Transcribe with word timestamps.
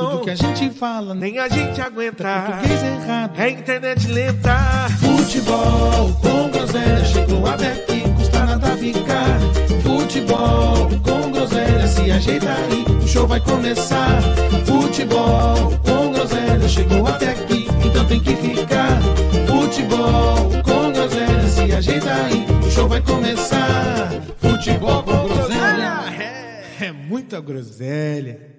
não. 0.00 0.10
Tudo 0.10 0.24
que 0.24 0.30
a 0.30 0.34
gente 0.34 0.70
fala, 0.70 1.14
Nem 1.14 1.38
a 1.38 1.48
gente 1.48 1.80
aguenta. 1.80 2.42
português 2.46 2.82
errado. 2.82 3.40
É 3.40 3.50
internet 3.50 4.08
lenta. 4.08 4.88
Futebol 4.98 6.12
com 6.20 6.50
groselha 6.50 7.04
chegou 7.04 7.46
até 7.46 7.72
aqui, 7.72 8.00
custa 8.16 8.44
nada 8.44 8.76
ficar. 8.76 9.38
Futebol 9.82 10.88
com 11.02 11.30
groselha, 11.32 11.86
se 11.86 12.10
ajeita 12.10 12.50
aí, 12.50 12.84
o 13.02 13.06
show 13.08 13.26
vai 13.26 13.40
começar. 13.40 14.20
Futebol 14.64 15.78
com 15.84 16.12
groselha 16.12 16.68
chegou 16.68 17.06
até 17.06 17.30
aqui, 17.30 17.66
então 17.84 18.04
tem 18.06 18.20
que 18.20 18.36
ficar. 18.36 19.00
Futebol 19.46 20.50
com 20.62 20.92
groselha, 20.92 21.48
se 21.48 21.72
ajeita 21.72 22.12
aí, 22.12 22.46
o 22.66 22.70
show 22.70 22.88
vai 22.88 23.00
começar. 23.02 24.10
Futebol 24.40 25.02
com 25.02 25.28
groselha. 25.28 25.98
É 26.80 26.92
muita 26.92 27.40
groselha. 27.40 28.57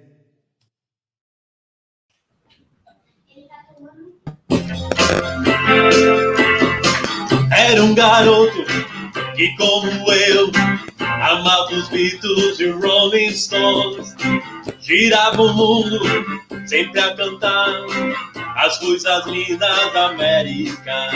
Era 7.56 7.82
um 7.82 7.94
garoto 7.94 8.64
que, 9.36 9.54
como 9.56 10.12
eu, 10.12 10.50
amava 10.98 11.72
os 11.72 11.88
Beatles 11.88 12.58
e 12.60 12.70
Rolling 12.70 13.32
Stones. 13.32 14.14
Girava 14.80 15.42
o 15.42 15.52
mundo 15.52 16.00
sempre 16.66 17.00
a 17.00 17.14
cantar 17.14 17.68
as 18.56 18.78
coisas 18.78 19.26
lindas 19.26 19.92
da 19.92 20.06
América. 20.06 21.10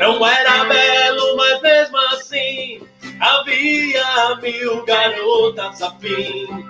Não 0.00 0.26
era 0.26 0.64
belo, 0.64 1.36
mas 1.36 1.62
mesmo 1.62 1.98
assim 2.12 2.80
havia 3.20 4.36
mil 4.40 4.84
garotas 4.84 5.82
afim. 5.82 6.68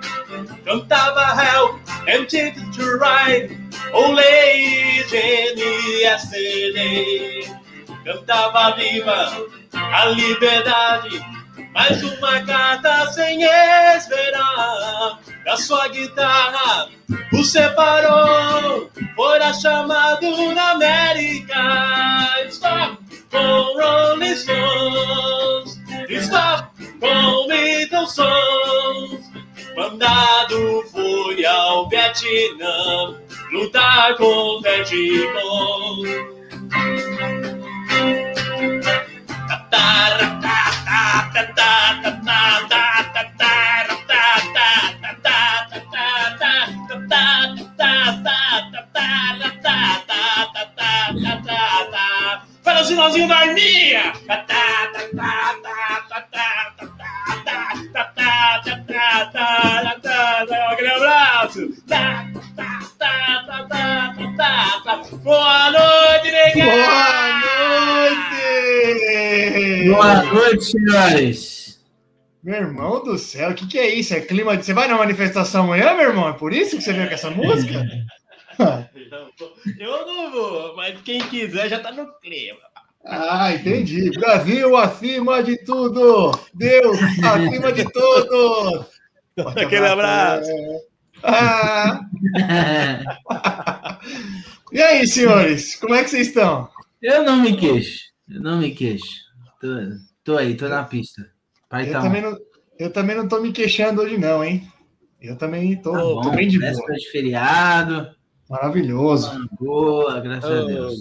Cantava 0.65 1.35
Help 1.35 1.79
and 2.07 2.25
Ticket 2.27 2.71
to 2.73 2.97
Ride, 2.97 3.57
Oh 3.93 4.11
Lady 4.11 6.01
Yesterday. 6.01 7.43
Cantava 8.03 8.75
viva 8.75 9.47
a 9.73 10.05
liberdade, 10.05 11.19
mais 11.73 12.01
uma 12.03 12.41
carta 12.45 13.11
sem 13.11 13.43
esperar. 13.43 15.19
Da 15.45 15.57
sua 15.57 15.87
guitarra 15.89 16.89
o 17.33 17.43
separou, 17.43 18.89
fora 19.15 19.53
chamado 19.53 20.53
na 20.53 20.71
América. 20.71 22.47
Stop 22.49 22.97
com 23.31 23.79
Rolling 23.79 24.35
Stones, 24.35 25.76
stop 26.15 26.69
com 26.99 28.07
Songs. 28.07 29.31
Mandado 29.75 30.83
foi 30.91 31.45
ao 31.45 31.87
Vietnã 31.89 33.15
lutar 33.51 34.15
com 34.15 34.61
Vietcong. 34.61 36.27
Para 39.69 40.37
o 52.81 52.85
sinalzinho 52.85 53.27
da 53.27 53.37
arminha! 53.37 54.13
Aquele 60.71 60.89
abraço! 60.89 61.73
Boa 65.23 65.71
noite, 65.71 66.31
negão! 66.31 66.65
Boa 66.65 67.39
noite! 67.39 68.37
Boa 69.89 70.23
noite, 70.23 70.65
senhores. 70.65 71.57
Meu 72.43 72.55
irmão 72.55 73.03
do 73.03 73.17
céu, 73.17 73.49
o 73.49 73.53
que, 73.53 73.67
que 73.67 73.77
é 73.77 73.93
isso? 73.93 74.13
É 74.13 74.21
clima 74.21 74.55
de. 74.55 74.65
Você 74.65 74.73
vai 74.73 74.87
na 74.87 74.97
manifestação 74.97 75.65
amanhã, 75.65 75.95
meu 75.95 76.09
irmão? 76.09 76.29
É 76.29 76.33
por 76.33 76.53
isso 76.53 76.77
que 76.77 76.83
você 76.83 76.93
veio 76.93 77.07
com 77.07 77.13
essa 77.13 77.29
música? 77.29 77.85
Eu 79.79 80.05
não 80.05 80.31
vou, 80.31 80.75
mas 80.75 80.99
quem 81.01 81.19
quiser 81.19 81.69
já 81.69 81.79
tá 81.79 81.91
no 81.91 82.11
clima. 82.19 82.59
Ah, 83.09 83.53
entendi. 83.53 84.09
Brasil 84.11 84.75
acima 84.75 85.41
de 85.41 85.57
tudo! 85.63 86.31
Deus 86.53 86.97
acima 87.23 87.71
de 87.71 87.85
tudo! 87.91 88.85
Aquele 89.55 89.87
abraço. 89.87 90.49
Ah. 91.23 92.01
E 94.73 94.81
aí, 94.81 95.07
senhores? 95.07 95.77
Como 95.77 95.95
é 95.95 96.03
que 96.03 96.09
vocês 96.09 96.27
estão? 96.27 96.69
Eu 97.01 97.23
não 97.23 97.41
me 97.41 97.55
queixo. 97.55 97.99
Eu 98.29 98.41
não 98.41 98.57
me 98.59 98.71
queixo. 98.71 99.05
Tô, 99.61 99.67
tô 100.25 100.37
aí, 100.37 100.55
tô 100.55 100.67
na 100.67 100.83
pista. 100.83 101.25
Pai 101.69 101.87
Eu 101.87 101.93
tá 101.93 102.01
também, 102.01 102.21
não, 102.21 102.37
eu 102.77 102.91
também 102.91 103.15
não 103.15 103.29
tô 103.29 103.39
me 103.39 103.53
queixando 103.53 104.01
hoje, 104.01 104.17
não, 104.17 104.43
hein? 104.43 104.67
Eu 105.21 105.37
também 105.37 105.75
tô, 105.81 105.93
Tá 105.93 105.99
tô 105.99 106.21
bom, 106.21 106.35
bem 106.35 106.49
de 106.49 106.59
boa. 106.59 106.71
de 106.93 107.09
feriado. 107.11 108.09
Maravilhoso. 108.49 109.47
Boa, 109.57 110.19
graças 110.19 110.51
a 110.51 110.63
Oh, 110.63 110.65
Deus. 110.65 110.95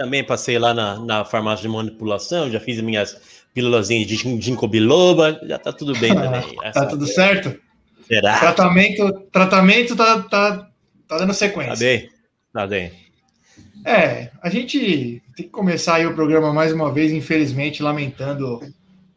Também 0.00 0.24
passei 0.24 0.58
lá 0.58 0.72
na, 0.72 0.98
na 0.98 1.24
farmácia 1.26 1.60
de 1.60 1.68
manipulação, 1.68 2.50
já 2.50 2.58
fiz 2.58 2.80
minhas 2.80 3.20
pílulazinhas 3.52 4.06
de 4.08 4.16
gin- 4.16 4.40
ginkgo 4.40 4.66
biloba, 4.66 5.38
já 5.42 5.58
tá 5.58 5.74
tudo 5.74 5.94
bem 5.98 6.14
também. 6.14 6.56
Tá 6.72 6.86
tudo 6.86 7.06
certo? 7.06 7.54
Será? 8.08 8.38
Tratamento, 8.38 9.12
tratamento 9.30 9.94
tá, 9.94 10.22
tá, 10.22 10.70
tá 11.06 11.18
dando 11.18 11.34
sequência. 11.34 11.74
Tá 11.74 11.78
bem, 11.78 12.10
tá 12.50 12.66
bem. 12.66 12.92
É, 13.84 14.30
a 14.42 14.48
gente 14.48 15.22
tem 15.36 15.44
que 15.44 15.52
começar 15.52 15.96
aí 15.96 16.06
o 16.06 16.14
programa 16.14 16.50
mais 16.50 16.72
uma 16.72 16.90
vez, 16.90 17.12
infelizmente, 17.12 17.82
lamentando 17.82 18.58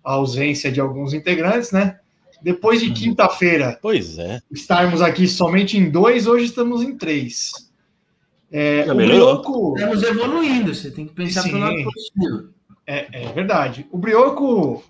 a 0.04 0.12
ausência 0.12 0.70
de 0.70 0.82
alguns 0.82 1.14
integrantes, 1.14 1.72
né? 1.72 1.98
Depois 2.42 2.82
de 2.82 2.92
quinta-feira 2.92 3.80
Pois 3.82 4.20
é. 4.20 4.42
estarmos 4.52 5.02
aqui 5.02 5.30
somente 5.30 5.78
em 5.78 5.90
dois, 5.90 6.28
hoje 6.28 6.44
estamos 6.44 6.82
em 6.82 6.98
três. 6.98 7.52
É, 8.56 8.86
Já 8.86 8.94
o 8.94 8.96
melhorou? 8.96 9.42
Brioco, 9.42 9.74
Estamos 9.76 10.04
evoluindo, 10.04 10.76
você 10.76 10.92
tem 10.92 11.08
que 11.08 11.14
pensar 11.16 11.42
Sim. 11.42 11.50
pelo 11.50 11.62
lado 11.62 11.84
positivo. 11.84 12.50
é, 12.86 13.08
é 13.12 13.34
verdade. 13.34 13.88
O 13.92 13.98
Brioco, 13.98 14.84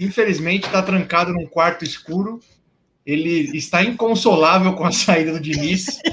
infelizmente, 0.00 0.66
está 0.66 0.82
trancado 0.82 1.32
num 1.32 1.46
quarto 1.46 1.84
escuro. 1.84 2.40
Ele 3.06 3.56
está 3.56 3.84
inconsolável 3.84 4.72
com 4.72 4.84
a 4.84 4.90
saída 4.90 5.32
do 5.32 5.40
Diniz. 5.40 5.86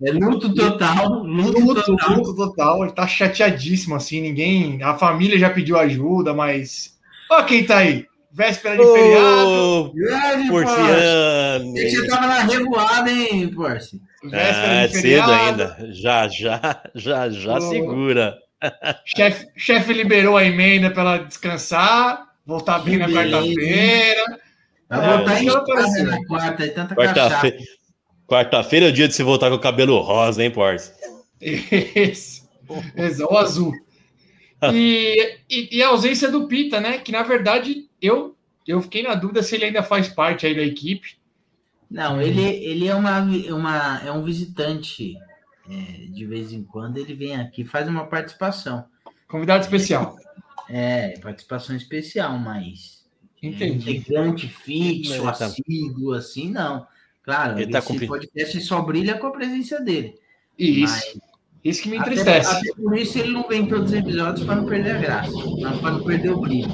É 0.00 0.12
luto 0.12 0.54
total, 0.54 1.24
luto, 1.24 1.58
Luto, 1.58 1.82
total. 1.84 2.16
luto 2.16 2.36
total. 2.36 2.84
Ele 2.84 2.92
tá 2.92 3.08
chateadíssimo, 3.08 3.96
assim. 3.96 4.20
Ninguém. 4.20 4.80
A 4.84 4.96
família 4.96 5.36
já 5.36 5.50
pediu 5.50 5.76
ajuda, 5.76 6.32
mas. 6.32 6.96
Ó, 7.28 7.42
quem 7.42 7.64
tá 7.66 7.78
aí? 7.78 8.06
Véspera 8.38 8.76
de 8.76 8.82
feriado. 8.92 9.48
Ô, 9.50 9.92
Grande. 9.92 10.48
Porciane! 10.48 11.90
Você 11.90 12.06
tava 12.06 12.26
na 12.28 12.40
revoada, 12.44 13.10
hein, 13.10 13.48
Porce? 13.52 14.00
Véspera 14.22 14.70
Ah, 14.70 14.82
é 14.84 14.86
de 14.86 14.92
cedo 14.94 15.02
feriado. 15.02 15.32
ainda. 15.32 15.76
Já, 15.92 16.28
já, 16.28 16.82
já, 16.94 17.28
já 17.28 17.58
Ô. 17.58 17.60
segura. 17.60 18.38
Chefe, 19.04 19.46
chefe 19.56 19.92
liberou 19.92 20.36
a 20.36 20.44
emenda 20.44 20.90
para 20.90 21.02
ela 21.02 21.18
descansar, 21.18 22.26
voltar 22.46 22.78
bem 22.80 22.94
Que 22.98 23.06
na 23.06 23.08
quarta-feira. 23.08 24.24
Vai 24.88 25.04
É, 25.04 25.16
voltar 25.16 25.42
em 25.42 25.48
ela 25.48 25.58
apareceu. 25.58 25.94
casa 25.94 26.04
na 26.04 26.26
quarta, 26.26 26.64
é 26.64 26.68
tanta 26.68 26.94
cachaça. 26.94 27.18
Quarta-feira 27.28 27.56
quarta-feira 28.26 28.86
é 28.86 28.88
o 28.90 28.92
dia 28.92 29.08
de 29.08 29.14
se 29.14 29.22
voltar 29.22 29.48
com 29.50 29.56
o 29.56 29.60
cabelo 29.60 29.98
rosa, 30.00 30.42
hein, 30.44 30.50
Porce? 30.50 30.92
Esse. 31.40 32.42
Esse, 32.96 33.22
o 33.24 33.36
azul. 33.38 33.72
E, 34.72 35.36
e, 35.48 35.78
e 35.78 35.82
a 35.82 35.88
ausência 35.88 36.28
do 36.30 36.48
Pita, 36.48 36.80
né? 36.80 36.98
Que 36.98 37.12
na 37.12 37.22
verdade 37.22 37.87
eu, 38.00 38.36
eu 38.66 38.80
fiquei 38.82 39.02
na 39.02 39.14
dúvida 39.14 39.42
se 39.42 39.54
ele 39.54 39.66
ainda 39.66 39.82
faz 39.82 40.08
parte 40.08 40.46
aí 40.46 40.54
da 40.54 40.62
equipe. 40.62 41.16
Não, 41.90 42.20
ele, 42.20 42.42
ele 42.42 42.86
é, 42.86 42.94
uma, 42.94 43.20
uma, 43.22 44.00
é 44.04 44.12
um 44.12 44.22
visitante. 44.22 45.16
é, 45.70 46.06
de 46.10 46.26
vez 46.26 46.52
em 46.52 46.62
quando 46.62 46.98
ele 46.98 47.14
vem 47.14 47.36
aqui 47.36 47.62
e 47.62 47.66
faz 47.66 47.88
uma 47.88 48.06
participação. 48.06 48.84
Convidado 49.26 49.62
especial. 49.64 50.16
É, 50.68 51.18
participação 51.20 51.74
especial, 51.76 52.38
mas 52.38 53.06
Entendi. 53.42 53.90
integrante 53.90 54.48
fixo, 54.48 55.22
tá- 55.22 55.30
assíduo, 55.46 56.12
assim, 56.12 56.50
não. 56.50 56.86
Claro, 57.22 57.58
Ele 57.58 57.70
tá 57.70 57.78
esse 57.78 57.86
cumprindo. 57.88 58.12
podcast 58.12 58.60
só 58.62 58.80
brilha 58.82 59.16
com 59.18 59.26
a 59.26 59.30
presença 59.32 59.80
dele. 59.80 60.14
Isso. 60.58 60.94
Mas 60.94 61.20
Isso 61.64 61.82
que 61.82 61.88
me 61.90 61.98
até, 61.98 62.10
entristece. 62.12 62.50
até 62.56 62.72
por 62.74 62.96
isso 62.96 63.18
ele 63.18 63.32
não 63.32 63.46
vem 63.48 63.62
em 63.62 63.66
todos 63.66 63.90
os 63.90 63.96
episódios 63.96 64.44
para 64.46 64.56
não 64.56 64.66
perder 64.66 64.96
a 64.96 64.98
graça, 64.98 65.32
para 65.80 65.90
não 65.92 66.02
perder 66.04 66.30
o 66.30 66.40
brilho. 66.40 66.68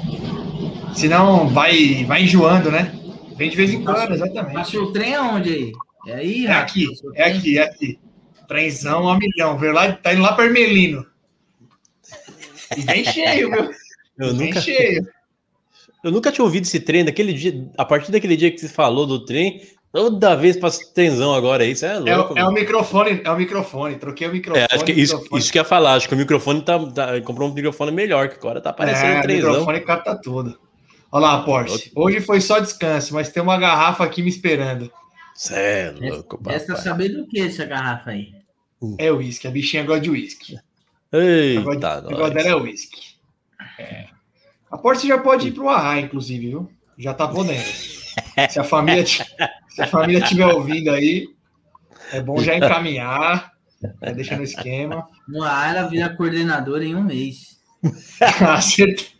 Senão 0.95 1.47
vai, 1.49 2.03
vai 2.05 2.23
enjoando, 2.23 2.71
né? 2.71 2.91
Vem 3.35 3.49
de 3.49 3.55
vez 3.57 3.73
em 3.73 3.83
quando, 3.83 4.13
exatamente. 4.13 4.53
Passou 4.53 4.83
o 4.83 4.93
trem 4.93 5.13
aonde 5.15 5.49
aí? 5.49 5.71
É 6.07 6.13
aí, 6.15 6.45
É 6.45 6.51
aqui, 6.51 6.87
o 6.87 7.11
é 7.15 7.23
aqui, 7.23 7.57
é 7.57 7.63
aqui. 7.63 7.99
Trenzão 8.47 9.09
a 9.09 9.17
milhão. 9.17 9.57
Veio 9.57 9.73
lá, 9.73 9.91
tá 9.91 10.13
indo 10.13 10.21
lá 10.21 10.33
para 10.33 10.45
Ermelino. 10.45 11.05
E 12.77 12.81
vem 12.81 13.03
cheio, 13.03 13.49
viu? 13.51 13.69
Eu 14.17 14.33
Vem 14.33 14.47
nunca, 14.47 14.61
cheio. 14.61 15.05
eu 16.01 16.09
nunca 16.09 16.31
tinha 16.31 16.45
ouvido 16.45 16.63
esse 16.63 16.79
trem 16.79 17.03
daquele 17.03 17.33
dia. 17.33 17.67
A 17.77 17.83
partir 17.83 18.13
daquele 18.13 18.37
dia 18.37 18.49
que 18.49 18.57
você 18.57 18.69
falou 18.69 19.05
do 19.05 19.25
trem, 19.25 19.61
Toda 19.91 20.35
vez 20.35 20.57
pra 20.57 20.69
tensão 20.93 21.33
agora, 21.33 21.65
isso 21.65 21.85
é 21.85 21.95
É, 21.95 21.99
louco. 22.17 22.33
o- 22.33 22.37
é 22.37 22.43
o 22.45 22.51
microfone, 22.51 23.21
é 23.23 23.31
o 23.31 23.37
microfone. 23.37 23.95
Troquei 23.95 24.27
o 24.27 24.31
microfone. 24.31 24.65
É, 24.69 24.75
acho 24.75 24.83
que 24.83 24.91
isso, 24.91 25.13
microfone. 25.15 25.41
isso 25.41 25.51
que 25.53 25.57
eu 25.57 25.61
ia 25.61 25.65
falar. 25.67 25.93
Acho 25.95 26.07
que 26.09 26.13
o 26.15 26.17
microfone 26.17 26.61
tá, 26.61 26.77
tá- 26.91 27.21
comprou 27.21 27.49
um 27.49 27.53
microfone 27.53 27.91
melhor, 27.93 28.27
que 28.27 28.35
agora 28.35 28.59
tá 28.59 28.71
aparecendo 28.71 29.13
é, 29.13 29.19
o 29.19 29.21
trêsão. 29.21 29.49
microfone 29.51 29.79
capta 29.81 30.15
tudo. 30.21 30.59
Olha 31.15 31.27
lá, 31.27 31.43
Porsche. 31.43 31.93
Hoje 31.95 32.19
foi 32.19 32.41
só 32.41 32.59
descanso, 32.59 33.13
mas 33.13 33.29
tem 33.29 33.41
uma 33.41 33.57
garrafa 33.57 34.03
aqui 34.03 34.21
me 34.21 34.27
esperando. 34.27 34.91
Cê 35.33 35.55
é 35.55 35.91
louco, 35.91 36.37
Resta 36.45 36.73
papai. 36.73 36.83
saber 36.83 37.07
do 37.07 37.25
que 37.25 37.39
essa 37.39 37.63
garrafa 37.65 38.09
aí. 38.09 38.33
É 38.97 39.09
uísque, 39.09 39.47
a 39.47 39.51
bichinha 39.51 39.85
gosta 39.85 40.01
de 40.01 40.09
uísque. 40.09 40.57
O 41.13 41.17
Eita, 41.17 42.01
negócio 42.01 42.09
nós. 42.19 42.33
dela 42.33 42.49
é 42.49 42.55
uísque. 42.57 43.15
É. 43.79 44.07
A 44.69 44.77
Porsche 44.77 45.07
já 45.07 45.17
pode 45.17 45.47
ir 45.47 45.51
pro 45.53 45.69
Arra, 45.69 46.01
inclusive, 46.01 46.49
viu? 46.49 46.69
Já 46.97 47.13
tá 47.13 47.29
podendo. 47.29 47.63
Se 48.49 48.59
a 48.59 48.65
família, 48.65 49.05
se 49.05 49.23
a 49.81 49.87
família 49.87 50.21
estiver 50.21 50.47
ouvindo 50.47 50.91
aí, 50.91 51.29
é 52.11 52.21
bom 52.21 52.37
já 52.39 52.57
encaminhar, 52.57 53.53
já 54.03 54.11
deixa 54.11 54.35
no 54.35 54.43
esquema. 54.43 55.07
No 55.29 55.43
ar, 55.43 55.73
ela 55.73 55.87
vira 55.87 56.09
coordenadora 56.09 56.83
em 56.83 56.93
um 56.93 57.03
mês. 57.03 57.57
Acerta. 58.19 59.14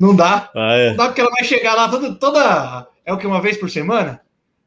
Não 0.00 0.16
dá. 0.16 0.50
Ah, 0.54 0.72
é. 0.76 0.88
Não 0.90 0.96
dá 0.96 1.06
porque 1.06 1.20
ela 1.20 1.30
vai 1.30 1.44
chegar 1.44 1.74
lá 1.74 1.86
toda. 1.86 2.14
toda 2.14 2.88
é 3.04 3.12
o 3.12 3.18
que? 3.18 3.26
Uma 3.26 3.42
vez 3.42 3.58
por 3.58 3.68
semana? 3.68 4.22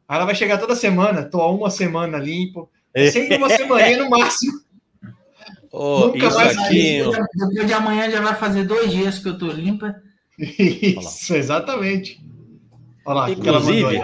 Aí 0.08 0.18
ela 0.18 0.26
vai 0.26 0.36
chegar 0.36 0.60
toda 0.60 0.76
semana, 0.76 1.24
tô 1.24 1.42
há 1.42 1.52
uma 1.52 1.72
semana 1.72 2.20
limpo. 2.20 2.70
É 2.94 3.10
sempre 3.10 3.38
uma 3.38 3.50
semaninha 3.50 3.98
no 4.04 4.10
máximo. 4.12 4.54
Ô, 5.72 6.08
Nunca 6.08 6.28
isso 6.28 6.38
mais 6.38 6.56
aqui, 6.56 7.00
Depois 7.00 7.66
de 7.66 7.74
amanhã 7.74 8.08
já 8.12 8.22
vai 8.22 8.36
fazer 8.36 8.64
dois 8.66 8.92
dias 8.92 9.18
que 9.18 9.28
eu 9.28 9.38
tô 9.40 9.48
limpa. 9.48 9.96
Isso, 10.38 11.34
exatamente. 11.34 12.22
Olha 13.04 13.16
lá, 13.16 13.26
o 13.28 13.32
Inclusive, 13.32 14.02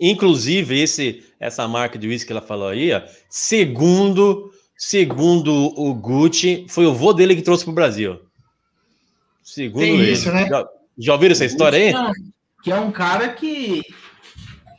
inclusive 0.00 0.80
esse, 0.80 1.22
essa 1.38 1.68
marca 1.68 1.98
de 1.98 2.08
uísque 2.08 2.28
que 2.28 2.32
ela 2.32 2.40
falou 2.40 2.68
aí, 2.68 2.90
ó, 2.90 3.02
segundo, 3.28 4.50
segundo 4.78 5.52
o 5.78 5.94
Gucci, 5.94 6.64
foi 6.70 6.86
o 6.86 6.94
vô 6.94 7.12
dele 7.12 7.36
que 7.36 7.42
trouxe 7.42 7.64
pro 7.64 7.74
Brasil. 7.74 8.18
Segundo 9.52 9.82
Tem 9.82 9.98
ele. 10.00 10.12
isso, 10.12 10.32
né? 10.32 10.48
Já, 10.48 10.66
já 10.98 11.12
ouviram 11.12 11.32
essa 11.32 11.44
história 11.44 11.78
aí? 11.78 12.14
Que 12.62 12.72
é 12.72 12.76
um 12.76 12.90
cara 12.90 13.28
que 13.28 13.82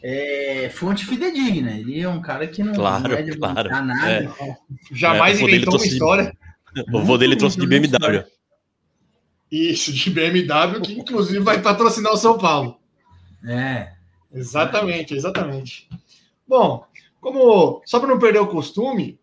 é 0.03 0.67
fonte 0.73 1.05
fidedigna. 1.05 1.77
Ele 1.77 2.01
é 2.01 2.09
um 2.09 2.19
cara 2.19 2.47
que 2.47 2.63
não 2.63 2.73
Claro, 2.73 3.09
não 3.09 3.15
é 3.15 3.21
de 3.21 3.37
claro. 3.37 3.69
nada. 3.69 4.11
É. 4.11 4.55
Jamais 4.91 5.39
É, 5.39 5.43
inventou 5.43 5.75
uma 5.75 5.85
história. 5.85 6.35
O 6.91 7.01
vô 7.03 7.19
dele 7.19 7.35
trouxe 7.35 7.59
de 7.59 7.67
BMW. 7.67 8.23
Isso, 9.51 9.93
de 9.93 10.09
BMW, 10.09 10.81
que 10.81 10.93
inclusive 10.93 11.37
vai 11.37 11.61
patrocinar 11.61 12.11
o 12.11 12.17
São 12.17 12.35
Paulo. 12.35 12.79
É. 13.47 13.91
Exatamente, 14.33 15.13
exatamente. 15.13 15.87
Bom, 16.47 16.83
como 17.21 17.79
só 17.85 17.99
para 17.99 18.09
não 18.09 18.17
perder 18.17 18.39
o 18.39 18.47
costume, 18.47 19.19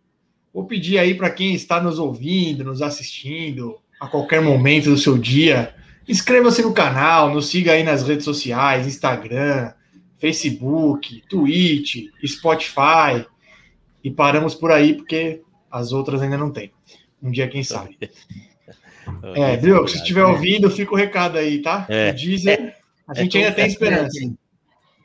vou 0.55 0.65
pedir 0.65 0.97
aí 0.99 1.13
para 1.13 1.29
quem 1.29 1.53
está 1.53 1.83
nos 1.83 1.99
ouvindo, 1.99 2.63
nos 2.63 2.81
assistindo 2.83 3.81
a 4.01 4.09
qualquer 4.09 4.41
momento 4.41 4.91
do 4.91 4.97
seu 4.97 5.19
dia, 5.19 5.75
inscreva-se 6.09 6.63
no 6.63 6.73
canal, 6.73 7.33
nos 7.33 7.49
siga 7.51 7.73
aí 7.73 7.83
nas 7.83 8.03
redes 8.03 8.25
sociais, 8.25 8.87
Instagram, 8.87 9.73
Facebook, 10.19 11.23
Twitch, 11.29 12.07
Spotify. 12.27 13.27
E 14.03 14.11
paramos 14.11 14.55
por 14.55 14.73
aí 14.73 14.95
porque 14.95 15.43
as 15.71 15.93
outras 15.93 16.23
ainda 16.23 16.39
não 16.39 16.51
tem. 16.51 16.73
Um 17.23 17.31
dia 17.31 17.49
quem 17.49 17.63
sabe. 17.63 17.99
É, 19.35 19.57
viu? 19.57 19.89
Se 19.89 19.97
estiver 19.97 20.25
ouvindo, 20.25 20.71
fica 20.71 20.93
o 20.93 20.97
recado 20.97 21.37
aí, 21.37 21.61
tá? 21.61 21.85
É. 21.89 22.13
Deezer, 22.13 22.77
a 23.09 23.15
gente 23.15 23.37
ainda 23.37 23.51
tem 23.51 23.67
esperança. 23.67 24.17
É, 24.23 24.31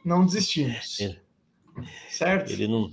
Não 0.03 0.25
desistimos. 0.25 0.99
É. 0.99 1.15
Certo? 2.09 2.51
Ele 2.51 2.67
não. 2.67 2.91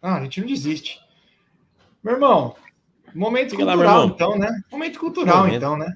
Ah, 0.00 0.16
a 0.16 0.22
gente 0.22 0.40
não 0.40 0.48
desiste. 0.48 1.00
Meu 2.02 2.14
irmão, 2.14 2.56
momento 3.14 3.50
Fica 3.50 3.64
lá, 3.64 3.72
cultural, 3.72 4.00
irmão. 4.02 4.14
então, 4.14 4.38
né? 4.38 4.60
Momento 4.70 4.98
cultural, 4.98 5.38
Momento. 5.38 5.56
então, 5.56 5.76
né? 5.76 5.92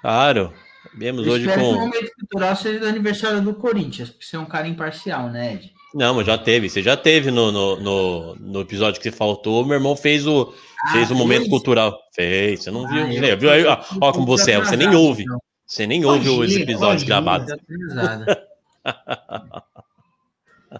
Claro. 0.00 0.52
Viemos 0.96 1.26
Eu 1.26 1.32
hoje 1.34 1.44
espero 1.46 1.60
que 1.60 1.66
o 1.66 1.72
com. 1.74 1.78
momento 1.80 2.10
cultural 2.20 2.56
seja 2.56 2.78
do 2.80 2.86
aniversário 2.86 3.42
do 3.42 3.54
Corinthians, 3.54 4.10
porque 4.10 4.24
você 4.24 4.36
é 4.36 4.38
um 4.38 4.46
cara 4.46 4.66
imparcial, 4.68 5.28
né, 5.28 5.54
Ed? 5.54 5.72
Não, 5.94 6.14
mas 6.14 6.26
já 6.26 6.36
teve. 6.38 6.68
Você 6.68 6.82
já 6.82 6.96
teve 6.96 7.30
no, 7.30 7.50
no, 7.50 7.76
no, 7.80 8.34
no 8.36 8.60
episódio 8.60 9.00
que 9.00 9.10
você 9.10 9.16
faltou. 9.16 9.64
Meu 9.64 9.74
irmão 9.76 9.96
fez 9.96 10.26
o, 10.26 10.52
fez 10.92 11.10
Ah, 11.10 11.14
o 11.14 11.16
momento 11.16 11.40
fez? 11.42 11.50
cultural. 11.50 11.98
Fez. 12.14 12.62
Você 12.62 12.70
não 12.70 12.84
Ah, 12.86 12.88
viu? 12.88 12.98
eu 13.06 13.12
Você 13.20 13.36
viu 13.36 13.50
aí? 13.50 13.64
Ó, 13.64 13.78
ó 14.00 14.12
como 14.12 14.26
você 14.26 14.52
é. 14.52 14.58
Você 14.58 14.76
nem 14.76 14.94
ouve. 14.94 15.22
Então, 15.22 15.38
Você 15.66 15.86
nem 15.86 16.04
ouve 16.04 16.28
os 16.28 16.54
episódios 16.54 17.02
gravados. 17.02 17.52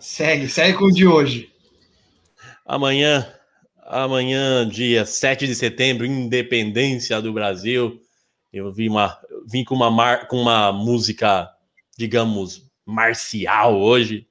Segue, 0.01 0.49
segue 0.49 0.77
com 0.79 0.87
o 0.87 0.93
de 0.93 1.07
hoje. 1.07 1.51
Amanhã, 2.67 3.27
amanhã, 3.87 4.69
dia 4.69 5.07
7 5.07 5.47
de 5.47 5.55
setembro, 5.55 6.05
independência 6.05 7.21
do 7.21 7.33
Brasil. 7.33 8.01
Eu 8.53 8.73
vim, 8.73 8.89
uma, 8.89 9.19
vim 9.47 9.65
com, 9.65 9.75
uma 9.75 9.91
mar, 9.91 10.27
com 10.29 10.41
uma 10.41 10.73
música, 10.73 11.49
digamos, 11.97 12.69
marcial 12.85 13.81
hoje. 13.81 14.27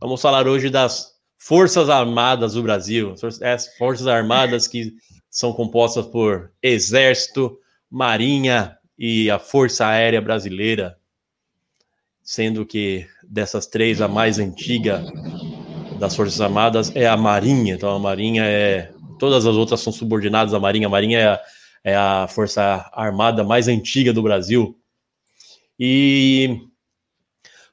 Vamos 0.00 0.20
falar 0.20 0.46
hoje 0.46 0.68
das 0.68 1.12
Forças 1.38 1.88
Armadas 1.88 2.54
do 2.54 2.62
Brasil. 2.62 3.14
As 3.42 3.76
Forças 3.76 4.06
Armadas 4.06 4.66
que 4.66 4.92
são 5.30 5.52
compostas 5.52 6.06
por 6.06 6.52
Exército, 6.62 7.58
Marinha 7.90 8.76
e 8.98 9.30
a 9.30 9.38
Força 9.38 9.86
Aérea 9.86 10.20
Brasileira. 10.20 10.98
Sendo 12.22 12.64
que 12.64 13.06
dessas 13.22 13.66
três, 13.66 14.00
a 14.00 14.06
mais 14.06 14.38
antiga 14.38 15.04
das 16.02 16.16
Forças 16.16 16.40
Armadas 16.40 16.90
é 16.96 17.06
a 17.06 17.16
Marinha. 17.16 17.74
Então 17.74 17.94
a 17.94 17.98
Marinha 17.98 18.42
é. 18.44 18.92
Todas 19.20 19.46
as 19.46 19.54
outras 19.54 19.80
são 19.80 19.92
subordinadas 19.92 20.52
à 20.52 20.58
Marinha. 20.58 20.88
A 20.88 20.90
Marinha 20.90 21.18
é 21.20 21.26
a, 21.28 21.40
é 21.84 21.94
a 21.94 22.26
Força 22.26 22.90
Armada 22.92 23.44
mais 23.44 23.68
antiga 23.68 24.12
do 24.12 24.20
Brasil. 24.20 24.76
E 25.78 26.58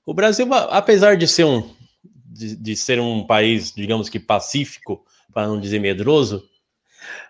o 0.06 0.14
Brasil, 0.14 0.48
apesar 0.54 1.18
de 1.18 1.28
ser 1.28 1.44
um, 1.44 1.74
de, 2.04 2.56
de 2.56 2.76
ser 2.76 3.00
um 3.00 3.26
país, 3.26 3.74
digamos 3.76 4.10
que 4.10 4.20
pacífico, 4.20 5.04
para 5.34 5.48
não 5.48 5.60
dizer 5.60 5.80
medroso, 5.80 6.44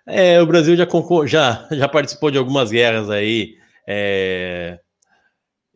é, 0.05 0.41
o 0.41 0.45
Brasil 0.45 0.75
já, 0.75 0.85
já, 1.25 1.67
já 1.71 1.87
participou 1.87 2.29
de 2.29 2.37
algumas 2.37 2.71
guerras 2.71 3.09
aí. 3.09 3.55
é, 3.87 4.79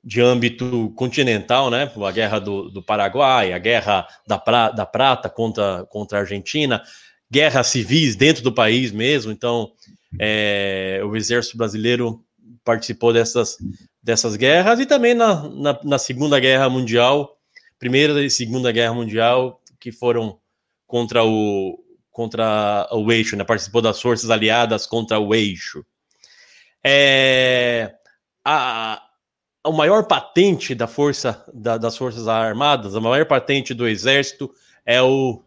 de 0.03 0.21
âmbito 0.21 0.91
continental, 0.95 1.69
né? 1.69 1.89
A 1.95 2.11
guerra 2.11 2.39
do, 2.39 2.69
do 2.69 2.83
Paraguai, 2.83 3.53
a 3.53 3.57
guerra 3.57 4.05
da, 4.27 4.38
pra, 4.38 4.69
da 4.69 4.85
Prata 4.85 5.29
contra, 5.29 5.85
contra 5.89 6.17
a 6.17 6.21
Argentina, 6.21 6.83
guerras 7.31 7.67
civis 7.67 8.15
dentro 8.15 8.43
do 8.43 8.51
país 8.51 8.91
mesmo. 8.91 9.31
Então, 9.31 9.72
é, 10.19 11.01
o 11.05 11.15
exército 11.15 11.57
brasileiro 11.57 12.24
participou 12.65 13.13
dessas, 13.13 13.57
dessas 14.01 14.36
guerras 14.36 14.79
e 14.79 14.86
também 14.86 15.13
na, 15.13 15.48
na, 15.50 15.79
na 15.83 15.98
Segunda 15.98 16.39
Guerra 16.39 16.69
Mundial, 16.69 17.38
Primeira 17.79 18.22
e 18.22 18.29
Segunda 18.29 18.72
Guerra 18.72 18.93
Mundial, 18.93 19.62
que 19.79 19.91
foram 19.91 20.38
contra 20.86 21.24
o 21.24 21.79
contra 22.12 22.88
o 22.91 23.12
eixo, 23.12 23.36
né? 23.36 23.43
Participou 23.43 23.81
das 23.81 24.00
forças 24.00 24.29
aliadas 24.29 24.86
contra 24.86 25.19
o 25.19 25.33
eixo. 25.33 25.83
É, 26.83 27.91
a, 28.45 29.01
a 29.63 29.72
maior 29.72 30.03
patente 30.05 30.75
da 30.75 30.88
força 30.88 31.43
da- 31.53 31.77
das 31.77 31.96
forças 31.96 32.27
armadas, 32.27 32.96
a 32.96 33.00
maior 33.00 33.25
patente 33.25 33.74
do 33.74 33.88
exército 33.88 34.51
é 34.86 35.01
o, 35.01 35.41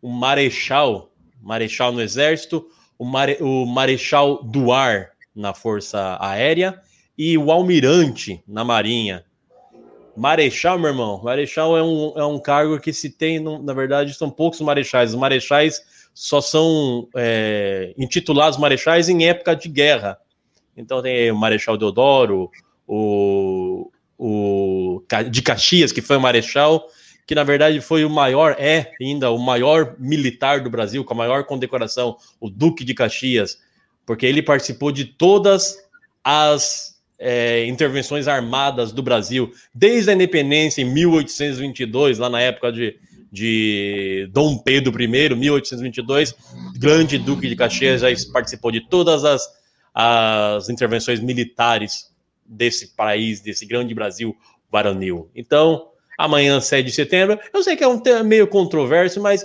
o 0.00 0.08
marechal, 0.08 1.10
marechal 1.42 1.92
no 1.92 2.00
exército, 2.00 2.66
o, 2.98 3.04
mare, 3.04 3.36
o 3.40 3.66
marechal 3.66 4.42
do 4.42 4.72
ar 4.72 5.10
na 5.34 5.52
força 5.52 6.16
aérea 6.20 6.80
e 7.16 7.36
o 7.36 7.52
almirante 7.52 8.42
na 8.48 8.64
marinha. 8.64 9.24
Marechal, 10.16 10.78
meu 10.78 10.88
irmão, 10.88 11.22
marechal 11.22 11.76
é 11.76 11.82
um, 11.82 12.12
é 12.16 12.24
um 12.24 12.40
cargo 12.40 12.80
que 12.80 12.92
se 12.92 13.10
tem, 13.10 13.38
na 13.38 13.72
verdade, 13.72 14.14
são 14.14 14.30
poucos 14.30 14.60
marechais. 14.60 15.10
Os 15.10 15.20
marechais 15.20 15.80
só 16.12 16.40
são 16.40 17.08
é, 17.14 17.94
intitulados 17.96 18.58
marechais 18.58 19.08
em 19.08 19.28
época 19.28 19.54
de 19.54 19.68
guerra. 19.68 20.18
Então 20.76 21.00
tem 21.02 21.30
o 21.30 21.36
Marechal 21.36 21.76
Deodoro, 21.76 22.50
o, 22.88 23.90
o 24.18 25.02
de 25.30 25.42
Caxias, 25.42 25.92
que 25.92 26.00
foi 26.00 26.16
o 26.16 26.20
Marechal, 26.20 26.88
que 27.26 27.34
na 27.34 27.44
verdade 27.44 27.78
foi 27.82 28.06
o 28.06 28.10
maior, 28.10 28.56
é 28.58 28.90
ainda 28.98 29.30
o 29.30 29.38
maior 29.38 29.94
militar 29.98 30.62
do 30.62 30.70
Brasil, 30.70 31.04
com 31.04 31.12
a 31.12 31.16
maior 31.16 31.44
condecoração, 31.44 32.16
o 32.40 32.48
Duque 32.48 32.82
de 32.82 32.94
Caxias, 32.94 33.58
porque 34.06 34.24
ele 34.24 34.42
participou 34.42 34.90
de 34.90 35.04
todas 35.04 35.76
as 36.24 36.98
é, 37.18 37.66
intervenções 37.66 38.26
armadas 38.26 38.92
do 38.92 39.02
Brasil, 39.02 39.52
desde 39.74 40.10
a 40.10 40.14
independência 40.14 40.80
em 40.80 40.86
1822, 40.86 42.18
lá 42.18 42.30
na 42.30 42.40
época 42.40 42.72
de, 42.72 42.96
de 43.30 44.26
Dom 44.32 44.56
Pedro 44.56 44.98
I, 45.02 45.34
1822, 45.34 46.34
grande 46.78 47.18
Duque 47.18 47.46
de 47.46 47.56
Caxias 47.56 48.00
já 48.00 48.08
participou 48.32 48.70
de 48.70 48.80
todas 48.80 49.24
as, 49.24 49.46
as 49.92 50.70
intervenções 50.70 51.20
militares 51.20 52.08
desse 52.48 52.94
país, 52.96 53.40
desse 53.40 53.66
grande 53.66 53.94
Brasil 53.94 54.34
varonil. 54.70 55.30
Então, 55.34 55.88
amanhã, 56.18 56.60
7 56.60 56.86
de 56.86 56.92
setembro. 56.92 57.38
Eu 57.52 57.62
sei 57.62 57.76
que 57.76 57.84
é 57.84 57.88
um 57.88 57.98
tema 58.00 58.22
meio 58.24 58.46
controverso, 58.48 59.20
mas 59.20 59.44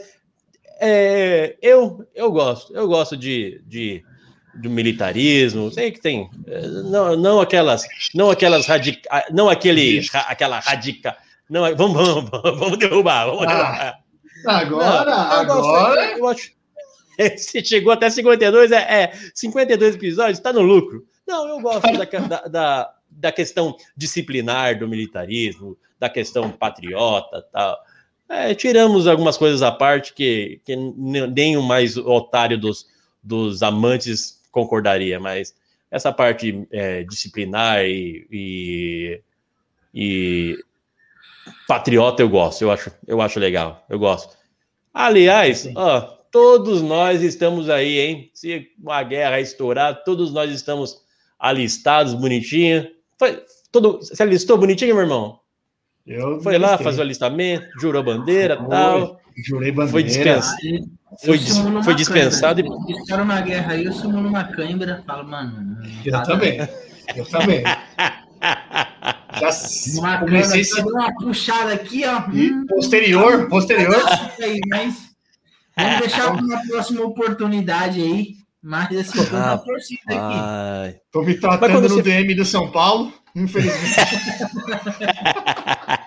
é, 0.79 1.55
eu, 1.61 2.05
eu 2.15 2.31
gosto. 2.31 2.75
Eu 2.75 2.87
gosto 2.87 3.15
de, 3.17 3.61
de, 3.67 4.03
do 4.55 4.69
militarismo. 4.69 5.71
Sei 5.71 5.91
que 5.91 6.01
tem. 6.01 6.29
é, 6.47 6.61
Não, 6.67 7.15
não 7.15 7.39
aquelas. 7.41 7.85
Não 8.13 8.29
aquelas 8.29 8.65
radica, 8.65 9.25
Não 9.31 9.49
aquele. 9.49 9.99
ra- 10.07 10.21
aquela 10.29 10.59
radica. 10.59 11.15
Não, 11.49 11.61
vamos, 11.75 12.07
vamos, 12.07 12.29
vamos 12.59 12.77
derrubar. 12.77 13.25
Vamos 13.27 13.45
Ah, 13.47 13.47
derrubar. 13.47 14.03
Agora, 14.45 15.15
Não, 15.15 15.39
eu 15.41 15.45
gosto, 15.47 15.69
agora. 15.69 16.17
eu 16.17 16.27
acho. 16.27 16.51
Se 17.37 17.63
chegou 17.63 17.93
até 17.93 18.09
52, 18.09 18.71
é, 18.71 19.03
é 19.03 19.13
52 19.35 19.95
episódios, 19.95 20.39
está 20.39 20.51
no 20.51 20.61
lucro. 20.61 21.05
Não, 21.27 21.47
eu 21.47 21.59
gosto 21.61 21.81
da, 21.97 22.05
da, 22.05 22.47
da, 22.47 22.95
da 23.09 23.31
questão 23.31 23.75
disciplinar 23.95 24.77
do 24.77 24.87
militarismo, 24.87 25.77
da 25.99 26.09
questão 26.09 26.51
patriota 26.51 27.41
tal. 27.51 27.77
É, 28.29 28.53
tiramos 28.55 29.07
algumas 29.07 29.37
coisas 29.37 29.61
à 29.61 29.71
parte 29.71 30.13
que, 30.13 30.59
que 30.65 30.75
ne- 30.75 31.27
nem 31.27 31.57
o 31.57 31.61
mais 31.61 31.97
otário 31.97 32.57
dos, 32.57 32.87
dos 33.21 33.61
amantes 33.61 34.41
concordaria, 34.51 35.19
mas 35.19 35.53
essa 35.91 36.11
parte 36.11 36.67
é, 36.71 37.03
disciplinar 37.03 37.85
e, 37.85 38.27
e, 38.31 39.21
e 39.93 40.57
patriota 41.67 42.21
eu 42.21 42.29
gosto, 42.29 42.61
eu 42.63 42.71
acho, 42.71 42.91
eu 43.05 43.21
acho 43.21 43.39
legal, 43.39 43.85
eu 43.89 43.99
gosto. 43.99 44.35
Aliás, 44.93 45.69
ó, 45.75 46.01
todos 46.31 46.81
nós 46.81 47.21
estamos 47.21 47.69
aí, 47.69 47.99
hein? 47.99 48.31
Se 48.33 48.71
uma 48.81 49.03
guerra 49.03 49.39
estourar, 49.39 50.03
todos 50.03 50.31
nós 50.33 50.51
estamos 50.51 51.02
alistados, 51.39 52.13
bonitinho. 52.13 52.87
Foi, 53.17 53.43
todo, 53.71 53.99
você 53.99 54.21
alistou 54.23 54.57
bonitinho, 54.57 54.95
meu 54.95 55.03
irmão? 55.03 55.39
Eu 56.05 56.41
Foi 56.41 56.57
lá 56.57 56.77
fazer 56.77 56.99
o 56.99 57.03
alistamento, 57.03 57.65
jurou 57.79 58.03
bandeira 58.03 58.57
Foi. 58.57 58.67
tal. 58.69 59.21
Jurei 59.45 59.71
bandeira. 59.71 59.91
Foi 59.91 60.03
dispensado. 60.03 60.57
Foi, 61.23 61.37
dis- 61.37 61.57
foi 61.85 61.95
dispensado 61.95 62.61
e. 62.61 62.63
e. 62.63 63.05
Caras 63.07 63.25
na 63.27 63.41
guerra 63.41 63.73
aí, 63.73 63.85
eu 63.85 63.93
sumo 63.93 64.19
numa 64.21 64.43
câimbra, 64.43 65.01
falo, 65.07 65.27
mano. 65.27 65.77
Eu 66.03 66.11
tá 66.11 66.21
também. 66.23 66.57
Eu 67.15 67.25
também. 67.25 67.63
Já 69.39 69.49
Uma 69.99 70.19
comecei 70.19 70.61
esse... 70.61 70.79
uma 70.81 71.13
puxada 71.15 71.73
aqui, 71.73 72.03
ó. 72.05 72.29
e 72.31 72.51
Hum, 72.51 72.65
posterior, 72.67 73.47
posterior. 73.49 73.95
aí, 74.39 74.59
mas 74.67 74.95
vamos 75.77 75.99
deixar 75.99 76.31
para 76.33 76.41
uma 76.43 76.61
próxima 76.67 77.03
oportunidade 77.03 78.01
aí. 78.01 78.35
Mas 78.63 78.95
assim, 78.97 79.19
eu 79.19 79.29
tô 79.29 79.35
na 79.35 79.53
Ah, 79.53 79.57
torcida 79.57 80.01
aqui. 80.07 80.17
Ai. 80.17 80.95
Tô 81.11 81.21
me 81.21 81.35
tratando 81.35 81.81
no 81.81 81.89
você- 81.89 82.01
DM 82.01 82.33
do 82.33 82.45
São 82.45 82.71
Paulo, 82.71 83.11
infelizmente. 83.35 83.95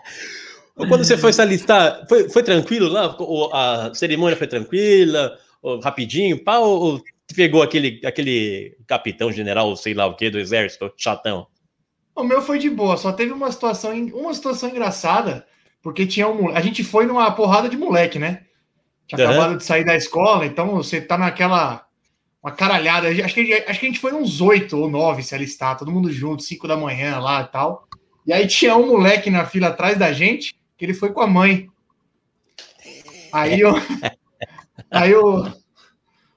Quando 0.75 1.04
você 1.04 1.16
foi 1.16 1.32
se 1.32 1.40
alistar, 1.40 2.06
foi, 2.08 2.28
foi 2.28 2.42
tranquilo 2.42 2.88
lá? 2.88 3.16
O- 3.18 3.50
A 3.52 3.94
cerimônia 3.94 4.36
foi 4.36 4.46
tranquila? 4.46 5.36
Ou 5.62 5.80
rapidinho? 5.80 6.42
Pá, 6.42 6.58
ou, 6.58 6.80
ou 6.80 7.02
pegou 7.34 7.62
aquele, 7.62 8.00
aquele 8.04 8.76
capitão 8.86 9.32
general, 9.32 9.75
sei 9.76 9.94
lá 9.94 10.06
o 10.06 10.14
que, 10.14 10.30
do 10.30 10.38
exército, 10.38 10.92
chatão? 10.96 11.46
O 12.14 12.22
meu 12.22 12.40
foi 12.40 12.58
de 12.58 12.70
boa, 12.70 12.96
só 12.96 13.12
teve 13.12 13.32
uma 13.32 13.50
situação, 13.52 13.92
uma 14.14 14.32
situação 14.32 14.68
engraçada, 14.70 15.46
porque 15.82 16.06
tinha 16.06 16.28
um 16.28 16.48
A 16.54 16.60
gente 16.60 16.82
foi 16.84 17.04
numa 17.04 17.30
porrada 17.32 17.68
de 17.68 17.76
moleque, 17.76 18.18
né? 18.18 18.42
Tinha 19.06 19.22
Aham. 19.25 19.32
acabado 19.34 19.58
de 19.58 19.64
sair 19.64 19.84
da 19.84 19.94
escola, 19.96 20.46
então 20.46 20.75
você 20.75 21.00
tá 21.00 21.16
naquela. 21.18 21.86
Uma 22.46 22.52
caralhada. 22.52 23.08
Acho 23.08 23.34
que, 23.34 23.64
acho 23.66 23.80
que 23.80 23.86
a 23.86 23.88
gente 23.88 23.98
foi 23.98 24.14
uns 24.14 24.40
oito 24.40 24.78
ou 24.78 24.88
nove 24.88 25.20
se 25.20 25.34
alistar, 25.34 25.76
todo 25.76 25.90
mundo 25.90 26.12
junto, 26.12 26.44
cinco 26.44 26.68
da 26.68 26.76
manhã 26.76 27.18
lá 27.18 27.42
e 27.42 27.48
tal. 27.48 27.88
E 28.24 28.32
aí 28.32 28.46
tinha 28.46 28.76
um 28.76 28.86
moleque 28.86 29.28
na 29.28 29.44
fila 29.44 29.66
atrás 29.66 29.98
da 29.98 30.12
gente, 30.12 30.56
que 30.78 30.84
ele 30.84 30.94
foi 30.94 31.12
com 31.12 31.20
a 31.20 31.26
mãe. 31.26 31.68
Aí 33.32 33.58
eu. 33.58 33.74
aí 34.92 35.10
eu. 35.10 35.52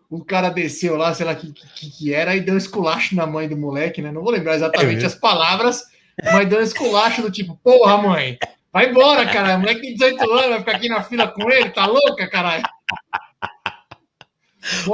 O 0.09 0.25
cara 0.25 0.49
desceu 0.49 0.97
lá, 0.97 1.13
sei 1.13 1.27
lá 1.27 1.33
o 1.33 1.35
que, 1.35 1.53
que, 1.53 1.91
que 1.91 2.11
era, 2.11 2.35
e 2.35 2.41
deu 2.41 2.55
um 2.55 2.57
esculacho 2.57 3.15
na 3.15 3.27
mãe 3.27 3.47
do 3.47 3.55
moleque, 3.55 4.01
né? 4.01 4.11
Não 4.11 4.23
vou 4.23 4.31
lembrar 4.31 4.55
exatamente 4.55 5.03
É 5.03 5.05
as 5.05 5.13
palavras, 5.13 5.83
mas 6.23 6.49
deu 6.49 6.57
um 6.57 6.63
esculacho 6.63 7.21
do 7.21 7.29
tipo, 7.29 7.55
porra, 7.63 7.97
mãe, 7.99 8.35
vai 8.73 8.89
embora, 8.89 9.27
cara. 9.27 9.57
O 9.57 9.59
moleque 9.59 9.81
tem 9.81 9.93
18 9.93 10.31
anos, 10.31 10.49
vai 10.49 10.59
ficar 10.61 10.71
aqui 10.71 10.89
na 10.89 11.03
fila 11.03 11.27
com 11.27 11.51
ele, 11.51 11.69
tá 11.69 11.85
louca, 11.85 12.27
caralho? 12.27 12.63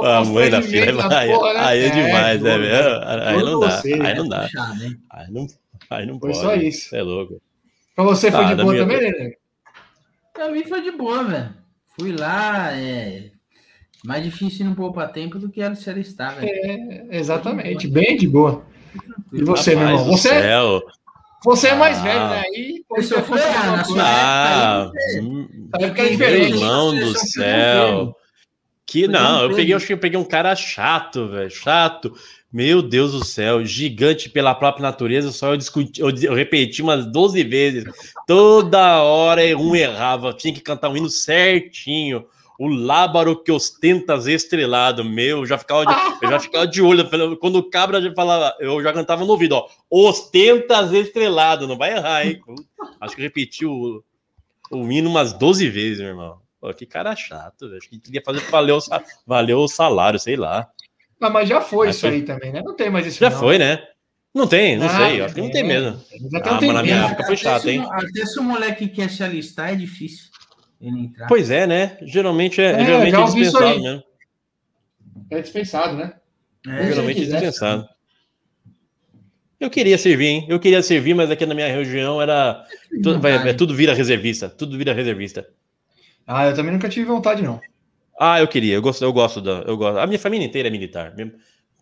A 0.04 0.24
mãe 0.24 0.48
da 0.50 0.62
filha, 0.62 0.92
aí, 1.18 1.32
porra, 1.32 1.54
né? 1.54 1.60
aí 1.60 1.84
é 1.84 1.90
demais, 1.90 2.40
né, 2.42 2.50
doido. 2.56 2.70
velho? 2.70 3.00
Aí 3.04 3.42
não 3.42 3.60
dá, 3.60 3.70
você, 3.80 3.92
aí 3.94 3.98
né? 4.00 4.14
não 4.14 4.28
dá, 4.28 4.44
hein? 4.44 5.00
aí 5.10 5.30
não, 5.32 5.46
aí 5.90 6.06
não 6.06 6.20
Foi 6.20 6.30
pode. 6.30 6.42
só 6.42 6.54
isso. 6.54 6.94
É 6.94 7.02
louco. 7.02 7.40
Pra 7.96 8.04
você 8.04 8.30
foi 8.30 8.44
Ah, 8.44 8.54
de 8.54 8.62
boa 8.62 8.72
minha- 8.74 8.86
também, 8.86 9.10
né? 9.10 9.32
Pra 10.32 10.50
mim 10.50 10.62
foi 10.64 10.82
de 10.82 10.90
boa, 10.92 11.24
velho. 11.24 11.54
Fui 11.98 12.12
lá, 12.12 12.70
é. 12.72 13.30
Mais 14.04 14.22
difícil 14.22 14.66
não 14.66 14.74
poupar 14.74 15.10
tempo 15.10 15.38
do 15.38 15.50
que 15.50 15.60
ela 15.60 15.74
se 15.74 15.88
alistar, 15.90 16.36
velho. 16.36 16.48
É, 16.48 17.06
exatamente, 17.18 17.88
bem 17.88 18.16
de 18.16 18.28
boa. 18.28 18.62
E 19.32 19.42
você, 19.42 19.74
meu 19.74 19.80
Rapaz 19.86 20.00
irmão? 20.00 20.04
do 20.04 20.10
Você, 20.18 20.28
céu. 20.28 20.82
você 21.44 21.68
é 21.68 21.74
mais 21.74 21.98
Ah. 21.98 22.02
velho, 22.02 22.20
né? 22.28 22.42
Isso 22.98 23.20
foi, 23.22 23.40
ah, 23.40 23.58
alguma 23.58 23.76
na 23.78 23.84
sua- 23.84 24.02
Ah, 24.02 24.90
época, 24.92 25.22
hum, 25.22 25.48
Aí 25.74 25.84
fica 25.88 26.02
Meu 26.02 26.10
diferente. 26.12 26.54
irmão 26.54 26.94
do 26.94 27.18
céu. 27.18 28.16
Que 28.86 29.08
não, 29.08 29.42
eu 29.42 29.54
peguei, 29.54 29.74
acho 29.74 29.86
que 29.86 29.92
eu 29.92 29.98
peguei 29.98 30.18
um 30.18 30.24
cara 30.24 30.54
chato, 30.54 31.26
velho, 31.26 31.50
chato. 31.50 32.16
Meu 32.52 32.80
Deus 32.80 33.12
do 33.12 33.24
céu, 33.24 33.64
gigante 33.64 34.30
pela 34.30 34.54
própria 34.54 34.82
natureza, 34.82 35.32
só 35.32 35.52
eu 35.52 35.56
discuti, 35.56 36.00
eu, 36.00 36.08
eu 36.22 36.32
repeti 36.32 36.80
umas 36.80 37.04
12 37.04 37.42
vezes. 37.42 37.84
Toda 38.26 39.02
hora 39.02 39.42
um 39.58 39.74
errava, 39.74 40.32
tinha 40.32 40.54
que 40.54 40.60
cantar 40.60 40.88
um 40.88 40.96
hino 40.96 41.10
certinho. 41.10 42.24
O 42.58 42.68
lábaro 42.68 43.42
que 43.42 43.52
ostenta 43.52 44.14
as 44.14 44.26
estrelado, 44.26 45.04
meu, 45.04 45.38
eu 45.38 45.46
já 45.46 45.58
ficava 45.58 45.84
de, 45.84 45.92
eu 46.22 46.30
já 46.30 46.40
ficava 46.40 46.66
de 46.66 46.80
olho. 46.80 47.06
Quando 47.38 47.56
o 47.56 47.68
cabra 47.68 48.00
já 48.00 48.14
falava, 48.14 48.54
eu 48.60 48.82
já 48.82 48.92
cantava 48.92 49.24
no 49.24 49.30
ouvido, 49.32 49.56
ó. 49.56 49.68
Ostenta 49.90 50.78
as 50.78 50.92
estrelado, 50.92 51.66
não 51.66 51.76
vai 51.76 51.94
errar, 51.94 52.26
hein? 52.26 52.40
Acho 53.00 53.14
que 53.14 53.20
eu 53.20 53.24
repeti 53.24 53.66
o, 53.66 54.02
o 54.70 54.90
hino 54.90 55.10
umas 55.10 55.32
12 55.32 55.68
vezes, 55.68 55.98
meu 55.98 56.08
irmão. 56.08 56.45
Pô, 56.60 56.72
que 56.72 56.86
cara 56.86 57.14
chato, 57.14 57.66
velho. 57.68 57.78
Acho 57.78 57.88
que 57.88 57.98
queria 57.98 58.22
fazer 58.24 58.40
valeu, 58.50 58.78
valeu 59.26 59.58
o 59.58 59.68
salário, 59.68 60.18
sei 60.18 60.36
lá. 60.36 60.68
Ah, 61.20 61.30
mas 61.30 61.48
já 61.48 61.60
foi 61.60 61.86
Mas 61.88 61.96
isso 61.96 62.06
foi- 62.06 62.16
aí 62.16 62.22
também, 62.22 62.52
né? 62.52 62.62
Não 62.64 62.74
tem 62.74 62.90
mais 62.90 63.06
isso. 63.06 63.18
Já 63.20 63.30
não. 63.30 63.38
foi, 63.38 63.58
né? 63.58 63.82
Não 64.34 64.46
tem, 64.46 64.76
não 64.76 64.86
Ah, 64.86 64.96
sei. 64.96 65.20
Acho 65.22 65.34
que 65.34 65.40
não 65.40 65.50
tem 65.50 65.62
é. 65.62 65.64
mesmo. 65.64 65.98
Já 66.30 66.40
tem 66.40 66.52
Ah, 66.52 66.56
um 66.56 66.60
mas 66.60 66.74
na 66.74 66.82
minha 66.82 66.96
época 67.06 67.24
foi 67.24 67.34
Até 67.34 67.42
chato, 67.42 67.62
se 67.62 67.68
o- 67.68 67.70
hein? 67.70 67.86
Até 67.90 68.26
se 68.26 68.38
o 68.38 68.42
moleque 68.42 68.88
quer 68.88 69.10
se 69.10 69.22
alistar, 69.22 69.70
é 69.72 69.74
difícil 69.76 70.30
ele 70.80 71.00
entrar. 71.00 71.26
Pois 71.26 71.50
é, 71.50 71.66
né? 71.66 71.96
Geralmente 72.02 72.60
é, 72.60 72.72
É, 72.72 72.84
geralmente 72.84 73.14
é 73.16 73.24
dispensado 73.24 73.80
mesmo. 73.82 74.02
É 75.30 75.40
dispensado, 75.40 75.96
né? 75.96 76.14
É, 76.66 76.86
geralmente 76.88 77.22
é 77.22 77.24
dispensado. 77.24 77.88
Eu 79.58 79.70
queria 79.70 79.96
servir, 79.96 80.26
hein? 80.26 80.46
Eu 80.50 80.60
queria 80.60 80.82
servir, 80.82 81.14
mas 81.14 81.30
aqui 81.30 81.46
na 81.46 81.54
minha 81.54 81.68
região 81.74 82.20
era. 82.20 82.62
tu- 83.02 83.18
vai- 83.18 83.32
vontade. 83.32 83.48
é, 83.48 83.52
tudo 83.54 83.74
vira 83.74 83.94
reservista. 83.94 84.50
Tudo 84.50 84.76
vira 84.76 84.92
reservista. 84.92 85.48
Ah, 86.26 86.46
eu 86.46 86.54
também 86.54 86.72
nunca 86.72 86.88
tive 86.88 87.06
vontade, 87.06 87.42
não. 87.42 87.60
Ah, 88.18 88.40
eu 88.40 88.48
queria, 88.48 88.74
eu 88.74 88.82
gosto, 88.82 89.04
eu 89.04 89.12
gosto 89.12 89.40
da. 89.40 89.62
Eu 89.66 89.76
gosto. 89.76 89.98
A 89.98 90.06
minha 90.06 90.18
família 90.18 90.46
inteira 90.46 90.68
é 90.68 90.70
militar. 90.70 91.14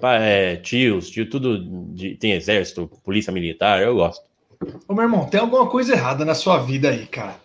Pai, 0.00 0.18
é, 0.22 0.56
tios, 0.56 1.08
tio, 1.08 1.28
tudo 1.30 1.58
de- 1.94 2.16
tem 2.16 2.32
exército, 2.32 2.90
polícia 3.04 3.32
militar, 3.32 3.80
eu 3.80 3.94
gosto. 3.94 4.24
Ô, 4.88 4.94
meu 4.94 5.04
irmão, 5.04 5.26
tem 5.26 5.40
alguma 5.40 5.66
coisa 5.68 5.92
errada 5.94 6.24
na 6.24 6.34
sua 6.34 6.58
vida 6.58 6.90
aí, 6.90 7.06
cara. 7.06 7.36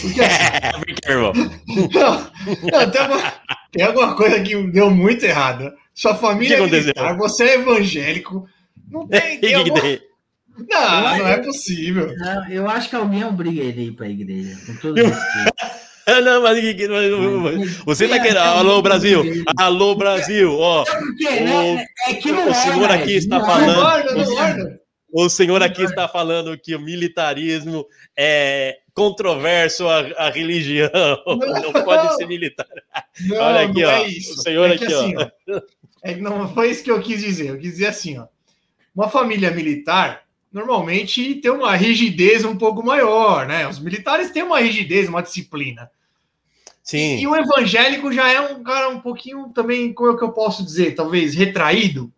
Porque 0.00 0.20
assim, 0.20 0.94
que, 1.02 1.10
irmão? 1.10 1.32
não, 1.34 2.30
não, 2.70 2.90
tem, 2.90 3.00
alguma, 3.00 3.32
tem 3.72 3.84
alguma 3.84 4.14
coisa 4.14 4.40
que 4.40 4.62
deu 4.70 4.90
muito 4.90 5.24
errada. 5.24 5.74
Sua 5.94 6.14
família 6.14 6.56
é 6.56 6.60
militar, 6.60 7.16
você 7.16 7.44
é 7.44 7.54
evangélico. 7.54 8.48
Não 8.90 9.06
tem. 9.06 9.38
Tem 9.40 9.54
alguma-? 9.54 9.82
Não, 10.68 11.18
não 11.18 11.26
é 11.28 11.38
possível. 11.38 12.14
Não, 12.16 12.48
eu 12.48 12.68
acho 12.68 12.88
que 12.90 12.96
alguém 12.96 13.24
obriga 13.24 13.62
ele 13.62 13.80
a 13.80 13.84
ir 13.84 13.92
pra 13.92 14.08
igreja. 14.08 14.56
Com 14.66 14.76
todo 14.76 14.96
respeito. 14.96 15.54
Ah, 16.06 16.20
não, 16.20 16.42
mas, 16.42 16.58
mas- 16.62 17.76
você 17.84 18.08
tá 18.08 18.18
querendo. 18.18 18.38
Alô, 18.38 18.82
Brasil! 18.82 19.22
Alô, 19.58 19.94
Brasil! 19.94 20.58
Ó, 20.58 20.84
né? 21.20 21.86
É 22.08 22.20
não 22.32 22.50
o 22.50 22.54
senhor 22.54 22.90
aqui 22.90 23.12
está 23.14 23.40
falando- 23.40 24.78
o 25.12 25.28
senhor 25.28 25.62
aqui 25.62 25.82
está 25.82 26.08
falando 26.08 26.58
que 26.58 26.74
o 26.74 26.80
militarismo 26.80 27.86
é 28.16 28.78
controverso 28.94 29.86
à, 29.88 29.98
à 30.16 30.30
religião. 30.30 30.90
Não 31.26 31.84
pode 31.84 32.16
ser 32.16 32.26
militar. 32.26 32.66
Olha 33.30 33.66
aqui, 33.66 33.84
ó, 33.84 33.90
é 33.90 34.06
o 34.08 34.42
senhor 34.42 34.70
é 34.70 34.74
aqui, 34.74 34.92
ó. 34.92 34.98
assim. 35.00 35.14
É 36.02 36.16
não 36.16 36.52
foi 36.52 36.70
isso 36.70 36.82
que 36.82 36.90
eu 36.90 37.00
quis 37.00 37.20
dizer. 37.20 37.50
Eu 37.50 37.58
quis 37.58 37.72
dizer 37.72 37.86
assim, 37.86 38.18
ó. 38.18 38.26
Uma 38.94 39.08
família 39.08 39.50
militar 39.50 40.22
normalmente 40.52 41.36
tem 41.36 41.50
uma 41.50 41.74
rigidez 41.74 42.44
um 42.44 42.56
pouco 42.56 42.84
maior, 42.84 43.46
né? 43.46 43.66
Os 43.66 43.78
militares 43.78 44.30
têm 44.30 44.42
uma 44.42 44.60
rigidez, 44.60 45.08
uma 45.08 45.22
disciplina. 45.22 45.90
Sim. 46.82 47.18
E 47.18 47.26
o 47.26 47.36
evangélico 47.36 48.12
já 48.12 48.30
é 48.30 48.40
um 48.40 48.62
cara 48.62 48.88
um 48.88 49.00
pouquinho 49.00 49.48
também, 49.54 49.92
como 49.92 50.12
é 50.12 50.16
que 50.16 50.24
eu 50.24 50.32
posso 50.32 50.64
dizer? 50.64 50.94
Talvez 50.94 51.34
retraído. 51.34 52.12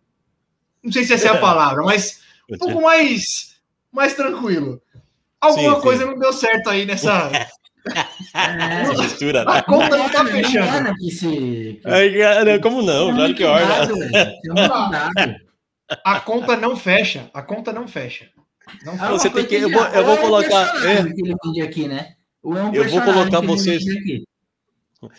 Não 0.83 0.91
sei 0.91 1.03
se 1.03 1.13
essa 1.13 1.27
é 1.27 1.31
a 1.31 1.37
palavra, 1.37 1.83
mas 1.83 2.21
um 2.49 2.57
pouco 2.57 2.81
mais, 2.81 3.57
mais 3.91 4.13
tranquilo. 4.13 4.81
Alguma 5.39 5.75
Sim, 5.75 5.81
coisa 5.81 6.03
sim. 6.03 6.09
não 6.09 6.19
deu 6.19 6.33
certo 6.33 6.69
aí 6.69 6.85
nessa. 6.85 7.31
É, 7.31 7.47
Essa 8.81 9.03
mistura. 9.03 9.43
A 9.43 9.61
conta 9.61 9.95
não 9.95 10.09
tá 10.09 10.23
Não 10.23 10.31
fechando. 10.31 10.93
Ai, 11.85 12.17
cara, 12.17 12.59
como 12.59 12.81
não? 12.81 13.13
Claro 13.13 13.35
que 13.35 13.43
orna. 13.43 13.87
A 16.03 16.19
conta 16.19 16.55
não 16.57 16.75
fecha. 16.75 17.29
A 17.33 17.41
conta 17.41 17.71
não 17.71 17.87
fecha. 17.87 18.29
Não 18.83 18.93
Ah, 18.93 18.97
fecha. 18.97 19.11
Você 19.11 19.27
uma 19.27 19.35
tem 19.35 19.45
que- 19.45 19.55
eu 19.55 19.69
vou- 19.69 19.83
eu 19.85 20.03
vou 20.03 20.15
é 20.15 20.19
um 20.19 20.21
colocar- 20.21 20.73
vende 20.79 21.61
aqui, 21.61 21.87
né? 21.87 22.15
É 22.43 22.77
Eu 22.77 22.89
vou 22.89 23.01
colocar 23.01 23.41
vocês-. 23.41 23.83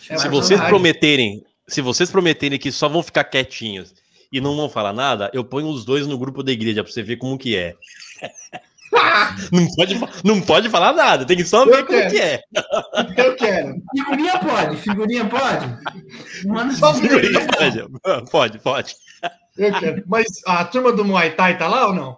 É 0.09 0.17
Se 0.17 0.27
vocês 0.27 0.59
prometerem, 0.61 1.43
se 1.67 1.81
vocês 1.81 2.09
prometerem 2.11 2.59
que 2.59 2.71
só 2.71 2.89
vão 2.89 3.01
ficar 3.03 3.23
quietinhos 3.23 3.93
e 4.31 4.41
não 4.41 4.55
vão 4.55 4.69
falar 4.69 4.91
nada, 4.93 5.29
eu 5.33 5.43
ponho 5.45 5.67
os 5.69 5.85
dois 5.85 6.05
no 6.07 6.17
grupo 6.17 6.43
da 6.43 6.51
igreja 6.51 6.83
pra 6.83 6.91
você 6.91 7.01
ver 7.03 7.17
como 7.17 7.37
que 7.37 7.55
é. 7.55 7.75
Não 9.51 9.67
pode, 9.75 9.99
não 10.23 10.41
pode 10.41 10.69
falar 10.69 10.93
nada, 10.93 11.25
tem 11.25 11.35
que 11.35 11.43
só 11.43 11.65
ver 11.65 11.85
como 11.85 11.99
quero. 11.99 12.09
que 12.09 12.21
é. 12.21 12.41
Eu 13.17 13.35
quero. 13.35 13.75
Figurinha 13.93 14.39
pode, 14.39 14.77
figurinha 14.77 15.25
pode. 15.25 15.65
Manda 16.47 16.73
Só 16.73 16.93
figurinha. 16.93 17.45
Pode, 18.31 18.59
pode. 18.59 18.95
Quero. 18.95 19.06
Mas 20.05 20.25
a 20.45 20.63
turma 20.65 20.91
do 20.91 21.03
Muay 21.05 21.31
Thai 21.35 21.57
tá 21.57 21.67
lá 21.67 21.87
ou 21.87 21.93
não? 21.93 22.17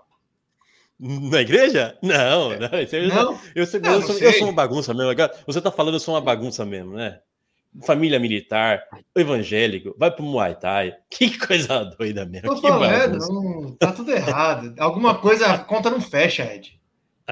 Na 0.99 1.39
igreja? 1.41 1.97
Não, 2.01 2.51
eu, 2.51 2.59
Não? 3.07 3.39
eu, 3.55 3.65
sou, 3.65 3.79
Não, 3.79 3.91
eu, 3.93 3.99
não 4.01 4.07
sou, 4.07 4.15
sei. 4.15 4.27
eu 4.27 4.33
sou 4.33 4.47
uma 4.47 4.53
bagunça 4.53 4.93
mesmo. 4.93 5.09
Agora, 5.09 5.33
Você 5.47 5.61
tá 5.61 5.71
falando, 5.71 5.93
eu 5.95 5.99
sou 5.99 6.13
uma 6.13 6.19
bagunça 6.21 6.65
mesmo, 6.65 6.93
né? 6.93 7.19
Família 7.85 8.19
militar, 8.19 8.81
evangélico, 9.15 9.95
vai 9.97 10.11
pro 10.11 10.23
Muay 10.25 10.55
Thai. 10.55 10.93
Que 11.09 11.37
coisa 11.37 11.85
doida 11.85 12.25
mesmo. 12.25 12.49
Tô 12.49 12.55
que 12.55 12.67
falando, 12.67 13.11
bagunça. 13.11 13.31
não, 13.31 13.71
tá 13.77 13.91
tudo 13.93 14.11
errado. 14.11 14.73
Alguma 14.77 15.15
coisa, 15.19 15.45
a 15.47 15.57
conta 15.59 15.89
não 15.89 16.01
fecha, 16.01 16.43
Ed. 16.43 16.77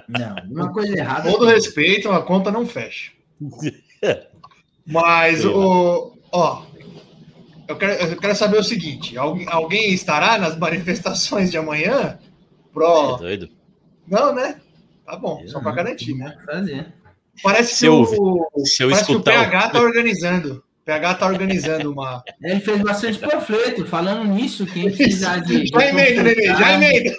Não, 0.08 0.36
uma 0.50 0.72
coisa 0.72 0.96
errada. 0.96 1.30
Todo 1.30 1.46
respeito, 1.46 2.10
a 2.12 2.22
conta 2.22 2.52
não 2.52 2.66
fecha. 2.66 3.12
Mas 4.86 5.44
o. 5.44 6.18
Ó, 6.32 6.64
eu 7.68 7.76
quero, 7.78 7.94
eu 8.12 8.18
quero 8.18 8.36
saber 8.36 8.58
o 8.60 8.64
seguinte: 8.64 9.18
alguém, 9.18 9.46
alguém 9.50 9.94
estará 9.94 10.38
nas 10.38 10.58
manifestações 10.58 11.52
de 11.52 11.58
amanhã? 11.58 12.18
É 12.20 12.28
Pro. 12.74 13.18
doido. 13.18 13.50
Não, 14.08 14.34
né? 14.34 14.60
Tá 15.06 15.16
bom, 15.16 15.42
só 15.48 15.60
para 15.60 15.72
garantir, 15.72 16.14
né? 16.16 16.38
Fazer. 16.46 16.94
Parece 17.44 17.74
Se 17.76 17.80
que, 17.82 17.88
eu 17.88 18.02
o, 18.02 18.66
se 18.66 18.84
eu 18.84 18.90
parece 18.90 19.06
que 19.06 19.12
o 19.12 19.16
escutar 19.16 19.32
o- 19.32 19.44
PH 19.52 19.70
tá 19.70 19.82
organizando. 19.82 20.54
O 20.82 20.86
PH 20.86 21.16
tá 21.16 21.28
organizando 21.28 21.92
uma. 21.92 22.24
Ele 22.42 22.60
fez 22.60 22.82
bastante 22.82 23.20
panfleto. 23.20 23.86
Falando 23.86 24.24
nisso, 24.26 24.66
quem 24.66 24.92
precisar 24.92 25.40
de. 25.40 25.64
de 25.64 25.68
Já 25.74 25.88
emenda, 25.88 26.24
Nenê, 26.24 26.44
já 26.46 26.54
panfletagem- 26.54 26.84
emenda. 26.98 27.16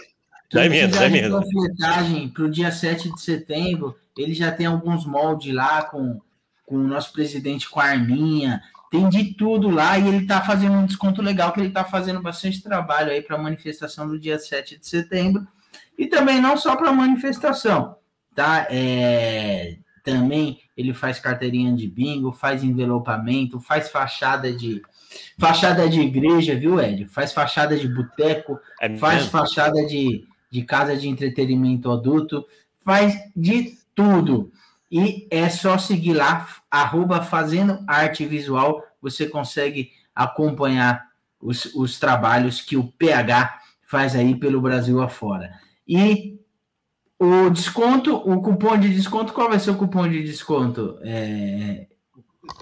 Já 0.51 0.65
emenda, 0.67 0.97
já 0.99 1.07
emenda. 1.07 1.41
panfletagem 1.41 2.29
para 2.31 2.45
o 2.45 2.51
dia 2.51 2.73
7 2.73 3.13
de 3.13 3.21
setembro, 3.21 3.97
ele 4.17 4.33
já 4.35 4.51
tem 4.51 4.65
alguns 4.67 5.05
moldes 5.05 5.53
lá 5.55 5.83
com, 5.83 6.19
com 6.65 6.77
o 6.77 6.83
nosso 6.89 7.13
presidente 7.13 7.69
com 7.69 7.79
a 7.81 7.85
arminha. 7.85 8.63
Tem 8.91 9.09
de 9.09 9.35
tudo 9.35 9.69
lá 9.69 9.99
e 9.99 10.09
ele 10.09 10.19
está 10.23 10.41
fazendo 10.41 10.75
um 10.75 10.87
desconto 10.87 11.21
legal, 11.21 11.53
que 11.53 11.61
ele 11.61 11.69
está 11.69 11.85
fazendo 11.85 12.23
bastante 12.23 12.63
trabalho 12.63 13.11
aí 13.11 13.21
para 13.21 13.37
a 13.37 13.43
manifestação 13.43 14.09
do 14.09 14.19
dia 14.19 14.39
7 14.39 14.79
de 14.79 14.87
setembro. 14.87 15.47
E 15.97 16.07
também 16.07 16.41
não 16.41 16.57
só 16.57 16.75
para 16.75 16.89
a 16.89 16.93
manifestação, 16.93 17.97
tá? 18.35 18.67
É, 18.71 19.77
também 20.03 20.61
ele 20.77 20.95
faz 20.95 21.19
carteirinha 21.19 21.75
de 21.75 21.87
bingo, 21.87 22.33
faz 22.33 22.63
envelopamento, 22.65 23.61
faz 23.61 23.91
fachada 23.91 24.53
de 24.53 24.81
fachada 25.39 25.89
de 25.89 26.01
igreja, 26.01 26.55
viu, 26.55 26.79
Hélio? 26.79 27.09
Faz 27.11 27.33
fachada 27.33 27.77
de 27.77 27.89
boteco, 27.89 28.59
É 28.81 28.97
faz 28.97 29.17
mesmo? 29.17 29.31
fachada 29.31 29.85
de, 29.87 30.25
de 30.51 30.63
casa 30.63 30.97
de 30.97 31.09
entretenimento 31.09 31.91
adulto, 31.91 32.47
faz 32.85 33.19
de 33.35 33.77
tudo. 33.95 34.53
E 34.91 35.27
é 35.31 35.49
só 35.51 35.77
seguir 35.77 36.15
lá, 36.15 36.47
arroba 36.71 37.23
Fazendo 37.23 37.83
Arte 37.87 38.25
Visual, 38.25 38.83
você 39.01 39.27
consegue 39.27 39.91
acompanhar 40.15 41.07
os, 41.41 41.67
os 41.75 41.99
trabalhos 41.99 42.61
que 42.61 42.77
o 42.77 42.85
PH 42.85 43.61
faz 43.87 44.15
aí 44.15 44.35
pelo 44.35 44.61
Brasil 44.61 45.01
afora. 45.01 45.53
E 45.87 46.39
o 47.19 47.51
desconto, 47.51 48.15
o 48.17 48.41
cupom 48.41 48.77
de 48.77 48.89
desconto, 48.91 49.33
qual 49.33 49.49
vai 49.49 49.59
ser 49.59 49.71
o 49.71 49.77
cupom 49.77 50.09
de 50.09 50.23
desconto 50.23 50.99
é, 51.03 51.87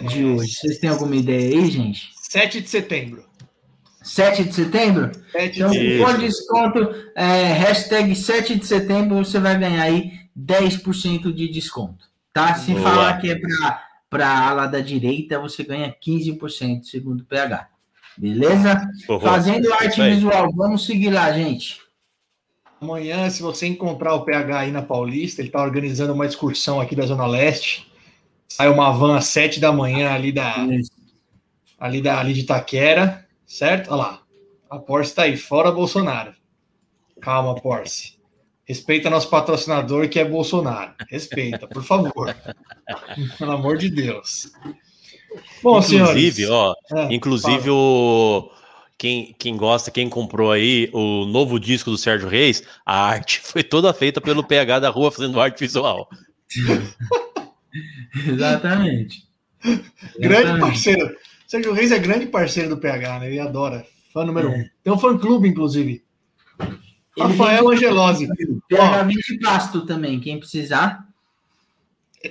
de 0.00 0.24
hoje? 0.24 0.52
Vocês 0.52 0.78
têm 0.78 0.90
alguma 0.90 1.16
ideia 1.16 1.58
aí, 1.58 1.70
gente? 1.70 2.10
7 2.14 2.60
de 2.60 2.68
setembro. 2.68 3.24
7 4.02 4.44
de 4.44 4.54
setembro? 4.54 5.10
7 5.32 5.52
de 5.52 5.58
Então, 5.58 5.72
Isso. 5.74 6.04
com 6.04 6.18
desconto, 6.18 6.94
é, 7.16 7.52
hashtag 7.52 8.14
7 8.14 8.56
de 8.56 8.66
setembro, 8.66 9.16
você 9.16 9.40
vai 9.40 9.58
ganhar 9.58 9.82
aí 9.82 10.12
10% 10.38 11.32
de 11.32 11.48
desconto. 11.48 12.06
Tá? 12.32 12.54
Se 12.54 12.72
Boa. 12.72 12.82
falar 12.82 13.20
que 13.20 13.30
é 13.30 13.34
para 13.34 13.82
a 14.22 14.48
ala 14.48 14.66
da 14.66 14.80
direita, 14.80 15.38
você 15.38 15.64
ganha 15.64 15.94
15%, 16.04 16.84
segundo 16.84 17.20
o 17.20 17.24
PH. 17.24 17.68
Beleza? 18.16 18.88
Porra, 19.06 19.30
Fazendo 19.30 19.72
arte 19.72 19.88
isso 19.88 20.02
aí. 20.02 20.14
visual, 20.14 20.52
vamos 20.54 20.86
seguir 20.86 21.10
lá, 21.10 21.30
gente. 21.32 21.80
Amanhã, 22.80 23.28
se 23.30 23.42
você 23.42 23.66
encontrar 23.66 24.14
o 24.14 24.24
PH 24.24 24.58
aí 24.58 24.70
na 24.70 24.82
Paulista, 24.82 25.40
ele 25.40 25.48
está 25.48 25.62
organizando 25.62 26.12
uma 26.12 26.26
excursão 26.26 26.80
aqui 26.80 26.94
da 26.94 27.06
Zona 27.06 27.26
Leste. 27.26 27.90
Sai 28.48 28.68
uma 28.68 28.92
van 28.92 29.16
às 29.16 29.26
7 29.26 29.58
da 29.60 29.72
manhã 29.72 30.12
ali 30.12 30.30
da, 30.30 30.54
ali 31.78 32.00
da 32.00 32.18
ali 32.18 32.32
de 32.34 32.40
Itaquera, 32.40 33.26
certo? 33.46 33.88
Olha 33.90 33.96
lá. 33.96 34.22
A 34.68 34.78
Porsche 34.78 35.10
está 35.10 35.22
aí, 35.22 35.36
fora 35.36 35.70
Bolsonaro. 35.70 36.34
Calma, 37.20 37.54
Porsche. 37.54 38.15
Respeita 38.66 39.08
nosso 39.08 39.30
patrocinador 39.30 40.08
que 40.08 40.18
é 40.18 40.24
Bolsonaro. 40.24 40.92
Respeita, 41.08 41.68
por 41.68 41.84
favor. 41.84 42.34
Pelo 43.38 43.52
amor 43.52 43.78
de 43.78 43.88
Deus. 43.88 44.50
Bom, 45.62 45.78
Inclusive, 45.78 46.42
senhores. 46.42 46.50
ó, 46.50 46.74
É, 46.96 47.14
inclusive 47.14 47.70
o 47.70 48.50
quem, 48.98 49.36
quem 49.38 49.56
gosta, 49.56 49.90
quem 49.90 50.08
comprou 50.08 50.50
aí 50.50 50.88
o 50.92 51.26
novo 51.26 51.60
disco 51.60 51.90
do 51.90 51.98
Sérgio 51.98 52.28
Reis, 52.28 52.62
a 52.84 52.98
arte 53.06 53.40
foi 53.40 53.62
toda 53.62 53.92
feita 53.92 54.20
pelo 54.20 54.42
PH 54.42 54.80
da 54.80 54.88
rua 54.90 55.12
fazendo 55.12 55.40
arte 55.40 55.60
visual. 55.60 56.08
Exatamente. 58.26 59.26
Grande 60.18 60.42
Exatamente. 60.42 60.60
parceiro. 60.60 61.16
Sérgio 61.46 61.72
Reis 61.72 61.92
é 61.92 61.98
grande 61.98 62.26
parceiro 62.26 62.70
do 62.70 62.78
PH, 62.78 63.20
né? 63.20 63.28
Ele 63.28 63.38
adora. 63.40 63.86
Fã 64.12 64.24
número 64.24 64.50
um. 64.50 64.64
Tem 64.82 64.92
um 64.92 64.98
fã 64.98 65.16
clube, 65.16 65.48
inclusive. 65.48 66.02
Rafael 67.18 67.68
Angelosi. 67.68 68.28
PH 68.68 69.02
vende 69.02 69.38
pasto 69.40 69.82
também, 69.82 70.20
quem 70.20 70.38
precisar. 70.38 71.06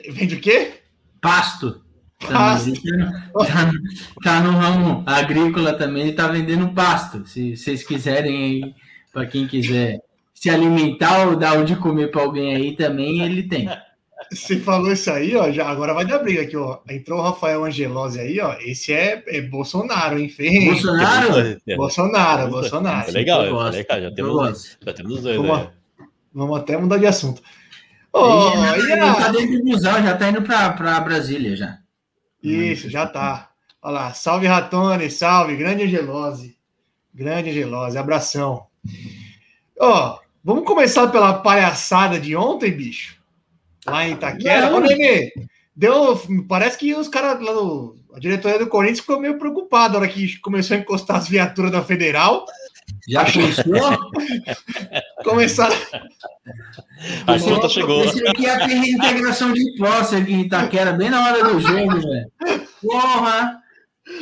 Vende 0.10 0.36
o 0.36 0.39
quê? 0.39 0.82
Pasto. 1.21 1.82
Pasto. 2.19 2.74
Também. 2.82 3.12
Tá, 3.34 3.71
tá 4.24 4.39
no 4.41 4.52
ramo 4.52 5.04
agrícola 5.06 5.74
também, 5.74 6.04
ele 6.04 6.13
tá 6.13 6.28
vendendo 6.28 6.74
pasto. 6.74 7.26
Se 7.28 7.56
vocês 7.56 7.84
quiserem 7.84 8.43
aí, 8.43 8.76
para 9.12 9.26
quem 9.26 9.48
quiser 9.48 10.00
se 10.34 10.50
alimentar 10.50 11.28
ou 11.28 11.36
dar 11.36 11.58
o 11.58 11.65
de 11.65 11.76
comer 11.76 12.12
para 12.12 12.21
alguém 12.21 12.56
aí 12.56 12.76
também, 12.76 13.21
ele 13.21 13.43
tem. 13.43 13.67
Você 14.31 14.59
falou 14.59 14.91
isso 14.91 15.11
aí, 15.11 15.35
ó. 15.35 15.51
Já, 15.51 15.67
agora 15.67 15.93
vai 15.93 16.05
dar 16.05 16.19
briga 16.19 16.41
aqui, 16.41 16.57
ó. 16.57 16.79
Entrou 16.89 17.19
o 17.19 17.21
Rafael 17.21 17.63
Angelosi 17.63 18.19
aí, 18.19 18.39
ó. 18.39 18.55
Esse 18.59 18.93
é, 18.93 19.23
é 19.27 19.41
Bolsonaro, 19.41 20.19
hein? 20.19 20.33
Bolsonaro? 20.65 21.59
É, 21.67 21.75
Bolsonaro, 21.75 22.43
é 22.43 22.47
Bolsonaro. 22.47 23.11
legal, 23.11 23.45
Eu 23.45 23.61
é 23.61 23.69
legal, 23.69 24.01
já 24.01 24.11
temos, 24.11 24.77
já 24.85 24.93
temos 24.93 25.13
os 25.13 25.21
dois. 25.21 25.38
Vamos, 25.38 25.59
né? 25.59 25.71
vamos 26.33 26.59
até 26.59 26.77
mudar 26.77 26.97
de 26.97 27.07
assunto. 27.07 27.41
Ó, 28.11 28.53
ele, 28.75 28.91
ele 28.93 29.01
tá 29.01 29.31
dentro 29.31 29.57
do 29.57 29.63
busão, 29.65 30.01
já 30.01 30.15
tá 30.15 30.29
indo 30.29 30.41
para 30.41 30.99
Brasília 31.01 31.55
já. 31.55 31.77
Isso, 32.41 32.89
já 32.89 33.05
tá. 33.05 33.49
Olha 33.81 33.93
lá, 33.93 34.13
salve 34.13 34.47
Ratone, 34.47 35.09
salve, 35.09 35.55
grande 35.55 35.83
Angelose. 35.83 36.55
Grande 37.13 37.49
Angelose, 37.49 37.97
abração. 37.97 38.67
Ó, 39.79 40.19
vamos 40.43 40.65
começar 40.65 41.07
pela 41.07 41.33
palhaçada 41.33 42.19
de 42.19 42.35
ontem, 42.35 42.71
bicho. 42.71 43.17
Lá 43.86 44.08
em 44.08 44.13
Itaquera. 44.13 44.69
Não. 44.69 44.78
Ô, 44.78 44.80
Nenê, 44.80 45.32
deu, 45.76 46.19
parece 46.48 46.78
que 46.78 46.93
os 46.93 47.08
caras 47.08 47.41
lá 47.43 47.54
do. 47.54 47.95
A 48.13 48.19
diretoria 48.19 48.60
do 48.60 48.67
Corinthians 48.67 49.02
ficou 49.02 49.19
meio 49.19 49.38
preocupada 49.38 49.93
na 49.93 50.00
hora 50.00 50.08
que 50.08 50.39
começou 50.39 50.78
a 50.78 50.80
encostar 50.80 51.17
as 51.17 51.28
viaturas 51.28 51.71
da 51.71 51.84
Federal. 51.84 52.45
Já 53.10 53.26
pensou? 53.26 53.65
Começaram. 55.24 55.76
A 57.28 57.39
conta 57.39 57.69
chegou. 57.69 58.04
Esse 58.06 58.26
aqui 58.28 58.45
é 58.45 58.52
a 58.52 58.65
reintegração 58.65 59.52
de 59.52 59.78
posse 59.78 60.15
aqui 60.15 60.34
em 60.34 60.41
Itaquera, 60.41 60.93
bem 60.93 61.10
na 61.10 61.24
hora 61.24 61.43
do 61.43 61.60
jogo, 61.60 62.00
velho. 62.00 62.32
Porra! 62.82 63.62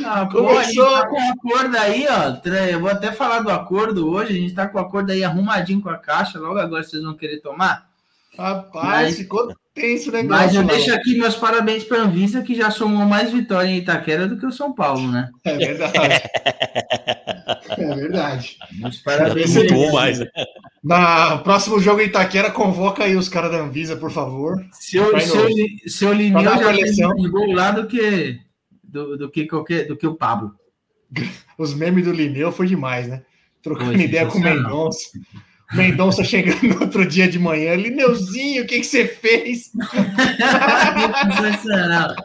Ah, 0.05 0.25
porra, 0.25 0.59
a 0.59 0.63
gente 0.63 0.75
Começou. 0.75 1.01
tá 1.01 1.07
com 1.07 1.15
o 1.15 1.31
acordo 1.31 1.77
aí, 1.77 2.07
ó. 2.09 2.49
Eu 2.69 2.79
vou 2.79 2.89
até 2.89 3.11
falar 3.11 3.39
do 3.41 3.49
acordo 3.49 4.09
hoje. 4.09 4.31
A 4.33 4.41
gente 4.41 4.53
tá 4.53 4.67
com 4.67 4.77
o 4.77 4.81
acordo 4.81 5.11
aí 5.11 5.23
arrumadinho 5.23 5.81
com 5.81 5.89
a 5.89 5.97
caixa. 5.97 6.39
Logo 6.39 6.57
agora 6.57 6.83
vocês 6.83 7.03
vão 7.03 7.15
querer 7.15 7.41
tomar. 7.41 7.92
Rapaz, 8.37 9.07
Mas- 9.07 9.17
ficou 9.17 9.53
tenso 9.73 10.09
o 10.09 10.13
negócio. 10.13 10.45
Mas 10.45 10.55
eu 10.55 10.63
deixo 10.63 10.93
aqui 10.93 11.17
meus 11.17 11.35
parabéns 11.35 11.83
para 11.83 11.99
a 11.99 12.01
Anvisa, 12.01 12.41
que 12.41 12.55
já 12.55 12.71
somou 12.71 13.05
mais 13.05 13.31
vitória 13.31 13.67
em 13.69 13.77
Itaquera 13.77 14.27
do 14.27 14.37
que 14.37 14.45
o 14.45 14.51
São 14.51 14.73
Paulo, 14.73 15.11
né? 15.11 15.29
É 15.43 15.57
verdade. 15.57 16.21
É 17.77 17.95
verdade. 17.95 18.57
Meus 18.73 18.97
parabéns. 18.97 19.55
Muito 19.55 19.73
bom 19.73 19.93
mais. 19.93 20.19
né? 20.19 20.27
Na 20.83 21.37
próximo 21.37 21.79
jogo 21.79 22.01
em 22.01 22.05
Itaquera, 22.05 22.51
convoca 22.51 23.03
aí 23.03 23.15
os 23.15 23.29
caras 23.29 23.51
da 23.51 23.57
Anvisa, 23.57 23.95
por 23.95 24.11
favor. 24.11 24.63
Seu, 24.73 25.19
seu, 25.19 25.47
seu 25.87 26.13
Lineu 26.13 26.43
já 26.43 27.29
gol 27.29 27.53
lá 27.53 27.71
do 27.71 27.87
que, 27.87 28.39
do, 28.83 29.17
do, 29.17 29.29
que 29.29 29.47
qualquer, 29.47 29.87
do 29.87 29.95
que 29.95 30.07
o 30.07 30.15
Pablo. 30.15 30.53
Os 31.57 31.73
memes 31.73 32.05
do 32.05 32.11
Lineu 32.11 32.51
foi 32.51 32.67
demais, 32.67 33.07
né? 33.07 33.23
Trocando 33.61 33.93
Foi 33.93 34.01
ideia 34.01 34.25
com 34.25 34.37
o. 34.37 34.41
Mendonça. 34.41 35.09
Mendonça 35.75 36.23
chegando 36.23 36.63
no 36.63 36.81
outro 36.81 37.05
dia 37.05 37.27
de 37.27 37.39
manhã. 37.39 37.75
Lineuzinho, 37.75 38.63
o 38.63 38.67
que, 38.67 38.79
que 38.79 38.85
você 38.85 39.07
fez? 39.07 39.71
Sensacional. 41.41 42.15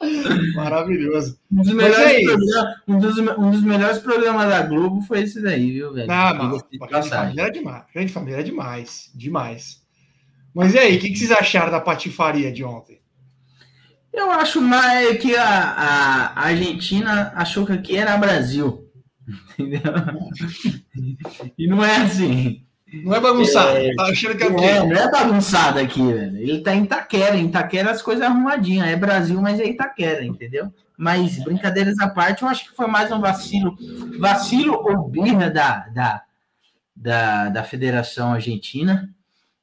Maravilhoso. 0.54 1.38
Um 1.50 1.62
dos, 1.62 1.68
é 1.68 1.74
melhores 1.74 2.12
isso. 2.12 2.24
programas, 2.24 2.76
um, 2.86 2.98
dos, 2.98 3.18
um 3.18 3.50
dos 3.50 3.62
melhores 3.62 3.98
programas 3.98 4.48
da 4.48 4.62
Globo 4.62 5.02
foi 5.02 5.22
esse 5.22 5.42
daí, 5.42 5.72
viu, 5.72 5.92
velho? 5.92 6.10
Ah, 6.10 6.34
mas, 6.34 6.62
de 6.70 6.78
grande 6.78 7.08
família 7.08 7.42
é 7.42 7.50
demais. 7.50 7.84
Grande 7.92 8.12
família 8.12 8.40
é 8.40 8.42
demais. 8.42 9.10
Demais. 9.14 9.82
Mas 10.54 10.74
e 10.74 10.78
aí, 10.78 10.96
o 10.96 11.00
que, 11.00 11.10
que 11.10 11.18
vocês 11.18 11.32
acharam 11.32 11.70
da 11.70 11.80
patifaria 11.80 12.52
de 12.52 12.64
ontem? 12.64 13.00
Eu 14.12 14.30
acho 14.30 14.60
mais 14.60 15.18
que 15.18 15.36
a, 15.36 15.44
a 15.44 16.40
Argentina 16.46 17.32
achou 17.34 17.66
que 17.66 17.72
aqui 17.72 17.96
era 17.96 18.16
Brasil. 18.16 18.88
Entendeu? 19.58 19.92
E 21.56 21.66
não 21.66 21.84
é 21.84 21.96
assim. 21.96 22.64
Não 22.92 23.14
é 23.14 23.20
bagunçado. 23.20 23.78
Tá 23.96 24.04
achando 24.04 24.36
que 24.36 24.42
é 24.42 24.46
o 24.46 24.50
Não 24.50 24.58
quê? 24.58 24.64
é, 24.64 24.78
não 24.86 24.92
é 24.96 25.10
bagunçado 25.10 25.78
aqui, 25.78 26.00
velho. 26.12 26.36
Ele 26.38 26.60
tá 26.60 26.74
em 26.74 26.84
Itaquera. 26.84 27.36
Em 27.36 27.46
Itaquera 27.46 27.90
as 27.90 28.00
coisas 28.00 28.24
arrumadinhas. 28.24 28.88
É 28.88 28.96
Brasil, 28.96 29.40
mas 29.42 29.60
é 29.60 29.66
Itaquera, 29.66 30.24
entendeu? 30.24 30.72
Mas, 30.96 31.42
brincadeiras 31.44 31.98
à 32.00 32.08
parte, 32.08 32.42
eu 32.42 32.48
acho 32.48 32.64
que 32.68 32.74
foi 32.76 32.86
mais 32.86 33.12
um 33.12 33.20
vacilo. 33.20 33.76
Vacilo 34.18 34.74
ou 34.74 35.08
birra 35.08 35.50
da, 35.50 35.80
da, 35.88 36.22
da, 36.96 37.48
da 37.50 37.62
Federação 37.62 38.32
Argentina 38.32 39.08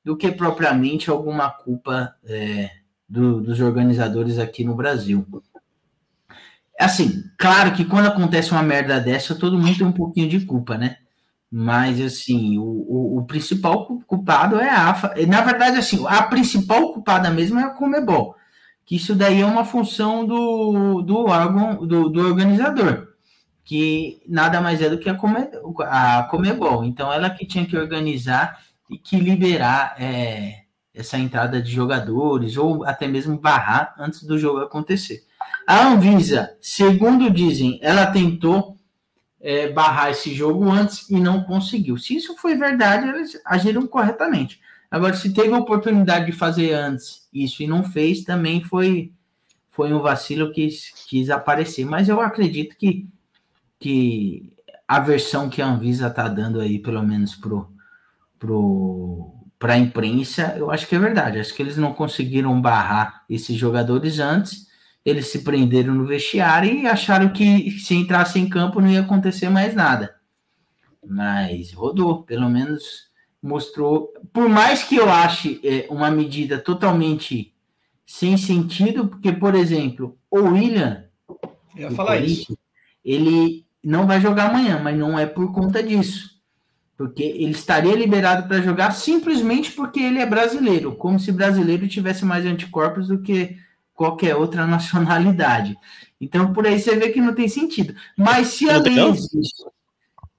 do 0.03 0.15
que 0.15 0.31
propriamente 0.31 1.09
alguma 1.09 1.49
culpa 1.49 2.15
é, 2.25 2.69
do- 3.09 3.41
dos 3.41 3.59
organizadores 3.59 4.37
aqui 4.37 4.63
no 4.63 4.75
Brasil. 4.75 5.25
Assim, 6.79 7.23
claro 7.37 7.71
que 7.73 7.85
quando 7.85 8.05
acontece 8.07 8.51
uma 8.51 8.61
merda 8.61 8.99
dessa, 8.99 9.33
todo 9.33 9.57
mundo 9.57 9.77
tem 9.77 9.87
um 9.87 9.91
pouquinho 9.91 10.29
de 10.29 10.41
culpa, 10.45 10.77
né? 10.77 10.97
Mas, 11.51 12.01
assim, 12.01 12.57
o, 12.57 12.63
o, 12.63 13.17
o 13.19 13.25
principal 13.25 13.85
cu- 13.85 14.03
culpado 14.05 14.59
é 14.59 14.69
a 14.69 14.89
AFA. 14.89 15.13
Na 15.27 15.41
verdade, 15.41 15.77
assim, 15.77 16.03
a 16.07 16.23
principal 16.23 16.91
culpada 16.93 17.29
mesmo 17.29 17.59
é 17.59 17.63
a 17.63 17.69
Comebol. 17.69 18.35
Que 18.85 18.95
isso 18.97 19.15
daí 19.15 19.41
é 19.41 19.45
uma 19.45 19.63
função 19.63 20.25
do, 20.25 21.01
do 21.01 21.25
órgão, 21.27 21.85
do, 21.85 22.09
do 22.09 22.21
organizador. 22.21 23.07
Que 23.63 24.21
nada 24.27 24.61
mais 24.61 24.81
é 24.81 24.89
do 24.89 24.99
que 24.99 25.09
a, 25.09 25.15
Come, 25.15 25.47
a 25.81 26.23
Comebol. 26.29 26.83
Então, 26.83 27.11
ela 27.11 27.29
que 27.29 27.45
tinha 27.45 27.65
que 27.65 27.77
organizar 27.77 28.59
e 28.89 28.97
que 28.97 29.17
liberar 29.17 29.95
é, 29.97 30.65
essa 30.93 31.17
entrada 31.17 31.61
de 31.61 31.71
jogadores, 31.71 32.57
ou 32.57 32.85
até 32.85 33.07
mesmo 33.07 33.39
barrar 33.39 33.95
antes 33.97 34.23
do 34.23 34.37
jogo 34.37 34.59
acontecer. 34.59 35.23
A 35.65 35.87
Anvisa, 35.87 36.55
segundo 36.61 37.29
dizem, 37.29 37.79
ela 37.81 38.05
tentou 38.07 38.74
é, 39.45 39.71
barrar 39.71 40.09
esse 40.09 40.33
jogo 40.33 40.67
antes 40.71 41.07
e 41.07 41.19
não 41.19 41.43
conseguiu. 41.43 41.99
Se 41.99 42.15
isso 42.15 42.35
foi 42.35 42.55
verdade, 42.55 43.07
eles 43.07 43.39
agiram 43.45 43.85
corretamente. 43.85 44.59
Agora, 44.89 45.13
se 45.13 45.31
teve 45.31 45.53
a 45.53 45.59
oportunidade 45.59 46.25
de 46.25 46.31
fazer 46.31 46.73
antes 46.73 47.29
isso 47.31 47.61
e 47.61 47.67
não 47.67 47.83
fez, 47.83 48.23
também 48.23 48.63
foi, 48.63 49.11
foi 49.69 49.93
um 49.93 50.01
vacilo 50.01 50.51
que 50.51 50.67
quis, 51.07 51.29
aparecer. 51.29 51.85
Mas 51.85 52.09
eu 52.09 52.19
acredito 52.21 52.75
que, 52.75 53.07
que 53.79 54.51
a 54.87 54.99
versão 54.99 55.47
que 55.47 55.61
a 55.61 55.67
Anvisa 55.67 56.07
está 56.07 56.27
dando 56.27 56.59
aí, 56.59 56.79
pelo 56.79 57.03
menos 57.03 57.35
pro, 57.35 57.71
pro, 58.39 59.31
para 59.59 59.73
a 59.73 59.77
imprensa, 59.77 60.55
eu 60.57 60.71
acho 60.71 60.87
que 60.87 60.95
é 60.95 60.99
verdade. 60.99 61.37
Acho 61.37 61.53
que 61.53 61.61
eles 61.61 61.77
não 61.77 61.93
conseguiram 61.93 62.59
barrar 62.59 63.23
esses 63.29 63.55
jogadores 63.55 64.17
antes 64.17 64.65
eles 65.05 65.27
se 65.27 65.43
prenderam 65.43 65.93
no 65.93 66.05
vestiário 66.05 66.73
e 66.73 66.87
acharam 66.87 67.31
que 67.31 67.69
se 67.79 67.93
entrasse 67.93 68.39
em 68.39 68.49
campo 68.49 68.81
não 68.81 68.89
ia 68.89 69.01
acontecer 69.01 69.49
mais 69.49 69.75
nada. 69.75 70.15
Mas 71.07 71.71
rodou, 71.71 72.23
pelo 72.23 72.49
menos 72.49 73.05
mostrou. 73.41 74.11
Por 74.33 74.49
mais 74.49 74.81
que 74.83 74.95
eu 74.95 75.07
ache 75.07 75.61
é, 75.63 75.85
uma 75.91 76.09
medida 76.09 76.57
totalmente 76.57 77.53
sem 78.03 78.35
sentido, 78.35 79.07
porque, 79.07 79.31
por 79.31 79.53
exemplo, 79.53 80.17
o 80.29 80.39
William, 80.41 81.05
Eu 81.75 81.89
ia 81.89 81.91
falar 81.91 82.17
isso. 82.17 82.57
Ele 83.03 83.65
não 83.83 84.07
vai 84.07 84.19
jogar 84.19 84.49
amanhã, 84.49 84.79
mas 84.83 84.97
não 84.97 85.17
é 85.17 85.27
por 85.27 85.53
conta 85.53 85.83
disso. 85.83 86.35
Porque 86.97 87.23
ele 87.23 87.51
estaria 87.51 87.95
liberado 87.95 88.47
para 88.47 88.61
jogar 88.61 88.91
simplesmente 88.91 89.71
porque 89.71 89.99
ele 89.99 90.19
é 90.19 90.25
brasileiro, 90.25 90.95
como 90.95 91.19
se 91.19 91.31
brasileiro 91.31 91.87
tivesse 91.87 92.25
mais 92.25 92.45
anticorpos 92.45 93.09
do 93.09 93.21
que 93.21 93.57
qualquer 93.95 94.35
outra 94.35 94.67
nacionalidade. 94.67 95.75
Então, 96.21 96.53
por 96.53 96.67
aí 96.67 96.79
você 96.79 96.95
vê 96.95 97.09
que 97.09 97.21
não 97.21 97.33
tem 97.33 97.47
sentido. 97.47 97.95
Mas 98.17 98.47
se 98.49 98.69
a 98.69 98.77
lei 98.77 98.99
existe, 99.09 99.63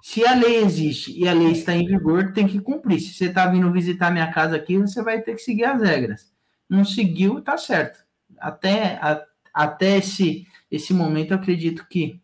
se 0.02 0.26
a 0.26 0.34
lei 0.34 0.56
existe 0.62 1.18
e 1.18 1.26
a 1.28 1.32
lei 1.32 1.50
está 1.52 1.74
em 1.74 1.86
vigor, 1.86 2.32
tem 2.32 2.46
que 2.46 2.60
cumprir. 2.60 3.00
Se 3.00 3.12
você 3.14 3.26
está 3.26 3.46
vindo 3.46 3.72
visitar 3.72 4.10
minha 4.10 4.30
casa 4.32 4.54
aqui, 4.56 4.78
você 4.78 5.02
vai 5.02 5.20
ter 5.20 5.34
que 5.34 5.42
seguir 5.42 5.64
as 5.64 5.80
regras. 5.82 6.32
Não 6.68 6.84
seguiu, 6.84 7.40
tá 7.40 7.56
certo. 7.56 8.04
Até, 8.38 8.98
a- 9.02 9.22
até 9.52 9.96
esse, 9.98 10.46
esse 10.70 10.92
momento, 10.94 11.32
eu 11.32 11.36
acredito 11.38 11.86
que 11.88 12.20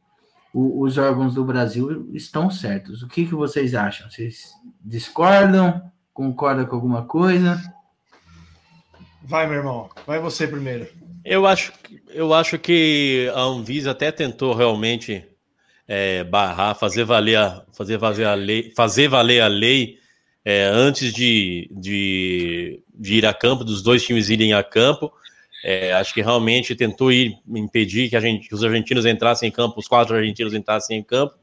o- 0.53 0.83
os 0.83 0.99
órgãos 0.99 1.35
do 1.35 1.45
Brasil 1.45 2.09
estão 2.13 2.51
certos. 2.51 3.03
O 3.03 3.09
que, 3.09 3.27
que 3.27 3.35
vocês 3.35 3.75
acham? 3.75 4.09
Vocês 4.11 4.53
discordam? 4.81 5.91
Concordam 6.13 6.67
com 6.67 6.75
alguma 6.77 7.05
coisa? 7.07 7.61
Vai, 9.23 9.47
meu 9.47 9.57
irmão. 9.59 9.89
Vai 10.07 10.19
você 10.19 10.47
primeiro. 10.47 10.87
Eu 11.25 11.47
acho, 11.47 11.73
eu 12.11 12.35
acho 12.35 12.59
que 12.59 13.31
a 13.35 13.41
Anvisa 13.41 13.93
até 13.93 14.11
tentou 14.11 14.55
realmente 14.55 15.25
é, 15.87 16.25
barrar, 16.25 16.75
fazer 16.75 17.05
valer 17.05 17.37
a, 17.37 17.65
fazer 17.73 17.97
valer 17.97 18.27
a 18.27 18.35
lei, 18.35 18.73
fazer 18.75 19.09
valer 19.09 19.41
a 19.41 19.47
lei 19.47 19.99
é, 20.45 20.65
antes 20.65 21.13
de, 21.13 21.71
de, 21.73 22.83
de 22.95 23.15
ir 23.15 23.27
a 23.27 23.33
campo, 23.33 23.65
dos 23.65 23.83
dois 23.83 24.03
times 24.03 24.31
irem 24.31 24.53
a 24.53 24.63
campo. 24.63 25.13
É, 25.65 25.93
acho 25.93 26.13
que 26.13 26.21
realmente 26.21 26.75
tentou 26.75 27.13
ir 27.13 27.37
impedir 27.47 28.11
que, 28.11 28.17
a 28.17 28.21
gente, 28.21 28.49
que 28.49 28.55
os 28.55 28.65
argentinos 28.65 29.07
entrassem 29.07 29.49
em 29.49 29.53
campo, 29.53 29.79
os 29.79 29.87
quatro 29.87 30.17
argentinos 30.17 30.55
entrassem 30.55 30.99
em 30.99 31.03
campo. 31.05 31.35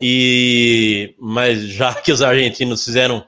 E 0.00 1.14
mas 1.18 1.62
já 1.62 1.92
que 2.00 2.12
os 2.12 2.22
argentinos 2.22 2.84
fizeram 2.84 3.24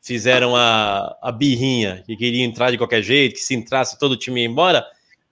fizeram 0.00 0.54
a, 0.54 1.16
a 1.20 1.32
birrinha 1.32 2.04
que 2.06 2.16
queria 2.16 2.44
entrar 2.44 2.70
de 2.70 2.78
qualquer 2.78 3.02
jeito, 3.02 3.34
que 3.34 3.40
se 3.40 3.54
entrasse 3.54 3.98
todo 3.98 4.12
o 4.12 4.16
time 4.16 4.40
ia 4.40 4.46
embora, 4.46 4.86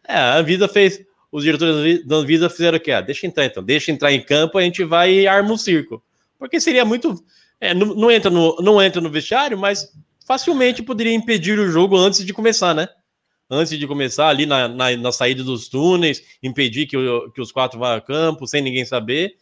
é, 0.06 0.14
a 0.16 0.36
Anvisa 0.38 0.68
fez, 0.68 1.00
os 1.30 1.44
diretores 1.44 2.04
da 2.06 2.16
Anvisa 2.16 2.48
fizeram 2.50 2.78
o 2.78 2.80
quê? 2.80 2.92
Ah, 2.92 3.00
deixa 3.00 3.26
entrar 3.26 3.44
então, 3.44 3.62
deixa 3.62 3.90
entrar 3.90 4.12
em 4.12 4.22
campo, 4.22 4.58
a 4.58 4.62
gente 4.62 4.84
vai 4.84 5.12
e 5.12 5.26
arma 5.26 5.52
o 5.52 5.58
circo. 5.58 6.02
Porque 6.38 6.60
seria 6.60 6.84
muito. 6.84 7.22
é, 7.60 7.72
não, 7.74 7.88
não 7.94 8.10
entra 8.10 8.30
no, 8.30 8.56
não 8.60 8.82
entra 8.82 9.00
no 9.00 9.10
vestiário, 9.10 9.56
mas 9.58 9.92
facilmente 10.26 10.82
poderia 10.82 11.12
impedir 11.14 11.58
o 11.58 11.70
jogo 11.70 11.96
antes 11.96 12.24
de 12.24 12.32
começar, 12.32 12.74
né? 12.74 12.88
Antes 13.50 13.78
de 13.78 13.86
começar, 13.86 14.28
ali 14.28 14.46
na, 14.46 14.68
na, 14.68 14.96
na 14.96 15.12
saída 15.12 15.44
dos 15.44 15.68
túneis, 15.68 16.22
impedir 16.42 16.86
que, 16.86 16.96
o- 16.96 17.30
que 17.30 17.40
os 17.40 17.52
quatro 17.52 17.78
vá 17.78 17.94
a 17.96 18.00
campo 18.00 18.46
sem 18.46 18.62
ninguém 18.62 18.84
saber. 18.84 19.34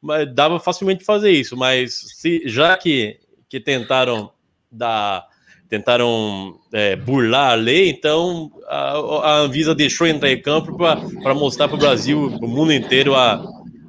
Mas 0.00 0.32
dava 0.34 0.58
facilmente 0.58 1.04
fazer 1.04 1.30
isso, 1.30 1.56
mas 1.56 1.94
se, 2.16 2.42
já 2.46 2.76
que, 2.76 3.20
que 3.48 3.60
tentaram 3.60 4.32
dar 4.70 5.28
tentaram 5.72 6.60
é, 6.70 6.94
burlar 6.94 7.52
a 7.52 7.54
lei, 7.54 7.88
então 7.88 8.52
a, 8.68 8.90
a 8.90 9.36
Anvisa 9.38 9.74
deixou 9.74 10.06
entrar 10.06 10.30
em 10.30 10.38
campo 10.38 10.76
para 10.76 11.34
mostrar 11.34 11.66
para 11.66 11.76
o 11.76 11.80
Brasil, 11.80 12.30
para 12.36 12.44
o 12.44 12.48
mundo 12.48 12.74
inteiro, 12.74 13.14
a, 13.14 13.42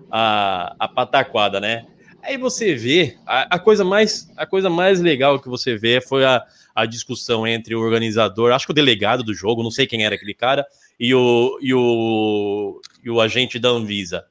a, 0.10 0.76
a 0.80 0.88
pataquada, 0.88 1.60
né? 1.60 1.86
Aí 2.22 2.38
você 2.38 2.74
vê, 2.74 3.18
a, 3.28 3.56
a 3.56 3.60
coisa 3.60 3.84
mais, 3.84 4.32
a 4.38 4.46
coisa 4.46 4.70
mais 4.70 5.02
legal 5.02 5.42
que 5.42 5.50
você 5.50 5.76
vê 5.76 6.00
foi 6.00 6.24
a, 6.24 6.42
a 6.74 6.86
discussão 6.86 7.46
entre 7.46 7.76
o 7.76 7.82
organizador, 7.82 8.54
acho 8.54 8.66
que 8.66 8.72
o 8.72 8.76
delegado 8.76 9.22
do 9.22 9.34
jogo, 9.34 9.62
não 9.62 9.70
sei 9.70 9.86
quem 9.86 10.06
era 10.06 10.16
aquele 10.16 10.34
cara, 10.34 10.66
e 10.98 11.14
o, 11.14 11.60
e 11.62 11.74
o, 11.74 12.80
e 13.04 13.10
o 13.10 13.20
agente 13.20 13.60
da 13.60 13.68
Anvisa. 13.68 14.24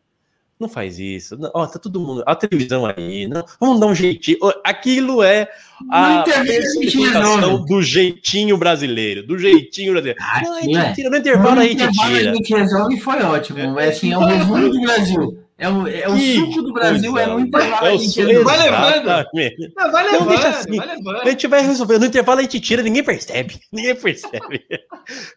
Não 0.62 0.68
faz 0.68 0.96
isso. 0.96 1.36
Não, 1.36 1.50
ó, 1.52 1.66
tá 1.66 1.76
todo 1.76 1.98
mundo. 1.98 2.22
A 2.24 2.36
televisão 2.36 2.86
aí. 2.86 3.26
Não, 3.26 3.44
vamos 3.58 3.80
dar 3.80 3.88
um 3.88 3.94
jeitinho. 3.96 4.38
Aquilo 4.62 5.20
é 5.20 5.48
a 5.90 6.22
personificação 6.22 7.64
do 7.64 7.82
jeitinho 7.82 8.56
brasileiro. 8.56 9.26
Do 9.26 9.36
jeitinho 9.36 9.90
brasileiro. 9.90 10.20
Não, 10.44 10.54
a 10.56 10.60
gente 10.60 10.76
é. 10.76 10.92
tira, 10.92 11.10
no 11.10 11.16
intervalo 11.16 11.58
a 11.58 11.64
gente 11.64 11.82
intervalo 11.82 12.16
tira. 12.16 12.30
a 12.30 12.34
gente 12.34 12.54
resolve 12.54 12.94
e 12.94 13.00
foi 13.00 13.22
ótimo. 13.24 13.80
É, 13.80 13.88
assim, 13.88 14.12
é 14.12 14.16
o 14.16 14.24
resumo 14.24 14.70
do 14.70 14.80
Brasil. 14.82 15.41
É 15.62 15.68
o, 15.68 15.86
é 15.86 16.08
o 16.08 16.14
Que 16.16 16.34
suco 16.34 16.60
do 16.60 16.72
Brasil, 16.72 17.16
é 17.16 17.24
no 17.24 17.38
intervalo 17.38 17.86
É 17.86 17.94
o. 17.94 18.44
Vai 18.44 18.58
levando. 18.58 19.06
Não, 19.06 19.92
vai 19.92 20.10
levando, 20.10 20.28
deixa 20.28 20.48
assim. 20.48 20.76
vai 20.76 20.86
levando. 20.88 21.20
A 21.20 21.30
gente 21.30 21.46
vai 21.46 21.62
resolver. 21.62 21.98
No 22.00 22.06
intervalo 22.06 22.40
a 22.40 22.42
gente 22.42 22.58
tira, 22.58 22.82
ninguém 22.82 23.04
percebe. 23.04 23.60
Ninguém 23.72 23.94
percebe. 23.94 24.64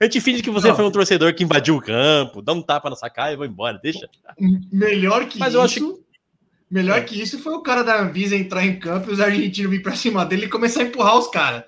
A 0.01 0.05
gente 0.05 0.19
finge 0.19 0.41
que 0.41 0.49
você 0.49 0.69
Não. 0.69 0.75
foi 0.75 0.85
um 0.85 0.89
torcedor 0.89 1.31
que 1.35 1.43
invadiu 1.43 1.75
o 1.75 1.81
campo, 1.81 2.41
dá 2.41 2.53
um 2.53 2.61
tapa 2.61 2.89
na 2.89 2.95
sua 2.95 3.09
cara 3.09 3.33
e 3.33 3.35
vai 3.35 3.47
embora, 3.47 3.79
deixa. 3.81 4.09
Melhor 4.71 5.27
que 5.27 5.37
Mas 5.37 5.49
isso. 5.49 5.57
eu 5.57 5.61
acho 5.61 5.99
Melhor 6.71 7.05
que 7.05 7.21
isso 7.21 7.37
foi 7.37 7.53
o 7.53 7.61
cara 7.61 7.83
da 7.83 8.01
Anvisa 8.01 8.35
entrar 8.35 8.65
em 8.65 8.79
campo 8.79 9.11
e 9.11 9.13
os 9.13 9.19
argentinos 9.19 9.69
vir 9.69 9.83
pra 9.83 9.95
cima 9.95 10.25
dele 10.25 10.47
e 10.47 10.49
começar 10.49 10.81
a 10.81 10.85
empurrar 10.85 11.19
os 11.19 11.27
caras. 11.27 11.63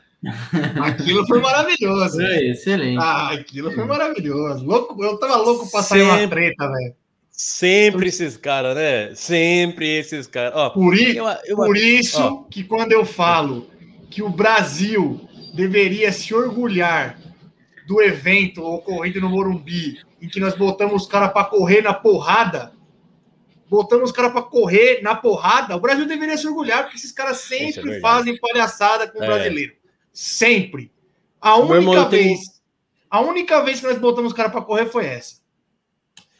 Aquilo 0.81 1.27
foi 1.27 1.39
maravilhoso. 1.39 2.19
É, 2.19 2.43
excelente. 2.49 2.97
Ah, 2.99 3.33
aquilo 3.33 3.71
foi 3.71 3.85
maravilhoso. 3.85 4.65
Louco, 4.65 5.01
eu 5.03 5.19
tava 5.19 5.35
louco 5.37 5.69
pra 5.69 5.83
sair 5.83 6.01
uma 6.01 6.27
treta, 6.27 6.67
velho. 6.67 6.95
Sempre 7.39 8.09
esses 8.09 8.35
caras, 8.35 8.75
né? 8.75 9.13
Sempre 9.13 9.87
esses 9.99 10.25
caras. 10.25 10.73
Por, 10.73 10.97
i- 10.97 11.15
eu, 11.15 11.25
eu, 11.45 11.55
por 11.55 11.77
isso 11.77 12.19
ó. 12.19 12.43
que 12.49 12.63
quando 12.63 12.91
eu 12.93 13.05
falo 13.05 13.69
que 14.09 14.23
o 14.23 14.29
Brasil 14.29 15.21
deveria 15.53 16.11
se 16.11 16.33
orgulhar 16.33 17.19
do 17.87 18.01
evento 18.01 18.63
ocorrido 18.65 19.21
no 19.21 19.29
Morumbi, 19.29 19.99
em 20.19 20.27
que 20.27 20.39
nós 20.39 20.55
botamos 20.55 21.03
os 21.03 21.07
caras 21.07 21.31
pra 21.31 21.43
correr 21.43 21.81
na 21.83 21.93
porrada, 21.93 22.73
botamos 23.69 24.09
os 24.09 24.15
caras 24.15 24.31
pra 24.31 24.41
correr 24.41 25.01
na 25.03 25.13
porrada, 25.15 25.75
o 25.75 25.79
Brasil 25.79 26.07
deveria 26.07 26.37
se 26.37 26.47
orgulhar, 26.47 26.83
porque 26.83 26.97
esses 26.97 27.11
caras 27.11 27.37
é 27.51 27.57
sempre 27.59 27.81
verdade. 27.83 28.01
fazem 28.01 28.37
palhaçada 28.39 29.07
com 29.07 29.19
o 29.19 29.23
É. 29.23 29.27
brasileiro. 29.27 29.73
Sempre. 30.11 30.91
A 31.39 31.55
única 31.57 32.05
vez. 32.05 32.39
A 33.11 33.21
única 33.21 33.61
vez 33.63 33.79
que 33.79 33.85
nós 33.85 33.99
botamos 33.99 34.31
os 34.31 34.35
caras 34.35 34.51
pra 34.51 34.61
correr 34.61 34.87
foi 34.87 35.05
essa. 35.05 35.35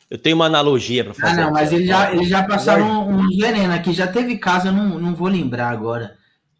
Eu 0.09 0.17
tenho 0.17 0.35
uma 0.35 0.45
analogia 0.45 1.03
para 1.03 1.11
Ah, 1.11 1.15
fazer. 1.15 1.41
não, 1.41 1.51
mas 1.51 1.71
eles 1.71 1.87
já, 1.87 2.13
eles 2.13 2.29
já 2.29 2.43
passaram 2.43 3.07
uns 3.09 3.35
veneno 3.37 3.73
aqui. 3.73 3.91
Já 3.93 4.07
teve 4.07 4.37
caso, 4.37 4.67
eu 4.67 4.71
não, 4.73 4.99
não 4.99 5.13
vou 5.15 5.27
lembrar 5.27 5.69
agora, 5.69 6.15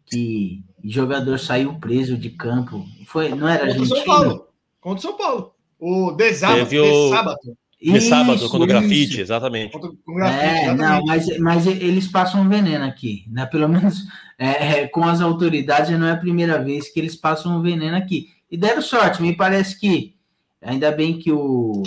que 0.06 0.62
jogador 0.84 1.38
saiu 1.38 1.74
preso 1.74 2.16
de 2.16 2.30
campo. 2.30 2.84
Foi, 3.06 3.28
não 3.30 3.48
era 3.48 3.66
Contra 3.66 3.82
o 3.82 3.86
São? 3.86 4.04
Paulo. 4.04 4.46
Contra 4.80 4.98
o 4.98 5.02
São 5.02 5.16
Paulo. 5.16 5.52
O 5.78 6.12
de 6.12 6.34
sábado. 6.34 6.58
Teve 6.58 6.80
o- 6.80 6.84
De 6.84 7.10
sábado. 7.16 7.36
De 7.80 8.00
sábado, 8.00 8.34
Isso, 8.36 8.50
quando 8.50 8.62
o 8.62 8.66
grafite, 8.66 9.20
exatamente. 9.20 9.72
Contra 9.72 9.90
grafite, 10.06 10.44
É, 10.44 10.62
exatamente. 10.64 10.82
não, 10.82 11.04
mas, 11.04 11.38
mas 11.38 11.66
eles 11.66 12.08
passam 12.08 12.48
veneno 12.48 12.84
aqui, 12.84 13.24
né? 13.28 13.46
Pelo 13.46 13.68
menos 13.68 14.04
é, 14.36 14.80
é, 14.80 14.88
com 14.88 15.04
as 15.04 15.20
autoridades 15.20 15.96
não 15.96 16.06
é 16.08 16.10
a 16.12 16.16
primeira 16.16 16.60
vez 16.62 16.88
que 16.92 16.98
eles 16.98 17.14
passam 17.14 17.62
veneno 17.62 17.96
aqui. 17.96 18.30
E 18.50 18.56
deram 18.56 18.82
sorte, 18.82 19.22
me 19.22 19.32
parece 19.36 19.78
que 19.78 20.14
ainda 20.60 20.90
bem 20.90 21.18
que 21.18 21.30
o. 21.30 21.82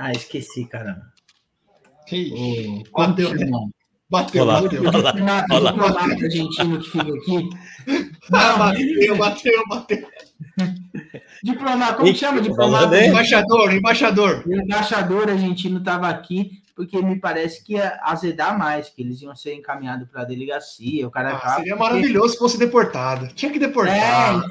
Ah, 0.00 0.12
esqueci, 0.12 0.64
caramba. 0.66 1.12
Bateu, 2.96 3.30
que 3.30 3.34
né? 3.34 3.46
chama? 3.46 3.70
Bateu, 4.08 4.44
lá. 4.44 4.62
bateu. 4.62 4.80
O 4.80 4.84
diplomata, 4.84 5.46
olha 5.50 5.60
lá. 5.60 5.70
o 5.70 5.74
diplomata 5.74 6.24
argentino 6.24 6.80
que 6.80 6.90
fica 6.90 7.14
aqui. 7.14 7.50
Ah, 8.32 8.52
Não, 8.52 8.58
bateu, 8.58 9.16
bateu, 9.16 9.62
bateu. 9.68 10.08
diplomata, 11.42 11.94
como 11.94 12.12
que 12.12 12.18
chama? 12.18 12.40
Diplomata. 12.40 13.04
Embaixador, 13.04 13.74
embaixador. 13.74 14.44
O 14.46 14.54
embaixador 14.54 15.28
argentino 15.30 15.78
estava 15.78 16.08
aqui 16.08 16.62
porque 16.78 17.02
me 17.02 17.18
parece 17.18 17.64
que 17.64 17.72
ia 17.72 17.98
azedar 18.04 18.56
mais, 18.56 18.88
que 18.88 19.02
eles 19.02 19.20
iam 19.20 19.34
ser 19.34 19.52
encaminhados 19.54 20.08
para 20.08 20.22
a 20.22 20.24
delegacia. 20.24 21.08
O 21.08 21.10
cara 21.10 21.30
Ah, 21.30 21.36
acaba- 21.36 21.56
seria 21.56 21.74
maravilhoso 21.74 22.34
se 22.34 22.38
fosse 22.38 22.56
deportado. 22.56 23.26
Tinha 23.34 23.50
que 23.50 23.58
deportar. 23.58 23.96
É, 23.96 24.00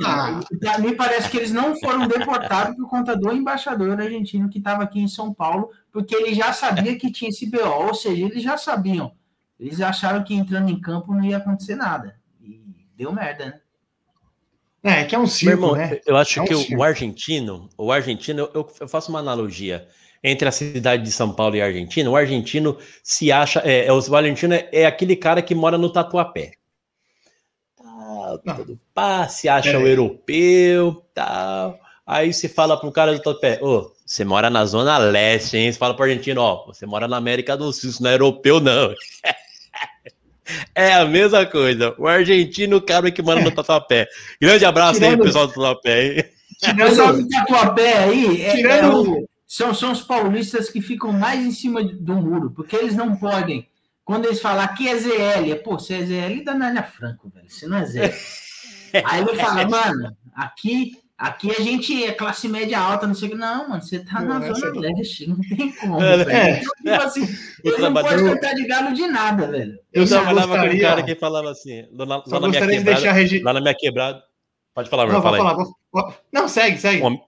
Ah, 0.05 0.39
então, 0.51 0.81
me 0.81 0.93
parece 0.93 1.29
que 1.29 1.37
eles 1.37 1.53
não 1.53 1.73
foram 1.79 2.05
deportados 2.05 2.75
por 2.75 2.89
conta 2.89 3.15
do 3.15 3.31
embaixador 3.31 3.97
argentino 4.01 4.49
que 4.49 4.57
estava 4.57 4.83
aqui 4.83 4.99
em 4.99 5.07
São 5.07 5.33
Paulo, 5.33 5.69
porque 5.89 6.13
ele 6.13 6.33
já 6.35 6.51
sabia 6.51 6.97
que 6.99 7.09
tinha 7.13 7.29
esse 7.29 7.45
BO, 7.49 7.59
ou 7.87 7.93
seja, 7.93 8.25
eles 8.25 8.43
já 8.43 8.57
sabiam. 8.57 9.13
Eles 9.57 9.79
acharam 9.79 10.21
que 10.21 10.33
entrando 10.33 10.69
em 10.69 10.81
campo 10.81 11.13
não 11.13 11.23
ia 11.23 11.37
acontecer 11.37 11.75
nada. 11.77 12.17
E 12.43 12.61
deu 12.97 13.13
merda, 13.13 13.45
né? 14.83 14.99
é, 15.01 15.03
que 15.05 15.15
é 15.15 15.17
um 15.17 15.21
Meu 15.21 15.29
circo, 15.29 15.53
irmão, 15.63 15.75
né? 15.77 15.99
eu 16.05 16.17
acho 16.17 16.39
É 16.39 16.41
um 16.41 16.45
que 16.45 16.53
o- 16.53 16.57
circo. 16.59 16.81
o 16.81 16.83
argentino, 16.83 17.69
o 17.77 17.89
argentino, 17.89 18.49
eu, 18.53 18.69
eu 18.81 18.87
faço 18.89 19.09
uma 19.11 19.19
analogia 19.19 19.87
entre 20.23 20.47
a 20.47 20.51
cidade 20.51 21.03
de 21.03 21.11
São 21.11 21.31
Paulo 21.33 21.55
e 21.55 21.61
a 21.61 21.65
Argentina. 21.65 22.09
O 22.09 22.15
argentino 22.15 22.77
se 23.03 23.31
acha, 23.31 23.61
é, 23.65 23.85
é, 23.87 23.93
o 23.93 24.15
argentino 24.15 24.53
é, 24.53 24.67
é 24.71 24.85
aquele 24.85 25.15
cara 25.15 25.41
que 25.41 25.53
mora 25.55 25.77
no 25.77 25.89
Tatuapé. 25.91 26.51
Tá, 28.43 28.55
todo 28.55 28.79
pá, 28.93 29.27
se 29.29 29.47
acha 29.47 29.69
Pera 29.69 29.79
o 29.79 29.83
aí. 29.85 29.89
europeu, 29.91 31.01
tal. 31.13 31.79
Aí 32.05 32.33
você 32.33 32.47
fala 32.49 32.77
pro 32.79 32.91
cara 32.91 33.11
do 33.13 33.17
Tatuapé, 33.17 33.59
ô, 33.61 33.91
você 34.05 34.23
mora 34.25 34.49
na 34.49 34.65
zona 34.65 34.97
leste, 34.97 35.57
hein? 35.57 35.71
Você 35.71 35.77
fala 35.77 35.93
pro 35.93 36.03
argentino, 36.05 36.41
ó, 36.41 36.65
você 36.65 36.85
mora 36.85 37.07
na 37.07 37.17
América 37.17 37.55
do 37.55 37.71
Sul, 37.71 37.89
isso 37.89 38.03
não 38.03 38.09
é 38.09 38.13
europeu 38.15 38.59
não. 38.59 38.93
É 40.73 40.93
a 40.93 41.03
mesma 41.03 41.45
coisa. 41.45 41.93
O 41.97 42.07
argentino, 42.07 42.77
o 42.77 42.81
cara 42.81 43.11
que 43.11 43.21
mora 43.21 43.41
no 43.41 43.51
Tatuapé. 43.51 44.07
Grande 44.41 44.63
abraço 44.63 45.03
aí, 45.03 45.09
Tirando- 45.09 45.23
pessoal 45.25 45.47
do 45.47 45.53
Tatuapé, 45.53 46.03
hein? 46.05 46.19
O 46.19 46.75
pessoal 46.77 47.07
Tirando, 47.13 47.23
do 47.23 47.29
Tatuapé 47.29 47.97
aí 47.97 48.41
é- 48.43 48.51
Tirando- 48.55 48.85
é 48.85 49.09
o- 49.19 49.29
são, 49.47 49.73
são 49.73 49.91
os 49.93 50.01
paulistas 50.01 50.69
que 50.69 50.81
ficam 50.81 51.11
mais 51.13 51.43
em 51.45 51.51
cima 51.51 51.81
do 51.83 52.15
muro, 52.15 52.51
porque 52.51 52.75
eles 52.75 52.95
não 52.95 53.15
podem. 53.15 53.67
Quando 54.03 54.25
eles 54.25 54.41
falam 54.41 54.63
aqui 54.63 54.87
é 54.87 54.95
ZL, 54.97 55.51
é, 55.51 55.55
pô, 55.55 55.79
você 55.79 55.95
é 55.95 56.05
ZL 56.05 56.43
da 56.43 56.53
Nália 56.53 56.83
Franco, 56.83 57.29
velho. 57.29 57.49
Você 57.49 57.67
não 57.67 57.77
é 57.77 57.85
ZL. 57.85 58.13
Aí 59.05 59.21
ele 59.21 59.35
fala, 59.35 59.67
mano, 59.67 60.15
aqui, 60.33 60.97
aqui 61.17 61.51
a 61.51 61.61
gente 61.61 62.03
é 62.05 62.11
classe 62.13 62.47
média 62.47 62.79
alta, 62.79 63.05
não 63.05 63.13
sei 63.13 63.27
o 63.27 63.31
que. 63.31 63.37
Não, 63.37 63.67
mano, 63.69 63.81
você 63.81 63.99
tá 63.99 64.21
na 64.21 64.39
Não, 64.39 64.55
Zona 64.55 64.67
essa- 64.69 64.79
Leste, 64.79 65.27
não 65.29 65.37
tem 65.41 65.71
como. 65.73 66.01
É, 66.01 66.17
velho. 66.23 66.31
é. 66.31 66.61
Então, 66.61 66.71
tipo 66.81 67.03
assim, 67.03 67.81
não 67.81 67.93
podem 67.93 68.27
cortar 68.27 68.53
de 68.53 68.65
galo 68.67 68.93
de 68.93 69.07
nada, 69.07 69.47
velho. 69.47 69.73
Eu 69.93 70.01
Eu 70.03 70.07
só 70.07 70.21
trabalhava 70.21 70.47
com 70.47 70.53
um 70.53 70.57
gostaria- 70.61 70.81
cara 70.87 71.03
que 71.03 71.15
falava 71.15 71.51
assim, 71.51 71.85
lá, 71.91 72.05
lá 72.05 72.23
só 72.25 72.39
na 72.39 72.47
minha 72.47 72.59
gostaria 72.61 72.77
de 72.79 72.85
quebrada, 72.85 73.01
deixar 73.01 73.11
regi... 73.13 73.39
lá 73.39 73.53
na 73.53 73.61
minha 73.61 73.75
quebrada. 73.75 74.23
Pode 74.73 74.89
falar, 74.89 75.03
Não, 75.05 75.11
meu, 75.13 75.21
vou 75.21 75.31
fala 75.33 75.53
aí. 75.53 75.65
falar. 75.91 76.17
Não, 76.31 76.47
segue, 76.47 76.77
segue. 76.79 77.03
Um, 77.03 77.19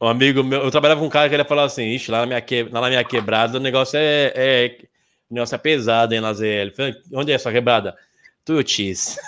um 0.00 0.08
amigo 0.08 0.42
meu, 0.44 0.62
eu 0.62 0.70
trabalhava 0.70 1.00
com 1.00 1.06
um 1.06 1.10
cara 1.10 1.28
que 1.28 1.34
ele 1.34 1.44
falava 1.44 1.66
assim, 1.66 1.84
ixi, 1.84 2.10
lá 2.10 2.20
na 2.20 2.26
minha, 2.26 2.40
que, 2.40 2.64
lá 2.64 2.80
na 2.80 2.88
minha 2.88 3.04
quebrada 3.04 3.58
o 3.58 3.60
negócio 3.60 3.98
é, 3.98 4.32
é- 4.34 4.78
o 5.30 5.34
negócio 5.34 5.54
é 5.54 5.58
pesado, 5.58 6.14
hein. 6.14 6.20
Falei, 6.74 6.94
Onde 7.12 7.32
é 7.32 7.34
a 7.34 7.38
sua 7.38 7.52
quebrada? 7.52 7.96
Tuiutis. 8.44 9.18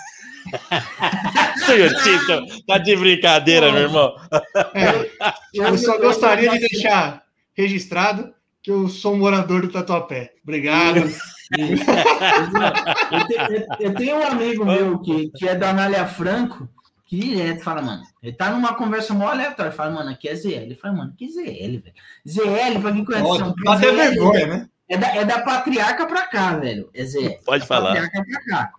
Tuiutis, 1.66 2.26
tá- 2.26 2.42
tá 2.66 2.78
de 2.78 2.96
brincadeira, 2.96 3.72
meu 3.72 3.82
irmão. 3.82 4.14
É, 4.74 5.10
eu 5.54 5.76
só 5.76 5.98
gostaria 5.98 6.50
de 6.50 6.60
deixar 6.68 7.22
registrado 7.54 8.32
que 8.62 8.70
eu 8.70 8.88
sou 8.88 9.14
um 9.14 9.18
morador 9.18 9.62
do 9.62 9.68
Tatuapé. 9.72 10.32
Obrigado. 10.42 11.00
Eu 13.10 13.26
tenho, 13.26 13.66
eu 13.80 13.94
tenho 13.94 14.16
um 14.18 14.22
amigo 14.26 14.66
meu 14.66 14.98
que, 14.98 15.30
que 15.30 15.48
é 15.48 15.54
da 15.54 15.70
Anália 15.70 16.06
Franco, 16.06 16.68
que 17.08 17.18
direto 17.18 17.64
fala, 17.64 17.80
mano, 17.82 18.02
ele 18.22 18.34
tá 18.34 18.50
numa 18.50 18.74
conversa 18.74 19.14
mó 19.14 19.28
aleatória, 19.28 19.72
fala, 19.72 19.90
mano, 19.92 20.10
aqui 20.10 20.28
é 20.28 20.34
ZL. 20.36 20.48
Ele 20.62 20.74
fala, 20.74 20.94
mano, 20.94 21.14
que 21.16 21.26
ZL, 21.28 21.80
velho? 21.80 21.94
ZL, 22.28 22.80
pra 22.82 22.92
quem 22.92 23.04
conhece 23.04 23.24
São 23.24 23.38
Dá 23.38 23.54
Paulo, 23.64 23.70
até 23.70 23.86
ZL 23.88 23.96
vergonha, 23.96 24.46
né? 24.46 24.68
É 24.90 24.96
da, 24.98 25.16
é 25.16 25.24
da 25.24 25.40
patriarca 25.40 26.06
pra 26.06 26.26
cá, 26.26 26.56
velho. 26.58 26.90
É 26.94 27.04
ZL. 27.04 27.38
Pode 27.46 27.60
Da 27.60 27.66
falar. 27.66 27.94
Patriarca 27.94 28.24
pra 28.30 28.44
cá. 28.44 28.70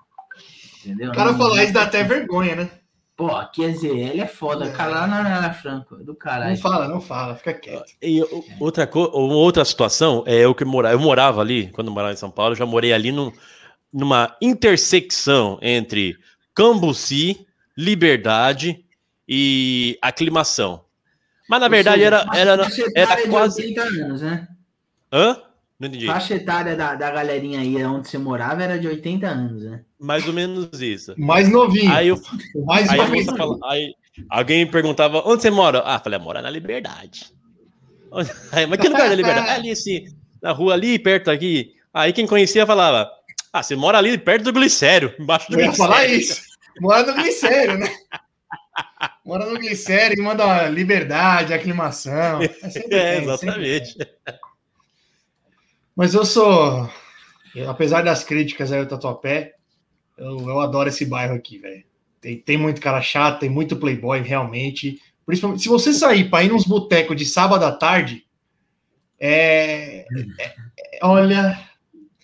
Entendeu? 0.86 1.10
O 1.12 1.14
cara 1.16 1.32
Não- 1.32 1.38
falar 1.40 1.64
isso 1.64 1.74
dá 1.74 1.82
até 1.84 2.04
vergonha, 2.04 2.56
né? 2.56 2.70
Pô, 3.18 3.36
aqui 3.36 3.66
é 3.66 3.74
ZL, 3.74 4.22
é 4.22 4.28
foda. 4.28 4.68
É. 4.68 4.72
Cara, 4.72 4.92
lá 4.92 5.08
na 5.08 5.20
Anália 5.20 5.54
Franco, 5.54 5.98
do 5.98 6.06
Não 6.06 6.16
caralho. 6.16 6.56
fala, 6.58 6.88
não 6.88 7.02
fala, 7.02 7.36
fica 7.36 7.54
quieto. 7.54 7.92
E 8.02 8.22
outra, 8.60 8.88
co- 8.88 9.10
outra 9.12 9.66
situação 9.66 10.24
é 10.26 10.36
eu 10.46 10.56
que 10.56 10.64
morava, 10.64 10.94
eu 10.96 11.00
morava 11.00 11.42
ali, 11.42 11.68
quando 11.72 11.88
eu 11.88 11.94
morava 11.94 12.14
em 12.14 12.18
São 12.18 12.32
Paulo, 12.32 12.54
eu 12.54 12.58
já 12.58 12.66
morei 12.66 12.94
ali 12.94 13.12
num- 13.12 13.34
numa 13.92 14.38
intersecção 14.42 15.60
entre 15.62 16.16
Cambuci, 16.56 17.46
Liberdade 17.80 18.84
e 19.26 19.98
Aclimação. 20.02 20.84
Mas 21.50 21.62
na 21.62 21.68
Ou 21.68 21.72
verdade 21.72 22.04
seja, 22.04 22.08
era, 22.08 22.18
era, 22.36 22.64
faixa 22.66 22.82
era 22.82 22.92
etária 23.04 23.24
de 23.24 23.30
quase. 23.30 23.62
80 23.62 23.82
anos, 23.82 24.22
né? 24.22 24.48
Hã? 25.14 25.42
Não 25.80 25.88
entendi. 25.88 26.06
Faixa 26.06 26.36
etária 26.36 26.76
da, 26.76 26.96
da 26.96 27.10
galerinha 27.10 27.62
aí 27.62 27.82
onde 27.86 28.10
você 28.10 28.18
morava 28.18 28.62
era 28.62 28.78
de 28.78 28.86
80 28.86 29.26
anos, 29.26 29.64
né? 29.64 29.80
Mais 29.98 30.28
ou 30.28 30.34
menos 30.34 30.82
isso. 30.82 31.16
Mais 31.18 31.50
novinho. 31.50 31.90
Aí, 31.94 32.10
eu, 32.10 32.22
mais 32.66 32.90
aí, 32.90 32.98
novinho. 32.98 33.38
fala, 33.38 33.58
aí 33.64 33.94
alguém 34.30 34.66
me 34.66 34.72
perguntava, 34.72 35.24
onde 35.26 35.42
você 35.42 35.50
mora? 35.50 35.82
Ah, 35.86 36.00
falei, 36.00 36.20
mora 36.20 36.42
na 36.42 36.50
Liberdade. 36.50 37.32
Aí, 38.52 38.66
mas 38.66 38.80
que 38.80 38.90
lugar 38.90 39.08
da 39.08 39.16
Liberdade? 39.16 39.50
ali, 39.52 39.70
assim, 39.70 40.06
na 40.42 40.52
rua 40.52 40.74
ali, 40.74 40.98
perto 40.98 41.30
aqui. 41.30 41.76
Aí 41.94 42.12
quem 42.12 42.26
conhecia 42.26 42.66
falava, 42.66 43.08
ah, 43.54 43.62
você 43.64 43.76
mora 43.76 44.00
ali 44.00 44.18
perto 44.18 44.46
do 44.46 44.54
Glicério, 44.54 45.14
embaixo 45.20 45.48
do 45.48 45.54
Eu 45.54 45.60
ia 45.60 45.68
Glicério. 45.68 45.92
falar 45.94 46.06
isso. 46.08 46.49
Mora 46.80 47.04
no 47.06 47.14
glicério, 47.22 47.78
né? 47.78 47.94
Mora 49.26 49.46
no 49.46 49.58
glicério 49.60 50.18
e 50.18 50.22
manda 50.22 50.68
liberdade, 50.70 51.54
aclimação. 51.54 52.42
É, 52.42 52.48
sempre 52.70 52.98
É, 52.98 53.18
exatamente. 53.22 53.98
Mas 55.96 56.14
eu 56.14 56.26
sou. 56.26 56.90
apesar 57.68 58.04
das 58.04 58.24
críticas 58.24 58.72
aí 58.72 58.80
ao 58.80 58.86
Tatuapé, 58.86 59.54
eu, 60.18 60.40
eu 60.48 60.60
adoro 60.60 60.90
esse 60.90 61.06
bairro 61.06 61.36
aqui, 61.36 61.58
velho. 61.58 61.84
Tem, 62.22 62.38
tem 62.38 62.58
muito 62.58 62.82
cara 62.82 63.02
chato, 63.02 63.40
tem 63.40 63.50
muito 63.50 63.78
playboy, 63.78 64.22
realmente. 64.22 65.02
Principalmente, 65.26 65.62
se 65.64 65.70
você 65.70 65.94
sair 65.94 66.30
para 66.30 66.44
ir 66.44 66.50
nos 66.52 66.66
botecos 66.66 67.16
de 67.16 67.26
sábado 67.26 67.64
à 67.64 67.72
tarde, 67.72 68.26
é, 69.20 70.00
é- 70.00 70.06
é- 70.40 71.00
olha, 71.04 71.60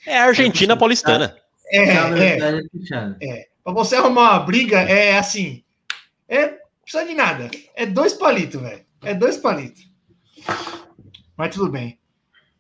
É 0.06 0.18
a 0.18 0.26
Argentina 0.26 0.76
paulistana. 0.76 1.38
é, 1.72 1.86
Puxado, 1.86 2.16
é, 2.16 2.20
verdade, 2.20 2.58
é 2.60 2.78
puxado. 2.78 3.18
Para 3.66 3.74
você 3.74 3.96
arrumar 3.96 4.34
uma 4.34 4.40
briga, 4.42 4.80
é 4.80 5.18
assim, 5.18 5.64
é 6.30 6.60
precisa 6.84 7.04
de 7.04 7.16
nada, 7.16 7.50
é 7.74 7.84
dois 7.84 8.14
palitos, 8.14 8.62
velho, 8.62 8.86
é 9.02 9.16
dois 9.16 9.38
palitos. 9.38 9.90
Mas 11.36 11.56
tudo 11.56 11.72
bem. 11.72 11.98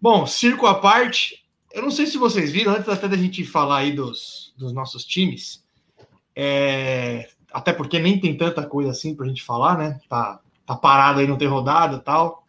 Bom, 0.02 0.26
circo 0.26 0.65
à 0.65 0.74
parte, 0.74 1.46
eu 1.72 1.84
não 1.84 1.91
sei 1.91 2.08
se 2.08 2.18
vocês 2.18 2.52
viram, 2.52 2.74
antes 2.74 2.89
até 2.89 3.08
da 3.08 3.15
gente 3.15 3.46
falar 3.46 3.78
aí 3.78 3.91
dos, 3.91 4.52
dos 4.58 4.74
nossos 4.74 5.06
times, 5.06 5.63
é, 6.36 7.30
até 7.54 7.72
porque 7.72 8.00
nem 8.00 8.20
tem 8.20 8.36
tanta 8.36 8.65
coisa 8.65 8.89
assim 8.89 9.15
pra 9.15 9.28
gente 9.28 9.44
falar, 9.44 9.78
né? 9.78 10.00
Tá, 10.10 10.39
tá 10.65 10.76
parado 10.76 11.20
aí, 11.20 11.28
não 11.28 11.38
tem 11.38 11.48
rodada 11.48 12.00
tal. 12.00 12.44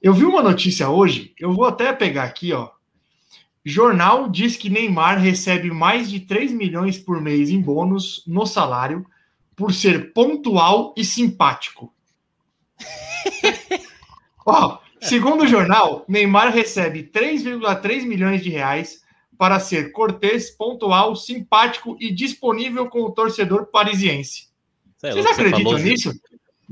Eu 0.00 0.14
vi 0.14 0.24
uma 0.24 0.42
notícia 0.42 0.88
hoje, 0.88 1.34
eu 1.38 1.52
vou 1.52 1.66
até 1.66 1.92
pegar 1.92 2.24
aqui, 2.24 2.54
ó. 2.54 2.70
Jornal 3.64 4.28
diz 4.28 4.56
que 4.56 4.70
Neymar 4.70 5.18
recebe 5.18 5.70
mais 5.70 6.08
de 6.10 6.20
3 6.20 6.52
milhões 6.52 6.98
por 6.98 7.20
mês 7.20 7.50
em 7.50 7.60
bônus 7.60 8.22
no 8.26 8.46
salário 8.46 9.04
por 9.54 9.74
ser 9.74 10.12
pontual 10.12 10.94
e 10.96 11.04
simpático. 11.04 11.92
Ó, 14.46 14.78
segundo 15.00 15.44
o 15.44 15.46
jornal, 15.46 16.04
Neymar 16.08 16.52
recebe 16.52 17.02
3,3 17.12 18.04
milhões 18.06 18.42
de 18.42 18.48
reais 18.48 19.02
para 19.36 19.60
ser 19.60 19.92
cortês, 19.92 20.50
pontual, 20.50 21.14
simpático 21.14 21.96
e 22.00 22.10
disponível 22.12 22.88
com 22.88 23.02
o 23.02 23.10
torcedor 23.12 23.66
parisiense. 23.66 24.48
Cê 24.96 25.08
é 25.08 25.12
Vocês 25.12 25.24
louco, 25.24 25.34
você 25.34 25.40
acreditam 25.42 25.72
falou- 25.72 25.86
nisso? 25.86 26.12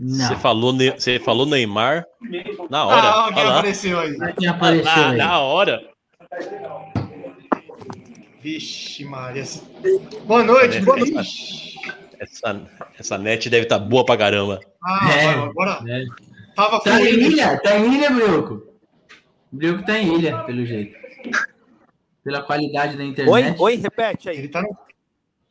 Você 0.00 0.36
falou, 0.36 0.72
você 0.76 1.18
falou 1.18 1.44
Neymar 1.46 2.04
na 2.70 2.84
hora. 2.84 3.02
Ah, 3.08 3.26
ó, 3.26 3.32
quem 3.32 3.42
apareceu 3.42 3.98
aí. 3.98 4.34
Quem 4.38 4.46
apareceu 4.48 4.84
Na, 4.84 5.10
aí. 5.10 5.18
na 5.18 5.40
hora. 5.40 5.80
Vixe, 8.42 9.04
Maria. 9.04 9.44
Boa 10.24 10.42
noite. 10.44 10.80
Boa 10.80 10.96
noite. 10.98 11.76
Essa, 12.18 12.60
essa 12.98 13.18
net 13.18 13.48
deve 13.48 13.64
estar 13.64 13.78
boa 13.78 14.04
pra 14.04 14.16
caramba. 14.16 14.60
Ah, 14.82 15.10
É. 15.12 15.28
agora 15.34 15.80
É. 15.88 16.04
tava 16.54 16.80
Tá 16.80 17.00
em 17.00 17.14
ilha? 17.14 17.58
Tá 17.60 17.76
em 17.78 17.94
ilha, 17.94 18.10
Brioco? 18.10 18.66
Brioco 19.52 19.84
tá 19.84 19.98
em 19.98 20.14
ilha, 20.16 20.38
pelo 20.44 20.64
jeito. 20.66 20.96
Pela 22.24 22.42
qualidade 22.42 22.96
da 22.96 23.02
Oi, 23.04 23.08
internet. 23.10 23.56
oi, 23.60 23.76
repete 23.76 24.28
aí. 24.28 24.38
Ele 24.38 24.48
tá 24.48 24.62
no... 24.62 24.76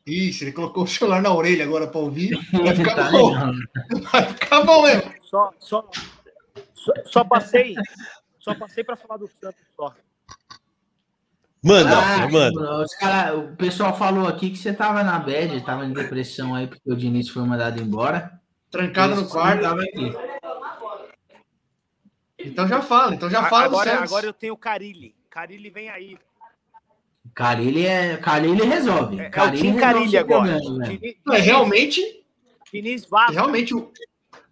Isso, 0.06 0.44
ele 0.44 0.52
colocou 0.52 0.84
o 0.84 0.86
celular 0.86 1.20
na 1.20 1.32
orelha 1.34 1.64
agora 1.64 1.86
para 1.86 2.00
ouvir. 2.00 2.30
Vai 2.52 2.74
ficar 2.74 2.94
Tá 2.94 3.10
bom. 3.10 3.30
legal. 3.30 3.52
Vai 4.12 4.26
ficar 4.32 4.62
bom 4.62 4.82
mesmo. 4.82 5.12
Só, 5.22 5.50
só, 5.58 5.90
só, 6.74 6.92
só 7.04 7.24
passei, 7.24 7.74
só 8.38 8.54
passei 8.54 8.82
para 8.84 8.96
falar 8.96 9.18
do 9.18 9.28
Santos 9.28 9.60
só. 9.76 9.94
Manda, 11.62 11.98
Ah, 11.98 12.28
manda. 12.28 12.82
os 12.82 12.94
cara, 12.94 13.36
o 13.36 13.56
pessoal 13.56 13.96
falou 13.96 14.28
aqui 14.28 14.50
que 14.50 14.56
você 14.58 14.72
tava 14.72 15.02
na 15.02 15.18
bad, 15.18 15.60
tava 15.64 15.84
em 15.84 15.92
depressão 15.92 16.54
aí, 16.54 16.66
porque 16.68 16.90
o 16.90 16.96
Diniz 16.96 17.28
foi 17.28 17.42
mandado 17.42 17.80
embora. 17.82 18.40
Trancado 18.70 19.16
no 19.16 19.28
quarto. 19.28 19.62
Tava 19.62 19.82
aqui. 19.82 20.14
Então 22.38 22.68
já 22.68 22.80
fala, 22.80 23.14
então 23.14 23.28
já 23.28 23.44
fala 23.48 23.68
do 23.68 23.74
agora, 23.74 23.90
Santos. 23.90 24.10
agora 24.12 24.26
eu 24.26 24.32
tenho 24.32 24.54
o 24.54 24.56
Carilli. 24.56 25.14
Carilli 25.28 25.70
vem 25.70 25.88
aí. 25.88 26.16
Carilli, 27.34 27.86
é, 27.86 28.16
Carilli 28.16 28.64
resolve. 28.64 29.18
É, 29.20 29.24
é 29.24 29.28
o 29.28 29.30
Carilli 29.30 29.78
Carilli 29.78 30.16
agora. 30.16 30.58
Diniz, 30.60 31.16
é 31.32 31.38
realmente, 31.38 32.24
Diniz 32.72 33.04
Vasco. 33.04 33.32
realmente, 33.32 33.74
o, 33.74 33.92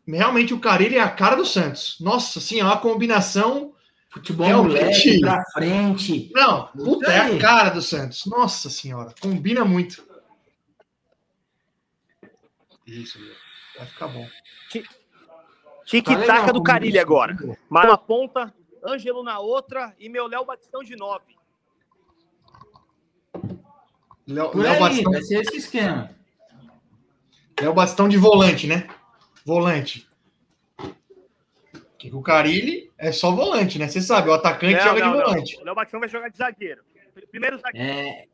realmente 0.06 0.52
o 0.52 0.58
Carilli 0.60 0.96
é 0.96 1.00
a 1.02 1.08
cara 1.08 1.36
do 1.36 1.46
Santos. 1.46 1.96
Nossa, 2.00 2.38
assim, 2.40 2.58
é 2.60 2.64
uma 2.64 2.78
combinação. 2.78 3.72
Futebol 4.16 4.46
Realmente. 4.46 4.80
moleque, 4.80 5.20
pra 5.20 5.44
frente. 5.52 6.30
Não, 6.34 6.68
puta, 6.68 7.12
é 7.12 7.18
a 7.18 7.38
cara 7.38 7.68
do 7.68 7.82
Santos. 7.82 8.24
Nossa 8.24 8.70
senhora, 8.70 9.14
combina 9.20 9.62
muito. 9.62 10.02
Isso, 12.86 13.18
vai 13.76 13.86
ficar 13.86 14.08
bom. 14.08 14.26
Tá 14.26 14.78
legal, 14.78 14.86
Tic-tac 15.84 16.52
do 16.52 16.62
Carilli 16.62 16.96
isso. 16.96 17.02
agora. 17.02 17.36
Mas 17.68 17.86
na 17.86 17.98
ponta, 17.98 18.54
Ângelo 18.82 19.22
na 19.22 19.38
outra 19.38 19.94
e 19.98 20.08
meu 20.08 20.26
Léo 20.26 20.46
Batistão 20.46 20.82
de 20.82 20.96
nove. 20.96 21.36
Léo 24.26 24.56
Léo 24.56 24.72
aí, 24.72 24.80
Bastão, 24.80 25.12
vai 25.12 25.22
ser 25.22 25.40
esse 25.42 25.56
esquema. 25.58 26.10
Léo 27.60 27.74
Bastão 27.74 28.08
de 28.08 28.16
volante, 28.16 28.66
né? 28.66 28.88
Volante. 29.44 30.05
Que 32.10 32.14
o 32.14 32.22
Carilli 32.22 32.90
é 32.96 33.10
só 33.12 33.30
volante, 33.32 33.78
né? 33.78 33.88
Você 33.88 34.00
sabe, 34.00 34.28
o 34.28 34.34
atacante 34.34 34.74
Não, 34.74 34.82
joga 34.82 35.00
não, 35.00 35.12
de 35.12 35.18
não. 35.18 35.24
volante. 35.24 35.56
O 35.60 35.64
Léo 35.64 35.74
Batistão 35.74 36.00
vai 36.00 36.08
jogar 36.08 36.28
de 36.28 36.36
zagueiro. 36.38 36.82
Primeiro 37.30 37.58
zagueiro. 37.58 37.86
É, 37.88 38.26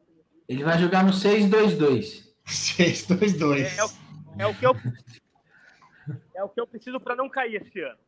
ele 0.48 0.62
vai 0.64 0.78
jogar 0.78 1.04
no 1.04 1.12
6-2-2. 1.12 2.28
6-2-2. 2.46 3.92
É, 4.38 4.46
o, 4.46 4.46
é 4.46 4.46
o 4.46 4.54
que 4.54 4.66
eu 4.66 4.74
é 6.34 6.42
o 6.42 6.48
que 6.48 6.60
eu 6.60 6.66
preciso 6.66 6.98
para 6.98 7.14
não 7.14 7.28
cair 7.28 7.56
esse 7.56 7.80
ano. 7.80 7.98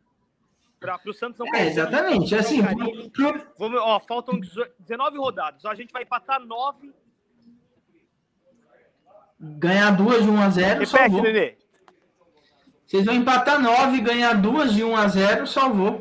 Para 0.81 0.99
o 1.07 1.13
Santos 1.13 1.39
não 1.39 1.47
É, 1.49 1.51
cair. 1.53 1.67
exatamente. 1.69 2.35
Assim, 2.35 2.61
Vamos, 3.59 3.81
ó, 3.81 4.01
faltam 4.01 4.39
18 4.41 4.73
19 4.81 5.19
rodadas. 5.19 5.65
A 5.67 5.75
gente 5.75 5.93
vai 5.93 6.03
empatar 6.03 6.41
9. 6.41 6.93
ganhar 9.41 9.91
duas 9.93 10.23
de 10.25 10.31
1 10.31 10.41
a 10.41 10.51
0 10.51 10.69
Repete, 10.81 10.91
salvou. 10.91 11.23
Nenê. 11.23 11.57
Vocês 12.95 13.07
vão 13.07 13.15
empatar 13.17 13.61
9, 13.61 14.01
ganhar 14.03 14.35
duas 14.35 14.73
de 14.73 14.85
1 14.85 14.97
a 14.97 15.09
0 15.09 15.49
salvou. 15.49 16.01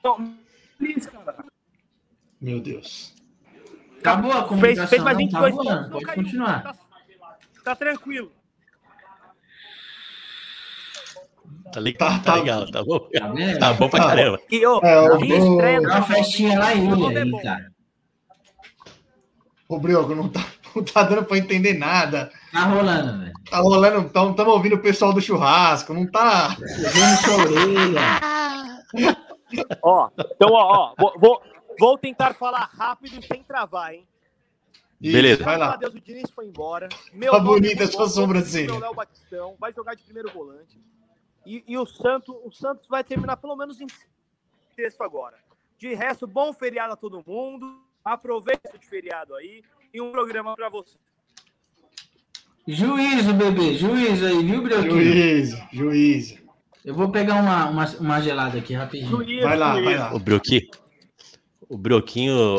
Então. 0.00 0.34
Meu 2.40 2.58
Deus. 2.60 3.14
Acabou 4.00 4.32
a 4.32 4.38
Fez, 4.38 4.48
comunicação. 4.48 4.88
fez 4.88 5.02
mais 5.04 5.16
não? 5.16 5.24
22 5.24 5.54
tá 5.54 5.62
voando, 5.62 5.90
pode 5.92 6.04
caiu. 6.04 6.24
continuar. 6.24 6.62
Tá, 6.64 6.74
tá 7.62 7.76
tranquilo. 7.76 8.32
Tá, 11.72 11.78
legal, 11.78 12.08
Tá, 12.10 12.18
tá, 12.18 12.24
tá. 12.24 12.34
legal, 12.34 12.70
tá 12.72 12.82
bom? 12.82 12.98
Tá 12.98 13.28
vendo? 13.28 13.58
Tá 13.60 13.72
bom 13.74 13.88
pra 13.88 14.00
Tá. 14.00 14.06
caramba. 14.08 14.40
E, 14.50 14.66
ô, 14.66 14.80
É, 14.82 15.00
o- 15.12 15.24
e 15.24 15.30
estreia 15.32 15.80
Dá 15.80 15.88
uma 15.98 16.02
festinha 16.02 16.58
lá 16.58 16.74
em 16.74 16.90
ilha 16.92 17.20
é 17.38 17.42
cara. 17.42 17.72
Ô, 19.68 19.78
Brioco, 19.78 20.12
não 20.12 20.28
tá, 20.28 20.44
não 20.76 20.84
tá 20.84 21.02
dando 21.02 21.24
pra 21.24 21.38
entender 21.38 21.74
nada. 21.74 22.30
Tá 22.52 22.64
rolando, 22.64 23.18
velho. 23.18 23.32
Tá 23.50 23.58
rolando, 23.58 24.06
estamos 24.06 24.54
ouvindo 24.54 24.76
o 24.76 24.82
pessoal 24.82 25.12
do 25.12 25.20
churrasco, 25.20 25.94
não 25.94 26.06
tá. 26.06 26.56
Pegando 26.56 27.16
sua 27.24 27.36
orelha. 27.36 28.00
Ó, 29.82 30.08
então, 30.16 30.50
ó, 30.52 30.92
ó 30.92 30.94
vou, 30.96 31.12
vou, 31.18 31.42
vou 31.76 31.98
tentar 31.98 32.34
falar 32.34 32.70
rápido 32.72 33.20
sem 33.26 33.42
travar, 33.42 33.94
hein? 33.94 34.06
Isso, 35.00 35.12
Beleza. 35.12 35.42
Vai 35.42 35.56
lá. 35.56 35.76
Deus, 35.76 35.94
o 35.94 36.00
Diniz 36.00 36.30
foi 36.30 36.46
embora. 36.46 36.88
Meu 37.12 37.32
Tá 37.32 37.38
nome 37.38 37.60
bonita 37.60 37.82
é 37.82 37.86
a 37.86 37.90
sua 37.90 38.08
sobrancelha. 38.08 38.70
Meu 38.70 38.78
Léo 38.78 38.94
Batistão 38.94 39.56
vai 39.58 39.72
jogar 39.72 39.94
de 39.94 40.02
primeiro 40.02 40.30
volante. 40.30 40.78
E, 41.46 41.64
e 41.66 41.78
o, 41.78 41.86
Santos, 41.86 42.34
o 42.44 42.52
Santos 42.52 42.86
vai 42.86 43.02
terminar 43.02 43.38
pelo 43.38 43.56
menos 43.56 43.80
em 43.80 43.86
sexto 44.76 45.02
agora. 45.02 45.38
De 45.78 45.94
resto, 45.94 46.26
bom 46.26 46.52
feriado 46.52 46.92
a 46.92 46.96
todo 46.96 47.24
mundo. 47.26 47.82
Aproveita 48.04 48.76
de 48.78 48.86
feriado 48.86 49.34
aí. 49.34 49.62
E 49.92 50.00
um 50.00 50.10
programa 50.12 50.54
para 50.54 50.68
você. 50.68 50.96
Juízo, 52.66 53.32
bebê. 53.34 53.74
Juízo 53.76 54.26
aí, 54.26 54.44
viu, 54.44 54.62
Brioquinho? 54.62 55.02
Juízo, 55.02 55.58
juízo. 55.72 56.34
Eu 56.84 56.94
vou 56.94 57.10
pegar 57.10 57.34
uma, 57.34 57.68
uma, 57.68 57.86
uma 57.98 58.20
gelada 58.20 58.58
aqui 58.58 58.74
rapidinho. 58.74 59.10
Juiz, 59.10 59.42
Vai 59.42 59.56
lá, 59.56 59.72
juiz. 59.74 59.84
vai 59.84 59.96
lá. 59.98 60.14
O 60.14 60.18
Broquinho. 60.18 60.62
O 61.68 61.76
Broquinho. 61.76 62.56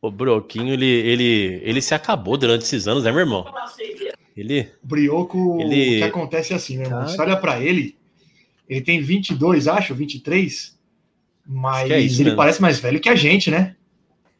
O 0.00 0.10
Broquinho, 0.12 0.72
ele, 0.72 0.86
ele, 0.86 1.60
ele 1.64 1.82
se 1.82 1.92
acabou 1.92 2.36
durante 2.36 2.62
esses 2.62 2.86
anos, 2.86 3.02
né, 3.02 3.10
meu 3.10 3.20
irmão? 3.20 3.52
Ele. 4.36 4.70
O 4.82 4.86
Brioco, 4.86 5.60
Ele- 5.60 5.96
o 5.96 5.98
que 5.98 6.04
acontece 6.04 6.52
é 6.52 6.56
assim, 6.56 6.76
meu 6.76 6.86
irmão. 6.86 7.00
Cara. 7.00 7.10
Você 7.10 7.20
olha 7.20 7.36
pra 7.36 7.60
ele, 7.60 7.96
ele 8.68 8.80
tem 8.80 9.00
22, 9.00 9.66
acho, 9.66 9.92
23, 9.96 10.78
mas 11.44 11.88
que 11.88 11.92
é 11.92 12.00
isso 12.00 12.16
ele 12.20 12.24
mesmo. 12.26 12.36
parece 12.36 12.62
mais 12.62 12.78
velho 12.78 13.00
que 13.00 13.08
a 13.08 13.16
gente, 13.16 13.50
né? 13.50 13.74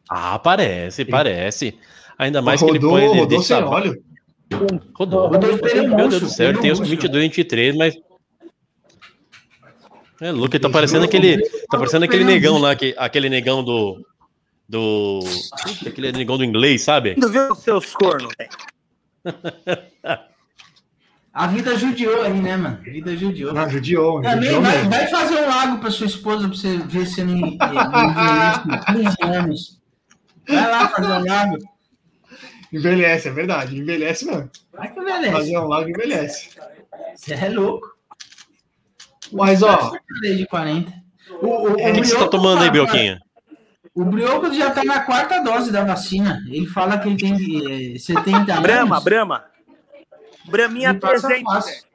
Ah, 0.09 0.38
parece, 0.38 1.05
parece. 1.05 1.77
Ainda 2.18 2.42
mais 2.42 2.61
que 2.61 2.68
ele 2.68 2.78
rodou, 2.78 2.90
põe 2.90 3.02
ele 3.04 3.20
rodou 3.20 3.26
deixa- 3.38 3.57
sem 3.57 3.64
óleo. 3.64 4.02
Rodou. 4.94 5.28
Rodou 5.28 5.50
espelho 5.50 5.88
Meu 5.94 6.09
Deus 6.09 6.22
do 6.22 6.28
céu, 6.28 6.48
ele 6.50 6.59
tem 6.59 6.72
uns 6.72 6.78
espelho 6.81 6.90
22, 7.00 7.22
23, 7.24 7.76
mas. 7.76 7.94
É 10.20 10.33
louco, 10.33 10.57
ele 10.57 10.62
tá 10.62 10.68
parecendo 10.68 11.04
aquele. 11.04 11.38
Tá 11.70 11.78
parecendo 11.78 12.04
aquele 12.04 12.24
negão 12.24 12.59
lá, 12.59 12.74
que, 12.74 12.94
aquele 12.98 13.28
negão 13.28 13.62
do. 13.62 14.04
Do. 14.68 15.20
Aquele 15.87 16.12
negão 16.12 16.37
do 16.37 16.44
inglês, 16.44 16.83
sabe? 16.83 17.14
Lindo, 17.14 17.31
viu, 17.31 17.54
seus 17.54 17.92
cornos? 17.94 18.33
A 21.33 21.46
vida 21.46 21.76
judiou 21.78 22.22
aí, 22.22 22.33
né, 22.33 22.57
mano? 22.57 22.78
A 22.85 22.90
vida 22.90 23.16
judiou. 23.16 23.53
Não, 23.53 23.68
judiou, 23.70 24.20
Também 24.20 24.51
judiou 24.51 24.62
vai, 24.62 24.82
vai 24.88 25.07
fazer 25.07 25.36
um 25.36 25.47
lago 25.49 25.78
pra 25.78 25.90
sua 25.90 26.07
esposa 26.07 26.49
pra 26.49 26.57
você 26.57 26.78
ver 26.78 27.07
se 27.07 27.22
não 27.22 27.36
não 27.36 27.47
envelhece 27.49 28.61
com 28.62 28.92
15 28.92 29.16
anos. 29.22 29.80
Vai 30.49 30.68
lá 30.70 30.88
fazer 30.88 31.12
um 31.12 31.24
lago. 31.24 31.59
Envelhece, 32.72 33.28
é 33.28 33.30
verdade, 33.30 33.78
envelhece 33.78 34.26
mesmo. 34.26 34.50
Vai 34.72 34.92
que 34.92 35.00
envelhece. 35.00 35.32
Fazer 35.32 35.58
um 35.58 35.66
lago 35.68 35.88
envelhece. 35.88 36.50
Você 37.16 37.34
é 37.34 37.48
louco. 37.48 37.96
Mas, 39.32 39.62
ó, 39.62 39.92
Desde 40.20 40.46
40. 40.46 40.92
O, 41.42 41.46
o, 41.46 41.72
O 41.72 41.76
que, 41.76 41.92
que 41.92 42.04
você 42.04 42.18
tá 42.18 42.28
tomando 42.28 42.62
aí, 42.62 42.70
Bioquinha? 42.70 43.20
O 43.94 44.04
Brioco 44.04 44.52
já 44.52 44.70
tá 44.70 44.84
na 44.84 45.00
quarta 45.00 45.40
dose 45.42 45.72
da 45.72 45.84
vacina. 45.84 46.42
Ele 46.48 46.66
fala 46.66 46.98
que 46.98 47.08
ele 47.08 47.16
tem 47.16 47.94
eh, 47.94 47.98
70 47.98 48.60
Brama, 48.60 48.94
anos. 48.96 49.04
Brama. 49.04 49.44
Braminha 50.46 50.90
Ele 50.90 51.00
passa 51.00 51.26
300. 51.26 51.52
fácil. 51.52 51.88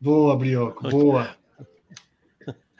boa, 0.00 0.36
Brioco, 0.36 0.88
boa. 0.88 1.36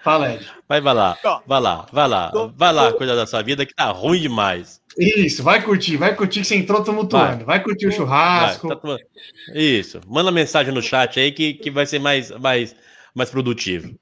Fala, 0.03 0.33
Ed. 0.35 0.47
Vai, 0.69 0.81
vai 0.81 0.95
lá, 0.95 1.19
vai 1.47 1.61
lá, 1.61 1.87
vai 1.93 2.09
lá, 2.09 2.31
vai 2.57 2.73
lá, 2.73 2.93
cuidar 2.93 3.15
da 3.17 3.27
sua 3.27 3.43
vida 3.43 3.67
que 3.67 3.75
tá 3.75 3.91
ruim 3.91 4.21
demais. 4.21 4.81
Isso, 4.97 5.43
vai 5.43 5.63
curtir, 5.63 5.97
vai 5.97 6.15
curtir 6.15 6.41
que 6.41 6.47
você 6.47 6.57
entrou 6.57 6.83
tumultuando. 6.85 7.45
Vai, 7.45 7.63
curtir 7.63 7.87
o 7.87 7.91
Vai, 7.91 7.97
churrasco. 7.99 8.69
tá 8.69 8.77
tomando- 8.77 9.01
Isso, 9.55 10.01
manda 10.07 10.31
mensagem 10.31 10.73
no 10.73 10.81
chat 10.83 11.19
aí 11.19 11.33
que, 11.33 11.55
que 11.55 11.71
vai 11.71 11.85
ser 11.87 11.99
mais, 11.99 12.31
mais, 12.31 12.75
mais 13.15 13.29
produtivo. 13.31 13.93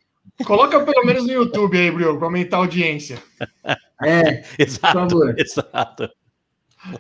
Coloca 0.45 0.79
pelo 0.85 1.05
menos 1.05 1.25
no 1.27 1.33
YouTube 1.33 1.79
aí, 1.79 1.91
Brioco, 1.91 2.19
pra 2.19 2.29
aumentar 2.29 2.59
a 2.59 2.61
audiência. 2.61 3.23
É, 4.03 4.45
Exato, 4.59 4.99
favor. 4.99 5.35
exato. 5.39 6.11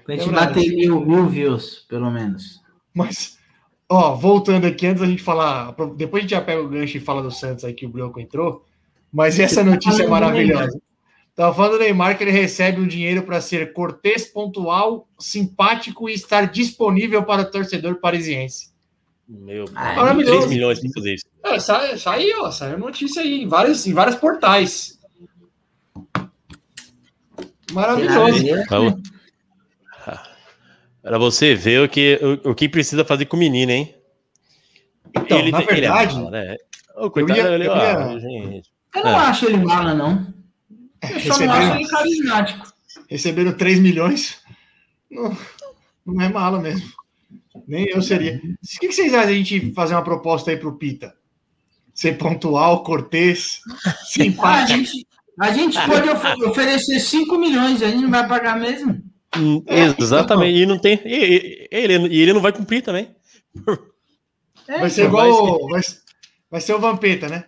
pra 0.04 0.14
gente 0.14 0.22
É 0.22 0.30
verdade. 0.30 0.54
bater 0.54 0.70
mil, 0.74 1.00
mil 1.04 1.26
views, 1.28 1.84
pelo 1.88 2.10
menos. 2.10 2.60
Mas, 2.94 3.38
ó, 3.88 4.14
voltando 4.14 4.66
aqui, 4.66 4.86
antes 4.86 5.02
da 5.02 5.06
gente 5.06 5.22
falar. 5.22 5.74
Depois 5.96 6.20
a 6.20 6.22
gente 6.22 6.30
já 6.30 6.40
pega 6.40 6.62
o 6.62 6.68
gancho 6.68 6.96
e 6.96 7.00
fala 7.00 7.22
do 7.22 7.30
Santos 7.30 7.62
aí 7.64 7.74
que 7.74 7.84
o 7.84 7.90
Brioco 7.90 8.18
entrou. 8.18 8.64
Mas 9.12 9.38
essa 9.38 9.62
notícia 9.64 10.02
é 10.02 10.06
maravilhosa. 10.06 10.80
Tava 11.34 11.54
falando 11.54 11.72
do 11.72 11.78
Neymar 11.80 12.16
que 12.16 12.24
ele 12.24 12.30
recebe 12.30 12.80
um 12.80 12.86
dinheiro 12.86 13.22
para 13.22 13.40
ser 13.40 13.72
cortês, 13.74 14.24
pontual, 14.26 15.06
simpático 15.18 16.08
e 16.08 16.14
estar 16.14 16.46
disponível 16.50 17.22
para 17.24 17.42
o 17.42 17.50
torcedor 17.50 17.96
parisiense. 17.96 18.70
Meu, 19.28 19.64
Ah, 19.74 19.82
é 19.90 19.94
3 19.94 19.96
maravilhoso. 19.96 20.48
milhões 20.48 20.80
pra 20.80 20.90
fazer 20.94 21.14
isso. 21.14 21.24
É, 21.44 21.58
sa- 21.58 21.98
saiu, 21.98 22.42
ó, 22.42 22.50
saiu 22.50 22.78
notícia 22.78 23.20
aí 23.22 23.42
em 23.42 23.48
vários, 23.48 23.86
em 23.86 23.92
vários 23.92 24.16
portais. 24.16 24.98
Maravilhoso. 27.72 28.14
Tem 28.42 28.44
nada 28.44 28.60
a 28.60 28.62
ver, 28.62 28.66
Vamos. 28.68 29.16
Pra 31.02 31.18
você 31.18 31.54
ver 31.54 31.82
o 31.84 31.88
que, 31.88 32.18
o, 32.44 32.50
o 32.50 32.54
que 32.54 32.68
precisa 32.68 33.04
fazer 33.04 33.26
com 33.26 33.36
o 33.36 33.40
menino, 33.40 33.70
hein? 33.70 33.94
Então, 35.16 35.38
na 35.50 35.58
tem- 35.58 35.66
verdade, 35.66 36.14
mala, 36.16 36.30
né? 36.30 36.56
Ô, 36.96 37.10
coitado, 37.10 37.38
eu 37.40 37.46
ia- 37.46 37.54
ele, 37.54 37.66
eu 37.68 37.76
ia- 37.76 38.18
gente. 38.18 38.65
Eu 38.96 39.04
não 39.04 39.10
É. 39.10 39.14
acho 39.26 39.46
ele 39.46 39.58
mala, 39.58 39.94
não. 39.94 40.32
Eu 41.02 41.20
só 41.20 41.38
não 41.38 41.52
acho 41.52 41.60
receberam, 41.62 41.76
ele 41.80 41.88
carismático. 41.88 42.72
receberam 43.08 43.52
3 43.52 43.78
milhões. 43.78 44.38
Não, 45.10 45.36
não 46.04 46.20
é 46.24 46.28
malo 46.28 46.60
mesmo. 46.60 46.90
Nem 47.66 47.86
eu 47.88 48.02
seria. 48.02 48.40
O 48.44 48.78
que, 48.80 48.92
vocês 48.92 49.12
acham 49.14 49.26
de 49.28 49.32
a 49.32 49.36
gente 49.36 49.72
fazer 49.74 49.94
uma 49.94 50.02
proposta 50.04 50.50
aí 50.50 50.56
pro 50.56 50.76
Pita? 50.76 51.14
Ser 51.94 52.18
pontual, 52.18 52.82
cortês, 52.82 53.60
Ah, 53.86 53.90
a, 53.90 53.92
simpático. 54.04 54.78
gente, 54.78 55.06
a 55.40 55.52
gente 55.52 55.86
pode 55.86 56.08
of- 56.10 56.44
oferecer 56.44 57.00
5 57.00 57.38
milhões, 57.38 57.82
a 57.82 57.88
gente 57.88 58.02
não 58.02 58.10
vai 58.10 58.26
pagar 58.28 58.58
mesmo. 58.58 59.00
Hum, 59.36 59.62
É, 59.66 59.94
Exatamente, 60.02 60.58
e 60.58 60.66
não 60.66 60.78
tem. 60.78 61.00
E, 61.04 61.08
e- 61.14 61.68
ele, 61.70 62.08
e 62.08 62.20
ele 62.22 62.32
não 62.32 62.40
vai 62.40 62.52
cumprir 62.52 62.82
também. 62.82 63.14
É, 64.68 64.78
Vai 64.80 64.90
ser 64.90 65.02
então, 65.02 65.12
vai 65.12 65.28
igual. 65.28 65.68
Vai, 65.68 65.80
vai 66.50 66.60
ser 66.60 66.74
o 66.74 66.78
Vampeta, 66.80 67.28
né? 67.28 67.44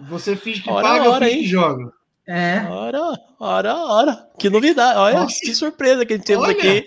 Você 0.00 0.36
finge 0.36 0.62
que 0.62 0.70
Ora, 0.70 0.82
paga, 0.86 1.10
ora, 1.10 1.24
eu 1.26 1.28
finge 1.30 1.34
hein? 1.36 1.42
que 1.42 1.48
joga. 1.48 1.92
é. 2.26 2.60
Ora, 2.68 3.18
ora, 3.40 3.74
ora. 3.76 4.28
Que 4.38 4.48
novidade. 4.50 4.98
Olha 4.98 5.20
Nossa. 5.20 5.40
que 5.40 5.54
surpresa 5.54 6.04
que 6.06 6.12
a 6.14 6.16
gente 6.16 6.26
temos 6.26 6.44
Olha. 6.46 6.56
aqui. 6.56 6.86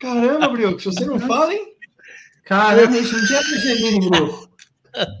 Caramba, 0.00 0.48
Brioco, 0.48 0.80
se 0.80 0.86
você 0.86 1.04
não 1.04 1.18
fala, 1.20 1.52
hein? 1.54 1.68
Caramba, 2.44 2.96
isso 2.98 3.16
não 3.16 3.26
tinha 3.26 3.38
percebido, 3.40 4.10
Bruno. 4.10 4.48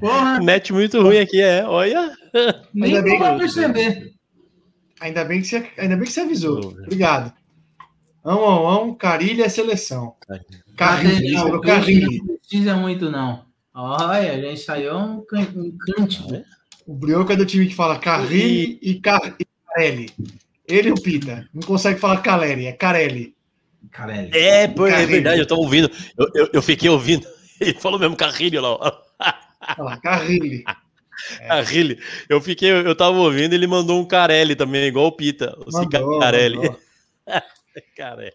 Porra, 0.00 0.40
Net 0.40 0.72
muito 0.72 1.00
ruim 1.00 1.18
aqui, 1.18 1.40
é. 1.40 1.64
Olha. 1.64 2.16
nem 2.74 2.96
Ainda 2.96 3.02
bem 3.02 3.18
que- 3.18 3.38
perceber. 3.38 4.12
Ainda 5.00 5.24
bem 5.24 5.40
que 5.40 5.46
você, 5.48 5.68
ainda 5.78 5.96
bem 5.96 6.04
que 6.04 6.12
você 6.12 6.20
avisou. 6.20 6.58
Obrigado. 6.60 7.32
Ão, 8.24 8.38
ão, 8.44 8.66
ão, 8.68 8.94
Carilha 8.94 9.44
é 9.44 9.48
seleção. 9.48 10.14
Peixe 10.28 10.44
Carrilho. 10.76 12.24
não 12.24 12.36
precisa 12.38 12.74
muito, 12.76 13.10
não. 13.10 13.44
Olha, 13.74 14.40
já 14.40 14.52
ensaiou 14.52 14.98
um, 14.98 15.24
can- 15.24 15.48
um 15.56 15.76
cântico. 15.78 16.28
O 16.86 16.94
Brioco 16.94 17.32
é 17.32 17.36
do 17.36 17.46
time 17.46 17.66
que 17.66 17.74
fala 17.74 17.98
Carrilho 17.98 18.78
e, 18.80 19.00
Car... 19.00 19.36
e 19.38 19.46
Carelli. 19.66 20.10
Ele 20.66 20.88
e 20.88 20.92
o 20.92 21.00
Pita. 21.00 21.48
Não 21.52 21.62
consegue 21.62 22.00
falar 22.00 22.22
Caleri, 22.22 22.66
é 22.66 22.72
Carelli. 22.72 23.34
Carelli. 23.90 24.30
É, 24.36 24.68
pô, 24.68 24.86
é 24.86 25.04
verdade, 25.06 25.40
eu 25.40 25.46
tava 25.46 25.60
ouvindo. 25.60 25.90
Eu, 26.16 26.28
eu, 26.34 26.48
eu 26.54 26.62
fiquei 26.62 26.88
ouvindo. 26.88 27.26
Ele 27.60 27.74
falou 27.74 27.98
mesmo 27.98 28.16
carrilho 28.16 28.60
lá. 28.60 29.02
Fala, 29.76 29.96
Carrilho. 29.98 30.64
Carrilho. 31.46 31.96
Eu 32.28 32.40
fiquei, 32.40 32.70
eu 32.70 32.96
tava 32.96 33.16
ouvindo, 33.18 33.52
ele 33.52 33.66
mandou 33.68 34.00
um 34.00 34.04
Carelli 34.04 34.56
também, 34.56 34.86
igual 34.86 35.06
o 35.06 35.12
Pita. 35.12 35.56
O 35.58 35.70
Mandou, 35.70 36.14
Cicarelli. 36.14 36.56
mandou. 36.56 36.80
Cara, 37.96 38.32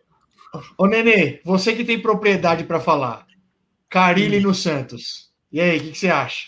Ô, 0.77 0.87
Nenê, 0.87 1.41
você 1.43 1.75
que 1.75 1.83
tem 1.83 2.01
propriedade 2.01 2.63
para 2.63 2.79
falar. 2.79 3.25
Carilli 3.89 4.39
no 4.39 4.53
Santos. 4.53 5.29
E 5.51 5.59
aí, 5.59 5.77
o 5.77 5.81
que, 5.81 5.91
que 5.91 5.97
você 5.97 6.09
acha? 6.09 6.47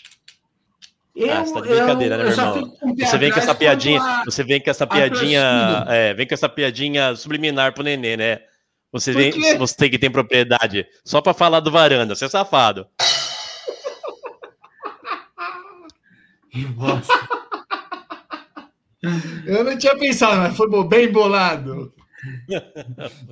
Eu, 1.14 1.30
Ah, 1.32 1.44
você 1.44 1.52
tá 1.54 1.60
de 1.60 1.68
brincadeira, 1.68 2.16
né, 2.16 2.22
eu 2.22 2.26
meu 2.28 2.34
só 2.36 2.56
irmão? 2.56 2.76
Você 2.98 3.18
vem 3.18 3.32
com 3.32 3.38
essa 3.40 3.54
piadinha, 3.54 4.00
quando 4.00 4.10
a- 4.10 4.24
você 4.24 4.44
vem 4.44 4.60
com 4.60 4.70
essa 4.70 4.86
piadinha, 4.86 5.84
é, 5.88 6.14
vem 6.14 6.26
com 6.26 6.34
essa 6.34 6.48
piadinha 6.48 7.14
subliminar 7.16 7.72
pro 7.74 7.82
nenê, 7.82 8.16
né? 8.16 8.40
Você 8.92 9.12
vem, 9.12 9.32
você 9.58 9.76
tem 9.76 9.90
que 9.90 9.98
ter 9.98 10.10
propriedade 10.10 10.86
só 11.04 11.20
pra 11.20 11.34
falar 11.34 11.60
do 11.60 11.70
varanda, 11.70 12.14
você 12.14 12.24
é 12.24 12.28
safado. 12.28 12.86
Que 16.50 16.64
bosta. 16.66 17.12
Eu 19.46 19.62
não 19.64 19.78
tinha 19.78 19.96
pensado, 19.96 20.36
mas 20.38 20.56
foi 20.56 20.68
bem 20.88 21.10
bolado. 21.12 21.94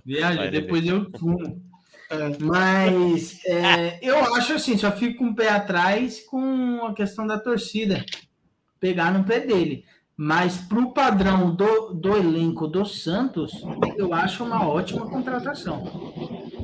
Viagem, 0.06 0.50
depois 0.50 0.86
eu 0.86 1.10
fumo. 1.18 1.60
Mas 2.40 3.40
é, 3.46 3.98
eu 4.02 4.18
acho 4.34 4.54
assim, 4.54 4.76
só 4.76 4.90
fico 4.90 5.18
com 5.18 5.30
o 5.30 5.34
pé 5.34 5.48
atrás 5.50 6.20
com 6.20 6.86
a 6.86 6.94
questão 6.94 7.26
da 7.26 7.38
torcida. 7.38 8.04
Pegar 8.80 9.12
no 9.12 9.24
pé 9.24 9.40
dele. 9.40 9.84
Mas 10.16 10.56
pro 10.56 10.92
padrão 10.92 11.54
do, 11.54 11.94
do 11.94 12.16
elenco 12.16 12.66
do 12.66 12.84
Santos, 12.84 13.52
eu 13.96 14.12
acho 14.12 14.42
uma 14.42 14.66
ótima 14.66 15.08
contratação. 15.08 15.84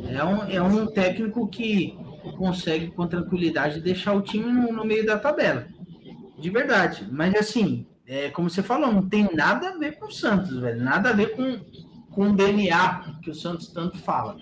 É 0.08 0.24
um, 0.24 0.42
é 0.50 0.60
um 0.60 0.86
técnico 0.86 1.46
que 1.46 1.96
consegue 2.36 2.88
com 2.88 3.06
tranquilidade 3.06 3.80
deixar 3.80 4.14
o 4.14 4.22
time 4.22 4.50
no, 4.50 4.72
no 4.72 4.84
meio 4.84 5.06
da 5.06 5.18
tabela. 5.18 5.68
De 6.38 6.50
verdade. 6.50 7.06
Mas 7.12 7.34
assim, 7.36 7.86
é, 8.06 8.28
como 8.30 8.50
você 8.50 8.62
falou, 8.62 8.92
não 8.92 9.08
tem 9.08 9.28
nada 9.34 9.68
a 9.68 9.78
ver 9.78 9.98
com 9.98 10.06
o 10.06 10.12
Santos, 10.12 10.58
velho. 10.58 10.82
Nada 10.82 11.10
a 11.10 11.12
ver 11.12 11.36
com, 11.36 11.60
com 12.10 12.30
o 12.30 12.36
DNA 12.36 13.18
que 13.22 13.30
o 13.30 13.34
Santos 13.34 13.68
tanto 13.68 13.98
fala. 13.98 14.36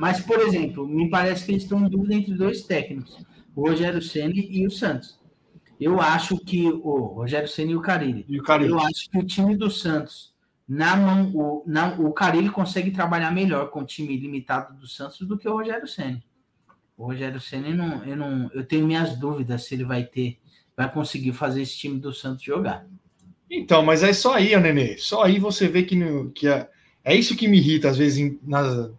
Mas, 0.00 0.22
por 0.22 0.40
exemplo, 0.40 0.88
me 0.88 1.10
parece 1.10 1.44
que 1.44 1.52
eles 1.52 1.64
estão 1.64 1.84
em 1.84 1.90
dúvida 1.90 2.14
entre 2.14 2.32
dois 2.32 2.62
técnicos, 2.62 3.18
o 3.54 3.68
Rogério 3.68 4.00
Ceni 4.00 4.48
e 4.50 4.66
o 4.66 4.70
Santos. 4.70 5.20
Eu 5.78 6.00
acho 6.00 6.38
que 6.38 6.66
o 6.70 6.96
Rogério 7.16 7.46
Ceni 7.46 7.72
e 7.72 7.76
o 7.76 7.82
Carilli. 7.82 8.24
E 8.26 8.40
o. 8.40 8.44
Eu 8.62 8.80
acho 8.80 9.10
que 9.10 9.18
o 9.18 9.26
time 9.26 9.54
do 9.54 9.70
Santos, 9.70 10.32
na 10.66 10.96
mão, 10.96 11.30
o, 11.34 11.62
na, 11.66 11.92
o 12.00 12.14
Carilli 12.14 12.48
consegue 12.48 12.90
trabalhar 12.90 13.30
melhor 13.30 13.68
com 13.70 13.80
o 13.80 13.84
time 13.84 14.16
limitado 14.16 14.72
do 14.78 14.86
Santos 14.86 15.20
do 15.20 15.36
que 15.36 15.46
o 15.46 15.52
Rogério 15.52 15.86
Ceni. 15.86 16.24
O 16.96 17.04
Rogério 17.04 17.38
Ceni, 17.38 17.74
não, 17.74 18.02
eu, 18.02 18.16
não, 18.16 18.50
eu 18.54 18.64
tenho 18.64 18.86
minhas 18.86 19.18
dúvidas 19.18 19.64
se 19.64 19.74
ele 19.74 19.84
vai 19.84 20.04
ter, 20.04 20.38
vai 20.74 20.90
conseguir 20.90 21.34
fazer 21.34 21.60
esse 21.60 21.76
time 21.76 22.00
do 22.00 22.10
Santos 22.10 22.42
jogar. 22.42 22.86
Então, 23.50 23.82
mas 23.82 24.02
é 24.02 24.14
só 24.14 24.36
aí, 24.36 24.58
Nenê. 24.58 24.96
Só 24.96 25.24
aí 25.24 25.38
você 25.38 25.68
vê 25.68 25.82
que, 25.82 25.94
no- 25.94 26.30
que 26.30 26.48
é, 26.48 26.70
é 27.04 27.14
isso 27.14 27.36
que 27.36 27.46
me 27.46 27.58
irrita, 27.58 27.90
às 27.90 27.98
vezes, 27.98 28.34
nas, 28.42 28.90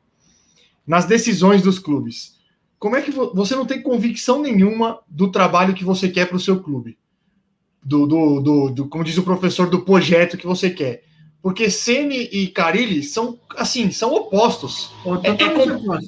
nas 0.86 1.06
decisões 1.06 1.62
dos 1.62 1.80
clubes. 1.80 2.40
Como 2.80 2.96
é 2.96 3.02
que 3.02 3.12
vo- 3.12 3.32
você 3.34 3.56
não 3.56 3.66
tem 3.66 3.82
convicção 3.82 4.42
nenhuma 4.42 5.00
do 5.08 5.32
trabalho 5.32 5.74
que 5.74 5.84
você 5.84 6.10
quer 6.10 6.28
para 6.28 6.38
o 6.38 6.40
seu 6.40 6.62
clube? 6.62 6.98
Do, 7.84 8.06
do, 8.06 8.42
do, 8.42 8.70
do- 8.70 8.88
como 8.88 9.04
diz 9.04 9.18
o 9.18 9.24
professor, 9.24 9.70
do 9.70 9.82
projeto 9.82 10.38
que 10.38 10.46
você 10.48 10.70
quer. 10.70 11.04
Porque 11.42 11.70
Ceni 11.72 12.30
e 12.32 12.48
Carilli 12.48 13.02
são, 13.04 13.40
assim, 13.58 13.90
são 13.92 14.14
opostos. 14.14 14.92
É- 15.24 15.30
é 15.30 15.50
como-. 15.50 16.00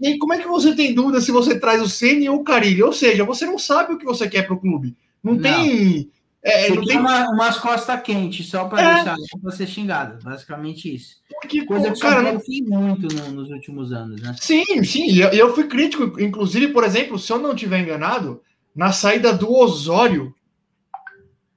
E 0.00 0.18
como 0.18 0.32
é 0.34 0.38
que 0.38 0.46
você 0.46 0.74
tem 0.76 0.94
dúvida 0.94 1.20
se 1.20 1.32
você 1.32 1.58
traz 1.58 1.80
o 1.82 1.88
Ceni 1.88 2.28
ou 2.28 2.40
o 2.40 2.44
Carilli? 2.44 2.82
Ou 2.82 2.92
seja, 2.92 3.24
você 3.24 3.46
não 3.46 3.58
sabe 3.58 3.94
o 3.94 3.98
que 3.98 4.04
você 4.04 4.28
quer 4.28 4.42
para 4.42 4.54
o 4.54 4.60
clube. 4.60 4.94
Não, 5.22 5.34
Não. 5.34 5.40
tem. 5.42 6.10
É, 6.48 6.68
Você 6.68 6.74
não 6.74 6.84
tem 6.84 6.98
uma, 6.98 7.28
umas 7.30 7.58
costas 7.58 8.00
quentes 8.02 8.48
só 8.48 8.66
para 8.66 8.82
É. 8.82 8.94
deixar 8.94 9.16
ser 9.52 9.66
xingado, 9.66 10.22
basicamente 10.24 10.94
isso. 10.94 11.16
porque, 11.28 11.64
Coisa 11.64 11.92
que 11.92 12.00
cara, 12.00 12.22
não 12.22 12.40
fez 12.40 12.60
muito 12.66 13.08
no- 13.14 13.30
nos 13.32 13.50
últimos 13.50 13.92
anos, 13.92 14.20
né? 14.20 14.34
Sim, 14.40 14.82
sim, 14.84 15.06
e 15.10 15.20
eu, 15.20 15.28
eu 15.30 15.54
fui 15.54 15.66
crítico, 15.66 16.20
inclusive, 16.20 16.68
por 16.68 16.84
exemplo, 16.84 17.18
se 17.18 17.32
eu 17.32 17.38
não 17.38 17.54
tiver 17.54 17.80
enganado, 17.80 18.40
na 18.74 18.92
saída 18.92 19.32
do 19.32 19.52
Osório 19.52 20.34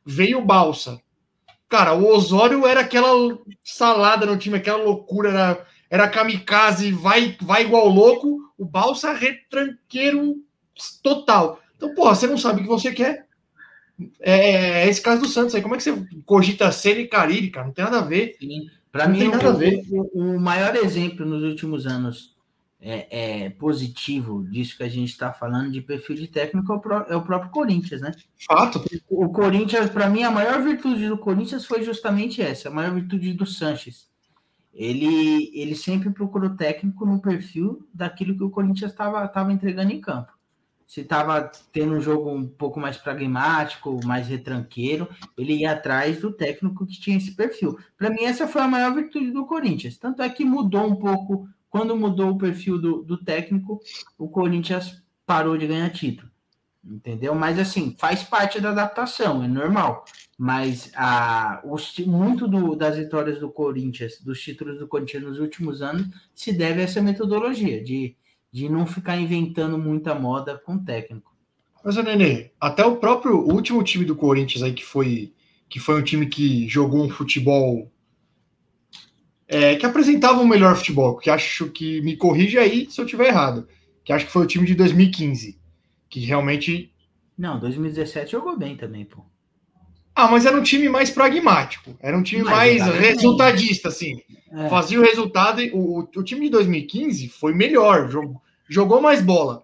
veio 0.05 0.39
o 0.39 0.45
Balsa. 0.45 0.99
Cara, 1.67 1.93
o 1.93 2.07
Osório 2.07 2.65
era 2.65 2.79
aquela 2.81 3.37
salada 3.63 4.25
no 4.25 4.37
time, 4.37 4.57
aquela 4.57 4.83
loucura, 4.83 5.29
era, 5.29 5.65
era 5.89 6.07
kamikaze, 6.09 6.91
vai, 6.91 7.37
vai 7.41 7.63
igual 7.63 7.87
louco, 7.87 8.39
o 8.57 8.65
Balsa 8.65 9.13
retranqueiro 9.13 10.37
total. 11.03 11.59
Então, 11.77 11.93
porra, 11.93 12.15
você 12.15 12.25
não 12.27 12.37
sabe 12.37 12.59
o 12.59 12.63
que 12.63 12.69
você 12.69 12.91
quer. 12.91 13.27
É, 14.19 14.83
é 14.83 14.89
esse 14.89 15.01
caso 15.01 15.21
do 15.21 15.27
Santos 15.27 15.53
aí. 15.55 15.61
Como 15.61 15.75
é 15.75 15.77
que 15.77 15.83
você 15.83 16.05
cogita 16.25 16.71
Ceni 16.71 17.01
e 17.01 17.07
Carilli, 17.07 17.49
cara? 17.49 17.67
Não 17.67 17.73
tem 17.73 17.83
nada 17.85 17.99
a 17.99 18.03
ver. 18.03 18.37
Para 18.91 19.07
mim, 19.07 19.19
tem 19.19 19.29
nada 19.29 19.47
a 19.49 19.53
o, 19.53 19.57
ver. 19.57 19.83
o- 19.91 20.35
o 20.35 20.39
maior 20.39 20.75
exemplo 20.75 21.25
nos 21.25 21.43
últimos 21.43 21.85
anos 21.85 22.35
é, 22.81 23.43
é, 23.45 23.49
positivo 23.49 24.43
disso 24.49 24.77
que 24.77 24.83
a 24.83 24.87
gente 24.89 25.09
está 25.09 25.33
falando 25.33 25.69
de 25.71 25.81
perfil 25.81 26.15
de 26.15 26.27
técnico 26.27 26.71
é 26.71 26.75
o, 26.75 26.79
pró- 26.79 27.05
é 27.09 27.15
o 27.15 27.21
próprio 27.21 27.51
Corinthians, 27.51 28.01
né? 28.01 28.11
Fato. 28.47 28.81
O 29.09 29.29
Corinthians, 29.29 29.89
para 29.89 30.09
mim, 30.09 30.23
a 30.23 30.31
maior 30.31 30.61
virtude 30.63 31.07
do 31.09 31.17
Corinthians 31.17 31.65
foi 31.65 31.83
justamente 31.83 32.41
essa, 32.41 32.69
a 32.69 32.71
maior 32.71 32.93
virtude 32.95 33.33
do 33.33 33.45
Sanches. 33.45 34.07
Ele, 34.73 35.51
ele 35.53 35.75
sempre 35.75 36.09
procurou 36.11 36.51
técnico 36.51 37.05
no 37.05 37.21
perfil 37.21 37.85
daquilo 37.93 38.37
que 38.37 38.43
o 38.43 38.49
Corinthians 38.49 38.91
estava 38.91 39.27
tava 39.27 39.51
entregando 39.51 39.91
em 39.91 39.99
campo. 39.99 40.31
Se 40.89 41.01
estava 41.01 41.51
tendo 41.71 41.93
um 41.93 42.01
jogo 42.01 42.31
um 42.31 42.47
pouco 42.47 42.79
mais 42.79 42.97
pragmático, 42.97 44.03
mais 44.03 44.27
retranqueiro, 44.27 45.07
ele 45.37 45.57
ia 45.57 45.73
atrás 45.73 46.19
do 46.19 46.31
técnico 46.33 46.83
que 46.83 46.99
tinha 46.99 47.15
esse 47.15 47.35
perfil. 47.35 47.77
Para 47.95 48.09
mim, 48.09 48.23
essa 48.23 48.47
foi 48.47 48.59
a 48.63 48.67
maior 48.67 48.95
virtude 48.95 49.29
do 49.29 49.45
Corinthians. 49.45 49.99
Tanto 49.99 50.23
é 50.23 50.29
que 50.29 50.43
mudou 50.43 50.87
um 50.87 50.95
pouco, 50.95 51.47
quando 51.69 51.95
mudou 51.95 52.31
o 52.31 52.37
perfil 52.39 52.79
do, 52.81 53.03
do 53.03 53.23
técnico, 53.23 53.79
o 54.17 54.27
Corinthians 54.29 55.03
parou 55.27 55.55
de 55.59 55.67
ganhar 55.67 55.91
título. 55.91 56.27
Entendeu? 56.83 57.35
Mas 57.35 57.59
assim, 57.59 57.95
faz 57.99 58.23
parte 58.23 58.59
da 58.59 58.71
adaptação, 58.71 59.43
é 59.43 59.47
normal. 59.47 60.05
Mas 60.39 60.91
a, 60.95 61.61
muito 62.07 62.47
do- 62.47 62.75
das 62.75 62.97
vitórias 62.97 63.39
do 63.39 63.51
Corinthians, 63.51 64.19
dos 64.21 64.41
títulos 64.41 64.79
do 64.79 64.87
Corinthians 64.87 65.21
nos 65.23 65.39
últimos 65.39 65.83
anos, 65.83 66.07
se 66.33 66.51
deve 66.51 66.81
a 66.81 66.85
essa 66.85 66.99
metodologia 66.99 67.83
de, 67.83 68.15
de 68.51 68.67
não 68.69 68.85
ficar 68.85 69.17
inventando 69.17 69.77
muita 69.77 70.15
moda 70.15 70.57
com 70.57 70.75
o 70.75 70.83
técnico. 70.83 71.35
Mas, 71.83 71.95
Nenê, 71.95 72.51
até 72.59 72.85
o 72.85 72.97
próprio 72.97 73.37
último 73.37 73.83
time 73.83 74.03
do 74.03 74.15
Corinthians 74.15 74.63
aí, 74.63 74.73
que 74.73 74.83
foi, 74.83 75.33
que 75.69 75.79
foi 75.79 75.99
um 75.99 76.03
time 76.03 76.27
que 76.27 76.67
jogou 76.67 77.05
um 77.05 77.09
futebol 77.09 77.89
é, 79.47 79.75
que 79.75 79.85
apresentava 79.85 80.39
um 80.39 80.47
melhor 80.47 80.75
futebol, 80.75 81.17
que 81.17 81.29
acho 81.29 81.69
que 81.69 82.01
me 82.01 82.15
corrija 82.15 82.61
aí 82.61 82.89
se 82.89 83.01
eu 83.01 83.05
estiver 83.05 83.27
errado, 83.27 83.67
que 84.03 84.13
acho 84.13 84.27
que 84.27 84.31
foi 84.31 84.43
o 84.43 84.47
time 84.47 84.65
de 84.65 84.75
2015, 84.75 85.59
que 86.07 86.19
realmente. 86.19 86.93
Não, 87.37 87.59
2017 87.59 88.31
jogou 88.31 88.57
bem 88.57 88.75
também, 88.77 89.05
pô. 89.05 89.25
Ah, 90.19 90.27
mas 90.27 90.45
era 90.45 90.57
um 90.57 90.61
time 90.61 90.89
mais 90.89 91.09
pragmático, 91.09 91.97
era 92.01 92.17
um 92.17 92.21
time 92.21 92.43
mais 92.43 92.83
bem. 92.83 92.99
resultadista, 92.99 93.87
assim. 93.87 94.21
É, 94.51 94.67
Fazia 94.67 94.99
o 94.99 95.01
resultado. 95.01 95.61
O, 95.73 95.99
o, 95.99 96.23
time 96.23 96.47
de 96.47 96.51
2015 96.51 97.29
foi 97.29 97.53
melhor, 97.53 98.09
jogou, 98.09 98.41
jogou 98.67 99.01
mais 99.01 99.21
bola. 99.21 99.63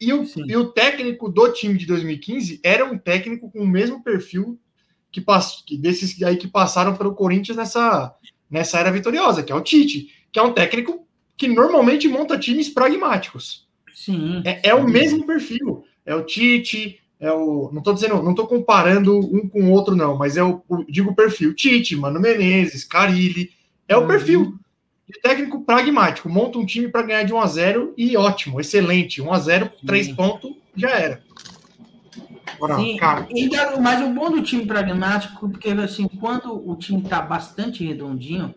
E 0.00 0.12
o, 0.12 0.26
Sim. 0.26 0.42
e 0.48 0.56
o 0.56 0.72
técnico 0.72 1.28
do 1.28 1.52
time 1.52 1.78
de 1.78 1.86
2015 1.86 2.60
era 2.64 2.84
um 2.84 2.98
técnico 2.98 3.48
com 3.48 3.60
o 3.60 3.66
mesmo 3.66 4.02
perfil 4.02 4.58
que, 5.12 5.20
pass, 5.20 5.62
que 5.64 5.78
desses 5.78 6.20
aí 6.24 6.36
que 6.36 6.48
passaram 6.48 6.96
pelo 6.96 7.14
Corinthians 7.14 7.56
nessa, 7.56 8.12
nessa 8.50 8.80
era 8.80 8.90
vitoriosa, 8.90 9.44
que 9.44 9.52
é 9.52 9.54
o 9.54 9.60
Tite, 9.60 10.08
que 10.32 10.38
é 10.40 10.42
um 10.42 10.52
técnico 10.52 11.06
que 11.36 11.46
normalmente 11.46 12.08
monta 12.08 12.36
times 12.36 12.68
pragmáticos. 12.68 13.68
sim. 13.94 14.42
É, 14.44 14.70
é 14.70 14.74
o 14.74 14.82
mesmo 14.82 15.24
perfil. 15.24 15.84
É 16.04 16.12
o 16.12 16.24
Tite, 16.24 17.00
é 17.22 17.32
o. 17.32 17.70
Não 17.72 17.80
tô 17.80 17.92
dizendo, 17.94 18.20
não 18.22 18.34
tô 18.34 18.46
comparando 18.46 19.16
um 19.18 19.48
com 19.48 19.62
o 19.62 19.70
outro, 19.70 19.94
não, 19.96 20.18
mas 20.18 20.36
é 20.36 20.42
o, 20.42 20.60
digo 20.88 21.12
o 21.12 21.14
perfil. 21.14 21.54
Tite, 21.54 21.94
Mano 21.96 22.20
Menezes, 22.20 22.84
Carilli. 22.84 23.50
É 23.88 23.96
o 23.96 24.00
Uhum. 24.00 24.06
perfil 24.08 24.58
de 25.08 25.20
técnico 25.20 25.62
pragmático. 25.64 26.28
Monta 26.28 26.58
um 26.58 26.66
time 26.66 26.88
para 26.88 27.02
ganhar 27.02 27.22
de 27.22 27.32
1 27.32 27.40
a 27.40 27.46
0 27.46 27.94
e 27.96 28.16
ótimo, 28.16 28.60
excelente. 28.60 29.22
1 29.22 29.32
a 29.32 29.38
0 29.38 29.70
3 29.86 30.06
Sim. 30.06 30.14
pontos, 30.14 30.50
já 30.76 30.90
era. 30.90 31.22
Agora, 32.54 32.76
Sim, 32.76 32.96
cara, 32.96 33.26
ainda- 33.34 33.80
mas 33.80 34.00
o 34.04 34.12
bom 34.12 34.30
do 34.30 34.42
time 34.42 34.66
pragmático, 34.66 35.48
porque 35.48 35.70
assim, 35.70 36.06
quando 36.20 36.52
o 36.68 36.76
time 36.76 37.02
está 37.02 37.20
bastante 37.20 37.84
redondinho, 37.84 38.54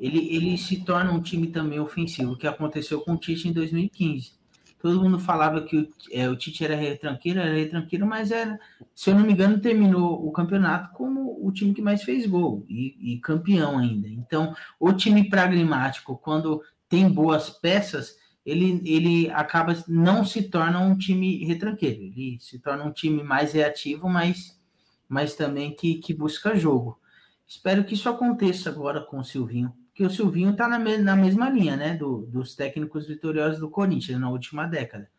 ele, 0.00 0.34
ele 0.34 0.56
se 0.58 0.84
torna 0.84 1.12
um 1.12 1.20
time 1.20 1.48
também 1.48 1.78
ofensivo, 1.80 2.32
o 2.32 2.36
que 2.36 2.46
aconteceu 2.46 3.00
com 3.00 3.12
o 3.14 3.16
Tite 3.16 3.48
em 3.48 3.52
2015. 3.52 4.32
Todo 4.80 5.02
mundo 5.02 5.18
falava 5.18 5.60
que 5.62 5.76
o, 5.76 5.88
é, 6.10 6.28
o 6.28 6.34
Tite 6.34 6.64
era 6.64 6.74
retranqueiro, 6.74 7.38
era 7.38 7.54
retranqueiro, 7.54 8.06
mas 8.06 8.30
era, 8.30 8.58
se 8.94 9.10
eu 9.10 9.14
não 9.14 9.22
me 9.22 9.32
engano, 9.32 9.60
terminou 9.60 10.26
o 10.26 10.32
campeonato 10.32 10.90
como 10.94 11.38
o 11.46 11.52
time 11.52 11.74
que 11.74 11.82
mais 11.82 12.02
fez 12.02 12.26
gol 12.26 12.64
e, 12.66 13.14
e 13.14 13.20
campeão 13.20 13.78
ainda. 13.78 14.08
Então, 14.08 14.54
o 14.78 14.92
time 14.92 15.28
pragmático, 15.28 16.16
quando 16.16 16.62
tem 16.88 17.08
boas 17.10 17.50
peças, 17.50 18.16
ele, 18.44 18.80
ele 18.84 19.30
acaba 19.30 19.76
não 19.86 20.24
se 20.24 20.44
torna 20.44 20.80
um 20.80 20.96
time 20.96 21.44
retranqueiro, 21.44 22.02
ele 22.02 22.38
se 22.40 22.58
torna 22.58 22.84
um 22.84 22.92
time 22.92 23.22
mais 23.22 23.52
reativo, 23.52 24.08
mas, 24.08 24.58
mas 25.06 25.34
também 25.34 25.74
que, 25.74 25.96
que 25.96 26.14
busca 26.14 26.56
jogo. 26.56 26.98
Espero 27.46 27.84
que 27.84 27.94
isso 27.94 28.08
aconteça 28.08 28.70
agora 28.70 29.02
com 29.02 29.18
o 29.18 29.24
Silvinho, 29.24 29.74
porque 30.00 30.04
o 30.04 30.10
Silvinho 30.10 30.52
está 30.52 30.66
na, 30.66 30.78
me- 30.78 30.96
na 30.96 31.14
mesma 31.14 31.50
linha, 31.50 31.76
né, 31.76 31.94
do, 31.94 32.22
dos 32.26 32.54
técnicos 32.54 33.06
vitoriosos 33.06 33.60
do 33.60 33.68
Corinthians 33.68 34.18
na 34.18 34.30
última 34.30 34.66
década. 34.66 35.10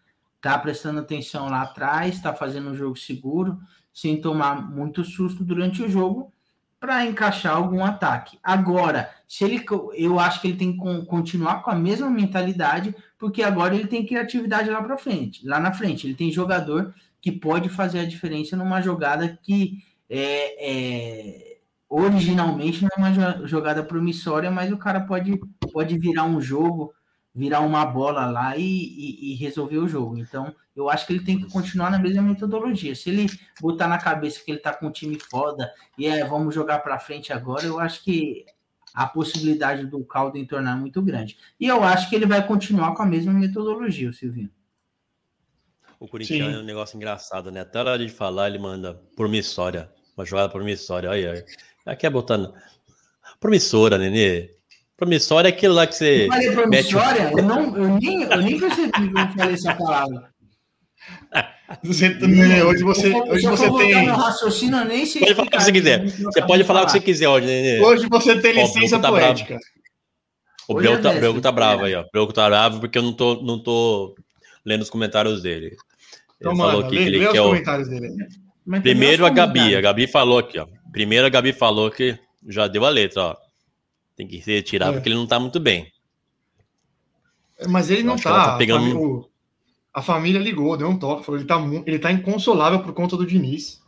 Tá 0.41 0.57
prestando 0.57 0.99
atenção 1.01 1.47
lá 1.49 1.61
atrás, 1.61 2.15
está 2.15 2.33
fazendo 2.33 2.71
um 2.71 2.73
jogo 2.75 2.95
seguro, 2.95 3.59
sem 3.93 4.19
tomar 4.19 4.55
muito 4.71 5.03
susto 5.03 5.43
durante 5.43 5.83
o 5.83 5.89
jogo, 5.89 6.33
para 6.79 7.05
encaixar 7.05 7.55
algum 7.55 7.85
ataque. 7.85 8.39
Agora, 8.41 9.07
se 9.27 9.43
ele, 9.43 9.63
eu 9.93 10.19
acho 10.19 10.41
que 10.41 10.47
ele 10.47 10.57
tem 10.57 10.71
que 10.71 10.79
con- 10.79 11.05
continuar 11.05 11.61
com 11.61 11.69
a 11.69 11.75
mesma 11.75 12.09
mentalidade, 12.09 12.95
porque 13.19 13.43
agora 13.43 13.75
ele 13.75 13.85
tem 13.87 14.03
criatividade 14.03 14.67
lá 14.71 14.81
para 14.81 14.97
frente, 14.97 15.45
lá 15.45 15.59
na 15.59 15.71
frente. 15.71 16.07
Ele 16.07 16.15
tem 16.15 16.31
jogador 16.31 16.91
que 17.21 17.31
pode 17.31 17.69
fazer 17.69 17.99
a 17.99 18.05
diferença 18.07 18.57
numa 18.57 18.81
jogada 18.81 19.37
que 19.43 19.83
é, 20.09 20.55
é, 20.71 21.50
originalmente 21.93 22.81
não 22.81 22.89
é 22.95 22.97
uma 22.97 23.11
jo- 23.11 23.47
jogada 23.47 23.83
promissória, 23.83 24.49
mas 24.49 24.71
o 24.71 24.77
cara 24.77 25.01
pode, 25.01 25.37
pode 25.73 25.97
virar 25.99 26.23
um 26.23 26.39
jogo, 26.39 26.93
virar 27.35 27.59
uma 27.59 27.85
bola 27.85 28.25
lá 28.27 28.55
e, 28.55 28.61
e- 28.63 29.31
e 29.31 29.35
resolver 29.35 29.77
o 29.77 29.87
jogo. 29.89 30.17
Então, 30.17 30.55
eu 30.73 30.89
acho 30.89 31.05
que 31.05 31.11
ele 31.13 31.25
tem 31.25 31.37
que 31.37 31.51
continuar 31.51 31.91
na 31.91 31.99
mesma 31.99 32.21
metodologia. 32.21 32.95
Se 32.95 33.09
ele 33.09 33.27
botar 33.59 33.89
na 33.89 33.97
cabeça 33.97 34.41
que 34.43 34.51
ele 34.51 34.59
tá 34.59 34.73
com 34.73 34.87
um 34.87 34.91
time 34.91 35.19
foda 35.19 35.69
e 35.97 36.07
é, 36.07 36.23
vamos 36.25 36.55
jogar 36.55 36.79
para 36.79 36.97
frente 36.97 37.33
agora, 37.33 37.65
eu 37.65 37.77
acho 37.77 38.01
que 38.03 38.45
a 38.93 39.05
possibilidade 39.05 39.85
do 39.85 40.03
caldo 40.05 40.37
entornar 40.37 40.77
é 40.77 40.79
muito 40.79 41.01
grande. 41.01 41.37
E 41.59 41.67
eu 41.67 41.83
acho 41.83 42.09
que 42.09 42.15
ele 42.15 42.25
vai 42.25 42.45
continuar 42.45 42.93
com 42.95 43.03
a 43.03 43.05
mesma 43.05 43.33
metodologia, 43.33 44.09
o 44.09 44.13
Silvinho. 44.13 44.49
O 45.99 46.07
Corinthians 46.07 46.47
Sim. 46.49 46.55
é 46.55 46.59
um 46.59 46.63
negócio 46.63 46.95
engraçado, 46.95 47.51
né? 47.51 47.61
Até 47.61 47.79
a 47.79 47.81
hora 47.83 47.97
de 47.99 48.09
falar, 48.09 48.47
ele 48.49 48.57
manda 48.59 48.93
promissória. 49.15 49.91
Uma 50.17 50.25
jogada 50.25 50.49
promissória. 50.49 51.09
Olha 51.09 51.33
aí. 51.33 51.45
Aqui 51.85 52.05
é 52.05 52.09
botando. 52.09 52.53
Promissora, 53.39 53.97
Nenê. 53.97 54.49
Promissória 54.97 55.47
é 55.49 55.51
aquilo 55.51 55.73
lá 55.73 55.87
que 55.87 55.95
você. 55.95 56.25
Eu 56.25 56.27
falei 56.27 56.47
mete 56.47 56.53
o- 56.53 56.99
promissória, 56.99 57.31
eu, 57.35 57.43
não, 57.43 57.75
eu, 57.77 57.87
nem, 57.99 58.21
eu 58.23 58.37
nem 58.37 58.59
percebi 58.59 58.91
que 58.91 58.99
eu 59.19 59.27
falei 59.37 59.53
essa 59.55 59.73
palavra. 59.75 60.29
você, 61.83 62.09
Nenê, 62.09 62.61
hoje 62.61 62.83
você, 62.83 63.11
hoje 63.13 63.47
você 63.47 63.71
tem. 63.77 64.05
no 64.07 64.13
raciocínio, 64.13 64.77
eu 64.77 64.85
nem 64.85 65.05
sei 65.05 65.21
Pode 65.21 65.33
falar 65.35 65.47
o 65.47 65.49
que 65.51 65.61
você 65.63 65.71
quiser. 65.71 66.05
Você 66.05 66.41
pode 66.45 66.63
falar 66.63 66.81
o 66.83 66.85
que 66.85 66.91
você 66.91 66.99
quiser 66.99 67.27
hoje, 67.29 67.47
Nenê. 67.47 67.81
Hoje 67.81 68.07
você 68.09 68.39
tem 68.39 68.51
Ó, 68.51 68.59
o 68.59 68.61
licença 68.61 68.99
Bruno 68.99 69.01
tá 69.01 69.09
poética. 69.09 69.57
O 70.67 70.73
é 70.73 70.75
Breu 70.75 71.01
tá, 71.01 71.13
Breu 71.13 71.41
tá 71.41 71.51
bravo 71.51 71.81
né? 71.81 71.87
aí, 71.87 71.95
ó. 71.95 72.01
O 72.01 72.09
Breu 72.11 72.27
tá 72.27 72.47
bravo 72.47 72.79
porque 72.79 72.97
eu 72.97 73.01
não 73.01 73.13
tô, 73.13 73.41
não 73.41 73.57
tô 73.61 74.15
lendo 74.63 74.83
os 74.83 74.89
comentários 74.89 75.41
dele. 75.41 75.65
Ele 75.67 75.77
Então, 76.39 76.55
falou 76.55 76.73
mano, 76.73 76.85
aqui 76.85 76.95
lê, 76.95 77.01
que 77.03 77.07
ele 77.09 77.17
lê 77.19 77.25
os 77.25 77.31
quer 77.33 77.41
o. 77.41 77.47
comentários 77.47 77.89
dele. 77.89 78.07
Mas 78.65 78.81
Primeiro 78.81 79.25
a 79.25 79.29
Gabi. 79.29 79.75
A. 79.75 79.81
Gabi 79.81 80.07
falou 80.07 80.37
aqui, 80.39 80.59
ó. 80.59 80.67
Primeiro 80.91 81.25
a 81.25 81.29
Gabi 81.29 81.51
falou 81.53 81.89
que 81.89 82.17
já 82.47 82.67
deu 82.67 82.85
a 82.85 82.89
letra, 82.89 83.21
ó. 83.23 83.35
Tem 84.15 84.27
que 84.27 84.37
retirar 84.37 84.89
É. 84.89 84.91
porque 84.93 85.09
ele 85.09 85.15
não 85.15 85.25
tá 85.27 85.39
muito 85.39 85.59
bem. 85.59 85.91
Mas 87.67 87.89
ele 87.89 88.01
Eu 88.01 88.05
não 88.05 88.15
tá. 88.17 88.45
tá 88.51 88.57
pegando- 88.57 88.85
a, 88.85 88.89
família, 88.91 89.25
a 89.93 90.01
família 90.01 90.39
ligou, 90.39 90.75
deu 90.77 90.87
um 90.89 90.97
toque, 90.97 91.25
falou 91.25 91.39
ele 91.39 91.47
tá, 91.47 91.59
ele 91.85 91.99
tá 91.99 92.11
inconsolável 92.11 92.81
por 92.81 92.93
conta 92.93 93.15
do 93.15 93.25
Diniz. 93.25 93.81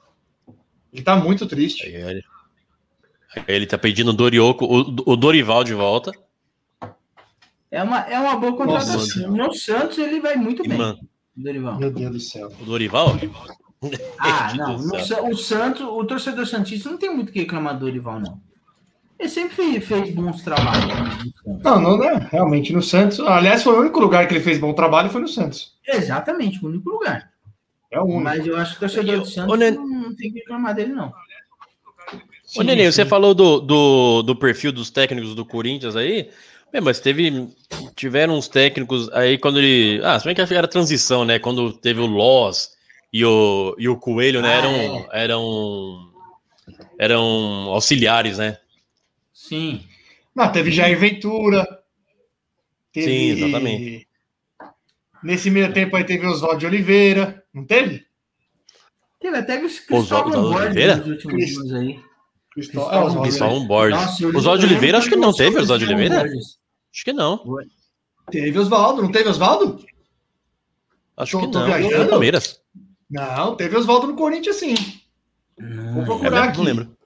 Ele 0.91 1.01
tá 1.03 1.15
muito 1.15 1.47
triste. 1.47 1.85
Aí 1.87 1.95
ele, 1.95 2.23
aí 3.35 3.43
ele 3.47 3.65
tá 3.65 3.77
pedindo 3.77 4.11
o 4.11 4.13
Dorioco, 4.13 4.65
o, 4.65 5.11
o 5.11 5.15
Dorival 5.15 5.63
de 5.63 5.73
volta. 5.73 6.11
É 7.71 7.81
uma, 7.81 8.01
é 8.01 8.19
uma 8.19 8.35
boa 8.37 8.55
contratação. 8.55 8.99
Nossa. 8.99 9.27
No 9.27 9.53
Santos 9.55 9.97
ele 9.97 10.19
vai 10.19 10.35
muito 10.35 10.63
E, 10.63 10.67
bem, 10.67 10.77
mano, 10.77 10.99
Dorival. 11.35 11.79
Meu 11.79 11.91
Deus 11.91 12.11
do 12.11 12.19
céu. 12.19 12.51
o 12.61 12.65
Dorival? 12.65 13.17
Ah, 14.19 14.53
não. 14.55 14.77
no 14.77 15.31
o 15.31 15.37
Santos, 15.37 15.81
o 15.81 16.03
torcedor 16.05 16.45
Santista 16.45 16.89
não 16.89 16.97
tem 16.97 17.13
muito 17.13 17.29
o 17.29 17.31
que 17.31 17.39
reclamar 17.39 17.73
do 17.73 17.81
Dorival, 17.81 18.19
não. 18.19 18.39
Ele 19.19 19.29
sempre 19.29 19.55
fez, 19.55 19.85
fez 19.85 20.09
bons 20.13 20.41
trabalhos. 20.41 20.85
né, 20.85 21.31
Santos. 21.43 21.63
Não, 21.63 21.79
não 21.79 22.03
é. 22.03 22.27
Realmente, 22.31 22.73
no 22.73 22.81
Santos. 22.81 23.19
Aliás, 23.19 23.63
foi 23.63 23.75
o 23.75 23.81
único 23.81 23.99
lugar 23.99 24.27
que 24.27 24.33
ele 24.33 24.43
fez 24.43 24.59
bom 24.59 24.73
trabalho 24.73 25.09
foi 25.09 25.21
no 25.21 25.27
Santos. 25.27 25.73
Exatamente, 25.87 26.63
o 26.63 26.67
único 26.67 26.89
lugar. 26.89 27.31
É 27.91 27.99
o 27.99 28.03
único. 28.03 28.21
Mas 28.21 28.45
eu 28.45 28.57
acho 28.57 28.71
que 28.71 28.77
o 28.77 28.79
torcedor 28.81 29.19
do 29.19 29.25
Santos 29.25 29.59
não, 29.59 29.87
não 29.87 30.15
tem 30.15 30.31
que 30.31 30.39
reclamar 30.39 30.73
dele, 30.73 30.93
não. 30.93 31.13
Ô, 32.57 32.61
Nenê, 32.63 32.91
você 32.91 33.05
falou 33.05 33.33
do, 33.33 33.59
do, 33.59 34.23
do 34.23 34.35
perfil 34.35 34.71
dos 34.71 34.89
técnicos 34.89 35.33
do 35.35 35.45
Corinthians 35.45 35.95
aí. 35.95 36.29
Mas 36.81 36.99
teve. 36.99 37.49
Tiveram 37.95 38.35
uns 38.35 38.47
técnicos 38.47 39.09
aí 39.13 39.37
quando 39.37 39.59
ele. 39.59 40.01
Ah, 40.03 40.19
se 40.19 40.25
bem 40.25 40.33
que 40.33 40.41
era 40.41 40.67
transição, 40.67 41.23
né? 41.23 41.37
Quando 41.37 41.71
teve 41.71 41.99
o 41.99 42.07
Loss 42.07 42.71
e 43.13 43.23
o, 43.23 43.75
e 43.77 43.87
o 43.87 43.95
Coelho, 43.97 44.41
né? 44.41 44.49
Ah, 44.55 44.57
Eram, 44.57 45.07
eram. 45.13 46.13
Eram 46.97 47.21
auxiliares, 47.69 48.37
né? 48.37 48.57
Sim. 49.33 49.83
Não, 50.35 50.51
teve 50.51 50.71
Jair 50.71 50.97
Ventura. 50.99 51.65
Teve, 52.91 53.05
Sim, 53.07 53.29
exatamente. 53.45 54.07
Nesse 55.23 55.49
meio 55.49 55.71
tempo 55.73 55.95
aí 55.95 56.03
teve 56.03 56.25
Oswaldo 56.27 56.59
de 56.59 56.65
Oliveira, 56.65 57.43
não 57.53 57.65
teve? 57.65 58.05
Teve 59.19 59.37
até 59.37 59.55
Oswaldo 59.63 59.85
Cristóvão 59.87 60.41
Borges 60.51 60.65
Oliveira? 60.67 60.95
nos 60.97 61.07
últimos 61.07 61.35
Cris- 61.35 61.57
anos 61.57 61.73
aí. 61.73 61.99
Cristóvão, 62.51 63.25
é, 63.25 63.67
Borges. 63.67 64.21
Oswaldo 64.35 64.59
de 64.59 64.65
Oliveira, 64.67 64.97
acho 64.99 65.09
que 65.09 65.15
não 65.15 65.33
teve, 65.33 65.57
Oswaldo 65.59 65.85
de 65.85 65.91
Oliveira? 65.93 66.21
Acho 66.23 67.03
que 67.05 67.13
não. 67.13 67.43
Teve 68.31 68.59
Oswaldo, 68.59 69.01
não 69.01 69.11
teve 69.11 69.29
Oswaldo? 69.29 69.83
Acho 71.17 71.31
Tô- 71.39 71.45
que 71.45 71.51
tô 71.51 71.59
não. 71.59 71.65
viajando? 71.65 72.09
Palmeiras. 72.09 72.61
Não, 73.13 73.55
teve 73.55 73.77
Oswaldo 73.77 74.07
no 74.07 74.15
Corinthians 74.15 74.55
sim. 74.57 74.75
Vou 75.57 75.67
Não, 75.69 76.01
É 76.01 76.05
procurar 76.05 76.31
mesmo? 76.31 76.45
aqui. 76.49 76.57
Não 76.57 76.63
lembro. 76.65 76.97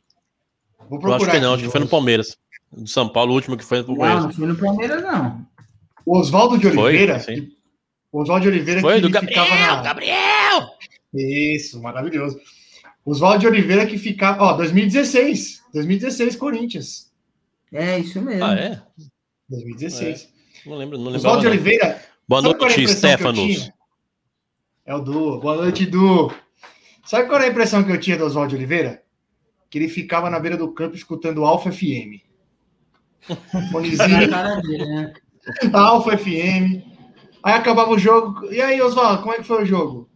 Vou 0.90 0.98
Eu 0.98 1.00
procurar 1.02 1.16
acho 1.18 1.32
que 1.32 1.40
não, 1.40 1.54
acho 1.54 1.64
que 1.66 1.70
foi 1.70 1.82
no 1.82 1.88
Palmeiras. 1.88 2.38
Do 2.72 2.88
São 2.88 3.10
Paulo, 3.10 3.32
o 3.32 3.36
último 3.36 3.58
que 3.58 3.64
foi 3.64 3.80
não, 3.80 3.86
Palmeiras. 3.86 4.24
não 4.24 4.32
foi 4.34 4.48
no 4.48 4.56
Palmeiras, 4.58 5.04
não. 5.04 5.46
O 6.06 6.18
Oswaldo 6.18 6.58
de 6.58 6.70
Foi, 6.72 6.78
Oliveira. 6.78 7.20
sim. 7.20 7.36
que- 7.36 7.58
O 8.12 8.22
Oswaldo 8.22 8.44
de 8.44 8.48
Oliveira 8.50 8.80
Foi 8.82 8.96
que 8.96 9.02
do 9.02 9.10
Gabriel, 9.10 9.44
ficava 9.46 9.62
na. 9.76 9.82
Gabriel! 9.82 10.70
Isso, 11.14 11.82
maravilhoso. 11.82 12.40
Oswaldo 13.06 13.40
de 13.40 13.48
Oliveira 13.48 13.86
que 13.86 13.98
ficava. 13.98 14.42
Ó, 14.44 14.54
2016. 14.54 15.62
2016, 15.74 16.36
Corinthians. 16.38 17.12
É 17.74 18.00
isso 18.00 18.22
mesmo. 18.22 18.46
Ah, 18.46 18.54
é? 18.56 18.82
2016. 19.50 20.30
Não 20.66 20.78
lembro, 20.78 20.98
não 20.98 21.06
lembro. 21.06 21.20
Oswaldo 21.20 21.42
de 21.42 21.48
Oliveira. 21.48 22.02
Boa 22.28 22.40
a 22.40 22.44
noite, 22.44 22.82
eu 22.82 22.88
Stefanos. 22.88 23.70
É 24.88 24.96
o 24.96 25.02
Du. 25.02 25.38
Boa 25.42 25.58
noite, 25.58 25.86
Du. 25.86 26.34
Sabe 27.04 27.28
qual 27.28 27.40
era 27.40 27.50
a 27.50 27.52
impressão 27.52 27.84
que 27.84 27.92
eu 27.92 28.00
tinha 28.00 28.18
do 28.18 28.24
Oswaldo 28.24 28.52
de 28.52 28.56
Oliveira? 28.56 29.04
Que 29.70 29.78
ele 29.78 29.90
ficava 29.90 30.30
na 30.30 30.40
beira 30.40 30.56
do 30.56 30.72
campo 30.72 30.96
escutando 30.96 31.44
Alfa 31.44 31.74
FM. 31.74 32.24
Fonezinho, 33.70 34.32
né? 34.32 35.14
Alfa 35.74 36.18
FM. 36.18 36.82
Aí 37.44 37.54
acabava 37.54 37.92
o 37.92 38.00
jogo. 38.00 38.50
E 38.50 38.62
aí, 38.62 38.82
Oswaldo, 38.82 39.24
como 39.24 39.34
é 39.34 39.40
que 39.40 39.44
foi 39.44 39.64
o 39.64 39.66
jogo? 39.66 40.10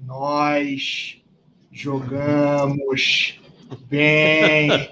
Nós 0.00 1.22
jogamos 1.70 3.38
bem, 3.90 4.90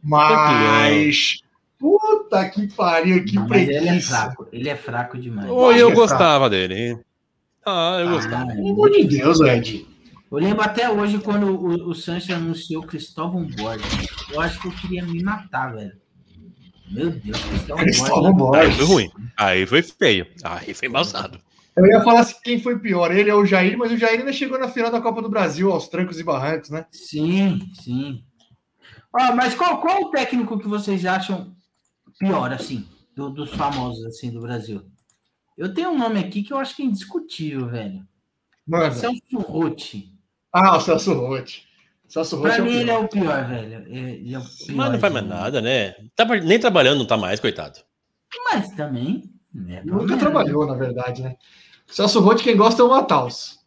mas. 0.00 1.40
Puta 1.76 2.48
que 2.50 2.72
pariu, 2.72 3.24
que 3.24 3.34
Não, 3.34 3.48
mas 3.48 3.62
ele 3.62 3.74
é 3.74 3.80
preguiça. 3.80 4.16
fraco. 4.16 4.48
Ele 4.52 4.68
é 4.68 4.76
fraco 4.76 5.18
demais. 5.18 5.50
Oi, 5.50 5.74
acho 5.74 5.82
eu 5.82 5.90
é 5.90 5.94
gostava 5.94 6.48
dele. 6.48 7.00
Ah, 7.70 8.00
eu 8.00 8.08
Ah, 8.08 8.12
gostava. 8.12 8.46
Pelo 8.52 8.70
amor 8.72 8.90
de 8.90 9.04
Deus, 9.04 9.40
Ed. 9.40 9.86
Eu 10.30 10.38
lembro 10.38 10.62
até 10.62 10.88
hoje 10.90 11.18
quando 11.18 11.46
o, 11.48 11.90
o 11.90 11.94
Sanches 11.94 12.30
anunciou 12.34 12.82
Cristóvão 12.82 13.44
Borges. 13.46 14.08
Eu 14.30 14.40
acho 14.40 14.60
que 14.60 14.68
eu 14.68 14.72
queria 14.72 15.04
me 15.04 15.22
matar, 15.22 15.74
velho. 15.74 15.92
Meu 16.90 17.10
Deus, 17.10 17.40
Cristóvão, 17.44 17.84
Cristóvão 17.84 18.32
Borges. 18.34 18.62
Aí 18.64 18.72
foi 18.72 18.86
Borges. 18.86 18.88
ruim. 18.88 19.10
Aí 19.36 19.66
foi 19.66 19.82
feio. 19.82 20.26
Aí 20.44 20.74
foi 20.74 20.88
embaçado. 20.88 21.38
Eu 21.76 21.86
ia 21.86 22.00
falar 22.02 22.20
assim, 22.20 22.34
quem 22.44 22.60
foi 22.60 22.78
pior, 22.78 23.10
ele 23.14 23.30
ou 23.30 23.42
o 23.42 23.46
Jair, 23.46 23.78
mas 23.78 23.90
o 23.92 23.96
Jair 23.96 24.18
ainda 24.20 24.32
chegou 24.32 24.58
na 24.58 24.68
final 24.68 24.90
da 24.90 25.00
Copa 25.00 25.22
do 25.22 25.30
Brasil, 25.30 25.70
aos 25.72 25.88
trancos 25.88 26.18
e 26.18 26.24
barrancos, 26.24 26.68
né? 26.68 26.84
Sim, 26.90 27.60
sim. 27.74 28.22
Ó, 29.12 29.34
mas 29.34 29.54
qual, 29.54 29.80
qual 29.80 30.02
o 30.02 30.10
técnico 30.10 30.58
que 30.58 30.68
vocês 30.68 31.06
acham 31.06 31.54
pior, 32.18 32.52
assim, 32.52 32.86
do- 33.16 33.30
dos 33.30 33.50
famosos, 33.50 34.04
assim, 34.04 34.30
do 34.30 34.40
Brasil? 34.40 34.82
Eu 35.60 35.74
tenho 35.74 35.90
um 35.90 35.98
nome 35.98 36.18
aqui 36.18 36.42
que 36.42 36.52
eu 36.52 36.58
acho 36.58 36.74
que 36.74 36.82
é 36.82 36.86
indiscutível, 36.86 37.68
velho. 37.68 38.06
Manda. 38.66 38.92
Celso 38.92 39.38
Rotti. 39.38 40.12
Ah, 40.52 40.76
o 40.76 40.80
Celso 40.80 41.12
Rotti. 41.12 41.68
Celso 42.08 42.36
Rotti 42.36 42.48
Pra 42.48 42.56
é 42.56 42.62
o 42.62 42.64
mim, 42.64 42.76
ele 42.78 42.90
é 42.90 42.94
pior. 42.94 43.04
o 43.04 43.08
pior, 43.08 43.48
velho. 43.48 43.74
É- 43.74 43.90
Ele 44.12 44.34
é 44.34 44.38
o 44.38 44.42
pior, 44.42 44.74
Mas 44.76 44.92
não 44.92 44.98
faz 44.98 45.12
mais 45.12 45.26
nada, 45.26 45.60
né? 45.60 45.94
Tá, 46.16 46.24
nem 46.24 46.58
trabalhando 46.58 46.98
não 47.00 47.06
tá 47.06 47.16
mais, 47.16 47.38
coitado. 47.38 47.78
Mas 48.50 48.70
também. 48.70 49.22
né, 49.52 49.82
Nunca 49.84 49.98
problema. 49.98 50.18
trabalhou, 50.18 50.66
na 50.66 50.74
verdade, 50.74 51.22
né? 51.22 51.36
Celso 51.86 52.20
Rotti, 52.20 52.42
quem 52.44 52.56
gosta 52.56 52.80
é 52.80 52.84
o 52.84 52.88
Mataus. 52.88 53.58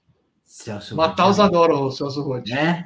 Celso 0.44 0.96
Mataus 0.96 1.38
Rotti. 1.38 1.50
adora 1.50 1.76
o 1.76 1.92
Celso 1.92 2.22
Rotti. 2.24 2.54
É? 2.54 2.86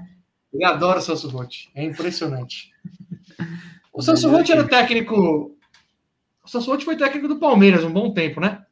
Ele 0.53 0.66
adora 0.66 0.99
o 0.99 1.01
Celso 1.01 1.30
Rotti. 1.30 1.70
É 1.74 1.84
impressionante. 1.84 2.72
O 3.93 4.01
Celso 4.03 4.30
Rotti 4.30 4.51
era 4.51 4.64
técnico. 4.68 5.58
O 6.45 6.47
Celso 6.47 6.70
Rotti 6.70 6.86
foi 6.86 6.95
técnico 6.95 7.28
do 7.28 7.39
Palmeiras 7.39 7.84
um 7.84 7.91
bom 7.91 8.14
tempo, 8.14 8.39
né? 8.39 8.64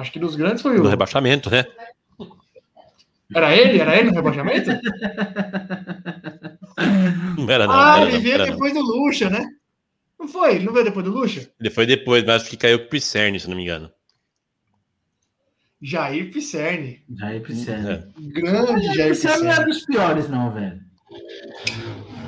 Acho 0.00 0.12
que 0.12 0.18
dos 0.18 0.34
grandes 0.34 0.62
foi 0.62 0.78
o. 0.78 0.88
rebaixamento, 0.88 1.50
né? 1.50 1.66
Era 3.34 3.54
ele? 3.54 3.78
Era 3.78 3.96
ele 3.96 4.10
no 4.10 4.16
rebaixamento? 4.16 4.70
Não 7.36 7.50
era 7.50 7.66
não. 7.66 7.74
ah, 7.74 7.96
não 7.98 8.02
era, 8.02 8.04
ele 8.04 8.12
não, 8.12 8.22
veio 8.22 8.34
era 8.34 8.46
não. 8.46 8.52
depois 8.52 8.72
do 8.72 8.80
Lucha, 8.80 9.28
né? 9.30 9.46
Não 10.18 10.28
foi? 10.28 10.56
Ele 10.56 10.64
não 10.64 10.72
veio 10.72 10.84
depois 10.84 11.04
do 11.04 11.12
Lucha? 11.12 11.50
Ele 11.60 11.70
foi 11.70 11.86
depois, 11.86 12.24
mas 12.24 12.42
acho 12.42 12.50
que 12.50 12.56
caiu 12.56 12.78
com 12.78 12.86
o 12.86 12.88
Pisserni, 12.88 13.38
se 13.38 13.48
não 13.48 13.56
me 13.56 13.62
engano. 13.62 13.90
Jair 15.80 16.30
Pisserni. 16.30 17.02
Jair 17.16 17.42
Pisserni. 17.42 17.90
É. 17.90 18.04
Grande 18.18 18.94
Jair 18.94 19.10
Pisserni 19.10 19.44
não 19.44 19.52
é 19.52 19.64
dos 19.64 19.84
piores, 19.84 20.28
não, 20.28 20.52
velho. 20.52 20.80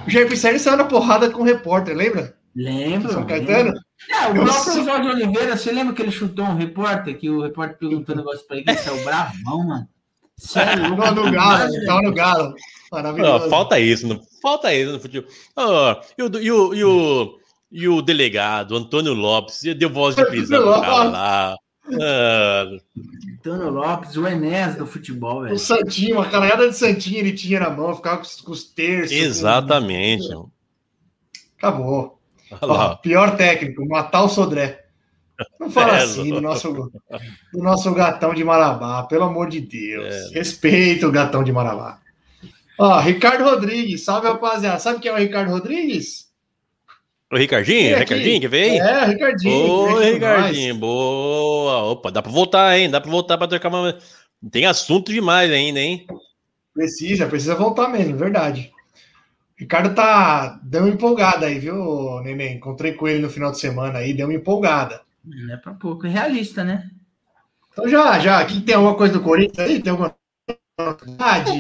O 0.07 0.11
Jair 0.11 0.29
Pisserni 0.29 0.59
saiu 0.59 0.77
na 0.77 0.85
porrada 0.85 1.31
com 1.31 1.43
o 1.43 1.45
repórter, 1.45 1.95
lembra? 1.95 2.37
Lembro. 2.55 3.13
São 3.13 3.25
Caetano? 3.27 3.73
É, 4.11 4.27
o 4.29 4.37
Eu 4.37 4.45
próprio 4.45 4.73
sou- 4.75 4.85
Jorge 4.85 5.09
Oliveira, 5.09 5.57
você 5.57 5.73
lembra 5.73 5.95
que 5.95 6.03
ele 6.03 6.11
chutou 6.11 6.45
um 6.45 6.55
repórter, 6.57 7.17
que 7.19 7.31
o 7.31 7.41
repórter 7.43 7.79
perguntou 7.79 8.15
um 8.15 8.19
negócio 8.19 8.47
pra 8.47 8.57
ele, 8.57 8.67
que 8.67 8.75
saiu 8.77 9.03
bravão, 9.05 9.67
mano. 9.67 9.89
Cê 10.37 10.59
é 10.61 10.77
no 10.77 10.97
Galo, 10.97 11.75
ele 11.75 11.87
tava 11.87 12.03
no 12.03 12.13
Galo. 12.13 12.55
Maravilhoso. 12.91 13.49
falta 13.49 13.79
isso, 13.81 14.07
não, 14.07 14.21
falta 14.43 14.75
isso 14.75 14.93
no 14.93 15.01
futebol. 15.01 15.31
E, 16.19 16.23
o, 16.23 16.39
e, 16.41 16.51
o, 16.51 16.75
e, 16.75 16.85
o, 16.85 17.39
e 17.71 17.89
o 17.89 18.03
delegado, 18.03 18.77
Antônio 18.77 19.15
Lopes, 19.15 19.61
deu 19.79 19.89
voz 19.89 20.15
de 20.17 20.25
prisão 20.27 20.61
pro 20.63 20.81
cara 20.81 21.05
lá. 21.05 21.57
Ah, 22.01 22.67
Antônio 23.39 23.71
Lopes, 23.71 24.17
o 24.17 24.27
Enéas 24.27 24.77
do 24.77 24.87
futebol, 24.87 25.39
O 25.39 25.43
velho. 25.45 25.59
Santinho, 25.59 26.17
uma 26.17 26.29
canaiada 26.29 26.69
de 26.69 26.77
Santinho 26.77 27.19
ele 27.19 27.33
tinha 27.33 27.61
na 27.61 27.71
mão, 27.71 27.95
ficava 27.95 28.17
com 28.19 28.23
os, 28.25 28.41
com 28.41 28.53
os 28.53 28.65
terços. 28.65 29.13
exatamente. 29.17 30.29
com- 30.35 30.51
Acabou. 31.59 32.19
Olha 32.61 32.73
lá. 32.73 32.93
Ó, 32.93 32.97
pior 32.97 33.37
técnico, 33.37 33.87
matar 33.87 34.23
o 34.23 34.29
Sodré. 34.29 34.85
Não 35.59 35.71
fala 35.71 35.99
É, 35.99 36.03
assim 36.03 36.29
do 36.31 36.41
nosso, 36.41 36.73
do 36.73 37.63
nosso 37.63 37.93
gatão 37.95 38.35
de 38.35 38.45
Marabá, 38.45 39.03
pelo 39.05 39.25
amor 39.25 39.49
de 39.49 39.61
Deus. 39.61 40.31
É. 40.31 40.39
Respeita 40.39 41.09
o 41.09 41.13
gatão 41.13 41.43
de 41.43 41.53
Marabá. 41.53 41.99
Ó, 42.79 42.99
Ricardo 43.01 43.45
Rodrigues, 43.45 44.05
salve 44.05 44.29
rapaziada. 44.29 44.79
Sabe 44.79 45.01
quem 45.01 45.11
é 45.11 45.15
o 45.15 45.19
Ricardo 45.19 45.51
Rodrigues? 45.51 46.31
O 47.31 47.37
Ricardinho. 47.37 47.97
Ricardinho, 47.97 48.41
que 48.41 48.49
veio? 48.49 48.83
É, 48.83 49.07
Ricardinho. 49.07 49.71
Ô, 49.71 49.99
Ricardinho, 49.99 50.75
boa. 50.75 51.93
Opa, 51.93 52.11
dá 52.11 52.21
pra 52.21 52.31
voltar, 52.31 52.79
hein? 52.79 52.91
Dá 52.91 53.01
pra 53.01 53.11
voltar 53.11 53.39
pra 53.39 53.49
trocar 53.49 53.69
uma. 53.69 53.97
Tem 54.51 54.67
assunto 54.67 55.13
demais 55.13 55.51
ainda, 55.51 55.81
hein? 55.81 56.07
Precisa, 56.75 57.27
precisa 57.27 57.55
voltar 57.55 57.89
mesmo, 57.89 58.17
verdade. 58.17 58.71
Ricardo 59.63 59.95
tá 59.95 60.59
deu 60.61 60.83
uma 60.83 60.91
empolgada 60.93 61.47
aí, 61.47 61.57
viu, 61.61 62.21
Neném? 62.21 62.57
Encontrei 62.57 62.95
com 62.95 63.07
ele 63.07 63.23
no 63.23 63.31
final 63.31 63.53
de 63.53 63.61
semana 63.61 64.01
aí, 64.01 64.13
deu 64.13 64.27
uma 64.27 64.35
empolgada. 64.35 65.03
Não 65.25 65.55
é 65.55 65.57
pra 65.57 65.73
pouco, 65.73 66.05
é 66.05 66.11
realista, 66.11 66.65
né? 66.65 66.91
Então 67.71 67.89
já, 67.89 68.19
já, 68.19 68.41
aqui 68.41 68.61
tem 68.61 68.75
alguma 68.75 68.97
coisa 68.97 69.15
do 69.15 69.23
Corinthians 69.23 69.69
aí? 69.71 69.81
Tem 69.81 69.93
alguma 69.93 70.17
novidade? 70.77 71.53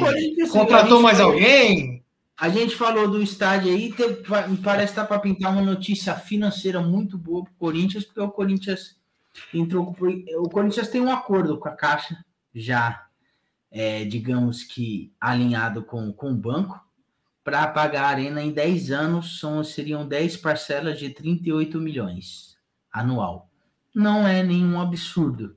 Contratou 0.50 1.00
mais 1.00 1.18
falou- 1.18 1.32
alguém? 1.34 2.03
A 2.36 2.48
gente 2.48 2.74
falou 2.74 3.09
do 3.09 3.22
estádio 3.22 3.70
aí, 3.70 3.92
tem- 3.92 4.16
me 4.48 4.57
parece 4.57 4.94
que 4.94 5.00
tá 5.00 5.05
para 5.07 5.20
pintar 5.20 5.53
uma 5.53 5.62
notícia 5.62 6.16
financeira 6.16 6.80
muito 6.80 7.16
boa 7.16 7.44
pro 7.44 7.55
Corinthians, 7.55 8.05
porque 8.05 8.20
o 8.20 8.30
Corinthians 8.30 8.96
entrou 9.55 9.94
o 10.38 10.48
Corinthians 10.50 10.88
tem 10.88 11.00
um 11.00 11.12
acordo 11.12 11.57
com 11.57 11.68
a 11.68 11.72
Caixa 11.72 12.16
já, 12.53 13.07
é, 13.70 14.05
digamos 14.05 14.64
que 14.64 15.12
alinhado 15.20 15.84
com, 15.84 16.12
com 16.12 16.32
o 16.32 16.36
banco 16.36 16.80
para 17.45 17.66
pagar 17.68 18.05
a 18.05 18.09
arena 18.09 18.43
em 18.43 18.53
10 18.53 18.90
anos, 18.90 19.38
são, 19.38 19.62
seriam 19.64 20.07
10 20.07 20.36
parcelas 20.38 20.99
de 20.99 21.11
38 21.11 21.80
milhões 21.80 22.57
anual. 22.90 23.51
Não 23.95 24.26
é 24.26 24.43
nenhum 24.43 24.80
absurdo. 24.80 25.57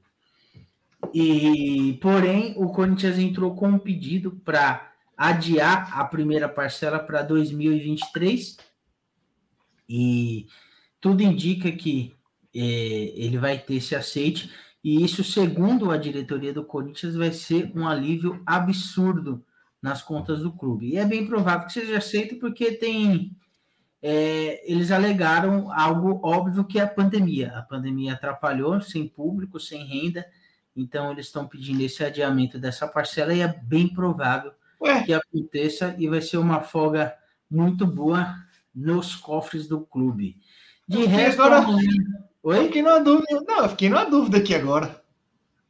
E 1.13 1.97
porém, 2.01 2.55
o 2.57 2.69
Corinthians 2.69 3.17
entrou 3.17 3.55
com 3.55 3.69
um 3.69 3.79
pedido 3.79 4.31
para 4.43 4.91
adiar 5.15 5.97
a 5.97 6.03
primeira 6.03 6.49
parcela 6.49 6.99
para 6.99 7.21
2023 7.21 8.57
e 9.87 10.47
tudo 10.99 11.21
indica 11.21 11.71
que 11.71 12.13
eh, 12.53 13.13
ele 13.15 13.37
vai 13.37 13.57
ter 13.57 13.75
esse 13.75 13.95
aceite 13.95 14.51
e 14.85 15.03
isso, 15.03 15.23
segundo 15.23 15.89
a 15.89 15.97
diretoria 15.97 16.53
do 16.53 16.63
Corinthians, 16.63 17.15
vai 17.15 17.31
ser 17.31 17.71
um 17.75 17.87
alívio 17.87 18.39
absurdo 18.45 19.43
nas 19.85 20.01
contas 20.01 20.39
do 20.39 20.51
clube. 20.51 20.87
E 20.89 20.97
é 20.97 21.05
bem 21.05 21.27
provável 21.27 21.67
que 21.67 21.73
seja 21.73 21.99
aceito 21.99 22.37
porque 22.39 22.71
tem 22.71 23.31
eh, 24.01 24.61
eles 24.65 24.89
alegaram 24.91 25.71
algo 25.71 26.19
óbvio 26.23 26.65
que 26.65 26.79
é 26.79 26.83
a 26.83 26.87
pandemia. 26.87 27.53
A 27.55 27.61
pandemia 27.61 28.13
atrapalhou, 28.13 28.81
sem 28.81 29.07
público, 29.07 29.59
sem 29.59 29.85
renda, 29.85 30.25
então 30.75 31.11
eles 31.11 31.27
estão 31.27 31.47
pedindo 31.47 31.81
esse 31.81 32.03
adiamento 32.03 32.57
dessa 32.57 32.87
parcela 32.87 33.31
e 33.33 33.41
é 33.41 33.47
bem 33.47 33.87
provável 33.87 34.51
Ué, 34.81 35.03
que 35.03 35.13
aconteça 35.13 35.95
e 35.99 36.07
vai 36.09 36.21
ser 36.21 36.37
uma 36.37 36.61
folga 36.61 37.13
muito 37.49 37.85
boa 37.85 38.35
nos 38.73 39.15
cofres 39.15 39.67
do 39.67 39.81
clube. 39.81 40.37
De 40.87 41.01
Eu 41.01 41.07
resto, 41.07 41.41
agora- 41.43 41.63
amanhã- 41.63 41.91
eu 42.43 42.49
Oi? 42.51 42.65
fiquei 42.65 42.81
numa 42.81 42.99
dúvida. 42.99 43.41
Não, 43.47 43.69
fiquei 43.69 43.89
numa 43.89 44.05
dúvida 44.05 44.37
aqui 44.37 44.53
agora. 44.55 45.01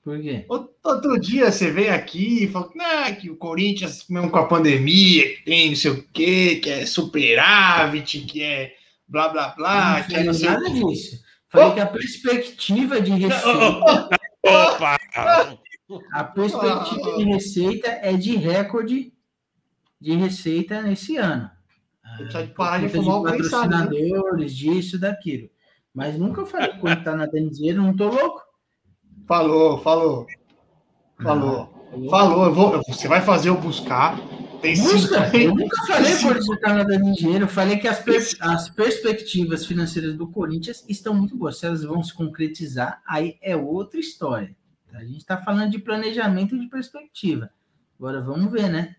Por 0.06 0.22
quê? 0.22 0.45
Outro 0.84 1.20
dia 1.20 1.51
você 1.51 1.72
vem 1.72 1.89
aqui 1.89 2.43
e 2.43 2.47
fala 2.47 2.70
ah, 2.80 3.12
que 3.12 3.28
o 3.32 3.36
Corinthians, 3.36 4.06
mesmo 4.08 4.30
com 4.30 4.38
a 4.38 4.45
pandemia, 4.45 5.36
que 5.36 5.43
tem 5.43 5.70
não 5.70 5.76
sei 5.76 5.91
o 5.91 6.03
quê, 6.14 6.60
que 6.62 6.70
é 6.70 6.86
superávit, 6.86 8.22
que 8.22 8.43
é 8.43 8.76
blá 9.08 9.30
blá 9.30 9.49
blá, 9.49 9.97
não 9.97 10.08
que 10.08 10.16
é 10.16 10.24
não 10.24 10.32
falei 10.32 10.39
sei 10.39 10.49
nada 10.49 10.70
disso. 10.70 11.26
Falei 11.49 11.74
que 11.74 11.80
a 11.80 11.88
perspectiva 11.88 13.01
de 13.01 13.12
receita, 13.18 14.20
Opa! 14.43 14.97
a 16.14 16.24
perspectiva 16.24 17.18
de 17.18 17.24
receita 17.24 17.88
é 17.89 18.14
de 18.14 18.36
recorde 18.36 19.12
de 19.99 20.14
receita 20.14 20.84
nesse 20.84 21.18
ano. 21.18 21.49
Precisa 22.18 22.45
de 22.45 22.53
parar 22.53 22.80
de 22.80 22.89
fumar 22.89 23.22
o 23.22 23.24
né? 23.24 23.32
patrocinadores, 23.32 24.56
disso, 24.56 24.99
daquilo. 24.99 25.49
Mas 25.91 26.16
nunca 26.16 26.45
falei 26.45 26.74
que 26.74 26.78
quando 26.80 27.03
tá 27.03 27.16
nadando 27.16 27.49
dinheiro, 27.49 27.82
não 27.82 27.95
tô 27.95 28.08
louco. 28.10 28.45
Falou, 29.28 29.80
falou. 29.82 30.28
Falou. 31.21 31.73
Falou. 31.91 32.09
Falou, 32.09 32.45
eu 32.45 32.53
vou, 32.53 32.82
você 32.88 33.07
vai 33.07 33.21
fazer 33.21 33.49
eu 33.49 33.57
buscar. 33.59 34.19
Tem 34.61 34.76
Busca, 34.78 35.26
cinco- 35.30 35.38
eu 35.38 35.55
nunca 35.55 35.78
falei 35.88 36.13
o 36.13 36.59
tá 36.59 36.73
nadando 36.73 37.13
dinheiro. 37.13 37.45
Eu 37.45 37.47
falei 37.47 37.78
que 37.78 37.88
as, 37.88 37.99
pers- 37.99 38.36
as 38.39 38.67
perspectivas 38.69 39.65
financeiras 39.65 40.15
do 40.15 40.28
Corinthians 40.28 40.84
estão 40.89 41.13
muito 41.13 41.38
boas. 41.38 41.57
Se 41.57 41.65
elas 41.65 41.84
vão 41.84 42.03
se 42.03 42.13
concretizar, 42.13 43.01
aí 43.07 43.38
é 43.41 43.55
outra 43.55 43.99
história. 43.99 44.55
A 44.93 45.03
gente 45.03 45.17
está 45.19 45.38
falando 45.38 45.71
de 45.71 45.80
planejamento 45.80 46.55
e 46.55 46.59
de 46.59 46.67
perspectiva. 46.67 47.49
Agora 47.99 48.21
vamos 48.21 48.51
ver, 48.51 48.69
né? 48.69 48.95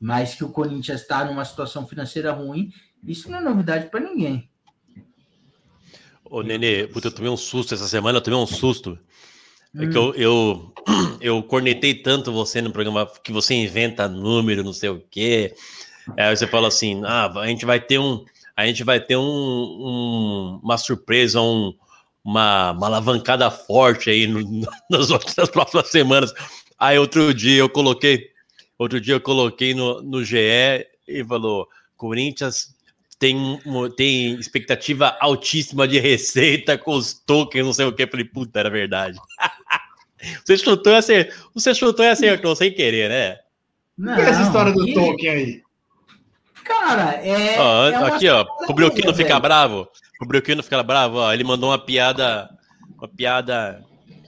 Mas 0.00 0.34
que 0.34 0.44
o 0.44 0.48
Corinthians 0.50 1.00
está 1.02 1.24
numa 1.24 1.44
situação 1.44 1.86
financeira 1.86 2.32
ruim, 2.32 2.70
isso 3.04 3.30
não 3.30 3.38
é 3.38 3.40
novidade 3.42 3.88
para 3.90 4.00
ninguém. 4.00 4.48
Ô, 6.24 6.42
Nenê, 6.42 6.86
puta, 6.86 7.08
eu 7.08 7.12
tomei 7.14 7.30
um 7.30 7.36
susto 7.36 7.74
essa 7.74 7.86
semana, 7.88 8.18
eu 8.18 8.22
tomei 8.22 8.38
um 8.38 8.46
susto. 8.46 8.98
É 9.78 9.84
Hum. 9.84 9.90
que 9.90 9.96
eu, 9.96 10.14
eu, 10.14 10.72
eu 11.20 11.42
cornetei 11.42 11.94
tanto 11.94 12.32
você 12.32 12.60
no 12.60 12.70
programa 12.72 13.06
que 13.22 13.32
você 13.32 13.54
inventa 13.54 14.08
número, 14.08 14.62
não 14.64 14.72
sei 14.72 14.90
o 14.90 15.02
quê. 15.10 15.54
Aí 16.16 16.34
você 16.36 16.46
fala 16.46 16.68
assim: 16.68 17.00
ah, 17.04 17.32
a 17.40 17.46
gente 17.46 17.64
vai 17.64 17.80
ter 17.80 17.98
um. 17.98 18.24
A 18.56 18.66
gente 18.66 18.84
vai 18.84 19.00
ter 19.00 19.16
um, 19.16 19.22
um- 19.22 20.60
uma 20.62 20.76
surpresa, 20.76 21.40
um- 21.40 21.72
uma, 22.24 22.72
uma 22.72 22.86
alavancada 22.86 23.50
forte 23.50 24.10
aí 24.10 24.26
no- 24.26 24.40
nas, 24.90 25.10
outras- 25.10 25.34
nas 25.36 25.48
próximas 25.48 25.88
semanas. 25.90 26.32
Aí 26.78 26.98
outro 26.98 27.32
dia 27.32 27.58
eu 27.60 27.68
coloquei, 27.68 28.28
outro 28.78 29.00
dia 29.00 29.14
eu 29.14 29.20
coloquei 29.20 29.72
no, 29.74 30.02
no 30.02 30.22
GE 30.24 30.36
e 31.08 31.24
falou: 31.26 31.66
Corinthians 31.96 32.74
tem, 33.18 33.58
tem 33.96 34.34
expectativa 34.34 35.16
altíssima 35.20 35.86
de 35.86 35.98
receita 36.00 36.76
com 36.76 36.94
os 36.94 37.14
tokens, 37.14 37.64
não 37.64 37.72
sei 37.72 37.86
o 37.86 37.92
que. 37.92 38.06
Falei, 38.06 38.24
puta, 38.26 38.58
era 38.60 38.68
verdade. 38.68 39.16
Você 40.44 40.56
chutou 40.56 40.92
e 40.92 40.96
acertou, 40.96 41.34
você 41.54 41.74
chutou 41.74 42.04
e 42.04 42.08
acertou 42.08 42.54
sem 42.56 42.72
querer, 42.72 43.08
né? 43.08 43.38
Não, 43.98 44.18
E 44.18 44.22
essa 44.22 44.42
história 44.42 44.72
do 44.72 44.88
e- 44.88 44.94
Tolkien 44.94 45.30
aí? 45.32 45.62
Cara, 46.64 47.14
é. 47.24 47.58
Ó, 47.60 47.88
é 47.88 47.94
aqui, 48.14 48.28
ó, 48.28 48.44
pro 48.44 48.74
Brioquino 48.74 49.12
velho. 49.12 49.40
bravo, 49.40 49.88
pro 50.18 50.28
Brioquino 50.28 50.62
ficar 50.62 50.82
bravo, 50.82 51.18
ó, 51.18 51.32
ele 51.32 51.42
mandou 51.44 51.70
uma 51.70 51.78
piada, 51.78 52.48
uma 52.96 53.08
piada 53.08 53.82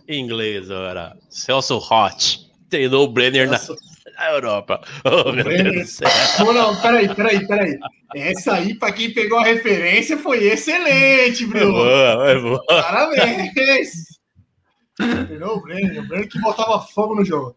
em 0.08 0.20
inglês, 0.20 0.68
ora. 0.70 1.16
Celso 1.30 1.76
Hot, 1.78 2.40
treinou 2.68 3.04
o 3.04 3.08
Brenner 3.08 3.48
na, 3.48 3.58
na 4.18 4.30
Europa. 4.32 4.80
Oh, 5.04 5.30
meu 5.32 5.44
Brenner. 5.44 5.72
Deus 5.72 5.86
do 5.86 5.88
céu. 5.92 6.08
Não, 6.40 6.52
não, 6.52 6.80
peraí, 6.80 7.14
peraí, 7.14 7.46
peraí. 7.46 7.78
Essa 8.16 8.54
aí, 8.54 8.74
pra 8.74 8.92
quem 8.92 9.12
pegou 9.14 9.38
a 9.38 9.44
referência, 9.44 10.18
foi 10.18 10.44
excelente, 10.44 11.44
É 11.44 11.46
Bruno. 11.46 11.72
boa, 11.72 12.30
é 12.30 12.38
boa. 12.38 12.64
Parabéns! 12.66 13.92
Pegou 14.96 15.56
o 15.56 15.60
Brenner, 15.60 16.02
o 16.02 16.06
Brenner 16.06 16.28
que 16.28 16.40
botava 16.40 16.80
fogo 16.80 17.14
no 17.14 17.24
jogo. 17.24 17.56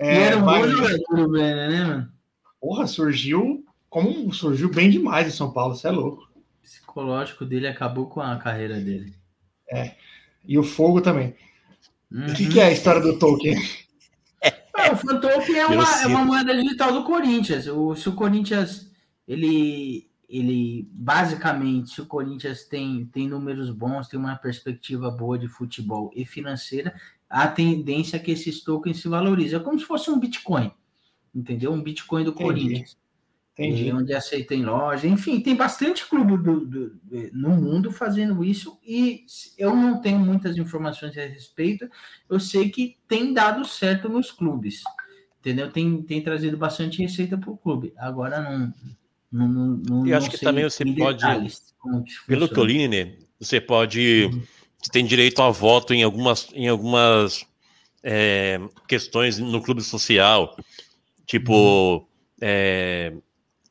E 0.00 0.04
É, 0.04 0.22
era 0.24 0.38
um 0.38 0.42
bom 0.42 0.68
jogador, 0.68 1.20
o 1.20 1.28
Brenner, 1.28 1.70
né, 1.70 1.84
mano? 1.84 2.12
porra, 2.60 2.86
surgiu 2.86 3.62
como 3.90 4.32
surgiu 4.32 4.68
bem 4.68 4.90
demais 4.90 5.28
em 5.28 5.30
São 5.30 5.52
Paulo, 5.52 5.76
você 5.76 5.86
é 5.86 5.90
louco. 5.90 6.28
O 6.34 6.62
psicológico 6.62 7.44
dele 7.44 7.68
acabou 7.68 8.06
com 8.06 8.20
a 8.20 8.36
carreira 8.38 8.80
dele. 8.80 9.14
E 10.46 10.58
o 10.58 10.62
fogo 10.62 11.00
também. 11.00 11.36
Uhum. 12.10 12.26
O 12.26 12.34
que, 12.34 12.48
que 12.48 12.58
é 12.58 12.64
a 12.64 12.72
história 12.72 13.00
do 13.00 13.18
Tolkien? 13.18 13.56
É, 14.42 14.90
o 14.90 14.96
Fantope 14.96 15.56
é 15.56 15.66
uma, 15.66 16.02
é 16.02 16.06
uma 16.06 16.24
moeda 16.24 16.54
digital 16.54 16.92
do 16.92 17.04
Corinthians. 17.04 17.66
O, 17.66 17.94
se 17.94 18.08
o 18.08 18.14
Corinthians, 18.14 18.90
ele, 19.26 20.10
ele 20.36 20.88
basicamente, 20.92 21.90
se 21.90 22.00
o 22.00 22.06
Corinthians 22.06 22.64
tem, 22.64 23.06
tem 23.06 23.28
números 23.28 23.70
bons, 23.70 24.08
tem 24.08 24.18
uma 24.18 24.36
perspectiva 24.36 25.10
boa 25.10 25.38
de 25.38 25.46
futebol 25.48 26.10
e 26.14 26.24
financeira, 26.24 26.94
a 27.28 27.46
tendência 27.46 28.16
é 28.16 28.20
que 28.20 28.30
esses 28.32 28.62
tokens 28.62 29.00
se 29.00 29.08
valorizem. 29.08 29.58
É 29.58 29.62
como 29.62 29.78
se 29.78 29.84
fosse 29.84 30.10
um 30.10 30.18
Bitcoin, 30.18 30.72
entendeu? 31.34 31.72
Um 31.72 31.82
Bitcoin 31.82 32.24
do 32.24 32.30
Entendi. 32.30 32.44
Corinthians. 32.44 33.04
Entendi. 33.56 33.84
E 33.84 33.92
onde 33.92 34.12
aceita 34.12 34.52
em 34.52 34.64
loja, 34.64 35.06
enfim, 35.06 35.40
tem 35.40 35.54
bastante 35.54 36.04
clube 36.08 36.36
do- 36.36 36.66
do- 36.66 36.90
do- 36.90 37.30
no 37.32 37.50
mundo 37.50 37.92
fazendo 37.92 38.42
isso 38.44 38.80
e 38.84 39.24
eu 39.56 39.76
não 39.76 40.00
tenho 40.00 40.18
muitas 40.18 40.56
informações 40.56 41.16
a 41.16 41.24
respeito. 41.24 41.88
Eu 42.28 42.40
sei 42.40 42.68
que 42.68 42.96
tem 43.06 43.32
dado 43.32 43.64
certo 43.64 44.08
nos 44.08 44.32
clubes, 44.32 44.82
entendeu? 45.38 45.70
Tem, 45.70 46.02
tem 46.02 46.20
trazido 46.20 46.56
bastante 46.56 47.00
receita 47.00 47.38
para 47.38 47.50
o 47.50 47.56
clube. 47.56 47.92
Agora 47.96 48.40
não. 48.40 48.74
Não, 49.34 49.48
não, 49.48 49.66
não 49.76 50.06
E 50.06 50.14
acho 50.14 50.26
não 50.26 50.30
que 50.30 50.38
sei 50.38 50.46
também 50.46 50.64
você 50.64 50.84
pode- 50.84 51.24
Pelo 52.26 52.48
que 52.48 52.58
eu 52.58 52.64
li, 52.64 53.18
você 53.38 53.60
pode. 53.60 54.30
Você 54.80 54.90
tem 54.92 55.04
direito 55.04 55.42
a 55.42 55.50
voto 55.50 55.92
em 55.92 56.02
algumas, 56.02 56.48
em 56.54 56.68
algumas 56.68 57.44
é, 58.02 58.60
questões 58.86 59.38
no 59.38 59.60
clube 59.62 59.82
social. 59.82 60.56
Tipo, 61.26 62.06
é, 62.40 63.12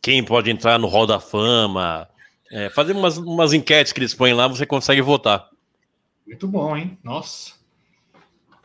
quem 0.02 0.24
pode 0.24 0.50
entrar 0.52 0.78
no 0.80 0.88
Hall 0.88 1.06
da 1.08 1.20
Fama. 1.20 2.10
é, 2.52 2.70
fazer 2.70 2.94
umas, 2.96 3.18
umas 3.18 3.54
enquetes 3.54 3.94
que 3.94 4.00
eles 4.00 4.14
põem 4.14 4.34
lá, 4.34 4.48
você 4.48 4.66
consegue 4.66 5.02
votar. 5.02 5.48
Muito 6.28 6.48
bom, 6.48 6.76
hein? 6.76 6.98
Nossa. 7.04 7.54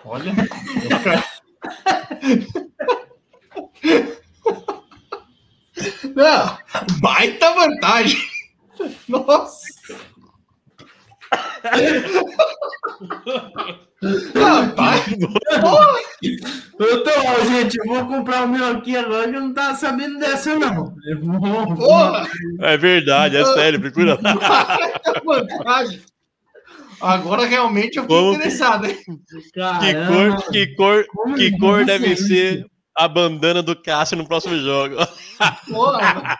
Olha. 0.05 0.33
vou 0.35 0.99
ficar- 0.99 1.29
Não, 6.15 6.59
baita 7.01 7.55
vantagem. 7.55 8.21
Nossa. 9.09 9.67
Rapaz, 14.35 15.07
Eu 16.79 17.03
tô, 17.03 17.11
ó, 17.11 17.45
gente, 17.47 17.77
eu 17.79 17.85
vou 17.87 18.07
comprar 18.07 18.45
o 18.45 18.49
meu 18.49 18.65
aqui 18.67 18.97
agora 18.97 19.29
que 19.29 19.37
eu 19.37 19.41
não 19.41 19.53
tava 19.53 19.75
sabendo 19.75 20.19
dessa, 20.19 20.55
não. 20.57 20.95
Vou- 21.21 21.77
porra, 21.77 22.29
É 22.61 22.77
verdade, 22.77 23.37
é 23.37 23.45
sério, 23.45 23.81
procura. 23.81 24.17
baita 24.17 25.23
vantagem. 25.25 26.01
Agora 27.01 27.47
realmente 27.47 27.97
eu 27.97 28.03
fiquei 28.05 28.17
Vamos- 28.17 28.37
interessado, 28.37 28.87
hein? 28.87 28.99
Que 29.37 29.51
Caramba, 29.53 30.37
cor, 30.43 30.51
que 30.53 30.67
cor, 30.75 31.05
como 31.09 31.35
que 31.37 31.51
não 31.51 31.59
cor 31.59 31.85
deve 31.85 32.17
ser 32.17 32.67
a 32.99 33.07
bandana 33.07 33.63
do 33.63 33.77
Cássio 33.77 34.19
no 34.19 34.27
próximo 34.27 34.59
jogo? 34.59 34.97
Porra. 35.71 36.37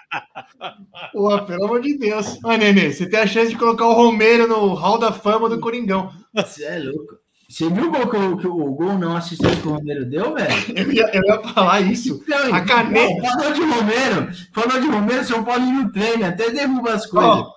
Porra, 1.13 1.45
pelo 1.47 1.65
amor 1.67 1.81
de 1.81 1.97
Deus. 1.97 2.37
Ai, 2.45 2.59
Nenê, 2.59 2.93
você 2.93 3.09
tem 3.09 3.21
a 3.21 3.27
chance 3.29 3.51
de 3.51 3.57
colocar 3.57 3.87
o 3.87 3.93
Romero 3.93 4.49
no 4.49 4.75
Hall 4.75 4.99
da 4.99 5.13
Fama 5.13 5.49
do 5.49 5.61
Coringão. 5.61 6.11
Você 6.35 6.65
é 6.65 6.81
louco. 6.81 7.17
Você 7.49 7.71
viu 7.71 7.87
o 7.87 7.91
gol 7.91 8.09
que 8.09 8.17
o, 8.17 8.37
que 8.37 8.47
o 8.49 8.73
gol 8.73 8.99
não 8.99 9.17
assistente 9.17 9.63
que 9.63 9.69
o 9.69 9.75
Romero 9.75 10.05
deu, 10.05 10.35
velho? 10.35 10.53
Eu 10.77 10.93
ia, 10.93 11.09
eu 11.15 11.23
ia 11.25 11.43
falar 11.55 11.81
isso. 11.81 12.23
Não, 12.27 12.55
A 12.55 12.61
caneta. 12.61 13.23
Falou 13.23 13.53
de 13.53 13.61
Romero, 13.63 14.29
falou 14.53 14.81
de 14.81 14.87
Romero, 14.89 15.25
São 15.25 15.45
Paulo 15.45 15.65
não 15.65 15.91
treina, 15.91 16.29
até 16.29 16.51
derruba 16.51 16.93
as 16.93 17.07
coisas. 17.07 17.31
Ó, 17.31 17.53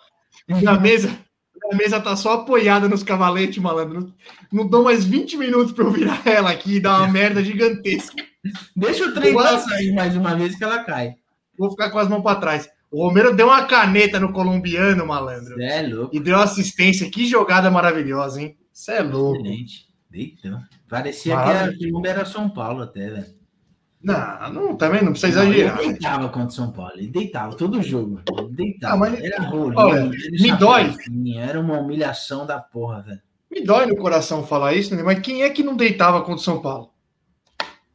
minha 0.47 0.79
mesa, 0.79 1.09
minha 1.61 1.77
mesa 1.77 1.99
tá 1.99 2.15
só 2.15 2.33
apoiada 2.33 2.87
nos 2.87 3.03
cavaletes, 3.03 3.57
malandro. 3.57 3.99
Não, 3.99 4.13
não 4.63 4.67
dou 4.67 4.83
mais 4.83 5.03
20 5.03 5.37
minutos 5.37 5.73
pra 5.73 5.83
eu 5.83 5.91
virar 5.91 6.21
ela 6.23 6.51
aqui 6.51 6.75
e 6.75 6.79
dar 6.79 6.99
uma 6.99 7.07
merda 7.11 7.43
gigantesca. 7.43 8.30
Deixa 8.75 9.05
o 9.05 9.13
trem 9.13 9.35
sair 9.59 9.93
mais 9.93 10.15
uma 10.15 10.35
vez 10.35 10.55
que 10.55 10.63
ela 10.63 10.83
cai. 10.83 11.15
Vou 11.57 11.69
ficar 11.71 11.89
com 11.91 11.99
as 11.99 12.07
mãos 12.07 12.21
pra 12.23 12.35
trás. 12.35 12.67
O 12.91 13.05
Romero 13.07 13.35
deu 13.35 13.47
uma 13.47 13.65
caneta 13.65 14.19
no 14.19 14.33
colombiano, 14.33 15.05
malandro. 15.05 15.55
Você 15.55 15.63
é 15.63 15.81
louco. 15.87 16.15
E 16.15 16.19
deu 16.19 16.39
assistência. 16.39 17.09
Que 17.09 17.25
jogada 17.25 17.71
maravilhosa, 17.71 18.41
hein? 18.41 18.57
Você 18.73 18.93
é 18.93 19.01
louco. 19.01 19.37
Excelente. 19.39 19.87
Deitão. 20.09 20.59
Parecia 20.89 21.35
que 21.35 21.49
a 21.49 21.77
Colômbia 21.77 22.09
era 22.09 22.25
São 22.25 22.49
Paulo 22.49 22.81
até, 22.83 23.09
velho. 23.09 23.41
Não, 24.03 24.51
não, 24.51 24.75
também 24.75 25.03
não 25.03 25.11
precisa 25.11 25.43
Não, 25.43 25.51
exagerar. 25.51 25.79
Ele 25.79 25.89
deitava 25.91 26.29
contra 26.29 26.47
o 26.47 26.51
São 26.51 26.71
Paulo, 26.71 26.91
ele 26.95 27.07
deitava 27.07 27.55
todo 27.55 27.81
jogo. 27.83 28.19
Ele 28.35 28.49
deitava. 28.49 28.93
Ah, 28.95 28.97
mas- 28.97 29.23
era 29.23 29.41
rolinho, 29.43 29.79
Olha, 29.79 30.05
me 30.09 30.51
dói. 30.57 30.89
chapéuzinho, 30.91 31.39
Era 31.39 31.59
uma 31.59 31.79
humilhação 31.79 32.45
da 32.45 32.59
porra, 32.59 33.03
velho. 33.03 33.21
Me 33.49 33.61
dói 33.61 33.85
no 33.85 33.95
coração 33.95 34.43
falar 34.45 34.73
isso, 34.73 34.95
né? 34.95 35.03
mas 35.03 35.19
quem 35.19 35.43
é 35.43 35.49
que 35.51 35.61
não 35.61 35.75
deitava 35.75 36.19
contra 36.21 36.35
o 36.35 36.39
São 36.39 36.61
Paulo? 36.61 36.91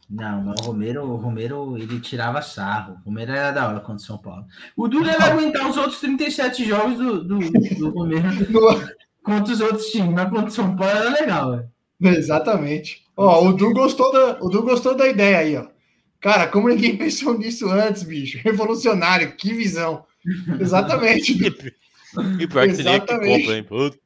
Não, 0.09 0.41
mas 0.43 0.61
o 0.61 0.67
Romero, 0.67 1.03
o 1.05 1.17
Romero, 1.17 1.77
ele 1.77 1.99
tirava 1.99 2.41
sarro. 2.41 2.97
O 3.05 3.09
Romero 3.09 3.33
era 3.33 3.51
da 3.51 3.69
hora 3.69 3.81
contra 3.81 3.97
o 3.97 4.07
São 4.07 4.19
Paulo. 4.19 4.45
O 4.77 4.87
Duro 4.87 5.07
ia 5.07 5.19
aguentar 5.19 5.69
os 5.69 5.77
outros 5.77 5.99
37 5.99 6.65
jogos 6.65 6.97
do, 6.97 7.25
do, 7.25 7.39
do 7.51 7.91
Romero 7.91 8.29
contra 9.23 9.53
os 9.53 9.61
outros 9.61 9.87
times, 9.87 10.15
mas 10.15 10.31
contra 10.31 10.47
o 10.47 10.51
São 10.51 10.77
Paulo 10.77 10.97
era 10.97 11.11
legal, 11.11 11.51
velho. 11.51 12.17
Exatamente. 12.17 13.05
Ó, 13.17 13.49
o 13.49 13.53
Du 13.53 13.73
gostou 13.73 14.13
da, 14.13 14.39
o 14.41 14.49
Du 14.49 14.63
gostou 14.63 14.95
da 14.95 15.09
ideia 15.09 15.39
aí, 15.39 15.57
ó. 15.57 15.67
Cara, 16.21 16.47
como 16.47 16.69
ninguém 16.69 16.97
pensou 16.99 17.37
nisso 17.37 17.69
antes, 17.69 18.03
bicho? 18.05 18.39
Revolucionário, 18.45 19.37
que 19.37 19.53
visão. 19.53 20.05
Exatamente. 20.61 21.37
E 22.41 22.47
pior 22.47 22.67
que 22.67 22.77
seria 22.77 22.99
que 22.99 23.15
compra, 23.15 23.57
hein? 23.57 23.63
Puta. 23.63 23.99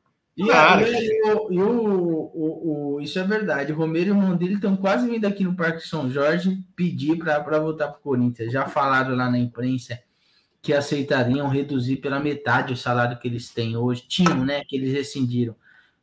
E, 0.43 0.47
Cara. 0.47 0.88
e 0.88 1.22
o- 1.32 1.53
e 1.53 1.59
o- 1.61 2.30
o- 2.34 2.95
o- 2.97 3.01
isso 3.01 3.18
é 3.18 3.24
verdade. 3.24 3.72
O 3.72 3.76
Romero 3.76 4.07
e 4.09 4.11
o 4.12 4.14
irmão 4.14 4.36
dele 4.36 4.55
estão 4.55 4.76
quase 4.76 5.09
vindo 5.09 5.26
aqui 5.26 5.45
no 5.45 5.55
Parque 5.55 5.86
São 5.86 6.11
Jorge 6.11 6.64
pedir 6.74 7.18
para 7.18 7.59
voltar 7.59 7.88
para 7.88 7.99
o 7.99 8.03
Corinthians. 8.03 8.53
Já 8.53 8.66
falaram 8.66 9.14
lá 9.14 9.30
na 9.30 9.38
imprensa 9.38 9.99
que 10.62 10.72
aceitariam 10.72 11.49
reduzir 11.49 11.97
pela 11.97 12.20
metade 12.20 12.72
o 12.72 12.76
salário 12.76 13.18
que 13.18 13.28
eles 13.28 13.51
têm 13.51 13.76
hoje. 13.76 14.05
Tinham, 14.09 14.45
né? 14.45 14.62
Que 14.64 14.76
eles 14.76 14.93
rescindiram 14.93 15.55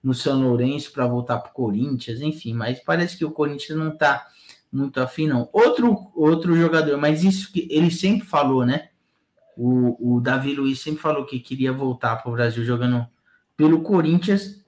no 0.04 0.14
São 0.14 0.40
Lourenço 0.42 0.92
para 0.92 1.08
voltar 1.08 1.40
para 1.40 1.50
o 1.52 1.54
Corinthians, 1.54 2.22
enfim. 2.22 2.54
Mas 2.54 2.80
parece 2.80 3.18
que 3.18 3.26
o 3.26 3.32
Corinthians 3.32 3.78
não 3.78 3.90
está 3.90 4.28
muito 4.72 5.00
afim, 5.00 5.28
não. 5.28 5.50
Outro, 5.52 6.12
outro 6.16 6.56
jogador, 6.56 6.98
mas 6.98 7.24
isso 7.24 7.52
que 7.52 7.68
ele 7.72 7.90
sempre 7.90 8.28
falou, 8.28 8.66
né? 8.66 8.90
O, 9.56 10.18
o 10.18 10.22
Davi 10.22 10.54
Luiz 10.54 10.80
sempre 10.80 11.02
falou 11.02 11.26
que 11.26 11.40
queria 11.40 11.74
voltar 11.74 12.18
para 12.18 12.30
o 12.30 12.34
Brasil 12.34 12.64
jogando 12.64 13.08
pelo 13.58 13.82
Corinthians, 13.82 14.64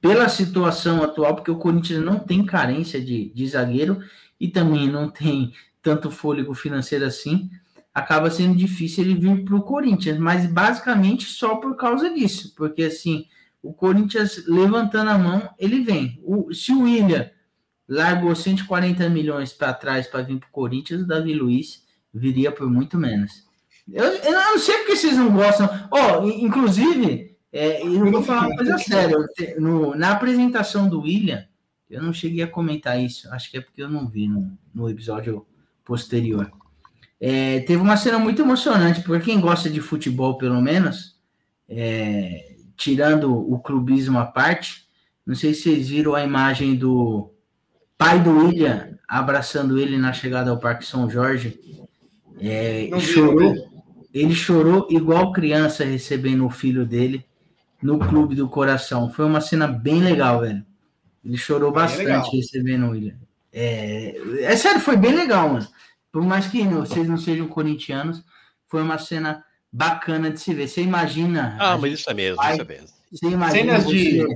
pela 0.00 0.28
situação 0.28 1.02
atual, 1.02 1.34
porque 1.34 1.50
o 1.50 1.58
Corinthians 1.58 2.04
não 2.04 2.20
tem 2.20 2.44
carência 2.44 3.00
de, 3.00 3.30
de 3.30 3.48
zagueiro 3.48 4.00
e 4.38 4.46
também 4.48 4.88
não 4.88 5.10
tem 5.10 5.52
tanto 5.82 6.10
fôlego 6.10 6.54
financeiro 6.54 7.06
assim, 7.06 7.50
acaba 7.92 8.30
sendo 8.30 8.54
difícil 8.54 9.02
ele 9.02 9.14
vir 9.14 9.44
para 9.44 9.56
o 9.56 9.62
Corinthians, 9.62 10.18
mas 10.18 10.46
basicamente 10.46 11.24
só 11.24 11.56
por 11.56 11.74
causa 11.76 12.10
disso, 12.12 12.54
porque 12.54 12.82
assim, 12.84 13.26
o 13.62 13.72
Corinthians 13.72 14.44
levantando 14.46 15.10
a 15.10 15.18
mão, 15.18 15.50
ele 15.58 15.80
vem. 15.80 16.20
O, 16.22 16.52
se 16.52 16.72
o 16.72 16.82
William 16.82 17.30
largou 17.88 18.34
140 18.34 19.08
milhões 19.08 19.52
para 19.52 19.72
trás 19.74 20.06
para 20.06 20.22
vir 20.22 20.38
para 20.38 20.48
o 20.48 20.52
Corinthians, 20.52 21.02
o 21.02 21.06
Davi 21.06 21.34
Luiz 21.34 21.84
viria 22.12 22.52
por 22.52 22.70
muito 22.70 22.96
menos. 22.96 23.44
Eu, 23.90 24.04
eu 24.04 24.32
não 24.32 24.58
sei 24.58 24.76
porque 24.78 24.96
vocês 24.96 25.16
não 25.16 25.32
gostam. 25.32 25.68
In- 26.24 26.44
inclusive, 26.44 27.29
é, 27.52 27.82
eu 27.84 28.10
vou 28.10 28.22
falar 28.22 28.46
uma 28.46 28.56
coisa 28.56 28.78
séria. 28.78 29.16
No- 29.58 29.94
na 29.94 30.12
apresentação 30.12 30.88
do 30.88 31.00
William, 31.02 31.44
eu 31.88 32.02
não 32.02 32.12
cheguei 32.12 32.42
a 32.42 32.48
comentar 32.48 33.00
isso. 33.00 33.28
Acho 33.32 33.50
que 33.50 33.58
é 33.58 33.60
porque 33.60 33.82
eu 33.82 33.88
não 33.90 34.06
vi 34.08 34.28
no, 34.28 34.56
no 34.72 34.88
episódio 34.88 35.44
posterior. 35.84 36.50
É, 37.20 37.60
teve 37.60 37.82
uma 37.82 37.96
cena 37.96 38.18
muito 38.18 38.40
emocionante, 38.40 39.02
porque 39.02 39.24
quem 39.26 39.40
gosta 39.40 39.68
de 39.68 39.80
futebol, 39.80 40.38
pelo 40.38 40.60
menos, 40.60 41.18
é, 41.68 42.54
tirando 42.76 43.32
o 43.32 43.58
clubismo 43.58 44.18
à 44.18 44.24
parte, 44.24 44.88
não 45.26 45.34
sei 45.34 45.52
se 45.52 45.62
vocês 45.62 45.88
viram 45.88 46.14
a 46.14 46.24
imagem 46.24 46.76
do 46.76 47.30
pai 47.98 48.22
do 48.22 48.30
William 48.38 48.98
abraçando 49.06 49.78
ele 49.78 49.98
na 49.98 50.12
chegada 50.12 50.50
ao 50.50 50.58
Parque 50.58 50.86
São 50.86 51.10
Jorge. 51.10 51.60
É, 52.40 52.88
vi, 52.90 53.00
chorou, 53.00 53.52
vi. 53.52 53.62
ele 54.14 54.34
chorou 54.34 54.86
igual 54.90 55.32
criança 55.32 55.84
recebendo 55.84 56.46
o 56.46 56.50
filho 56.50 56.86
dele 56.86 57.26
no 57.82 57.98
clube 57.98 58.34
do 58.34 58.48
coração. 58.48 59.10
Foi 59.10 59.24
uma 59.24 59.40
cena 59.40 59.66
bem 59.66 60.00
legal, 60.02 60.40
velho. 60.40 60.64
Ele 61.24 61.36
chorou 61.36 61.70
Bem 61.70 61.82
bastante 61.82 62.04
legal. 62.06 62.30
recebendo 62.30 62.86
o 62.86 62.90
William. 62.90 63.16
É, 63.52 64.16
é 64.44 64.56
sério, 64.56 64.80
foi 64.80 64.96
bem 64.96 65.14
legal, 65.14 65.48
mano. 65.50 65.66
Por 66.12 66.22
mais 66.22 66.46
que 66.46 66.64
não- 66.64 66.80
vocês 66.80 67.08
não 67.08 67.16
sejam 67.16 67.46
corintianos, 67.48 68.24
foi 68.66 68.82
uma 68.82 68.98
cena 68.98 69.44
bacana 69.72 70.30
de 70.30 70.40
se 70.40 70.52
ver. 70.54 70.68
Você 70.68 70.82
imagina. 70.82 71.56
Ah, 71.60 71.76
mas 71.76 71.90
gente- 71.90 72.00
isso 72.00 72.10
é 72.10 72.14
mesmo, 72.14 72.36
Vai. 72.36 72.52
isso 72.52 72.62
é 72.62 72.64
mesmo. 72.64 72.88
você 73.12 73.26
imagina 73.28 73.80
Cenas 73.80 73.86
de- 73.88 74.26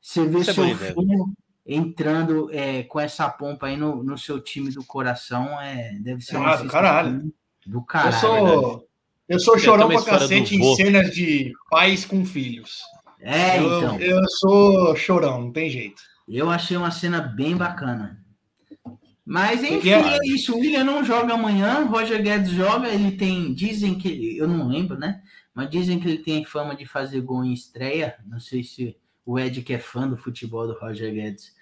você, 0.00 0.26
vê 0.26 0.38
Isso 0.40 0.50
é 0.50 0.54
seu 0.54 0.64
né? 0.66 0.74
filho 0.74 1.26
entrando 1.66 2.48
é, 2.52 2.82
com 2.84 2.98
essa 2.98 3.28
pompa 3.28 3.66
aí 3.66 3.76
no, 3.76 4.02
no 4.02 4.16
seu 4.16 4.40
time 4.40 4.70
do 4.70 4.82
coração, 4.84 5.60
é, 5.60 5.92
deve 6.00 6.20
ser 6.22 6.36
Ah, 6.36 6.40
do 6.40 6.44
sensação 6.62 6.68
caralho. 6.68 7.32
Do 7.66 7.78
Eu 7.78 7.82
caralho. 7.82 8.16
sou, 8.20 8.87
eu 9.28 9.38
sou 9.40 9.58
chorão 9.58 9.88
pra 9.88 10.02
cacete 10.02 10.56
em 10.56 10.74
cenas 10.76 11.10
de 11.10 11.52
pais 11.70 12.04
com 12.04 12.24
filhos. 12.24 12.78
É, 13.20 13.58
eu, 13.58 13.78
então. 13.78 14.00
eu 14.00 14.28
sou 14.28 14.96
chorão, 14.96 15.40
não 15.42 15.52
tem 15.52 15.68
jeito. 15.68 16.00
Eu 16.28 16.50
achei 16.50 16.76
uma 16.76 16.90
cena 16.90 17.20
bem 17.20 17.56
bacana. 17.56 18.22
Mas 19.24 19.62
enfim, 19.62 19.90
é? 19.90 20.18
isso. 20.24 20.54
O 20.54 20.58
William 20.58 20.84
não 20.84 21.04
joga 21.04 21.34
amanhã, 21.34 21.84
Roger 21.84 22.22
Guedes 22.22 22.50
joga. 22.50 22.88
Ele 22.88 23.12
tem. 23.12 23.52
Dizem 23.52 23.94
que. 23.94 24.36
Eu 24.38 24.48
não 24.48 24.68
lembro, 24.68 24.98
né? 24.98 25.20
Mas 25.54 25.68
dizem 25.68 25.98
que 25.98 26.08
ele 26.08 26.18
tem 26.18 26.44
fama 26.44 26.74
de 26.74 26.86
fazer 26.86 27.20
gol 27.20 27.44
em 27.44 27.52
estreia. 27.52 28.14
Não 28.26 28.40
sei 28.40 28.62
se 28.62 28.96
o 29.26 29.38
Ed, 29.38 29.60
que 29.62 29.74
é 29.74 29.78
fã 29.78 30.08
do 30.08 30.16
futebol 30.16 30.66
do 30.66 30.78
Roger 30.78 31.12
Guedes, 31.12 31.52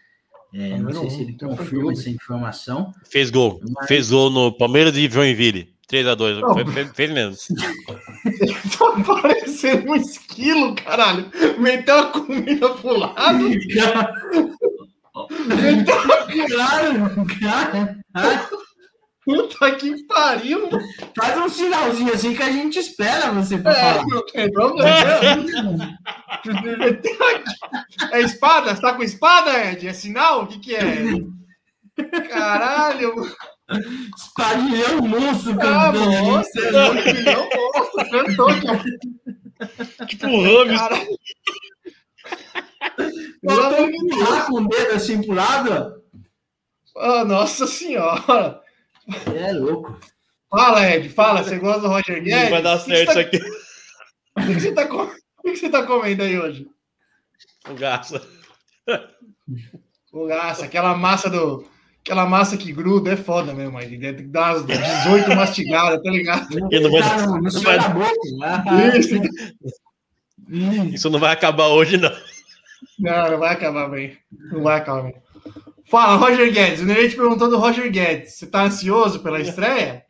é, 0.55 0.79
não 0.79 0.93
sei 0.93 1.11
se 1.11 1.23
ele 1.23 1.33
confirma 1.37 1.93
essa 1.93 2.09
informação. 2.09 2.93
Fez 3.11 3.31
gol. 3.31 3.61
Mas- 3.75 3.89
Fez 3.89 4.11
gol 4.11 4.31
no 4.31 4.53
Palmeiras 4.57 4.93
de 4.93 5.09
Joinville. 5.09 5.75
3x2. 5.91 6.41
Não. 6.41 6.53
Foi- 6.55 6.85
Fez, 6.95 7.11
mesmo. 7.11 7.37
Tá 8.79 9.05
parecendo 9.05 9.93
um 9.93 9.97
esquilo, 9.97 10.75
caralho. 10.75 11.31
Meteu 11.59 11.99
a 11.99 12.07
comida 12.07 12.69
pro 12.71 12.99
lado. 12.99 13.45
Claro, 16.49 17.27
cara. 17.41 17.99
Ah, 18.15 18.49
Puta 19.25 19.73
que 19.73 20.05
pariu. 20.07 20.69
Faz 21.19 21.37
um 21.37 21.49
sinalzinho 21.49 22.13
assim 22.15 22.33
que 22.33 22.43
a 22.45 22.51
gente 22.53 22.79
espera 22.79 23.33
você 23.33 23.59
pra 23.59 23.73
É, 23.73 23.95
falar. 23.95 24.07
não 24.07 24.25
tem 24.27 24.53
problema. 24.53 25.99
É 28.13 28.21
espada? 28.21 28.73
Você 28.75 28.81
tá 28.81 28.95
com 28.95 29.03
espada, 29.03 29.73
Ed? 29.73 29.89
É 29.89 29.93
sinal? 29.93 30.43
O 30.45 30.47
que 30.47 30.61
que 30.61 30.77
é? 30.77 30.85
Caralho. 32.29 33.15
Espadilhão 34.17 35.01
monstro 35.03 35.53
Ah, 35.53 35.57
cantando. 35.93 36.03
ali, 36.05 36.23
nossa. 36.31 36.51
cê 36.51 36.67
é 36.67 36.71
louco. 36.71 37.01
Não, 37.25 37.73
nossa, 37.73 38.11
cantou, 38.11 38.47
cara. 38.63 40.07
Tipo 40.07 40.27
o 40.29 40.43
Rames. 40.65 40.81
Caralho. 40.81 41.19
Botou 43.43 43.85
um 43.87 44.09
pular 44.09 44.47
com 44.47 44.55
o 44.61 44.69
dedo 44.69 44.93
assim 44.95 45.23
pro 45.23 45.35
lado. 45.35 46.03
Ah, 46.97 47.25
nossa 47.25 47.67
senhora. 47.67 48.61
É 49.35 49.53
louco. 49.53 49.99
Fala, 50.51 50.89
Ed, 50.91 51.09
fala. 51.11 51.43
Você 51.43 51.59
gosta 51.59 51.81
do 51.83 51.89
Roger 51.89 52.23
Guedes? 52.23 52.43
Não 52.45 52.51
vai 52.51 52.63
dar 52.63 52.77
O 52.77 52.81
certo 52.81 53.03
isso 53.03 53.13
você 53.13 53.19
aqui. 53.21 53.39
tá- 53.39 53.47
O 54.39 54.47
que 54.47 54.55
você 54.61 54.73
tá 54.73 54.87
com- 54.89 55.03
o 55.05 55.43
que 55.43 55.57
você 55.57 55.69
tá 55.71 55.83
comendo 55.87 56.23
aí 56.23 56.39
hoje? 56.39 56.67
O 57.69 57.75
Garça. 57.75 58.23
Ô, 60.13 60.27
Graça, 60.27 60.65
aquela 60.65 60.95
massa 60.97 61.29
do. 61.29 61.69
Aquela 62.07 62.25
massa 62.25 62.57
que 62.57 62.71
gruda 62.73 63.11
é 63.15 63.17
foda 63.17 63.53
mesmo, 63.53 63.73
mas 63.73 63.89
tem 63.89 63.99
que 63.99 64.23
dar 64.23 64.55
umas 64.57 64.65
18 64.67 65.35
mastigadas, 65.35 66.01
tá 66.01 66.09
ligado? 66.11 66.47
Ele 66.71 66.89
não 66.89 66.91
vai- 66.93 67.27
não 67.41 67.51
céu 67.51 67.63
vai- 67.63 67.93
boca. 67.93 68.11
Ah, 68.45 68.97
Isso. 68.97 69.15
hum. 70.49 70.85
Isso 70.95 71.11
não 71.11 71.19
vai 71.19 71.33
acabar 71.33 71.67
hoje, 71.67 71.97
não. 71.97 72.13
Não, 72.97 73.31
não 73.33 73.39
vai 73.41 73.53
acabar 73.55 73.91
bem. 73.91 74.17
Não 74.53 74.63
vai 74.63 74.77
acabar 74.79 75.03
bem. 75.03 75.17
Fala, 75.91 76.15
Roger 76.17 76.53
Guedes. 76.53 76.81
O 76.81 76.85
Nenê 76.85 77.09
te 77.09 77.17
perguntou 77.17 77.51
do 77.51 77.59
Roger 77.59 77.91
Guedes. 77.91 78.35
Você 78.39 78.47
tá 78.47 78.63
ansioso 78.63 79.21
pela 79.21 79.41
estreia? 79.41 80.05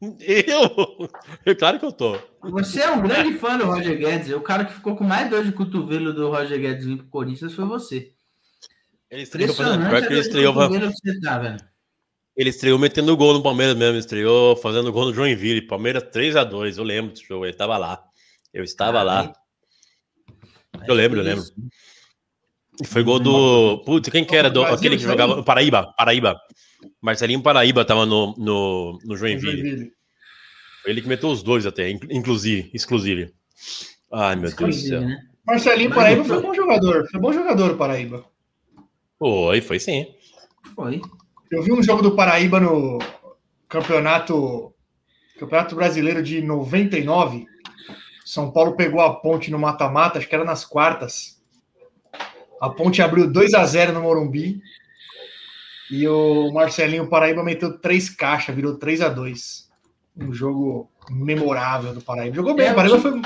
Eu? 0.00 1.08
Eu- 1.44 1.56
Claro 1.56 1.78
que 1.80 1.84
eu 1.84 1.92
tô. 1.92 2.16
Você 2.42 2.80
é 2.80 2.90
um 2.90 3.00
grande 3.02 3.38
fã 3.38 3.56
do 3.58 3.64
Roger 3.64 3.98
Guedes. 3.98 4.30
O 4.32 4.40
cara 4.40 4.64
que 4.64 4.74
ficou 4.74 4.94
com 4.94 5.02
mais 5.04 5.28
dor 5.28 5.42
de 5.44 5.52
cotovelo 5.52 6.12
do 6.12 6.30
Roger 6.30 6.60
Guedes 6.60 6.84
vir 6.86 6.98
pro 6.98 7.06
Corinthians 7.08 7.54
foi 7.54 7.64
você. 7.64 8.12
Ele 9.10 9.22
estreou, 9.22 9.54
fazendo, 9.54 9.86
pior 9.88 9.94
a 9.96 10.06
que 10.06 10.12
ele 10.12 10.20
estreou, 10.20 10.52
cotovelo 10.54 10.90
que 10.92 11.10
você 11.12 11.20
tá, 11.20 11.38
velho. 11.38 11.56
ele 12.36 12.50
estreou 12.50 12.78
metendo 12.78 13.16
gol 13.16 13.34
no 13.34 13.42
Palmeiras 13.42 13.76
mesmo. 13.76 13.98
Estreou 13.98 14.56
fazendo 14.56 14.92
gol 14.92 15.06
no 15.06 15.14
Joinville. 15.14 15.62
Palmeiras 15.62 16.02
3x2. 16.04 16.76
Eu 16.78 16.84
lembro 16.84 17.12
desse 17.12 17.24
jogo. 17.26 17.46
Ele 17.46 17.56
tava 17.56 17.78
lá. 17.78 18.02
Eu 18.52 18.64
estava 18.64 19.02
lá. 19.02 19.32
Eu 20.86 20.94
lembro, 20.94 21.20
eu 21.20 21.24
lembro. 21.24 21.44
E 22.82 22.86
foi 22.86 23.02
gol 23.02 23.18
do. 23.20 23.82
Putz, 23.84 24.08
quem 24.10 24.24
que 24.24 24.34
era? 24.36 24.50
Do, 24.50 24.64
aquele 24.64 24.96
que 24.96 25.02
jogava. 25.04 25.42
Paraíba. 25.42 25.94
Paraíba. 25.96 26.38
Marcelinho 27.00 27.42
Paraíba 27.42 27.84
tava 27.84 28.04
no, 28.04 28.34
no, 28.36 28.98
no 29.04 29.16
Joinville. 29.16 29.92
Foi 30.82 30.90
ele 30.90 31.00
que 31.00 31.08
meteu 31.08 31.30
os 31.30 31.42
dois 31.42 31.64
até, 31.64 31.90
in- 31.90 31.98
inclusive. 32.10 32.70
Exclusive. 32.74 33.32
Ai, 34.12 34.36
meu 34.36 34.50
Deus 34.54 34.76
do 34.76 34.88
céu. 34.88 35.00
né? 35.00 35.16
Marcelinho 35.46 35.94
Paraíba 35.94 36.24
foi 36.24 36.40
bom 36.42 36.52
jogador. 36.54 37.08
Foi 37.10 37.20
bom 37.20 37.32
jogador 37.32 37.70
o 37.72 37.76
Paraíba. 37.76 38.24
Foi, 39.18 39.60
foi 39.60 39.78
sim. 39.78 40.14
Foi. 40.74 41.00
Eu 41.50 41.62
vi 41.62 41.72
um 41.72 41.82
jogo 41.82 42.02
do 42.02 42.14
Paraíba 42.14 42.60
no 42.60 42.98
campeonato 43.68 44.72
Campeonato 45.38 45.76
Brasileiro 45.76 46.22
de 46.22 46.40
99. 46.40 47.46
São 48.24 48.50
Paulo 48.50 48.74
pegou 48.74 49.00
a 49.00 49.14
ponte 49.14 49.50
no 49.50 49.58
mata-mata, 49.58 50.18
acho 50.18 50.28
que 50.28 50.34
era 50.34 50.44
nas 50.44 50.64
quartas. 50.64 51.40
A 52.60 52.70
ponte 52.70 53.02
abriu 53.02 53.30
2 53.30 53.54
a 53.54 53.64
0 53.64 53.92
no 53.92 54.02
Morumbi. 54.02 54.60
E 55.90 56.08
o 56.08 56.50
Marcelinho 56.52 57.08
Paraíba 57.08 57.44
meteu 57.44 57.78
três 57.78 58.10
caixas, 58.10 58.54
virou 58.54 58.76
3 58.76 59.02
a 59.02 59.08
2 59.08 59.70
Um 60.16 60.32
jogo 60.32 60.90
memorável 61.08 61.94
do 61.94 62.00
Paraíba. 62.00 62.34
Jogou 62.34 62.54
bem, 62.54 62.66
É, 62.66 62.72
o 62.72 62.74
Paraíba 62.74 62.98
foi. 62.98 63.20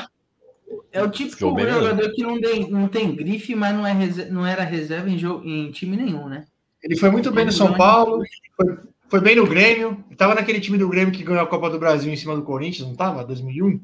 É 0.93 1.03
o 1.03 1.11
típico 1.11 1.39
jogador 1.39 2.13
que 2.13 2.23
não 2.23 2.41
tem, 2.41 2.71
não 2.71 2.89
tem 2.89 3.15
grife, 3.15 3.55
mas 3.55 3.75
não, 3.75 3.87
é 3.87 3.93
rese- 3.93 4.31
não 4.31 4.45
era 4.45 4.65
reserva 4.65 5.09
em, 5.09 5.17
jogo, 5.19 5.47
em 5.47 5.71
time 5.71 5.97
nenhum, 5.97 6.29
né? 6.29 6.47
Ele 6.83 6.97
foi 6.97 7.11
muito 7.11 7.31
bem 7.31 7.45
no 7.45 7.53
São 7.53 7.75
Paulo, 7.75 8.25
foi, 8.57 8.79
foi 9.09 9.21
bem 9.21 9.37
no 9.37 9.47
Grêmio. 9.47 10.05
Estava 10.11 10.35
naquele 10.35 10.61
time 10.61 10.79
do 10.79 10.89
Grêmio 10.89 11.13
que 11.13 11.23
ganhou 11.23 11.43
a 11.43 11.47
Copa 11.47 11.71
do 11.71 11.79
Brasil 11.79 12.13
em 12.13 12.17
cima 12.17 12.35
do 12.35 12.43
Corinthians, 12.43 12.87
não 12.87 12.93
estava? 12.93 13.25
2001? 13.25 13.81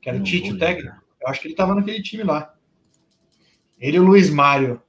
Que 0.00 0.10
era 0.10 0.18
o 0.18 0.22
Tite, 0.22 0.52
o 0.52 0.58
técnico. 0.58 0.96
Eu 1.20 1.28
acho 1.28 1.40
que 1.40 1.46
ele 1.48 1.54
estava 1.54 1.74
naquele 1.74 2.02
time 2.02 2.22
lá. 2.22 2.54
Ele 3.80 3.96
e 3.96 4.00
o 4.00 4.04
Luiz 4.04 4.30
Mário. 4.30 4.80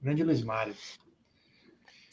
Grande 0.00 0.22
Luiz 0.22 0.42
Mário. 0.42 0.74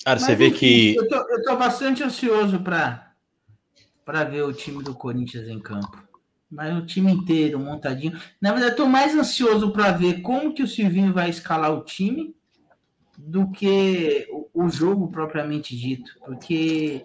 Cara, 0.04 0.20
você 0.20 0.30
Mas, 0.32 0.38
vê 0.38 0.48
enfim, 0.48 0.58
que. 0.58 0.96
Eu 0.96 1.08
tô, 1.08 1.16
eu 1.16 1.44
tô 1.44 1.56
bastante 1.58 2.04
ansioso 2.04 2.60
para 2.62 4.24
ver 4.24 4.44
o 4.44 4.54
time 4.54 4.84
do 4.84 4.96
Corinthians 4.96 5.48
em 5.48 5.60
campo. 5.60 6.07
Mas 6.50 6.76
o 6.78 6.86
time 6.86 7.12
inteiro 7.12 7.60
montadinho. 7.60 8.18
Na 8.42 8.52
verdade, 8.52 8.72
eu 8.72 8.78
tô 8.78 8.88
mais 8.88 9.14
ansioso 9.16 9.72
para 9.72 9.92
ver 9.92 10.22
como 10.22 10.54
que 10.54 10.64
o 10.64 10.68
Silvinho 10.68 11.14
vai 11.14 11.30
escalar 11.30 11.74
o 11.74 11.84
time 11.84 12.34
do 13.18 13.52
que 13.52 14.28
o, 14.30 14.66
o 14.66 14.70
jogo 14.70 15.10
propriamente 15.10 15.76
dito. 15.76 16.18
Porque, 16.26 17.04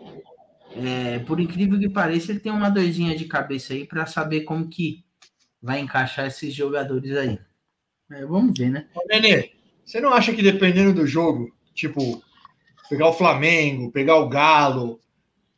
é, 0.76 1.18
por 1.20 1.40
incrível 1.40 1.78
que 1.78 1.88
pareça, 1.88 2.30
ele 2.30 2.40
tem 2.40 2.52
uma 2.52 2.70
dorzinha 2.70 3.16
de 3.16 3.24
cabeça 3.24 3.72
aí 3.72 3.84
para 3.84 4.06
saber 4.06 4.42
como 4.42 4.68
que 4.68 5.04
vai 5.60 5.80
encaixar 5.80 6.26
esses 6.26 6.54
jogadores 6.54 7.16
aí. 7.16 7.38
É, 8.10 8.24
vamos 8.24 8.56
ver, 8.56 8.70
né? 8.70 8.86
Ô, 8.94 9.06
Nenê, 9.08 9.52
você 9.84 10.00
não 10.00 10.12
acha 10.12 10.32
que 10.32 10.42
dependendo 10.42 10.92
do 10.92 11.06
jogo, 11.06 11.52
tipo, 11.74 12.22
pegar 12.88 13.08
o 13.08 13.12
Flamengo, 13.12 13.90
pegar 13.90 14.16
o 14.16 14.28
Galo, 14.28 15.00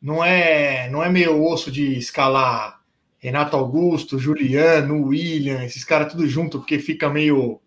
não 0.01 0.23
é, 0.23 0.89
não 0.89 1.03
é 1.03 1.09
meio 1.09 1.43
osso 1.43 1.71
de 1.71 1.97
escalar 1.97 2.81
Renato 3.25 3.57
Augusto, 3.57 4.19
Juliano, 4.19 5.03
William, 5.07 5.63
esses 5.63 5.83
caras 5.83 6.11
tudo 6.11 6.27
junto, 6.27 6.59
porque 6.59 6.77
fica 6.77 7.09
meio, 7.09 7.59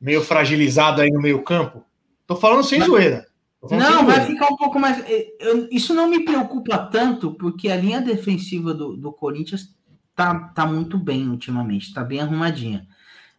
meio 0.00 0.22
fragilizado 0.22 1.00
aí 1.00 1.10
no 1.10 1.20
meio 1.20 1.42
campo? 1.42 1.82
Tô 2.28 2.36
falando 2.36 2.62
sem 2.62 2.78
Mas- 2.78 2.88
zoeira. 2.88 3.26
Sem 3.66 3.76
Não, 3.76 4.06
vai 4.06 4.16
zoeira. 4.20 4.26
ficar 4.26 4.52
um 4.52 4.56
pouco 4.56 4.78
mais. 4.78 5.02
eu- 5.40 5.68
isso 5.72 5.92
não 5.94 6.08
me 6.08 6.24
preocupa 6.24 6.78
tanto, 6.78 7.32
porque 7.34 7.68
a 7.70 7.76
linha 7.76 8.00
defensiva 8.00 8.72
do, 8.72 8.96
do 8.96 9.12
Corinthians 9.12 9.74
tá, 10.14 10.38
tá 10.54 10.64
muito 10.64 10.96
bem 10.96 11.28
ultimamente, 11.28 11.92
tá 11.92 12.04
bem 12.04 12.20
arrumadinha. 12.20 12.86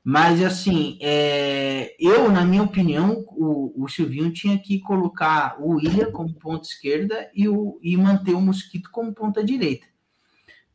Mas, 0.03 0.43
assim, 0.43 0.99
é, 1.01 1.95
eu, 1.97 2.29
na 2.29 2.43
minha 2.43 2.63
opinião, 2.63 3.23
o, 3.29 3.73
o 3.83 3.87
Silvinho 3.87 4.29
tinha 4.31 4.57
que 4.59 4.79
colocar 4.81 5.55
o 5.59 5.75
William 5.75 6.11
como 6.11 6.33
ponta 6.33 6.67
esquerda 6.67 7.29
e, 7.33 7.47
o, 7.47 7.79
e 7.81 7.95
manter 7.95 8.33
o 8.33 8.41
Mosquito 8.41 8.89
como 8.91 9.13
ponta 9.13 9.41
direita. 9.43 9.87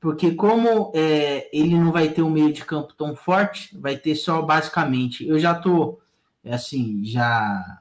Porque 0.00 0.32
como 0.32 0.90
é, 0.94 1.48
ele 1.52 1.78
não 1.78 1.92
vai 1.92 2.08
ter 2.08 2.22
um 2.22 2.30
meio 2.30 2.52
de 2.52 2.64
campo 2.64 2.94
tão 2.96 3.14
forte, 3.14 3.78
vai 3.78 3.96
ter 3.96 4.14
só 4.14 4.40
basicamente. 4.40 5.26
Eu 5.28 5.38
já 5.38 5.54
tô 5.54 6.00
assim, 6.44 7.04
já 7.04 7.80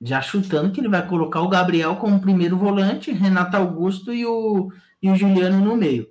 já 0.00 0.20
chutando 0.20 0.70
que 0.70 0.80
ele 0.80 0.88
vai 0.88 1.04
colocar 1.06 1.40
o 1.40 1.48
Gabriel 1.48 1.96
como 1.96 2.20
primeiro 2.20 2.56
volante, 2.56 3.10
Renato 3.10 3.56
Augusto 3.56 4.12
e 4.14 4.24
o, 4.24 4.70
e 5.02 5.10
o 5.10 5.16
Juliano 5.16 5.58
no 5.64 5.76
meio. 5.76 6.08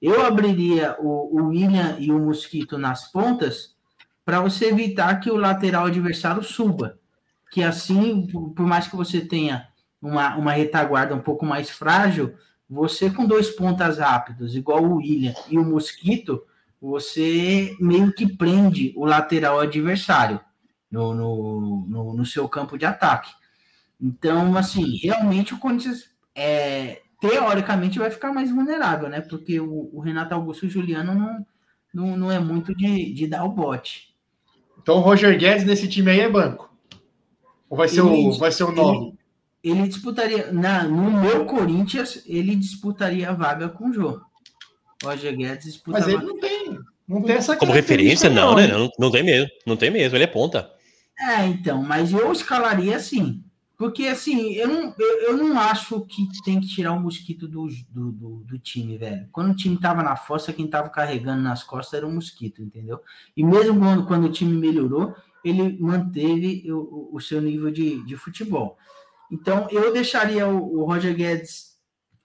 Eu 0.00 0.24
abriria 0.24 0.96
o, 0.98 1.38
o 1.38 1.46
William 1.48 1.96
e 1.98 2.12
o 2.12 2.18
Mosquito 2.18 2.76
nas 2.76 3.10
pontas 3.10 3.74
para 4.24 4.40
você 4.40 4.66
evitar 4.66 5.20
que 5.20 5.30
o 5.30 5.36
lateral 5.36 5.86
adversário 5.86 6.42
suba. 6.42 6.98
Que 7.50 7.62
assim, 7.62 8.26
por, 8.26 8.50
por 8.50 8.66
mais 8.66 8.86
que 8.86 8.96
você 8.96 9.20
tenha 9.20 9.66
uma, 10.00 10.36
uma 10.36 10.52
retaguarda 10.52 11.14
um 11.14 11.20
pouco 11.20 11.44
mais 11.44 11.70
frágil, 11.70 12.34
você 12.70 13.10
com 13.10 13.26
dois 13.26 13.50
pontas 13.50 13.98
rápidos, 13.98 14.54
igual 14.54 14.84
o 14.84 14.96
William 14.98 15.34
e 15.48 15.58
o 15.58 15.64
Mosquito, 15.64 16.44
você 16.80 17.76
meio 17.80 18.12
que 18.12 18.36
prende 18.36 18.92
o 18.96 19.04
lateral 19.04 19.58
adversário 19.58 20.40
no, 20.88 21.12
no, 21.12 21.86
no, 21.88 22.14
no 22.14 22.24
seu 22.24 22.48
campo 22.48 22.78
de 22.78 22.86
ataque. 22.86 23.32
Então, 24.00 24.56
assim, 24.56 24.96
realmente 24.98 25.52
o 25.52 25.58
Corinthians, 25.58 26.08
é, 26.34 27.02
teoricamente, 27.20 27.98
vai 27.98 28.10
ficar 28.10 28.32
mais 28.32 28.50
vulnerável, 28.50 29.08
né? 29.08 29.20
Porque 29.20 29.60
o, 29.60 29.90
o 29.92 30.00
Renato 30.00 30.32
Augusto 30.34 30.64
e 30.64 30.68
o 30.68 30.70
Juliano 30.70 31.12
não, 31.12 31.46
não, 31.92 32.16
não 32.16 32.32
é 32.32 32.38
muito 32.38 32.74
de, 32.74 33.12
de 33.12 33.26
dar 33.26 33.44
o 33.44 33.50
bote. 33.50 34.14
Então 34.80 34.96
o 34.96 35.00
Roger 35.00 35.36
Guedes 35.36 35.64
nesse 35.64 35.88
time 35.88 36.10
aí 36.12 36.20
é 36.20 36.28
banco. 36.28 36.72
Ou 37.68 37.76
vai 37.76 37.88
ser, 37.88 38.00
Ele- 38.00 38.28
o, 38.28 38.38
vai 38.38 38.52
ser 38.52 38.64
o 38.64 38.72
9? 38.72 39.19
Ele 39.62 39.86
disputaria, 39.88 40.50
na, 40.52 40.84
no 40.84 41.10
meu 41.10 41.44
Corinthians, 41.44 42.22
ele 42.26 42.56
disputaria 42.56 43.28
a 43.30 43.34
vaga 43.34 43.68
com 43.68 43.90
o 43.90 43.92
Jô. 43.92 44.20
Roger 45.02 45.36
Guedes 45.36 45.64
disputa 45.64 45.98
Mas 45.98 46.06
a 46.08 46.12
ele 46.12 46.16
vaga. 46.18 46.28
não 46.32 46.40
tem. 46.40 46.78
Não 47.08 47.22
tem 47.22 47.36
essa 47.36 47.56
Como 47.56 47.72
referência, 47.72 48.30
não, 48.30 48.54
né? 48.54 48.68
Não, 48.68 48.88
não 48.98 49.10
tem 49.10 49.22
mesmo. 49.24 49.50
Não 49.66 49.76
tem 49.76 49.90
mesmo. 49.90 50.16
Ele 50.16 50.24
é 50.24 50.28
ponta. 50.28 50.70
É, 51.18 51.44
então, 51.46 51.82
mas 51.82 52.12
eu 52.12 52.30
escalaria 52.32 52.96
assim. 52.96 53.42
Porque, 53.76 54.06
assim, 54.06 54.52
eu 54.52 54.68
não, 54.68 54.94
eu, 54.98 55.20
eu 55.22 55.36
não 55.38 55.58
acho 55.58 56.00
que 56.02 56.28
tem 56.44 56.60
que 56.60 56.68
tirar 56.68 56.92
o 56.92 57.00
mosquito 57.00 57.48
do, 57.48 57.66
do, 57.90 58.12
do, 58.12 58.28
do 58.44 58.58
time, 58.58 58.96
velho. 58.98 59.26
Quando 59.32 59.52
o 59.52 59.56
time 59.56 59.76
tava 59.78 60.02
na 60.02 60.14
fossa, 60.16 60.52
quem 60.52 60.66
tava 60.68 60.88
carregando 60.90 61.42
nas 61.42 61.62
costas 61.64 61.94
era 61.94 62.06
o 62.06 62.12
mosquito, 62.12 62.62
entendeu? 62.62 63.00
E 63.36 63.42
mesmo 63.42 63.78
quando, 63.80 64.06
quando 64.06 64.24
o 64.26 64.32
time 64.32 64.54
melhorou, 64.54 65.14
ele 65.42 65.78
manteve 65.80 66.70
o, 66.70 66.76
o- 66.76 67.10
o 67.14 67.20
seu 67.20 67.40
nível 67.40 67.70
de, 67.70 68.04
de 68.04 68.16
futebol. 68.16 68.76
Então, 69.30 69.68
eu 69.70 69.92
deixaria 69.92 70.46
o, 70.48 70.80
o 70.80 70.84
Roger 70.84 71.14
Guedes 71.14 71.76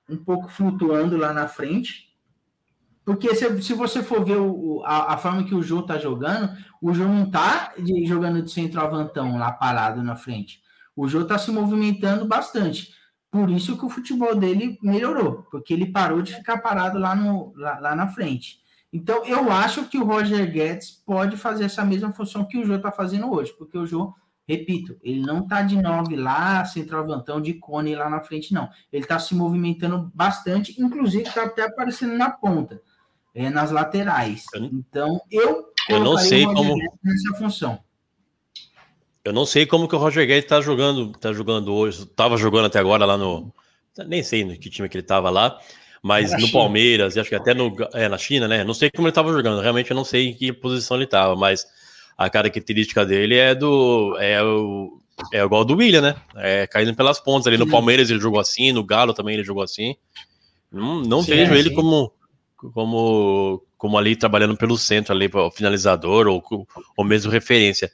um 0.10 0.18
pouco 0.18 0.50
flutuando 0.50 1.18
lá 1.18 1.34
na 1.34 1.48
frente. 1.48 2.06
Porque 3.04 3.36
se, 3.36 3.62
se 3.62 3.74
você 3.74 4.02
for 4.02 4.26
ver 4.26 4.38
o, 4.38 4.82
a, 4.84 5.14
a 5.14 5.18
forma 5.18 5.44
que 5.44 5.54
o 5.54 5.62
Jô 5.62 5.84
tá 5.84 5.98
jogando, 5.98 6.52
o 6.82 6.94
Jô 6.94 7.08
não 7.08 7.30
tá 7.30 7.74
de- 7.78 8.06
jogando 8.06 8.42
de 8.42 8.52
centroavantão 8.52 9.38
lá 9.38 9.52
parado 9.52 10.02
na 10.02 10.16
frente. 10.16 10.62
O 10.96 11.08
Jô 11.08 11.24
tá 11.24 11.38
se 11.38 11.52
movimentando 11.52 12.26
bastante. 12.26 12.94
Por 13.30 13.52
isso 13.52 13.78
que 13.78 13.86
o 13.86 13.90
futebol 13.90 14.34
dele 14.36 14.80
melhorou, 14.82 15.44
porque 15.52 15.74
ele 15.74 15.92
parou 15.92 16.22
de 16.22 16.34
ficar 16.34 16.58
parado 16.60 16.98
lá, 16.98 17.14
no, 17.16 17.54
lá, 17.56 17.80
lá 17.80 17.96
na 17.96 18.08
frente. 18.08 18.60
Então, 18.94 19.26
eu 19.26 19.52
acho 19.52 19.86
que 19.90 19.98
o 19.98 20.06
Roger 20.06 20.50
Guedes 20.50 20.90
pode 21.06 21.36
fazer 21.36 21.66
essa 21.66 21.84
mesma 21.84 22.14
função 22.14 22.46
que 22.46 22.58
o 22.58 22.66
Jô 22.66 22.80
tá 22.80 22.92
fazendo 22.92 23.30
hoje, 23.32 23.54
porque 23.58 23.78
o 23.78 23.86
Jô, 23.86 24.14
repito, 24.48 24.98
ele 25.02 25.22
não 25.22 25.48
tá 25.48 25.62
de 25.62 25.76
nove 25.82 26.16
lá, 26.16 26.64
centroavantão 26.66 27.42
de 27.42 27.54
cone 27.56 27.96
lá 27.96 28.10
na 28.10 28.22
frente, 28.22 28.54
não. 28.54 28.70
Ele 28.92 29.06
tá 29.06 29.18
se 29.20 29.34
movimentando 29.36 30.12
bastante, 30.14 30.80
inclusive 30.82 31.24
tá 31.32 31.44
até 31.46 31.64
aparecendo 31.64 32.16
na 32.18 32.30
ponta, 32.30 32.82
é, 33.34 33.50
nas 33.50 33.72
laterais. 33.72 34.46
Então, 34.56 35.20
eu 35.32 35.72
Eu 35.90 36.00
não 36.04 36.18
sei 36.18 36.46
como- 36.46 36.76
nessa 37.04 37.36
função. 37.38 37.80
Eu 39.24 39.34
não 39.34 39.46
sei 39.46 39.66
como 39.66 39.88
que 39.88 39.96
o 39.96 39.98
Roger 40.00 40.28
Guedes 40.28 40.48
tá 40.48 40.62
jogando, 40.62 41.12
tá 41.14 41.34
jogando 41.34 41.74
hoje. 41.74 42.06
Tava 42.06 42.38
jogando 42.38 42.66
até 42.66 42.78
agora 42.80 43.06
lá 43.06 43.18
no. 43.18 43.52
Nem 44.08 44.22
sei 44.22 44.44
no 44.46 44.56
que 44.58 44.70
time 44.70 44.88
que 44.88 44.98
ele 44.98 45.04
tava 45.04 45.30
lá, 45.32 45.58
mas 46.04 46.30
Na 46.32 46.38
no 46.38 46.46
China. 46.48 46.60
Palmeiras, 46.60 47.16
e 47.16 47.20
acho 47.20 47.30
que 47.30 47.36
até 47.36 47.54
no, 47.54 47.76
é, 47.94 48.08
na 48.08 48.18
China, 48.20 48.48
né? 48.48 48.64
Não 48.64 48.74
sei 48.76 48.92
como 48.92 49.08
ele 49.08 49.16
tava 49.16 49.32
jogando, 49.34 49.62
realmente 49.62 49.90
eu 49.90 49.96
não 49.96 50.06
sei 50.06 50.28
em 50.30 50.34
que 50.36 50.54
posição 50.54 50.98
ele 50.98 51.08
tava, 51.08 51.36
mas 51.36 51.66
a 52.18 52.30
característica 52.30 53.06
dele 53.06 53.36
é 53.36 53.54
do. 53.56 54.16
É, 54.20 54.42
o, 54.44 55.00
é 55.34 55.42
igual 55.44 55.64
do 55.66 55.76
William, 55.76 56.02
né? 56.02 56.16
É 56.36 56.68
caindo 56.68 56.96
pelas 56.96 57.20
pontas. 57.20 57.48
Ali 57.48 57.58
no. 57.58 57.68
Palmeiras 57.70 58.10
ele 58.10 58.20
jogou 58.20 58.40
assim, 58.40 58.72
no 58.72 58.84
Galo 58.84 59.14
também 59.14 59.36
ele 59.36 59.44
jogou 59.44 59.64
assim. 59.64 59.96
Não, 60.72 61.02
não 61.02 61.22
Sim, 61.22 61.32
vejo 61.32 61.54
é, 61.54 61.60
ele 61.60 61.70
sim. 61.70 61.76
como. 61.76 62.12
Como, 62.74 63.62
como 63.78 63.98
ali 63.98 64.16
trabalhando 64.16 64.58
pelo 64.58 64.78
centro, 64.78 65.14
ali, 65.14 65.30
o 65.32 65.52
finalizador, 65.52 66.26
ou, 66.26 66.44
ou 66.98 67.06
mesmo 67.06 67.30
referência. 67.32 67.92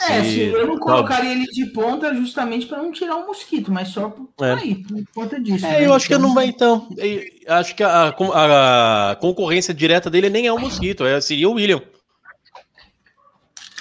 É, 0.00 0.22
Se- 0.22 0.30
se 0.30 0.40
eu 0.46 0.66
não 0.66 0.74
Sabe? 0.74 0.80
colocaria 0.80 1.32
ele 1.32 1.46
de 1.46 1.66
ponta 1.66 2.14
justamente 2.14 2.66
para 2.66 2.82
não 2.82 2.90
tirar 2.90 3.16
o 3.16 3.26
mosquito, 3.26 3.70
mas 3.72 3.88
só 3.88 4.08
por 4.10 4.28
É. 4.44 4.54
aí, 4.54 4.74
por 4.82 5.02
conta 5.14 5.40
disso. 5.40 5.64
É, 5.64 5.80
né? 5.80 5.86
eu 5.86 5.94
acho 5.94 6.06
que 6.08 6.14
Então, 6.14 6.26
não 6.28 6.34
vai, 6.34 6.46
então. 6.46 6.88
Eu 6.98 7.54
acho 7.54 7.74
que 7.74 7.82
a, 7.82 8.08
a- 8.08 9.10
a 9.12 9.16
concorrência 9.16 9.72
direta 9.72 10.10
dele 10.10 10.28
nem 10.28 10.46
é 10.46 10.52
o 10.52 10.58
Mosquito, 10.58 11.04
é, 11.06 11.20
seria 11.20 11.48
o 11.48 11.52
William. 11.52 11.82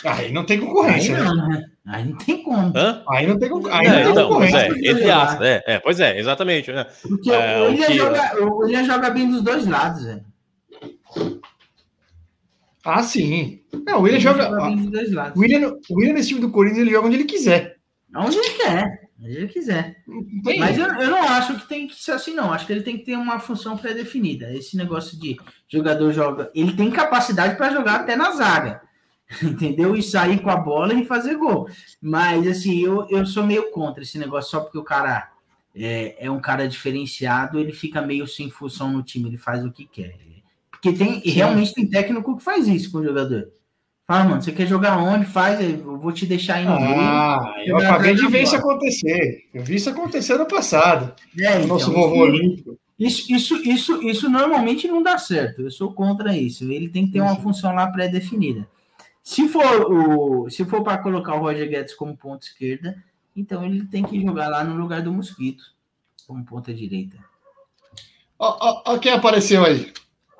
Aí 0.06 0.32
não 0.32 0.46
tem 0.46 0.58
Aí 0.60 0.66
concorrência, 0.66 1.18
né? 1.18 1.24
não, 1.24 1.48
né? 1.50 1.66
Aí 1.86 2.06
não 2.06 2.18
tem 2.18 2.44
como. 2.44 2.78
Hã? 2.78 3.04
Aí 3.10 3.28
não 3.28 3.38
tem, 3.40 3.50
aí 3.50 3.86
É, 3.88 3.90
não 3.90 4.02
tem 4.04 4.12
então, 4.12 4.14
pois 4.30 4.52
concorrência. 4.52 4.58
é, 4.58 4.92
entre 4.92 5.12
aspas, 5.12 5.42
é, 5.48 5.64
é, 5.68 5.80
pois 5.80 6.00
é, 6.00 6.20
exatamente. 6.20 6.72
né? 6.72 6.86
Porque 7.02 7.32
É, 7.32 7.60
o, 7.62 7.66
William 7.68 7.88
que- 7.88 7.94
joga, 7.98 8.44
o 8.46 8.58
William 8.60 8.84
joga 8.86 9.10
bem 9.10 9.30
dos 9.30 9.42
dois 9.42 9.66
lados, 9.68 10.04
velho. 10.06 10.26
Ah, 12.86 13.04
sim. 13.04 13.62
Não, 13.86 14.00
o 14.00 14.02
William 14.04 14.20
joga. 14.20 14.50
bem 14.68 14.78
dos 14.78 14.92
dois 14.92 15.12
lados. 15.12 15.36
O 15.36 15.40
William, 15.42 15.68
o 15.90 15.96
William 15.96 16.14
nesse 16.14 16.30
time 16.30 16.40
do 16.42 16.50
Corinthians 16.52 16.82
ele 16.82 16.92
joga 16.92 17.08
onde 17.08 17.18
ele 17.18 17.26
quiser. 17.26 17.76
Onde 18.16 18.38
ele 18.38 18.50
quer, 18.52 19.02
onde 19.22 19.36
ele 19.36 19.48
quiser. 19.48 19.98
Tem- 20.44 20.60
Mas 20.60 20.78
eu, 20.78 20.88
eu 20.88 21.10
não 21.12 21.22
acho 21.24 21.60
que 21.60 21.68
tem 21.68 21.88
que 21.88 21.96
ser 22.02 22.14
assim, 22.14 22.34
não. 22.34 22.52
Acho 22.54 22.66
que 22.66 22.72
ele 22.74 22.82
tem 22.82 22.98
que 22.98 23.06
ter 23.06 23.16
uma 23.18 23.38
função 23.40 23.78
pré-definida. 23.78 24.52
Esse 24.54 24.76
negócio 24.78 25.20
de 25.20 25.38
jogador 25.68 26.12
joga. 26.12 26.50
Ele 26.56 26.72
tem 26.74 26.90
capacidade 26.90 27.56
para 27.58 27.72
jogar 27.72 27.96
até 27.96 28.16
na 28.16 28.32
zaga. 28.32 28.82
Entendeu? 29.44 29.96
E 29.96 30.02
sair 30.02 30.42
com 30.42 30.50
a 30.50 30.58
bola 30.58 30.94
e 30.94 31.06
fazer 31.06 31.36
gol. 31.36 31.70
Mas, 32.02 32.48
assim, 32.48 32.80
eu, 32.80 33.08
eu 33.10 33.26
sou 33.26 33.46
meio 33.46 33.72
contra 33.72 34.04
esse 34.04 34.18
negócio 34.18 34.52
só 34.52 34.60
porque 34.62 34.78
o 34.78 34.84
cara 34.84 35.30
é, 35.76 36.26
é 36.26 36.32
um 36.32 36.40
cara 36.40 36.68
diferenciado, 36.68 37.60
ele 37.60 37.72
fica 37.72 38.02
meio 38.02 38.28
sem 38.28 38.50
função 38.50 38.92
no 38.92 39.04
time, 39.04 39.30
ele 39.30 39.38
faz 39.38 39.64
o 39.64 39.72
que 39.72 39.86
quer. 39.86 40.16
Porque 40.72 40.94
tem, 40.94 41.20
realmente 41.20 41.74
tem 41.74 41.88
técnico 41.88 42.38
que 42.38 42.44
faz 42.44 42.68
isso 42.68 42.92
com 42.92 43.00
o 43.00 43.04
jogador. 43.04 43.52
Fala, 44.08 44.24
mano, 44.24 44.42
você 44.42 44.52
quer 44.52 44.66
jogar 44.66 44.98
onde? 44.98 45.26
Faz, 45.26 45.62
eu 45.62 46.00
vou 46.00 46.12
te 46.12 46.26
deixar 46.26 46.56
aí 46.56 46.66
no 46.66 46.72
Ah, 46.72 47.54
eu 47.60 47.80
Jogar 47.80 47.90
acabei 47.94 48.16
de 48.16 48.28
ver 48.28 48.42
isso 48.42 48.56
acontecer. 48.56 49.46
Eu 49.54 49.64
vi 49.64 49.76
isso 49.76 49.90
acontecer 49.90 50.36
no 50.36 50.48
passado. 50.48 51.14
É, 51.40 51.60
O 51.60 51.68
nosso 51.68 51.92
então, 51.92 52.02
vovô 52.02 52.22
olímpico. 52.22 52.76
Isso, 52.98 53.32
isso, 53.32 53.56
isso, 53.58 54.02
isso 54.02 54.30
normalmente 54.30 54.88
não 54.88 55.04
dá 55.04 55.18
certo. 55.20 55.62
Eu 55.62 55.70
sou 55.70 55.94
contra 55.94 56.36
isso. 56.36 56.64
Ele 56.72 56.90
tem 56.90 57.06
que 57.06 57.14
ter 57.14 57.22
uma 57.22 57.36
função 57.36 57.76
lá 57.76 57.86
pré-definida. 57.88 58.68
Se 59.24 59.48
for 59.48 59.92
o, 59.92 60.50
se 60.50 60.66
for 60.66 60.84
para 60.84 60.98
colocar 60.98 61.36
o 61.36 61.40
Roger 61.40 61.70
Guedes 61.70 61.94
como 61.94 62.18
ponta 62.18 62.46
esquerda, 62.46 63.04
então 63.36 63.64
ele 63.64 63.86
tem 63.86 64.04
que 64.04 64.22
jogar 64.22 64.50
lá 64.50 64.64
no 64.64 64.76
lugar 64.76 65.02
do 65.02 65.14
Mosquito, 65.14 65.64
como 66.28 66.44
ponta 66.46 66.74
direita. 66.74 67.18
Ó, 68.38 68.58
ó, 68.60 68.94
ó 68.94 68.98
quem 68.98 69.12
apareceu 69.12 69.66
aí. 69.66 69.92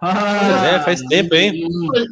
é, 0.02 0.80
faz 0.80 1.02
tempo, 1.02 1.36
hein? 1.36 1.68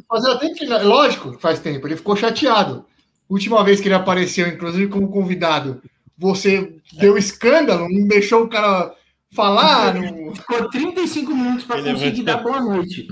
Fazia 0.08 0.36
tempo 0.38 0.54
que. 0.54 0.66
Lógico 0.66 1.32
que 1.32 1.40
faz 1.40 1.58
tempo, 1.60 1.86
ele 1.86 1.96
ficou 1.96 2.16
chateado. 2.16 2.84
Última 3.28 3.62
vez 3.64 3.80
que 3.80 3.88
ele 3.88 3.94
apareceu, 3.94 4.48
inclusive 4.48 4.88
como 4.88 5.10
convidado, 5.10 5.82
você 6.16 6.76
deu 6.94 7.16
escândalo, 7.16 7.88
não 7.88 8.06
deixou 8.06 8.44
o 8.44 8.48
cara 8.48 8.94
falar. 9.32 9.94
Não... 9.94 10.34
Ficou 10.34 10.68
35 10.68 11.34
minutos 11.34 11.64
para 11.64 11.82
conseguir 11.82 12.22
dar 12.22 12.38
boa 12.38 12.60
noite. 12.60 13.06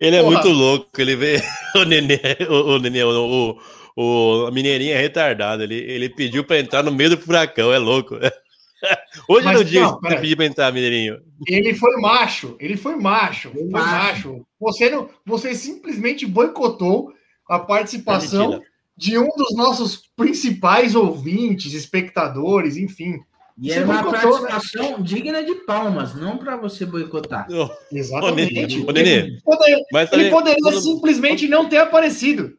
Ele 0.00 0.16
é 0.16 0.22
Porra. 0.22 0.32
muito 0.32 0.48
louco. 0.48 0.88
Ele 0.98 1.16
vê 1.16 1.42
o 1.76 1.84
Nenê, 1.84 2.20
o, 2.48 2.74
o, 2.74 2.78
Nenê, 2.78 3.04
o, 3.04 3.58
o, 3.96 4.46
o 4.46 4.50
Mineirinho 4.50 4.94
é 4.94 5.00
retardado. 5.00 5.62
Ele, 5.62 5.76
ele 5.76 6.08
pediu 6.08 6.44
para 6.44 6.58
entrar 6.58 6.82
no 6.82 6.92
meio 6.92 7.10
do 7.10 7.18
furacão. 7.18 7.72
É 7.72 7.78
louco. 7.78 8.16
Hoje 9.28 9.46
Mas 9.46 9.58
no 9.58 9.64
dia 9.64 9.80
não, 9.82 10.00
que 10.00 10.08
você 10.08 10.16
pediu 10.20 10.36
para 10.36 10.46
entrar, 10.46 10.72
Mineirinho. 10.72 11.18
Ele 11.46 11.74
foi 11.74 11.96
macho, 12.00 12.56
ele 12.60 12.76
foi 12.76 12.96
macho, 12.96 13.50
foi 13.50 13.64
Macho. 13.64 13.88
macho. 13.88 14.46
Você, 14.60 14.90
não, 14.90 15.08
você 15.24 15.54
simplesmente 15.54 16.26
boicotou 16.26 17.12
a 17.48 17.58
participação 17.58 18.50
Mentira. 18.50 18.66
de 18.96 19.18
um 19.18 19.28
dos 19.36 19.56
nossos 19.56 20.02
principais 20.16 20.94
ouvintes, 20.94 21.72
espectadores, 21.72 22.76
enfim. 22.76 23.20
E 23.56 23.68
Você 23.70 23.78
é 23.78 23.84
uma 23.84 24.02
boicotou, 24.02 24.42
né? 24.42 24.48
participação 24.48 25.00
digna 25.02 25.44
de 25.44 25.54
palmas, 25.64 26.14
não 26.14 26.36
para 26.38 26.56
você 26.56 26.84
boicotar. 26.84 27.46
Ô, 27.50 27.70
Exatamente. 27.92 28.84
Ô, 28.86 28.90
Nenê, 28.90 29.10
Ele 29.18 29.40
poderia, 29.42 29.78
Mas, 29.92 30.12
ele 30.12 30.30
poderia 30.30 30.60
quando, 30.62 30.80
simplesmente 30.80 31.46
não 31.46 31.68
ter 31.68 31.76
aparecido. 31.78 32.56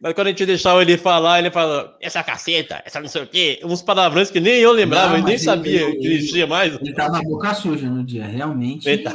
mas 0.00 0.12
quando 0.14 0.26
a 0.26 0.30
gente 0.30 0.44
deixava 0.44 0.82
ele 0.82 0.98
falar, 0.98 1.38
ele 1.38 1.50
fala: 1.50 1.96
essa 2.00 2.22
caceta, 2.24 2.82
essa 2.84 3.00
não 3.00 3.08
sei 3.08 3.22
o 3.22 3.26
quê. 3.28 3.60
Uns 3.64 3.82
palavrões 3.82 4.30
que 4.32 4.40
nem 4.40 4.54
eu 4.54 4.72
lembrava, 4.72 5.10
Não, 5.12 5.18
eu 5.18 5.24
nem 5.24 5.34
mas 5.34 5.44
sabia 5.44 5.82
ele- 5.82 5.96
que 5.96 6.06
existia 6.08 6.46
mais. 6.46 6.74
Ele 6.74 6.92
tava 6.92 7.20
boca 7.22 7.54
suja 7.54 7.88
no 7.88 8.02
dia, 8.04 8.24
realmente. 8.24 8.88
Ele 8.88 8.98
tá- 9.04 9.12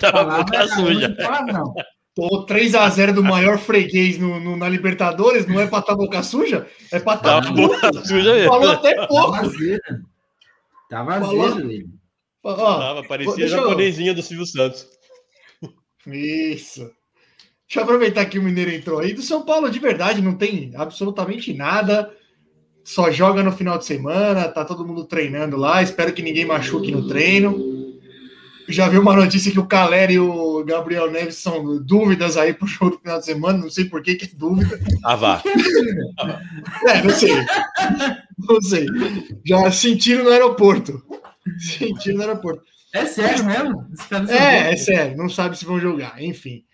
tava 0.00 0.18
falava 0.24 0.42
boca 0.44 0.68
suja. 0.68 1.16
Muito 2.16 2.46
palavrão. 2.46 2.46
Tô 2.46 2.46
3x0 2.46 3.12
do 3.12 3.22
maior 3.24 3.58
freguês 3.58 4.18
no, 4.18 4.38
no- 4.40 4.56
na 4.56 4.68
Libertadores, 4.68 5.46
não 5.46 5.58
é 5.60 5.66
pra 5.66 5.80
estar 5.80 5.94
boca 5.94 6.22
suja? 6.22 6.66
É 6.92 6.98
pra 6.98 7.14
estar. 7.14 7.42
Tava 7.42 7.52
boca 7.52 7.92
suja. 8.04 8.46
Falou 8.48 8.70
até 8.70 9.06
pouco. 9.06 9.34
azedo. 9.34 9.80
Tava 10.88 11.14
azedo 11.14 11.30
Tava, 12.78 13.02
parecia 13.04 13.44
eu- 13.44 13.48
japonesinha 13.48 14.14
do 14.14 14.22
Silvio 14.22 14.46
Santos. 14.46 14.86
Isso. 16.06 16.80
Deixa 17.66 17.80
eu 17.80 17.82
aproveitar 17.84 18.26
que 18.26 18.38
o 18.38 18.42
Mineiro 18.42 18.70
entrou 18.70 19.00
aí. 19.00 19.14
Do 19.14 19.22
São 19.22 19.42
Paulo, 19.44 19.70
de 19.70 19.78
verdade, 19.78 20.20
não 20.20 20.34
tem 20.34 20.72
absolutamente 20.76 21.52
nada. 21.54 22.12
Só 22.84 23.10
joga 23.10 23.42
no 23.42 23.50
final 23.50 23.78
de 23.78 23.86
semana, 23.86 24.46
tá 24.46 24.62
todo 24.64 24.86
mundo 24.86 25.04
treinando 25.06 25.56
lá. 25.56 25.82
Espero 25.82 26.12
que 26.12 26.20
ninguém 26.22 26.44
machuque 26.44 26.92
no 26.92 27.08
treino. 27.08 27.52
Já 28.68 28.88
vi 28.88 28.98
uma 28.98 29.14
notícia 29.14 29.52
que 29.52 29.60
o 29.60 29.66
Caleri 29.66 30.14
e 30.14 30.18
o 30.18 30.64
Gabriel 30.64 31.10
Neves 31.10 31.36
são 31.36 31.82
dúvidas 31.82 32.36
aí 32.36 32.54
pro 32.54 32.66
show 32.66 32.90
do 32.90 32.98
final 32.98 33.18
de 33.18 33.26
semana. 33.26 33.58
Não 33.58 33.70
sei 33.70 33.84
por 33.84 34.02
que 34.02 34.14
que 34.14 34.24
é 34.24 34.38
dúvida. 34.38 34.78
Ah, 35.04 35.16
vá. 35.16 35.42
É, 36.86 37.02
não 37.02 37.10
sei. 37.10 37.34
Não 38.38 38.60
sei. 38.62 38.86
Já 39.44 39.70
sentiram 39.70 40.24
no 40.24 40.30
aeroporto. 40.30 41.02
Sentiram 41.58 42.16
no 42.16 42.22
aeroporto. 42.22 42.62
É 42.94 43.06
sério 43.06 43.44
mesmo? 43.44 43.86
É, 44.28 44.72
é 44.72 44.76
sério, 44.76 45.16
não 45.16 45.28
sabe 45.28 45.58
se 45.58 45.64
vão 45.64 45.80
jogar, 45.80 46.22
enfim. 46.22 46.64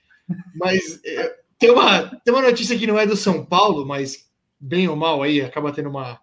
Mas 0.54 1.00
é, 1.04 1.34
tem, 1.58 1.70
uma, 1.70 2.02
tem 2.24 2.34
uma 2.34 2.42
notícia 2.42 2.78
que 2.78 2.86
não 2.86 2.98
é 2.98 3.06
do 3.06 3.16
São 3.16 3.44
Paulo, 3.44 3.86
mas 3.86 4.28
bem 4.60 4.86
ou 4.86 4.94
mal 4.94 5.22
aí, 5.22 5.40
acaba 5.40 5.72
tendo 5.72 5.88
uma, 5.88 6.20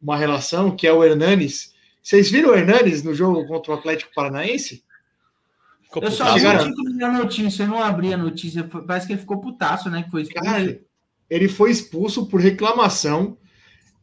uma 0.00 0.16
relação, 0.16 0.76
que 0.76 0.86
é 0.86 0.92
o 0.92 1.02
Hernanes. 1.02 1.74
Vocês 2.02 2.30
viram 2.30 2.50
o 2.50 2.54
Hernanes 2.54 3.02
no 3.02 3.14
jogo 3.14 3.46
contra 3.46 3.72
o 3.72 3.74
Atlético 3.74 4.12
Paranaense? 4.14 4.84
Ficou 5.92 6.02
Eu 6.04 6.10
só 6.12 6.24
vi 6.24 6.30
o 6.30 6.34
Chegaram- 6.34 6.68
título 6.68 6.98
da 6.98 7.10
notícia, 7.10 7.62
eu 7.64 7.68
não 7.68 7.82
abri 7.82 8.14
a 8.14 8.16
notícia. 8.16 8.62
Parece 8.64 9.06
que 9.06 9.12
ele 9.14 9.20
ficou 9.20 9.40
putaço, 9.40 9.90
né? 9.90 10.04
Que 10.04 10.10
foi 10.10 10.22
expulso. 10.22 10.44
Cara, 10.50 10.80
ele 11.28 11.48
foi 11.48 11.70
expulso 11.70 12.26
por 12.26 12.40
reclamação. 12.40 13.36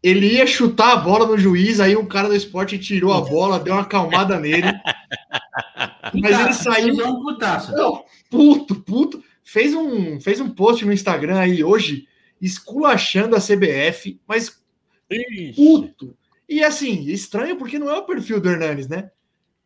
Ele 0.03 0.33
ia 0.33 0.45
chutar 0.45 0.91
a 0.93 0.97
bola 0.97 1.25
no 1.25 1.37
juiz, 1.37 1.79
aí 1.79 1.95
um 1.95 2.05
cara 2.05 2.27
do 2.27 2.35
esporte 2.35 2.77
tirou 2.77 3.13
a 3.13 3.21
bola, 3.21 3.59
deu 3.59 3.73
uma 3.73 3.81
acalmada 3.81 4.39
nele. 4.39 4.67
Mas 6.13 6.39
ele 6.39 6.53
saiu. 6.53 7.07
Um 7.07 7.21
putaço. 7.23 7.71
Não, 7.73 8.03
puto, 8.29 8.75
puto. 8.75 9.23
Fez 9.43 9.73
um, 9.73 10.19
fez 10.19 10.39
um 10.41 10.49
post 10.49 10.85
no 10.85 10.91
Instagram 10.93 11.39
aí 11.39 11.63
hoje, 11.63 12.05
esculachando 12.41 13.33
a 13.35 13.39
CBF, 13.39 14.19
mas 14.27 14.61
Ixi. 15.09 15.53
puto. 15.55 16.17
E 16.49 16.61
assim, 16.63 17.05
estranho 17.07 17.55
porque 17.57 17.79
não 17.79 17.89
é 17.89 17.97
o 17.97 18.03
perfil 18.05 18.41
do 18.41 18.49
Hernanes, 18.49 18.87
né? 18.89 19.09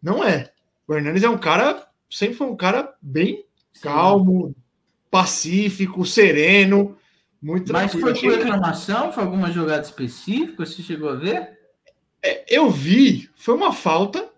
Não 0.01 0.24
é. 0.24 0.51
O 0.88 0.93
Hernanes 0.93 1.24
é 1.24 1.30
um 1.30 1.38
cara, 1.38 1.88
sempre 2.12 2.36
foi 2.36 2.47
um 2.47 2.55
cara 2.55 2.93
bem 3.01 3.45
calmo, 3.82 4.55
pacífico, 5.09 6.05
sereno, 6.05 6.95
muito 7.41 7.74
Mas 7.74 7.91
foi 7.91 8.14
por 8.14 8.32
reclamação? 8.32 9.12
Foi 9.12 9.24
alguma 9.24 9.51
jogada 9.51 9.82
específica? 9.82 10.64
Você 10.64 10.84
chegou 10.84 11.09
a 11.09 11.16
ver? 11.16 11.57
Eu 12.47 12.70
vi, 12.70 13.30
foi 13.36 13.55
uma 13.55 13.74
falta, 13.74 14.30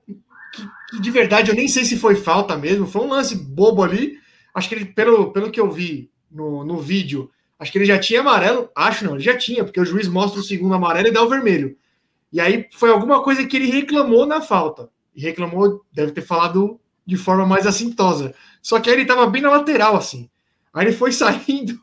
que, 0.53 0.65
que 0.89 1.01
de 1.01 1.11
verdade 1.11 1.51
eu 1.51 1.55
nem 1.55 1.67
sei 1.67 1.83
se 1.83 1.97
foi 1.97 2.15
falta 2.15 2.55
mesmo, 2.55 2.87
foi 2.87 3.01
um 3.01 3.09
lance 3.09 3.35
bobo 3.35 3.83
ali. 3.83 4.17
Acho 4.55 4.69
que 4.69 4.75
ele, 4.75 4.85
pelo, 4.85 5.33
pelo 5.33 5.51
que 5.51 5.59
eu 5.59 5.69
vi 5.69 6.09
no, 6.31 6.63
no 6.63 6.77
vídeo, 6.79 7.29
acho 7.59 7.73
que 7.73 7.77
ele 7.77 7.85
já 7.85 7.99
tinha 7.99 8.21
amarelo. 8.21 8.69
Acho 8.73 9.03
não, 9.03 9.15
ele 9.15 9.23
já 9.23 9.37
tinha, 9.37 9.65
porque 9.65 9.81
o 9.81 9.85
juiz 9.85 10.07
mostra 10.07 10.39
o 10.39 10.43
segundo 10.43 10.73
amarelo 10.73 11.09
e 11.09 11.11
dá 11.11 11.21
o 11.21 11.29
vermelho. 11.29 11.75
E 12.31 12.39
aí 12.39 12.67
foi 12.71 12.89
alguma 12.89 13.21
coisa 13.21 13.45
que 13.45 13.57
ele 13.57 13.69
reclamou 13.69 14.25
na 14.25 14.39
falta. 14.39 14.89
E 15.13 15.21
reclamou, 15.21 15.83
deve 15.91 16.13
ter 16.13 16.21
falado 16.21 16.79
de 17.05 17.17
forma 17.17 17.45
mais 17.45 17.65
assintosa. 17.67 18.33
Só 18.61 18.79
que 18.79 18.89
aí 18.89 18.95
ele 18.95 19.05
tava 19.05 19.25
bem 19.27 19.41
na 19.41 19.49
lateral, 19.51 19.95
assim. 19.95 20.29
Aí 20.73 20.85
ele 20.87 20.95
foi 20.95 21.11
saindo. 21.13 21.81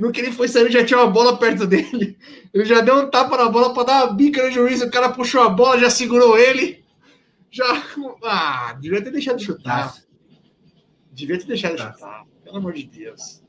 No 0.00 0.10
que 0.10 0.20
ele 0.20 0.32
foi 0.32 0.48
saindo, 0.48 0.70
já 0.72 0.84
tinha 0.84 0.98
uma 0.98 1.10
bola 1.10 1.36
perto 1.38 1.66
dele. 1.66 2.18
Ele 2.52 2.64
já 2.64 2.80
deu 2.80 2.96
um 2.96 3.10
tapa 3.10 3.36
na 3.36 3.48
bola 3.48 3.72
para 3.72 3.84
dar 3.84 4.04
uma 4.06 4.12
bica 4.14 4.42
no 4.44 4.50
juiz. 4.50 4.82
O 4.82 4.90
cara 4.90 5.10
puxou 5.10 5.42
a 5.42 5.48
bola, 5.48 5.78
já 5.78 5.88
segurou 5.90 6.36
ele. 6.38 6.84
Já. 7.50 7.64
Ah, 8.24 8.72
devia 8.80 9.02
ter 9.02 9.10
deixado 9.12 9.36
de 9.38 9.44
chutar. 9.44 9.94
Devia 11.12 11.38
ter 11.38 11.46
deixado 11.46 11.76
de 11.76 11.82
chutar. 11.82 12.24
Pelo 12.44 12.56
amor 12.56 12.72
de 12.72 12.84
Deus. 12.84 13.42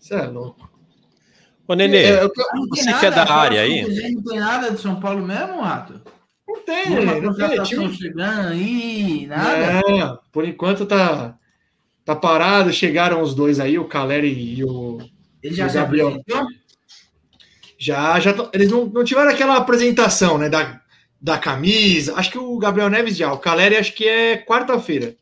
Isso 0.00 0.14
é 0.14 0.26
louco. 0.26 0.70
Ô, 1.66 1.74
Nenê, 1.74 2.02
É, 2.04 2.22
eu- 2.24 2.32
Não 2.54 2.68
tem 2.68 2.84
Você 2.84 2.92
que 2.98 3.06
é 3.06 3.10
da 3.10 3.32
área 3.32 3.60
aí? 3.62 3.84
que 3.84 4.10
Não 4.14 4.22
tem 4.22 4.38
nada 4.40 4.70
de 4.70 4.80
São 4.80 4.98
Paulo 5.00 5.24
mesmo, 5.24 5.60
Rato? 5.62 6.00
Não 6.46 6.64
tem, 6.64 6.90
Nenhuma 6.90 7.20
não 7.20 7.34
tem. 7.34 7.62
Time, 7.62 7.94
chegando 7.94 8.48
aí, 8.48 9.26
nada. 9.26 9.80
Não, 9.88 10.18
por 10.30 10.44
enquanto 10.46 10.86
tá, 10.86 11.38
tá 12.04 12.16
parado. 12.16 12.72
Chegaram 12.72 13.22
os 13.22 13.34
dois 13.34 13.60
aí, 13.60 13.78
o 13.78 13.86
Caleri 13.86 14.32
e 14.32 14.64
o. 14.64 14.98
Ele 15.42 15.54
já 15.54 15.66
o 15.66 15.72
Gabriel. 15.72 16.22
Já, 17.78 18.20
já 18.20 18.34
eles 18.52 18.70
não, 18.70 18.86
não 18.86 19.04
tiveram 19.04 19.30
aquela 19.30 19.56
apresentação, 19.56 20.38
né? 20.38 20.48
Da, 20.48 20.80
da 21.20 21.38
camisa. 21.38 22.14
Acho 22.16 22.30
que 22.30 22.38
o 22.38 22.58
Gabriel 22.58 22.90
Neves 22.90 23.16
já. 23.16 23.32
O 23.32 23.38
Caleri 23.38 23.76
acho 23.76 23.94
que 23.94 24.06
é 24.06 24.36
quarta-feira. 24.36 25.16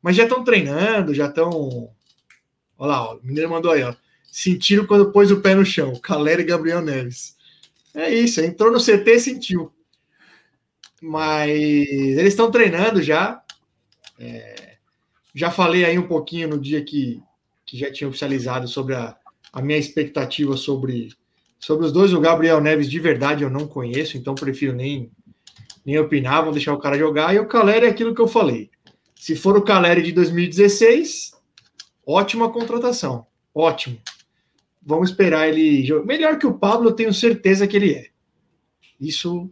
Mas 0.00 0.16
já 0.16 0.24
estão 0.24 0.42
treinando, 0.42 1.14
já 1.14 1.26
estão. 1.26 1.90
Olha 2.76 2.90
lá, 2.90 3.10
ó, 3.10 3.16
o 3.16 3.20
Mineiro 3.22 3.50
mandou 3.50 3.70
aí, 3.70 3.82
ó. 3.82 3.94
Sentiram 4.30 4.86
quando 4.86 5.12
pôs 5.12 5.30
o 5.30 5.40
pé 5.40 5.54
no 5.54 5.64
chão. 5.64 5.94
Caleri 6.00 6.42
e 6.42 6.46
Gabriel 6.46 6.80
Neves. 6.80 7.36
É 7.94 8.12
isso, 8.12 8.40
entrou 8.40 8.72
no 8.72 8.80
CT 8.82 9.04
e 9.06 9.20
sentiu. 9.20 9.72
Mas 11.02 11.50
eles 11.50 12.28
estão 12.28 12.48
treinando 12.48 13.02
já. 13.02 13.42
É, 14.16 14.76
já 15.34 15.50
falei 15.50 15.84
aí 15.84 15.98
um 15.98 16.06
pouquinho 16.06 16.48
no 16.48 16.60
dia 16.60 16.80
que, 16.84 17.20
que 17.66 17.76
já 17.76 17.90
tinha 17.90 18.08
oficializado 18.08 18.68
sobre 18.68 18.94
a, 18.94 19.16
a 19.52 19.60
minha 19.60 19.78
expectativa 19.78 20.56
sobre, 20.56 21.08
sobre 21.58 21.86
os 21.86 21.92
dois. 21.92 22.12
O 22.12 22.20
Gabriel 22.20 22.60
Neves, 22.60 22.88
de 22.88 23.00
verdade, 23.00 23.42
eu 23.42 23.50
não 23.50 23.66
conheço, 23.66 24.16
então 24.16 24.36
prefiro 24.36 24.72
nem, 24.72 25.10
nem 25.84 25.98
opinar, 25.98 26.38
vamos 26.40 26.54
deixar 26.54 26.72
o 26.72 26.78
cara 26.78 26.96
jogar. 26.96 27.34
E 27.34 27.40
o 27.40 27.48
Caleri 27.48 27.86
é 27.86 27.88
aquilo 27.88 28.14
que 28.14 28.20
eu 28.20 28.28
falei. 28.28 28.70
Se 29.16 29.34
for 29.34 29.56
o 29.56 29.62
Caleri 29.62 30.02
de 30.02 30.12
2016, 30.12 31.32
ótima 32.06 32.48
contratação. 32.48 33.26
Ótimo. 33.52 33.98
Vamos 34.80 35.10
esperar 35.10 35.48
ele. 35.48 35.88
Melhor 36.04 36.38
que 36.38 36.46
o 36.46 36.54
Pablo, 36.54 36.90
eu 36.90 36.94
tenho 36.94 37.12
certeza 37.12 37.66
que 37.66 37.76
ele 37.76 37.92
é. 37.92 38.06
Isso 39.00 39.50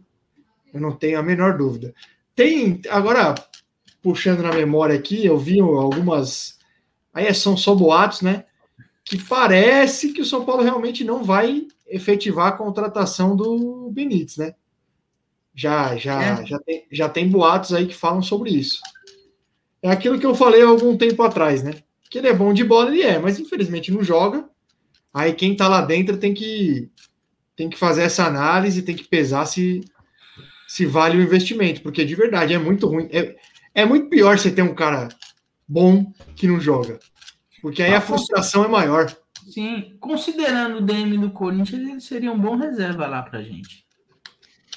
eu 0.73 0.79
não 0.79 0.91
tenho 0.91 1.19
a 1.19 1.23
menor 1.23 1.57
dúvida. 1.57 1.93
Tem. 2.35 2.81
Agora, 2.89 3.35
puxando 4.01 4.41
na 4.41 4.51
memória 4.51 4.95
aqui, 4.95 5.25
eu 5.25 5.37
vi 5.37 5.59
algumas. 5.59 6.57
Aí 7.13 7.33
são 7.33 7.55
só 7.57 7.75
boatos, 7.75 8.21
né? 8.21 8.45
Que 9.03 9.21
parece 9.21 10.13
que 10.13 10.21
o 10.21 10.25
São 10.25 10.45
Paulo 10.45 10.63
realmente 10.63 11.03
não 11.03 11.23
vai 11.23 11.67
efetivar 11.87 12.47
a 12.47 12.57
contratação 12.57 13.35
do 13.35 13.89
Benítez, 13.91 14.37
né? 14.37 14.55
Já, 15.53 15.97
já, 15.97 16.23
é. 16.23 16.45
já, 16.45 16.59
tem, 16.59 16.87
já 16.91 17.09
tem 17.09 17.27
boatos 17.27 17.73
aí 17.73 17.85
que 17.85 17.95
falam 17.95 18.21
sobre 18.21 18.51
isso. 18.51 18.79
É 19.81 19.89
aquilo 19.89 20.19
que 20.19 20.25
eu 20.25 20.33
falei 20.33 20.61
há 20.61 20.67
algum 20.67 20.95
tempo 20.95 21.21
atrás, 21.23 21.61
né? 21.61 21.73
Que 22.09 22.19
ele 22.19 22.27
é 22.27 22.33
bom 22.33 22.53
de 22.53 22.63
bola, 22.63 22.89
ele 22.91 23.01
é, 23.01 23.19
mas 23.19 23.39
infelizmente 23.39 23.91
não 23.91 24.03
joga. 24.03 24.47
Aí 25.13 25.33
quem 25.33 25.55
tá 25.55 25.67
lá 25.67 25.81
dentro 25.81 26.17
tem 26.17 26.33
que 26.33 26.89
tem 27.55 27.69
que 27.69 27.77
fazer 27.77 28.03
essa 28.03 28.25
análise, 28.25 28.81
tem 28.81 28.95
que 28.95 29.03
pesar 29.03 29.45
se 29.45 29.81
se 30.71 30.85
vale 30.85 31.17
o 31.17 31.21
investimento, 31.21 31.81
porque 31.81 32.05
de 32.05 32.15
verdade 32.15 32.53
é 32.53 32.57
muito 32.57 32.87
ruim. 32.87 33.09
É, 33.11 33.35
é 33.75 33.85
muito 33.85 34.07
pior 34.07 34.39
você 34.39 34.49
ter 34.49 34.61
um 34.61 34.73
cara 34.73 35.09
bom 35.67 36.13
que 36.33 36.47
não 36.47 36.61
joga. 36.61 36.97
Porque 37.61 37.83
aí 37.83 37.93
a 37.93 37.99
frustração 37.99 38.63
é 38.63 38.69
maior. 38.69 39.13
Sim, 39.49 39.97
considerando 39.99 40.77
o 40.77 40.81
DM 40.81 41.17
do 41.17 41.29
Corinthians, 41.29 41.81
ele 41.81 41.99
seria 41.99 42.31
um 42.31 42.39
bom 42.39 42.55
reserva 42.55 43.05
lá 43.05 43.21
pra 43.21 43.41
gente. 43.41 43.83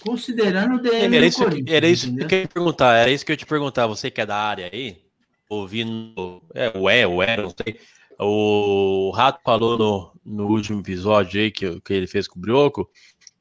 Considerando 0.01 0.75
o 0.75 0.83
DM 0.83 1.17
era 1.17 1.21
do 1.21 1.29
isso, 1.29 1.45
Corinthians. 1.45 1.77
Era 1.77 1.89
isso 1.89 2.07
entendeu? 2.09 2.27
que 2.27 2.35
eu 2.35 2.41
ia 2.41 2.47
te 2.49 2.55
perguntar, 2.55 2.97
era 2.97 3.11
isso 3.13 3.25
que 3.25 3.31
eu 3.31 3.35
ia 3.35 3.39
te 3.39 3.47
perguntar. 3.47 3.87
Você 3.87 4.11
que 4.11 4.21
é 4.21 4.27
da 4.27 4.37
área 4.37 4.71
aí, 4.73 4.97
ouvindo. 5.49 6.43
É, 6.53 6.77
o 6.77 6.91
é, 6.91 7.07
o 7.07 7.23
é, 7.23 7.37
não 7.37 7.51
sei. 7.51 7.79
O 8.19 9.13
Rato 9.15 9.39
falou 9.45 9.79
no, 9.79 10.13
no 10.25 10.49
último 10.49 10.81
episódio 10.81 11.41
aí 11.41 11.53
que, 11.53 11.81
que 11.83 11.93
ele 11.93 12.09
fez 12.09 12.27
com 12.27 12.41
o 12.41 12.43
Brioco 12.43 12.91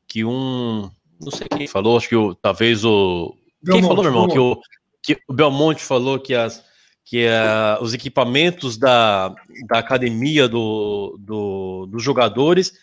que 0.08 0.24
um. 0.24 0.92
Não 1.24 1.32
sei 1.32 1.48
quem 1.48 1.68
falou, 1.68 1.98
acho 1.98 2.10
que 2.10 2.16
o, 2.16 2.36
talvez 2.36 2.84
o. 2.84 3.36
Belmonte, 3.62 3.82
quem 3.82 3.82
falou, 3.82 4.04
meu 4.04 4.12
irmão? 4.12 4.28
Que 4.28 4.40
o, 4.40 4.60
que 5.02 5.18
o 5.28 5.34
Belmonte 5.34 5.82
falou 5.84 6.20
que, 6.20 6.34
as, 6.34 6.64
que 7.06 7.26
uh, 7.26 7.82
os 7.82 7.94
equipamentos 7.94 8.78
da, 8.78 9.34
da 9.68 9.80
academia 9.80 10.48
do, 10.48 11.18
do, 11.20 11.88
dos 11.88 12.04
jogadores, 12.04 12.74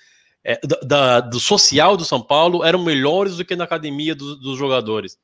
é, 0.45 0.59
da, 0.85 1.21
do 1.21 1.41
social 1.41 1.97
do 1.97 2.05
São 2.05 2.21
Paulo, 2.21 2.65
eram 2.65 2.83
melhores 2.83 3.37
do 3.37 3.45
que 3.45 3.57
na 3.57 3.65
academia 3.65 4.15
do, 4.15 4.37
dos 4.37 4.59
jogadores. 4.59 5.19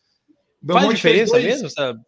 Belmonte 0.60 0.86
Faz 0.86 0.96
diferença 0.96 1.38
mesmo? 1.38 1.70
Sabe? 1.70 2.00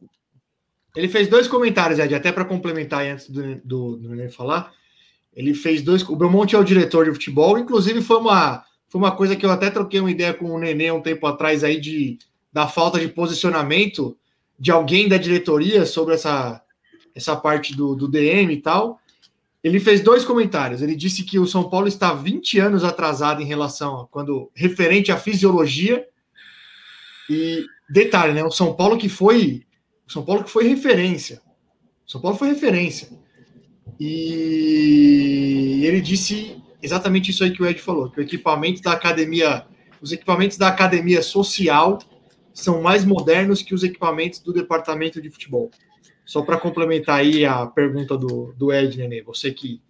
Ele 0.97 1.09
fez 1.09 1.29
dois 1.29 1.47
comentários, 1.47 1.99
Ed, 1.99 2.15
até 2.15 2.33
para 2.33 2.45
complementar 2.45 3.05
antes 3.05 3.29
do, 3.31 3.57
do, 3.65 3.97
do 3.97 4.31
falar. 4.31 4.73
Ele 5.35 5.55
fez 5.55 5.83
dois. 5.83 6.03
O 6.09 6.17
Belmonte 6.17 6.57
é 6.57 6.59
o 6.59 6.65
diretor 6.65 7.05
de 7.05 7.13
futebol, 7.13 7.59
inclusive 7.59 8.03
foi 8.03 8.17
uma, 8.17 8.65
foi 8.89 9.01
uma 9.01 9.15
coisa 9.15 9.37
que 9.37 9.45
eu 9.45 9.51
até 9.51 9.71
troquei 9.71 10.01
uma 10.01 10.11
ideia 10.11 10.33
com 10.33 10.47
o 10.47 10.59
Nenê 10.59 10.91
um 10.91 11.03
tempo 11.03 11.27
atrás 11.27 11.63
aí 11.63 11.81
de, 11.81 12.19
da 12.53 12.67
falta 12.67 12.99
de 12.99 13.09
posicionamento 13.09 14.17
de 14.59 14.71
alguém 14.71 15.09
da 15.09 15.17
diretoria 15.17 15.85
sobre 15.87 16.15
essa, 16.15 16.63
essa 17.15 17.37
parte 17.37 17.77
do, 17.77 17.95
do 17.95 18.09
DM 18.09 18.53
e 18.53 18.61
tal. 18.61 18.99
Ele 19.63 19.79
fez 19.79 20.01
dois 20.01 20.25
comentários. 20.25 20.81
Ele 20.81 20.97
disse 20.97 21.23
que 21.23 21.39
o 21.39 21.47
São 21.47 21.69
Paulo 21.69 21.87
está 21.87 22.15
20 22.15 22.59
anos 22.59 22.85
atrasado 22.85 23.43
em 23.43 23.47
relação 23.47 24.01
a 24.01 24.07
quando 24.07 24.51
referente 24.55 25.13
à 25.13 25.17
fisiologia. 25.17 26.07
E 27.29 27.67
detalhe, 27.91 28.33
né? 28.33 28.43
O 28.43 28.51
São 28.51 28.75
Paulo 28.75 28.97
que 28.97 29.09
foi 29.09 29.67
o 30.07 30.13
São 30.13 30.25
Paulo 30.25 30.43
que 30.43 30.51
foi 30.51 30.67
referência. 30.67 31.43
O 32.07 32.11
São 32.11 32.21
Paulo 32.21 32.39
foi 32.39 32.49
referência. 32.49 33.11
E 34.01 35.83
ele 35.85 36.01
disse 36.01 36.57
exatamente 36.83 37.31
isso 37.31 37.45
aí 37.45 37.51
que 37.51 37.63
o 37.63 37.67
Ed 37.67 37.81
falou, 37.81 38.11
que 38.11 38.21
o 38.21 38.23
equipamento 38.23 38.83
da 38.83 38.93
academia, 38.93 39.67
os 40.01 40.13
equipamentos 40.13 40.57
da 40.57 40.69
academia 40.69 41.23
social 41.23 41.99
são 42.53 42.83
mais 42.83 43.05
modernos 43.05 43.63
que 43.63 43.75
os 43.75 43.85
equipamentos 43.85 44.41
do 44.41 44.53
departamento 44.53 45.21
de 45.21 45.31
futebol. 45.31 45.71
Só 46.25 46.43
para 46.43 46.59
complementar 46.59 47.21
aí 47.21 47.45
a 47.45 47.67
pergunta 47.67 48.17
do, 48.17 48.53
do 48.57 48.73
Ed, 48.73 48.99
Nenê, 48.99 49.23
você 49.23 49.51
que, 49.51 49.81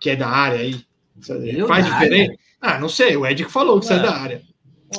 que 0.00 0.10
é 0.10 0.16
da 0.16 0.28
área 0.28 0.60
aí, 0.60 0.84
Eu 1.28 1.66
faz 1.66 1.84
diferença? 1.84 2.34
Ah, 2.60 2.78
não 2.78 2.88
sei, 2.88 3.16
o 3.16 3.26
Ed 3.26 3.44
que 3.44 3.52
falou 3.52 3.78
que 3.80 3.86
você 3.86 3.94
é 3.94 3.98
da 3.98 4.16
área. 4.16 4.42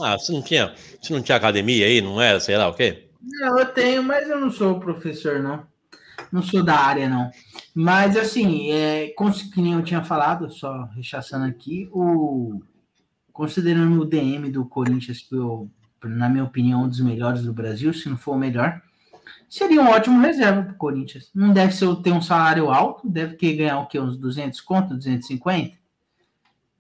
Ah, 0.02 0.18
você 0.18 0.32
não 0.32 0.42
tinha, 0.42 0.76
você 1.02 1.14
não 1.14 1.22
tinha 1.22 1.38
academia 1.38 1.86
aí, 1.86 2.02
não 2.02 2.22
era, 2.22 2.40
sei 2.40 2.58
lá 2.58 2.68
o 2.68 2.74
quê? 2.74 3.08
Não, 3.22 3.60
eu 3.60 3.66
tenho, 3.66 4.04
mas 4.04 4.30
eu 4.30 4.40
não 4.40 4.52
sou 4.52 4.80
professor, 4.80 5.40
não. 5.42 5.66
Não 6.32 6.42
sou 6.42 6.64
da 6.64 6.76
área, 6.76 7.10
não. 7.10 7.32
Mas, 7.80 8.18
assim, 8.18 8.72
é, 8.72 9.14
que 9.54 9.62
nem 9.62 9.74
eu 9.74 9.84
tinha 9.84 10.04
falado, 10.04 10.50
só 10.50 10.86
rechaçando 10.96 11.46
aqui, 11.46 11.88
o, 11.92 12.60
considerando 13.32 14.02
o 14.02 14.04
DM 14.04 14.50
do 14.50 14.66
Corinthians, 14.66 15.22
que 15.22 15.36
eu, 15.36 15.70
na 16.04 16.28
minha 16.28 16.44
opinião, 16.44 16.86
um 16.86 16.90
dos 16.90 17.00
melhores 17.02 17.44
do 17.44 17.54
Brasil, 17.54 17.94
se 17.94 18.10
não 18.10 18.18
for 18.18 18.32
o 18.32 18.40
melhor, 18.40 18.82
seria 19.48 19.80
um 19.80 19.90
ótimo 19.90 20.20
reserva 20.20 20.64
para 20.64 20.74
o 20.74 20.78
Corinthians. 20.78 21.30
Não 21.36 21.54
deve 21.54 21.72
ser 21.72 21.96
ter 21.98 22.12
um 22.12 22.20
salário 22.20 22.72
alto, 22.72 23.08
deve 23.08 23.36
que 23.36 23.54
ganhar 23.54 23.78
o 23.82 23.86
quê? 23.86 24.00
Uns 24.00 24.18
200 24.18 24.60
conto, 24.62 24.96
250? 24.96 25.78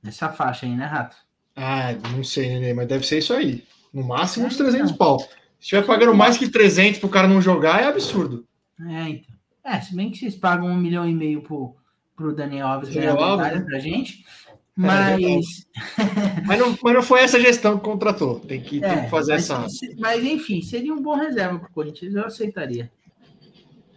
Nessa 0.01 0.29
faixa 0.29 0.65
aí, 0.65 0.75
né, 0.75 0.85
Rato? 0.85 1.15
Ah, 1.55 1.93
não 2.15 2.23
sei, 2.23 2.59
né, 2.59 2.73
mas 2.73 2.87
deve 2.87 3.05
ser 3.05 3.19
isso 3.19 3.35
aí. 3.35 3.63
No 3.93 4.03
máximo 4.03 4.47
uns 4.47 4.57
300 4.57 4.93
pau. 4.93 5.19
Se 5.19 5.27
estiver 5.59 5.85
pagando 5.85 6.15
mais 6.15 6.39
que 6.39 6.49
300 6.49 6.99
para 6.99 7.07
o 7.07 7.11
cara 7.11 7.27
não 7.27 7.39
jogar, 7.39 7.83
é 7.83 7.85
absurdo. 7.85 8.47
É, 8.81 9.09
então. 9.09 9.36
É, 9.67 9.81
se 9.81 9.93
bem 9.93 10.09
que 10.09 10.17
vocês 10.17 10.33
pagam 10.33 10.69
um 10.69 10.77
milhão 10.77 11.05
e 11.05 11.13
meio 11.13 11.41
pro, 11.41 11.75
pro 12.15 12.33
Daniel 12.33 12.67
Alves 12.67 12.89
ganhar 12.89 13.17
a 13.17 13.37
né? 13.37 13.59
pra 13.59 13.79
gente. 13.79 14.23
É, 14.49 14.53
mas... 14.77 15.67
É, 15.99 16.41
mas, 16.47 16.59
não, 16.59 16.77
mas 16.81 16.93
não 16.93 17.03
foi 17.03 17.19
essa 17.19 17.37
gestão 17.37 17.77
que 17.77 17.83
contratou. 17.83 18.39
Tem 18.39 18.61
que, 18.61 18.81
é, 18.81 18.87
tem 18.87 19.03
que 19.03 19.09
fazer 19.09 19.33
mas, 19.33 19.49
essa. 19.49 19.67
Mas 19.97 20.23
enfim, 20.23 20.61
seria 20.61 20.93
um 20.93 21.01
bom 21.01 21.15
reserva 21.15 21.59
pro 21.59 21.69
Corinthians, 21.73 22.15
eu 22.15 22.25
aceitaria. 22.25 22.89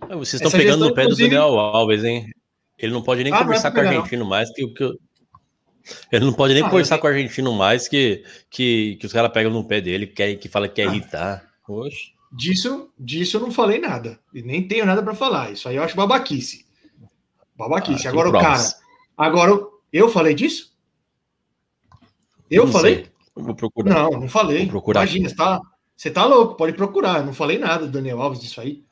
Vocês 0.08 0.42
estão 0.42 0.50
pegando 0.50 0.88
no 0.88 0.94
pé 0.94 1.02
inclusive... 1.02 1.28
do 1.28 1.36
Daniel 1.36 1.56
Alves, 1.56 2.02
hein? 2.02 2.32
Ele 2.76 2.92
não 2.92 3.02
pode 3.02 3.22
nem 3.22 3.32
ah, 3.32 3.38
conversar 3.38 3.68
é 3.68 3.70
com 3.70 3.76
o 3.76 3.80
argentino 3.80 4.24
mais 4.24 4.50
que 4.50 4.64
o 4.64 4.74
que. 4.74 4.98
Ele 6.10 6.24
não 6.24 6.32
pode 6.32 6.52
nem 6.52 6.64
ah, 6.64 6.68
conversar 6.68 6.98
com 6.98 7.06
o 7.06 7.10
argentino 7.10 7.52
mais 7.52 7.86
que, 7.86 8.24
que, 8.50 8.96
que 8.96 9.06
os 9.06 9.12
caras 9.12 9.30
pegam 9.30 9.52
no 9.52 9.62
pé 9.62 9.80
dele, 9.80 10.08
que, 10.08 10.34
que 10.34 10.48
fala 10.48 10.66
que 10.66 10.76
quer 10.76 10.86
irritar. 10.86 11.44
Oxe. 11.68 12.12
Disso, 12.32 12.90
disso 12.98 13.36
eu 13.36 13.40
não 13.40 13.50
falei 13.50 13.80
nada. 13.80 14.20
E 14.32 14.42
nem 14.42 14.66
tenho 14.66 14.86
nada 14.86 15.02
para 15.02 15.14
falar. 15.14 15.50
Isso 15.50 15.68
aí 15.68 15.76
eu 15.76 15.82
acho 15.82 15.96
babaquice. 15.96 16.64
Babaquice. 17.56 18.06
Ah, 18.06 18.10
agora 18.10 18.28
o 18.28 18.32
cara. 18.32 18.62
Agora, 19.16 19.66
eu 19.92 20.08
falei 20.08 20.34
disso? 20.34 20.72
Eu 22.50 22.66
não 22.66 22.72
falei? 22.72 23.06
Vou 23.34 23.54
procurar. 23.54 23.94
Não, 23.94 24.10
não 24.20 24.28
falei. 24.28 24.60
Vou 24.62 24.70
procurar 24.70 25.00
Imagina, 25.00 25.28
você 25.28 25.36
tá, 25.36 25.60
você 25.96 26.10
tá 26.10 26.24
louco, 26.24 26.56
pode 26.56 26.72
procurar. 26.72 27.18
Eu 27.18 27.26
não 27.26 27.34
falei 27.34 27.58
nada 27.58 27.86
do 27.86 27.92
Daniel 27.92 28.22
Alves 28.22 28.40
disso 28.40 28.60
aí. 28.60 28.84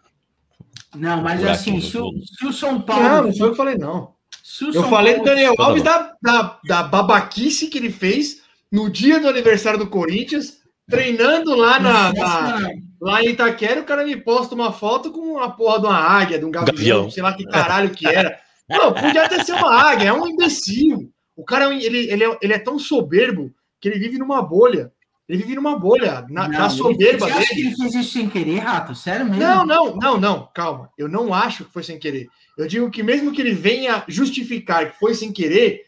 Não, 0.95 1.23
mas 1.23 1.45
assim, 1.45 1.81
se 1.81 1.99
o, 1.99 2.13
se 2.25 2.47
o, 2.47 2.53
São 2.53 2.81
Paulo. 2.81 3.03
Não, 3.03 3.23
não 3.25 3.37
foi 3.37 3.49
o 3.49 3.51
que 3.51 3.53
eu 3.53 3.57
falei, 3.57 3.77
não. 3.77 4.15
eu 4.61 4.73
São 4.73 4.91
falei 4.91 5.15
Paulo... 5.15 5.29
do 5.29 5.35
Daniel 5.35 5.55
Alves 5.59 5.83
da, 5.83 6.15
da, 6.21 6.61
da 6.65 6.83
babaquice 6.83 7.69
que 7.69 7.79
ele 7.79 7.91
fez 7.91 8.43
no 8.71 8.91
dia 8.91 9.21
do 9.21 9.29
aniversário 9.29 9.79
do 9.79 9.89
Corinthians, 9.89 10.58
treinando 10.89 11.55
lá 11.55 11.79
na, 11.79 12.13
na, 12.13 12.71
Lá 13.01 13.23
em 13.23 13.29
Itaquera, 13.29 13.81
o 13.81 13.85
cara 13.85 14.05
me 14.05 14.17
posta 14.17 14.55
uma 14.55 14.73
foto 14.73 15.13
com 15.13 15.21
uma 15.21 15.51
porra 15.51 15.81
de 15.81 15.87
uma 15.87 15.97
águia, 15.97 16.39
de 16.39 16.45
um 16.45 16.51
gavião, 16.51 16.75
gavião. 16.75 17.11
sei 17.11 17.23
lá 17.23 17.33
que 17.33 17.45
caralho 17.45 17.91
que 17.91 18.07
era. 18.07 18.41
Não, 18.69 18.93
podia 18.93 19.25
até 19.25 19.43
ser 19.45 19.53
uma 19.53 19.73
águia, 19.73 20.09
é 20.09 20.13
um 20.13 20.27
imbecil. 20.27 21.13
O 21.37 21.45
cara, 21.45 21.73
ele, 21.73 22.11
ele, 22.11 22.25
é, 22.25 22.39
ele 22.43 22.53
é 22.53 22.59
tão 22.59 22.79
soberbo 22.79 23.53
que 23.81 23.89
ele 23.89 24.01
vive 24.01 24.19
numa 24.19 24.43
bolha. 24.43 24.93
Ele 25.29 25.39
vive 25.39 25.55
numa 25.55 25.79
bolha, 25.79 26.27
na, 26.29 26.49
não, 26.49 26.59
na 26.59 26.71
soberba 26.71 27.27
ele, 27.27 27.35
dele. 27.35 27.47
que 27.47 27.61
ele 27.61 27.77
fez 27.77 27.95
isso 27.95 28.13
sem 28.15 28.29
querer, 28.29 28.59
Rato? 28.59 28.95
Sério 28.95 29.27
mesmo? 29.27 29.43
Não, 29.43 29.65
não, 29.65 29.97
não, 29.97 30.21
não, 30.21 30.49
calma. 30.53 30.91
Eu 30.99 31.07
não 31.07 31.33
acho 31.33 31.67
que 31.67 31.73
foi 31.73 31.85
sem 31.85 31.99
querer. 31.99 32.29
Eu 32.57 32.67
digo 32.67 32.91
que 32.91 33.03
mesmo 33.03 33.31
que 33.31 33.41
ele 33.41 33.53
venha 33.53 34.03
justificar 34.09 34.91
que 34.91 34.99
foi 34.99 35.15
sem 35.15 35.31
querer, 35.31 35.83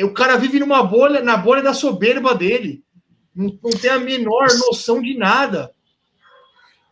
o 0.00 0.10
cara 0.10 0.36
vive 0.36 0.60
numa 0.60 0.82
bolha, 0.82 1.22
na 1.22 1.36
bolha 1.36 1.62
da 1.62 1.72
soberba 1.72 2.34
dele. 2.34 2.83
Não, 3.34 3.58
não 3.62 3.70
tem 3.70 3.90
a 3.90 3.98
menor 3.98 4.46
noção 4.66 5.02
de 5.02 5.16
nada. 5.16 5.72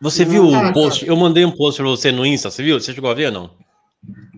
Você 0.01 0.25
viu 0.25 0.49
o 0.49 0.73
post? 0.73 1.07
Eu 1.07 1.15
mandei 1.15 1.45
um 1.45 1.51
post 1.51 1.81
pra 1.81 1.89
você 1.89 2.11
no 2.11 2.25
Insta, 2.25 2.51
você 2.51 2.61
viu? 2.61 2.79
Você 2.79 2.93
chegou 2.93 3.09
a 3.09 3.13
ver 3.13 3.27
ou 3.27 3.31
não? 3.31 3.49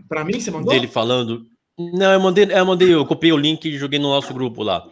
Pra 0.07 0.23
mim, 0.23 0.39
você 0.39 0.51
mandou? 0.51 0.71
Dele 0.71 0.87
falando. 0.87 1.45
Não, 1.77 2.13
eu 2.13 2.19
mandei, 2.19 2.47
eu 2.51 2.65
mandei, 2.65 2.93
eu 2.93 3.05
copiei 3.05 3.33
o 3.33 3.37
link 3.37 3.65
e 3.65 3.77
joguei 3.77 3.99
no 3.99 4.09
nosso 4.09 4.33
grupo 4.33 4.61
lá. 4.61 4.87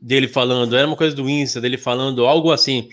Dele 0.00 0.28
falando, 0.28 0.76
era 0.76 0.86
uma 0.86 0.96
coisa 0.96 1.14
do 1.14 1.28
Insta, 1.28 1.60
dele 1.60 1.76
falando 1.76 2.24
algo 2.24 2.52
assim. 2.52 2.88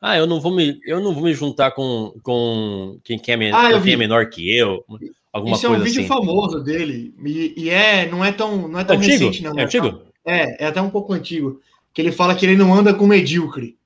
Ah, 0.00 0.16
eu 0.16 0.26
não 0.26 0.40
vou 0.40 0.54
me, 0.54 0.78
eu 0.86 1.00
não 1.00 1.12
vou 1.12 1.24
me 1.24 1.34
juntar 1.34 1.72
com, 1.72 2.14
com 2.22 2.98
quem, 3.02 3.18
quer 3.18 3.40
é, 3.42 3.50
ah, 3.50 3.80
quem 3.80 3.94
é 3.94 3.96
menor 3.96 4.30
que 4.30 4.56
eu. 4.56 4.84
Alguma 5.32 5.56
Isso 5.56 5.66
coisa 5.66 5.66
é 5.66 5.80
um 5.80 5.84
vídeo 5.84 6.00
assim. 6.00 6.08
famoso 6.08 6.60
dele. 6.62 7.12
E, 7.24 7.54
e, 7.56 7.70
é, 7.70 8.08
não 8.08 8.24
é 8.24 8.30
tão, 8.30 8.68
não 8.68 8.78
é 8.78 8.84
tão 8.84 8.96
antigo? 8.96 9.12
recente, 9.12 9.42
não. 9.42 9.58
É 9.58 9.64
antigo? 9.64 10.02
É, 10.24 10.64
é 10.64 10.66
até 10.68 10.80
um 10.80 10.90
pouco 10.90 11.12
antigo. 11.12 11.60
Que 11.98 12.02
ele 12.02 12.12
fala 12.12 12.36
que 12.36 12.46
ele 12.46 12.56
não 12.56 12.72
anda 12.72 12.94
com 12.94 13.08
medíocre. 13.08 13.76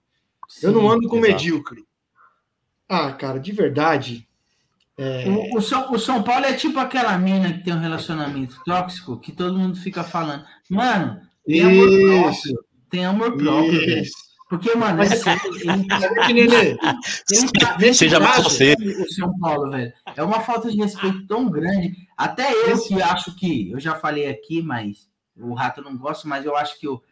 Sim, 0.47 0.67
eu 0.67 0.73
não 0.73 0.91
ando 0.91 1.09
com 1.09 1.17
exato. 1.17 1.33
medíocre. 1.33 1.83
Ah, 2.87 3.11
cara, 3.11 3.41
de 3.41 3.53
verdade. 3.53 4.29
É... 4.99 5.27
O, 5.31 5.57
o, 5.57 5.63
São, 5.63 5.91
o 5.91 5.99
São 5.99 6.23
Paulo 6.23 6.45
é 6.45 6.53
tipo 6.53 6.79
aquela 6.79 7.17
mina 7.17 7.55
que 7.55 7.65
tem 7.65 7.73
um 7.73 7.81
relacionamento 7.81 8.61
tóxico 8.67 9.19
que 9.19 9.33
todo 9.33 9.59
mundo 9.59 9.79
fica 9.79 10.05
falando. 10.05 10.45
Mano, 10.69 11.23
tem 11.47 11.63
amor 11.63 11.89
próprio. 11.89 12.65
Tem 12.91 13.07
amor 13.07 13.35
próprio. 13.35 14.03
Porque, 14.51 14.75
mano, 14.75 15.03
é 15.03 15.07
sério, 15.07 15.51
Nesse 17.81 17.95
Seja 17.95 18.21
mais 18.21 18.45
você. 18.45 18.77
o 18.79 19.11
São 19.11 19.39
Paulo, 19.39 19.71
velho. 19.71 19.91
É 20.15 20.23
uma 20.23 20.41
falta 20.41 20.71
de 20.71 20.77
respeito 20.77 21.27
tão 21.27 21.49
grande. 21.49 21.97
Até 22.15 22.53
eu 22.71 22.79
que 22.79 23.01
acho 23.01 23.35
que, 23.37 23.71
eu 23.71 23.81
já 23.81 23.95
falei 23.95 24.29
aqui, 24.29 24.61
mas 24.61 25.09
o 25.35 25.55
Rato 25.55 25.81
não 25.81 25.97
gosta, 25.97 26.29
mas 26.29 26.45
eu 26.45 26.55
acho 26.55 26.79
que 26.79 26.87
o, 26.87 27.03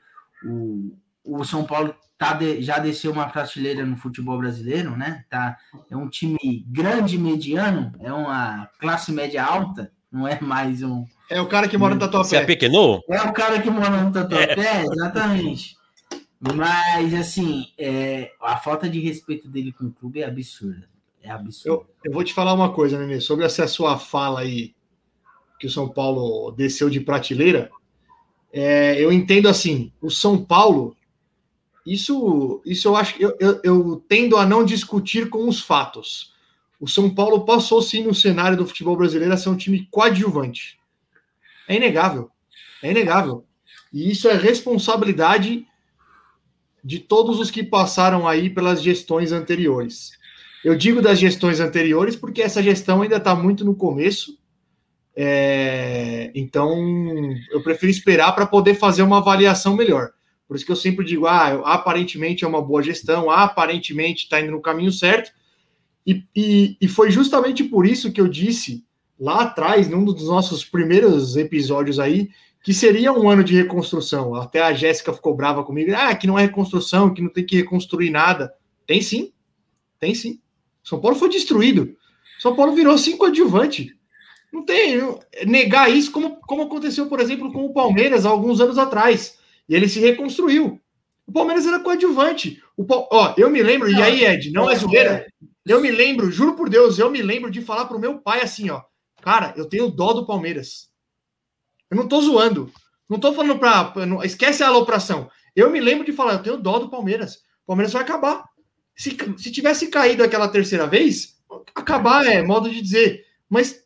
o, 0.44 0.96
o 1.24 1.44
São 1.44 1.64
Paulo 1.64 1.94
tá 2.18 2.34
de- 2.34 2.60
já 2.62 2.78
desceu 2.78 3.12
uma 3.12 3.28
prateleira 3.28 3.84
no 3.84 3.96
futebol 3.96 4.38
brasileiro, 4.38 4.96
né? 4.96 5.24
Tá, 5.30 5.56
é 5.90 5.96
um 5.96 6.08
time 6.08 6.64
grande, 6.68 7.16
mediano, 7.18 7.92
é 8.00 8.12
uma 8.12 8.68
classe 8.78 9.10
média 9.12 9.42
alta, 9.44 9.90
não 10.12 10.26
é 10.28 10.38
mais 10.40 10.82
um. 10.82 11.06
É 11.30 11.40
o 11.40 11.46
cara 11.46 11.68
que 11.68 11.78
mora 11.78 11.94
no 11.94 12.00
Você 12.00 12.06
Tatuapé. 12.10 12.38
apequenou? 12.42 13.02
É 13.08 13.22
o 13.22 13.32
cara 13.32 13.60
que 13.62 13.70
mora 13.70 14.02
no 14.02 14.12
Tatuapé, 14.12 14.82
exatamente. 14.84 15.76
Mas, 16.54 17.12
assim, 17.14 17.66
é, 17.78 18.32
a 18.40 18.56
falta 18.56 18.88
de 18.88 18.98
respeito 18.98 19.48
dele 19.48 19.72
com 19.72 19.84
o 19.86 19.92
clube 19.92 20.20
é 20.22 20.26
absurda. 20.26 20.88
É 21.22 21.30
absurdo. 21.30 21.86
Eu 22.02 22.12
vou 22.12 22.24
te 22.24 22.32
falar 22.32 22.54
uma 22.54 22.72
coisa, 22.72 22.98
Nenê, 22.98 23.20
sobre 23.20 23.44
essa 23.44 23.66
sua 23.68 23.98
fala 23.98 24.40
aí, 24.40 24.74
que 25.58 25.66
o 25.66 25.70
São 25.70 25.86
Paulo 25.88 26.50
desceu 26.52 26.88
de 26.88 26.98
prateleira. 26.98 27.70
É, 28.52 29.00
eu 29.00 29.12
entendo 29.12 29.48
assim, 29.48 29.92
o 30.00 30.10
São 30.10 30.42
Paulo, 30.42 30.96
isso, 31.86 32.60
isso 32.64 32.88
eu 32.88 32.96
acho 32.96 33.14
que 33.14 33.22
eu, 33.22 33.36
eu, 33.38 33.60
eu 33.62 34.04
tendo 34.08 34.36
a 34.36 34.44
não 34.44 34.64
discutir 34.64 35.28
com 35.28 35.48
os 35.48 35.60
fatos. 35.60 36.32
O 36.80 36.88
São 36.88 37.10
Paulo 37.14 37.44
passou 37.44 37.82
sim 37.82 38.04
no 38.04 38.14
cenário 38.14 38.56
do 38.56 38.66
futebol 38.66 38.96
brasileiro 38.96 39.34
a 39.34 39.36
ser 39.36 39.50
um 39.50 39.56
time 39.56 39.86
coadjuvante. 39.90 40.78
É 41.68 41.76
inegável. 41.76 42.30
É 42.82 42.90
inegável. 42.90 43.44
E 43.92 44.10
isso 44.10 44.28
é 44.28 44.34
responsabilidade 44.34 45.66
de 46.82 46.98
todos 46.98 47.38
os 47.38 47.50
que 47.50 47.62
passaram 47.62 48.26
aí 48.26 48.48
pelas 48.48 48.82
gestões 48.82 49.32
anteriores. 49.32 50.12
Eu 50.64 50.76
digo 50.76 51.02
das 51.02 51.18
gestões 51.18 51.60
anteriores 51.60 52.16
porque 52.16 52.42
essa 52.42 52.62
gestão 52.62 53.02
ainda 53.02 53.16
está 53.16 53.34
muito 53.34 53.64
no 53.64 53.74
começo. 53.74 54.38
É, 55.16 56.30
então, 56.34 56.76
eu 57.50 57.62
prefiro 57.62 57.90
esperar 57.90 58.32
para 58.34 58.46
poder 58.46 58.74
fazer 58.74 59.02
uma 59.02 59.18
avaliação 59.18 59.76
melhor. 59.76 60.10
Por 60.46 60.56
isso 60.56 60.66
que 60.66 60.72
eu 60.72 60.76
sempre 60.76 61.04
digo: 61.04 61.26
ah, 61.26 61.62
aparentemente 61.64 62.44
é 62.44 62.48
uma 62.48 62.62
boa 62.62 62.82
gestão, 62.82 63.30
aparentemente 63.30 64.24
está 64.24 64.40
indo 64.40 64.50
no 64.50 64.60
caminho 64.60 64.92
certo. 64.92 65.30
E, 66.06 66.24
e, 66.34 66.76
e 66.80 66.88
foi 66.88 67.10
justamente 67.10 67.62
por 67.62 67.86
isso 67.86 68.10
que 68.10 68.20
eu 68.20 68.26
disse 68.26 68.84
lá 69.18 69.42
atrás, 69.42 69.88
num 69.88 70.04
dos 70.04 70.24
nossos 70.24 70.64
primeiros 70.64 71.36
episódios 71.36 72.00
aí, 72.00 72.30
que 72.64 72.74
seria 72.74 73.12
um 73.12 73.28
ano 73.28 73.44
de 73.44 73.54
reconstrução. 73.54 74.34
Até 74.34 74.62
a 74.62 74.72
Jéssica 74.72 75.12
ficou 75.12 75.36
brava 75.36 75.62
comigo: 75.62 75.92
ah, 75.94 76.14
que 76.14 76.26
não 76.26 76.38
é 76.38 76.42
reconstrução, 76.42 77.12
que 77.14 77.22
não 77.22 77.30
tem 77.30 77.44
que 77.44 77.56
reconstruir 77.56 78.10
nada. 78.10 78.52
Tem 78.86 79.00
sim, 79.00 79.32
tem 79.98 80.14
sim. 80.14 80.40
São 80.82 81.00
Paulo 81.00 81.16
foi 81.16 81.28
destruído. 81.28 81.96
São 82.40 82.56
Paulo 82.56 82.74
virou 82.74 82.96
cinco 82.98 83.26
adjuvante. 83.26 83.96
Não 84.52 84.64
tem 84.64 84.98
negar 85.46 85.90
isso, 85.90 86.10
como, 86.10 86.36
como 86.40 86.62
aconteceu, 86.62 87.06
por 87.06 87.20
exemplo, 87.20 87.52
com 87.52 87.64
o 87.64 87.72
Palmeiras 87.72 88.26
há 88.26 88.30
alguns 88.30 88.60
anos 88.60 88.78
atrás. 88.78 89.38
E 89.68 89.74
ele 89.74 89.88
se 89.88 90.00
reconstruiu. 90.00 90.80
O 91.26 91.32
Palmeiras 91.32 91.66
era 91.66 91.78
coadjuvante. 91.78 92.60
O, 92.76 92.84
ó, 92.88 93.34
eu 93.36 93.48
me 93.48 93.62
lembro, 93.62 93.90
e 93.90 94.02
aí, 94.02 94.24
Ed, 94.24 94.50
não 94.50 94.68
é 94.68 94.74
zoeira. 94.74 95.26
Eu 95.64 95.80
me 95.80 95.90
lembro, 95.90 96.32
juro 96.32 96.56
por 96.56 96.68
Deus, 96.68 96.98
eu 96.98 97.10
me 97.10 97.22
lembro 97.22 97.50
de 97.50 97.62
falar 97.62 97.84
pro 97.84 97.98
meu 97.98 98.18
pai 98.18 98.42
assim, 98.42 98.70
ó. 98.70 98.82
Cara, 99.22 99.54
eu 99.56 99.68
tenho 99.68 99.90
dó 99.90 100.12
do 100.12 100.26
Palmeiras. 100.26 100.90
Eu 101.90 101.96
não 101.96 102.08
tô 102.08 102.20
zoando. 102.20 102.72
Não 103.08 103.18
tô 103.18 103.32
falando 103.32 103.58
pra. 103.58 103.92
Não, 104.06 104.22
esquece 104.22 104.62
a 104.62 104.68
alopração. 104.68 105.30
Eu 105.54 105.70
me 105.70 105.80
lembro 105.80 106.04
de 106.04 106.12
falar, 106.12 106.34
eu 106.34 106.42
tenho 106.42 106.56
dó 106.56 106.78
do 106.78 106.90
Palmeiras. 106.90 107.36
O 107.64 107.66
Palmeiras 107.68 107.92
vai 107.92 108.02
acabar. 108.02 108.44
Se, 108.96 109.16
se 109.36 109.50
tivesse 109.50 109.88
caído 109.88 110.22
aquela 110.22 110.48
terceira 110.48 110.86
vez, 110.86 111.36
acabar 111.74 112.26
é 112.26 112.42
modo 112.42 112.68
de 112.70 112.80
dizer. 112.80 113.24
Mas 113.48 113.84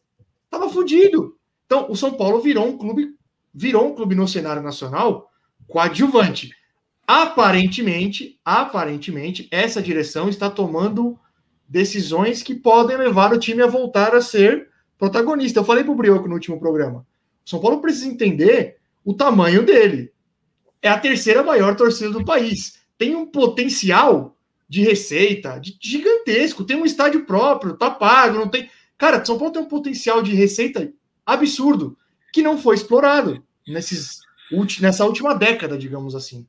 tava 0.54 0.70
fodido. 0.70 1.36
Então, 1.66 1.90
o 1.90 1.96
São 1.96 2.14
Paulo 2.14 2.40
virou 2.40 2.66
um 2.66 2.78
clube, 2.78 3.14
virou 3.52 3.88
um 3.88 3.94
clube 3.94 4.14
no 4.14 4.28
cenário 4.28 4.62
nacional 4.62 5.30
coadjuvante. 5.66 6.50
Aparentemente, 7.06 8.38
aparentemente, 8.44 9.48
essa 9.50 9.82
direção 9.82 10.28
está 10.28 10.48
tomando 10.48 11.18
decisões 11.68 12.42
que 12.42 12.54
podem 12.54 12.96
levar 12.96 13.32
o 13.32 13.38
time 13.38 13.62
a 13.62 13.66
voltar 13.66 14.14
a 14.14 14.20
ser 14.20 14.68
protagonista. 14.98 15.60
Eu 15.60 15.64
falei 15.64 15.82
para 15.82 15.92
o 15.92 15.96
Brioco 15.96 16.28
no 16.28 16.34
último 16.34 16.58
programa. 16.58 17.06
O 17.44 17.50
São 17.50 17.60
Paulo 17.60 17.80
precisa 17.80 18.06
entender 18.06 18.76
o 19.04 19.12
tamanho 19.12 19.64
dele. 19.64 20.12
É 20.80 20.88
a 20.88 20.98
terceira 20.98 21.42
maior 21.42 21.74
torcida 21.76 22.10
do 22.10 22.24
país. 22.24 22.80
Tem 22.96 23.14
um 23.14 23.26
potencial 23.26 24.36
de 24.68 24.82
receita 24.82 25.58
de 25.58 25.76
gigantesco. 25.80 26.64
Tem 26.64 26.76
um 26.76 26.86
estádio 26.86 27.26
próprio, 27.26 27.76
tá 27.76 27.90
pago, 27.90 28.38
não 28.38 28.48
tem. 28.48 28.70
Cara, 28.98 29.24
São 29.24 29.38
Paulo 29.38 29.52
tem 29.52 29.62
um 29.62 29.66
potencial 29.66 30.22
de 30.22 30.34
receita 30.34 30.92
absurdo 31.26 31.96
que 32.32 32.42
não 32.42 32.58
foi 32.58 32.74
explorado 32.74 33.42
nesses, 33.66 34.20
nessa 34.80 35.04
última 35.04 35.34
década, 35.34 35.78
digamos 35.78 36.14
assim. 36.14 36.46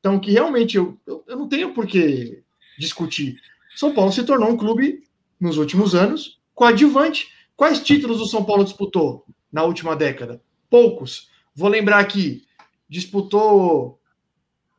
Então, 0.00 0.18
que 0.18 0.30
realmente 0.30 0.76
eu, 0.76 0.98
eu, 1.06 1.24
eu 1.26 1.36
não 1.36 1.48
tenho 1.48 1.74
por 1.74 1.86
que 1.86 2.42
discutir. 2.78 3.40
São 3.74 3.94
Paulo 3.94 4.12
se 4.12 4.24
tornou 4.24 4.50
um 4.50 4.56
clube, 4.56 5.02
nos 5.40 5.56
últimos 5.56 5.94
anos, 5.94 6.40
coadjuvante. 6.54 7.28
Quais 7.56 7.80
títulos 7.80 8.20
o 8.20 8.26
São 8.26 8.44
Paulo 8.44 8.64
disputou 8.64 9.24
na 9.52 9.64
última 9.64 9.94
década? 9.94 10.40
Poucos. 10.70 11.28
Vou 11.54 11.68
lembrar 11.68 11.98
aqui: 11.98 12.44
disputou 12.88 13.98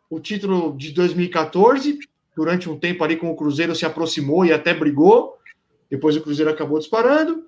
o 0.10 0.20
título 0.20 0.76
de 0.78 0.92
2014, 0.92 2.00
durante 2.36 2.70
um 2.70 2.78
tempo 2.78 3.04
ali 3.04 3.16
com 3.16 3.30
o 3.30 3.36
Cruzeiro 3.36 3.76
se 3.76 3.86
aproximou 3.86 4.46
e 4.46 4.54
até 4.54 4.74
brigou. 4.74 5.38
Depois 5.90 6.16
o 6.16 6.22
Cruzeiro 6.22 6.52
acabou 6.52 6.80
disparando. 6.80 7.46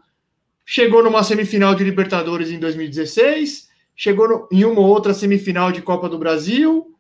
Chegou 0.66 1.04
numa 1.04 1.24
semifinal 1.24 1.76
de 1.76 1.84
Libertadores 1.84 2.50
em 2.50 2.60
2016. 2.60 3.70
Chegou 3.96 4.28
no, 4.28 4.48
em 4.52 4.64
uma 4.64 4.80
ou 4.80 4.88
outra 4.88 5.14
semifinal 5.14 5.72
de 5.72 5.82
Copa 5.82 6.10
do 6.10 6.18
Brasil. 6.18 6.96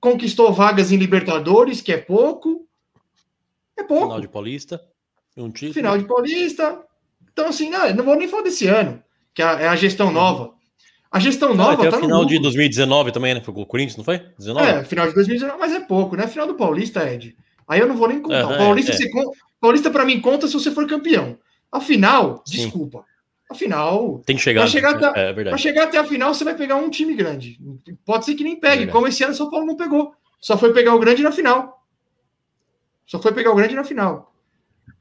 Conquistou 0.00 0.52
vagas 0.52 0.92
em 0.92 0.96
Libertadores, 0.96 1.80
que 1.80 1.92
é 1.92 1.96
pouco. 1.96 2.66
É 3.76 3.82
pouco. 3.82 4.04
Final 4.04 4.20
de 4.20 4.28
Paulista. 4.28 4.80
Um 5.36 5.50
título. 5.50 5.74
Final 5.74 5.98
de 5.98 6.04
Paulista. 6.04 6.80
Então, 7.32 7.48
assim, 7.48 7.70
não, 7.70 7.94
não 7.94 8.04
vou 8.04 8.16
nem 8.16 8.26
falar 8.26 8.42
desse 8.42 8.66
ano, 8.66 9.02
que 9.32 9.40
é 9.40 9.68
a 9.68 9.76
gestão 9.76 10.10
nova. 10.10 10.52
A 11.10 11.18
gestão 11.20 11.54
nova. 11.54 11.74
Até 11.74 11.90
tá 11.90 11.96
o 11.96 12.00
final 12.00 12.24
de 12.24 12.38
2019 12.40 13.12
também, 13.12 13.34
né? 13.34 13.40
Foi 13.40 13.54
com 13.54 13.62
o 13.62 13.66
Corinthians, 13.66 13.96
não 13.96 14.04
foi? 14.04 14.18
19? 14.38 14.66
É, 14.66 14.84
final 14.84 15.06
de 15.06 15.14
2019, 15.14 15.58
mas 15.58 15.72
é 15.72 15.80
pouco, 15.80 16.16
né? 16.16 16.26
Final 16.26 16.46
do 16.46 16.54
Paulista, 16.54 17.10
Ed. 17.10 17.36
Aí 17.66 17.80
eu 17.80 17.86
não 17.86 17.96
vou 17.96 18.08
nem 18.08 18.20
contar. 18.20 18.40
É, 18.40 18.44
o 18.44 18.58
Paulista, 18.58 18.92
é, 18.92 18.96
você 18.96 19.10
conta, 19.10 19.30
Paulista 19.60 19.90
para 19.90 20.04
mim, 20.04 20.20
conta 20.20 20.46
se 20.46 20.54
você 20.54 20.70
for 20.70 20.86
campeão. 20.86 21.38
Afinal, 21.70 22.42
Sim. 22.46 22.56
desculpa. 22.56 23.04
Afinal, 23.50 24.20
Tem 24.26 24.36
que 24.36 24.42
chegar. 24.42 24.60
Pra 24.62 24.70
chegar 24.70 24.90
até- 24.94 25.06
É 25.08 25.12
para 25.12 25.32
verdade. 25.32 25.62
chegar 25.62 25.84
até 25.84 25.98
a 25.98 26.04
final, 26.04 26.34
você 26.34 26.44
vai 26.44 26.54
pegar 26.54 26.76
um 26.76 26.90
time 26.90 27.14
grande. 27.14 27.58
Pode 28.04 28.24
ser 28.26 28.34
que 28.34 28.44
nem 28.44 28.56
pegue, 28.60 28.76
verdade. 28.78 28.92
como 28.92 29.06
esse 29.08 29.22
ano 29.24 29.32
o 29.32 29.36
São 29.36 29.50
Paulo 29.50 29.64
não 29.66 29.76
pegou. 29.76 30.12
Só 30.40 30.56
foi 30.58 30.72
pegar 30.72 30.94
o 30.94 30.98
grande 30.98 31.22
na 31.22 31.32
final. 31.32 31.82
Só 33.06 33.20
foi 33.20 33.32
pegar 33.32 33.50
o 33.50 33.54
grande 33.54 33.74
na 33.74 33.84
final. 33.84 34.34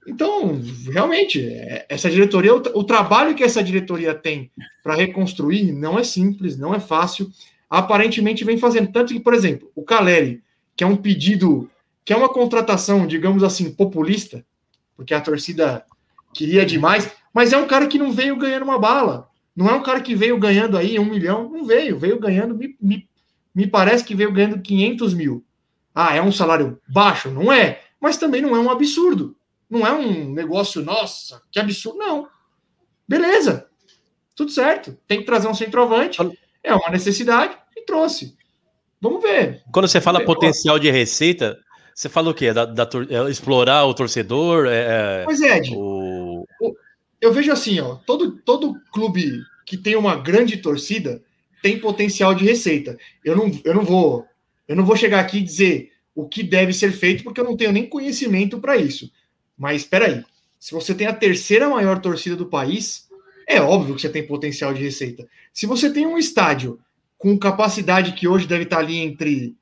Então, 0.07 0.59
realmente, 0.93 1.45
é- 1.45 1.85
essa 1.89 2.09
diretoria, 2.09 2.55
o 2.55 2.83
trabalho 2.85 3.35
que 3.35 3.43
essa 3.43 3.61
diretoria 3.61 4.13
tem 4.15 4.49
para 4.81 4.95
reconstruir 4.95 5.73
não 5.73 5.99
é 5.99 6.03
simples, 6.03 6.57
não 6.57 6.73
é 6.73 6.79
fácil. 6.79 7.29
Aparentemente 7.69 8.45
vem 8.45 8.57
fazendo. 8.57 8.89
Tanto 8.93 9.13
que, 9.13 9.19
por 9.19 9.33
exemplo, 9.33 9.69
o 9.75 9.83
Caleri, 9.83 10.41
que 10.75 10.83
é 10.85 10.87
um 10.87 10.95
pedido, 10.95 11.69
que 12.05 12.13
é 12.13 12.15
uma 12.15 12.29
contratação, 12.29 13.05
digamos 13.05 13.43
assim, 13.43 13.69
populista, 13.73 14.45
porque 14.97 15.13
a 15.13 15.21
torcida 15.21 15.85
queria 16.33 16.65
demais, 16.65 17.09
mas 17.31 17.53
é 17.53 17.57
um 17.57 17.67
cara 17.67 17.87
que 17.87 17.99
não 17.99 18.11
veio 18.11 18.35
ganhando 18.35 18.63
uma 18.63 18.79
bala. 18.79 19.29
Não 19.55 19.69
é 19.69 19.73
um 19.73 19.83
cara 19.83 20.01
que 20.01 20.15
veio 20.15 20.37
ganhando 20.37 20.77
aí 20.77 20.99
um 20.99 21.05
milhão, 21.05 21.49
não 21.49 21.63
veio, 21.63 21.97
veio 21.97 22.19
ganhando, 22.19 22.55
me, 22.55 22.75
me, 22.81 23.07
me 23.55 23.67
parece 23.67 24.03
que 24.03 24.15
veio 24.15 24.31
ganhando 24.31 24.61
500 24.61 25.13
mil. 25.13 25.45
Ah, 25.93 26.15
é 26.15 26.21
um 26.21 26.31
salário 26.31 26.79
baixo? 26.87 27.29
Não 27.29 27.51
é, 27.51 27.81
mas 27.99 28.17
também 28.17 28.41
não 28.41 28.55
é 28.55 28.59
um 28.59 28.69
absurdo. 28.69 29.35
Não 29.69 29.85
é 29.85 29.91
um 29.91 30.31
negócio, 30.33 30.83
nossa, 30.83 31.41
que 31.51 31.59
absurdo. 31.59 31.97
Não. 31.97 32.27
Beleza. 33.07 33.67
Tudo 34.35 34.51
certo. 34.51 34.97
Tem 35.07 35.19
que 35.19 35.25
trazer 35.25 35.47
um 35.47 35.53
centroavante. 35.53 36.19
É 36.63 36.73
uma 36.73 36.89
necessidade 36.89 37.57
e 37.75 37.81
trouxe. 37.83 38.37
Vamos 39.01 39.21
ver. 39.21 39.63
Quando 39.71 39.87
você 39.87 40.01
fala 40.01 40.23
potencial 40.23 40.79
de 40.79 40.89
receita, 40.89 41.57
você 41.97 42.09
fala 42.09 42.29
o 42.29 42.33
quê? 42.33 42.53
Da, 42.53 42.63
da 42.63 42.87
é 43.09 43.27
explorar 43.31 43.83
o 43.85 43.93
torcedor? 43.93 44.67
É, 44.67 45.23
Pois 45.25 45.41
é, 45.41 45.57
Ed, 45.57 45.73
o... 45.75 46.45
eu 47.19 47.33
vejo 47.33 47.51
assim, 47.51 47.79
ó, 47.79 47.95
todo, 47.95 48.37
todo 48.45 48.79
clube 48.93 49.41
que 49.65 49.75
tem 49.75 49.95
uma 49.95 50.15
grande 50.15 50.57
torcida 50.57 51.23
tem 51.63 51.79
potencial 51.79 52.35
de 52.35 52.45
receita. 52.45 52.95
Eu 53.25 53.35
não, 53.35 53.51
eu 53.63 53.73
não 53.73 53.83
vou, 53.83 54.27
eu 54.67 54.75
não 54.75 54.85
vou 54.85 54.95
chegar 54.95 55.19
aqui 55.19 55.39
e 55.39 55.43
dizer 55.43 55.91
o 56.13 56.27
que 56.27 56.43
deve 56.43 56.71
ser 56.71 56.91
feito 56.91 57.23
porque 57.23 57.41
eu 57.41 57.45
não 57.45 57.57
tenho 57.57 57.71
nem 57.71 57.89
conhecimento 57.89 58.59
para 58.59 58.77
isso. 58.77 59.11
Mas 59.57 59.81
espera 59.81 60.05
aí, 60.05 60.23
se 60.59 60.75
você 60.75 60.93
tem 60.93 61.07
a 61.07 61.13
terceira 61.13 61.67
maior 61.67 61.99
torcida 61.99 62.35
do 62.35 62.45
país, 62.45 63.07
é 63.47 63.59
óbvio 63.59 63.95
que 63.95 64.01
você 64.01 64.09
tem 64.09 64.27
potencial 64.27 64.71
de 64.71 64.83
receita. 64.83 65.27
Se 65.51 65.65
você 65.65 65.91
tem 65.91 66.05
um 66.05 66.19
estádio 66.19 66.79
com 67.17 67.35
capacidade 67.39 68.11
que 68.11 68.27
hoje 68.27 68.45
deve 68.45 68.65
estar 68.65 68.77
ali 68.77 68.97
entre 68.97 69.57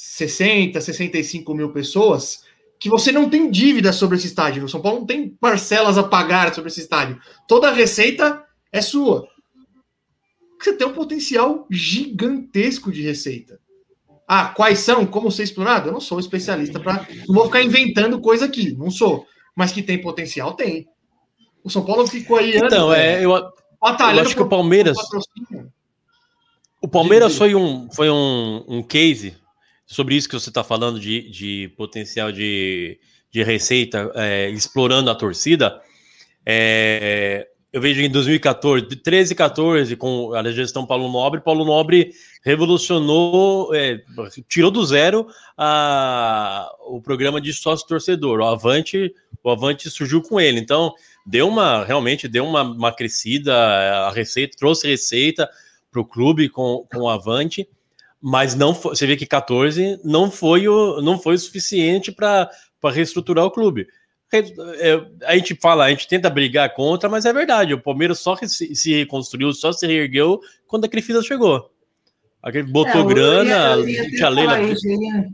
60, 0.00 0.80
65 0.80 1.52
mil 1.54 1.72
pessoas, 1.72 2.44
que 2.78 2.88
você 2.88 3.10
não 3.10 3.28
tem 3.28 3.50
dívida 3.50 3.92
sobre 3.92 4.16
esse 4.16 4.28
estádio. 4.28 4.64
O 4.64 4.68
São 4.68 4.80
Paulo 4.80 5.00
não 5.00 5.06
tem 5.06 5.28
parcelas 5.28 5.98
a 5.98 6.04
pagar 6.04 6.54
sobre 6.54 6.70
esse 6.70 6.80
estádio. 6.80 7.20
Toda 7.48 7.68
a 7.68 7.72
receita 7.72 8.44
é 8.70 8.80
sua. 8.80 9.26
Você 10.60 10.72
tem 10.72 10.86
um 10.86 10.92
potencial 10.92 11.66
gigantesco 11.68 12.92
de 12.92 13.02
receita. 13.02 13.58
Ah, 14.26 14.46
quais 14.48 14.78
são? 14.78 15.04
Como 15.04 15.32
ser 15.32 15.42
explorado? 15.42 15.88
Eu 15.88 15.92
não 15.92 16.00
sou 16.00 16.20
especialista 16.20 16.78
para. 16.78 17.04
Não 17.26 17.34
vou 17.34 17.46
ficar 17.46 17.62
inventando 17.62 18.20
coisa 18.20 18.44
aqui, 18.44 18.76
não 18.76 18.92
sou. 18.92 19.26
Mas 19.56 19.72
que 19.72 19.82
tem 19.82 20.00
potencial, 20.00 20.54
tem. 20.54 20.86
O 21.64 21.70
São 21.70 21.84
Paulo 21.84 22.06
ficou 22.06 22.36
aí. 22.36 22.56
Então, 22.56 22.90
anos, 22.90 22.98
é, 22.98 23.24
eu, 23.24 23.30
eu 23.30 23.52
acho 24.20 24.36
que 24.36 24.42
o 24.42 24.48
Palmeiras. 24.48 24.96
O 26.80 26.86
Palmeiras 26.86 27.36
foi 27.36 27.56
um, 27.56 27.90
foi 27.90 28.08
um, 28.08 28.64
um 28.68 28.82
case 28.82 29.34
sobre 29.88 30.14
isso 30.14 30.28
que 30.28 30.34
você 30.34 30.50
está 30.50 30.62
falando 30.62 31.00
de, 31.00 31.30
de 31.30 31.72
potencial 31.74 32.30
de, 32.30 33.00
de 33.32 33.42
receita, 33.42 34.12
é, 34.14 34.50
explorando 34.50 35.10
a 35.10 35.14
torcida. 35.14 35.80
É, 36.44 37.48
eu 37.72 37.80
vejo 37.80 38.02
em 38.02 38.10
2014, 38.10 38.84
13 38.84 39.32
e 39.32 39.36
14, 39.36 39.96
com 39.96 40.34
a 40.34 40.42
gestão 40.52 40.84
Paulo 40.84 41.10
Nobre, 41.10 41.40
Paulo 41.40 41.64
Nobre 41.64 42.12
revolucionou, 42.44 43.74
é, 43.74 44.02
tirou 44.46 44.70
do 44.70 44.84
zero 44.84 45.26
a, 45.56 46.70
o 46.86 47.00
programa 47.00 47.40
de 47.40 47.54
sócio-torcedor. 47.54 48.40
O 48.40 48.44
Avante, 48.44 49.14
o 49.42 49.50
Avante 49.50 49.88
surgiu 49.88 50.20
com 50.20 50.38
ele. 50.38 50.60
Então, 50.60 50.92
deu 51.24 51.48
uma, 51.48 51.82
realmente 51.82 52.28
deu 52.28 52.44
uma, 52.44 52.62
uma 52.62 52.92
crescida, 52.92 53.54
a 53.54 54.10
receita, 54.10 54.54
trouxe 54.58 54.86
receita 54.86 55.48
para 55.90 56.00
o 56.00 56.04
clube 56.04 56.50
com, 56.50 56.86
com 56.92 57.00
o 57.00 57.08
Avante 57.08 57.66
mas 58.20 58.54
não 58.54 58.74
foi, 58.74 58.94
você 58.94 59.06
vê 59.06 59.16
que 59.16 59.26
14 59.26 60.00
não 60.04 60.30
foi 60.30 60.68
o, 60.68 61.00
não 61.00 61.18
foi 61.18 61.34
o 61.34 61.38
suficiente 61.38 62.10
para 62.10 62.50
reestruturar 62.84 63.44
o 63.44 63.50
clube. 63.50 63.86
É, 64.32 65.00
a 65.24 65.36
gente 65.36 65.54
fala, 65.54 65.86
a 65.86 65.90
gente 65.90 66.06
tenta 66.06 66.28
brigar 66.28 66.74
contra, 66.74 67.08
mas 67.08 67.24
é 67.24 67.32
verdade. 67.32 67.72
O 67.72 67.80
Palmeiras 67.80 68.18
só 68.18 68.36
se 68.36 68.94
reconstruiu, 68.94 69.52
só 69.52 69.72
se 69.72 69.86
reergueu 69.86 70.40
quando 70.66 70.84
a 70.84 70.88
Crefisa 70.88 71.22
chegou. 71.22 71.70
Aquele 72.42 72.70
botou 72.70 73.10
é, 73.10 73.14
grana, 73.14 73.74
eu 73.74 73.88
ia, 73.88 74.04
eu 74.04 74.10
ia 74.10 74.28
Leila. 74.28 74.62
Isso, 74.62 74.86
eu, 74.86 75.02
ia, 75.02 75.28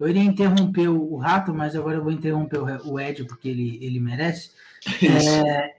eu 0.00 0.08
iria 0.08 0.22
interromper 0.22 0.88
o, 0.88 1.16
Rato, 1.16 1.54
mas 1.54 1.74
agora 1.74 1.96
eu 1.96 2.02
vou 2.02 2.12
interromper 2.12 2.58
o, 2.58 2.92
o 2.92 3.00
Ed, 3.00 3.24
porque 3.24 3.48
ele, 3.48 3.78
ele 3.82 4.00
merece. 4.00 4.50
É, 5.02 5.74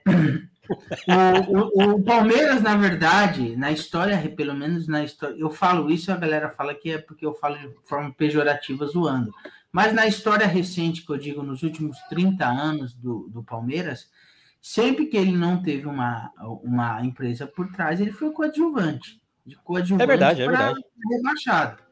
o, 0.68 1.82
o, 1.82 1.90
o, 1.94 2.02
Palmeiras, 2.02 2.62
na 2.62 2.76
verdade, 2.76 3.56
na 3.56 3.72
história, 3.72 4.16
pelo 4.36 4.54
menos 4.54 4.86
na 4.86 5.02
história, 5.02 5.34
eu 5.36 5.50
falo 5.50 5.90
isso 5.90 6.10
e 6.10 6.12
a 6.12 6.16
galera 6.16 6.50
fala 6.50 6.74
que 6.74 6.90
é 6.90 6.98
porque 6.98 7.26
eu 7.26 7.34
falo 7.34 7.56
de 7.58 7.74
forma 7.84 8.12
pejorativa 8.12 8.86
zoando. 8.86 9.32
Mas 9.72 9.92
na 9.92 10.06
história 10.06 10.46
recente, 10.46 11.04
que 11.04 11.10
eu 11.10 11.16
digo, 11.16 11.42
nos 11.42 11.62
últimos 11.62 11.98
30 12.08 12.46
anos 12.46 12.94
do, 12.94 13.28
do 13.30 13.42
Palmeiras, 13.42 14.08
sempre 14.60 15.06
que 15.06 15.16
ele 15.16 15.32
não 15.32 15.62
teve 15.62 15.86
uma, 15.86 16.30
uma 16.62 17.04
empresa 17.04 17.46
por 17.46 17.72
trás, 17.72 18.00
ele 18.00 18.12
foi 18.12 18.30
coadjuvante. 18.30 19.20
De 19.44 19.56
coadjuvante 19.56 20.04
é 20.04 20.06
verdade, 20.06 20.42
é 20.42 20.46
verdade. 20.46 20.80
Rebaixado. 21.10 21.82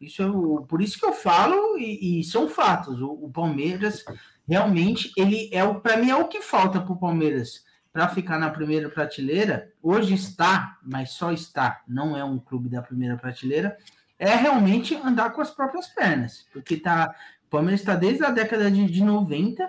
Isso 0.00 0.22
é 0.22 0.66
por 0.66 0.80
isso 0.80 0.98
que 0.98 1.04
eu 1.04 1.12
falo, 1.12 1.76
e, 1.78 2.20
e 2.20 2.24
são 2.24 2.48
fatos. 2.48 3.02
O, 3.02 3.10
o, 3.10 3.30
Palmeiras 3.30 4.04
realmente 4.48 5.12
ele 5.16 5.50
é 5.52 5.62
o 5.62 5.80
para 5.80 5.96
mim 5.96 6.10
é 6.10 6.16
o 6.16 6.28
que 6.28 6.40
falta 6.40 6.80
para 6.80 6.92
o 6.92 6.98
Palmeiras 6.98 7.64
para 7.92 8.08
ficar 8.08 8.38
na 8.38 8.50
primeira 8.50 8.88
prateleira, 8.88 9.72
hoje 9.82 10.14
está, 10.14 10.78
mas 10.82 11.10
só 11.10 11.32
está, 11.32 11.82
não 11.88 12.16
é 12.16 12.24
um 12.24 12.38
clube 12.38 12.68
da 12.68 12.82
primeira 12.82 13.16
prateleira, 13.16 13.76
é 14.18 14.34
realmente 14.34 14.94
andar 14.94 15.30
com 15.30 15.40
as 15.40 15.50
próprias 15.50 15.88
pernas, 15.88 16.46
porque 16.52 16.76
tá, 16.76 17.12
o 17.46 17.50
Palmeiras 17.50 17.80
está 17.80 17.96
desde 17.96 18.24
a 18.24 18.30
década 18.30 18.70
de, 18.70 18.86
de 18.86 19.02
90, 19.02 19.68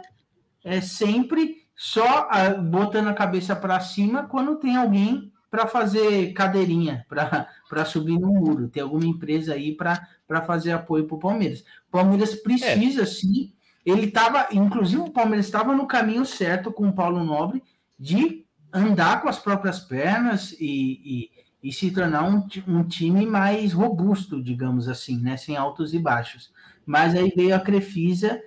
é 0.64 0.81
sempre 0.81 1.65
só 1.76 2.27
a, 2.30 2.49
botando 2.49 3.07
a 3.07 3.14
cabeça 3.14 3.56
para 3.56 3.80
cima 3.80 4.27
quando 4.27 4.57
tem 4.57 4.76
alguém 4.76 5.31
para 5.49 5.68
fazer 5.68 6.31
cadeirinha, 6.34 7.06
para 7.10 7.85
subir 7.85 8.18
no 8.18 8.31
muro, 8.31 8.69
tem 8.69 8.84
alguma 8.84 9.06
empresa 9.06 9.53
aí 9.53 9.76
para 9.76 10.41
fazer 10.45 10.72
apoio 10.72 11.06
para 11.06 11.15
o 11.15 11.19
Palmeiras. 11.19 11.61
O 11.89 11.91
Palmeiras 11.91 12.35
precisa 12.35 13.02
é. 13.02 13.06
sim, 13.06 13.52
ele 13.85 14.06
estava, 14.06 14.48
inclusive 14.52 15.02
o 15.02 15.11
Palmeiras 15.11 15.45
estava 15.45 15.76
no 15.76 15.88
caminho 15.88 16.26
certo 16.26 16.72
com 16.72 16.88
o 16.88 16.93
Paulo 16.93 17.23
Nobre, 17.23 17.61
de 18.02 18.48
andar 18.73 19.22
com 19.22 19.30
as 19.30 19.38
próprias 19.38 19.80
pernas 19.80 20.53
e, 20.60 21.30
e, 21.61 21.69
e 21.69 21.72
se 21.72 21.91
tornar 21.91 22.23
um, 22.23 22.48
um, 22.68 22.84
time 22.84 23.28
mais 23.28 23.73
robusto, 23.73 24.41
digamos 24.41 24.90
assim, 24.90 25.19
né? 25.19 25.38
sem 25.38 25.56
altos 25.56 25.94
e 25.94 25.99
baixos. 25.99 26.52
Mas 26.84 27.14
aí 27.14 27.32
veio 27.36 27.56
a 27.56 27.60
Crefisa, 27.60 28.41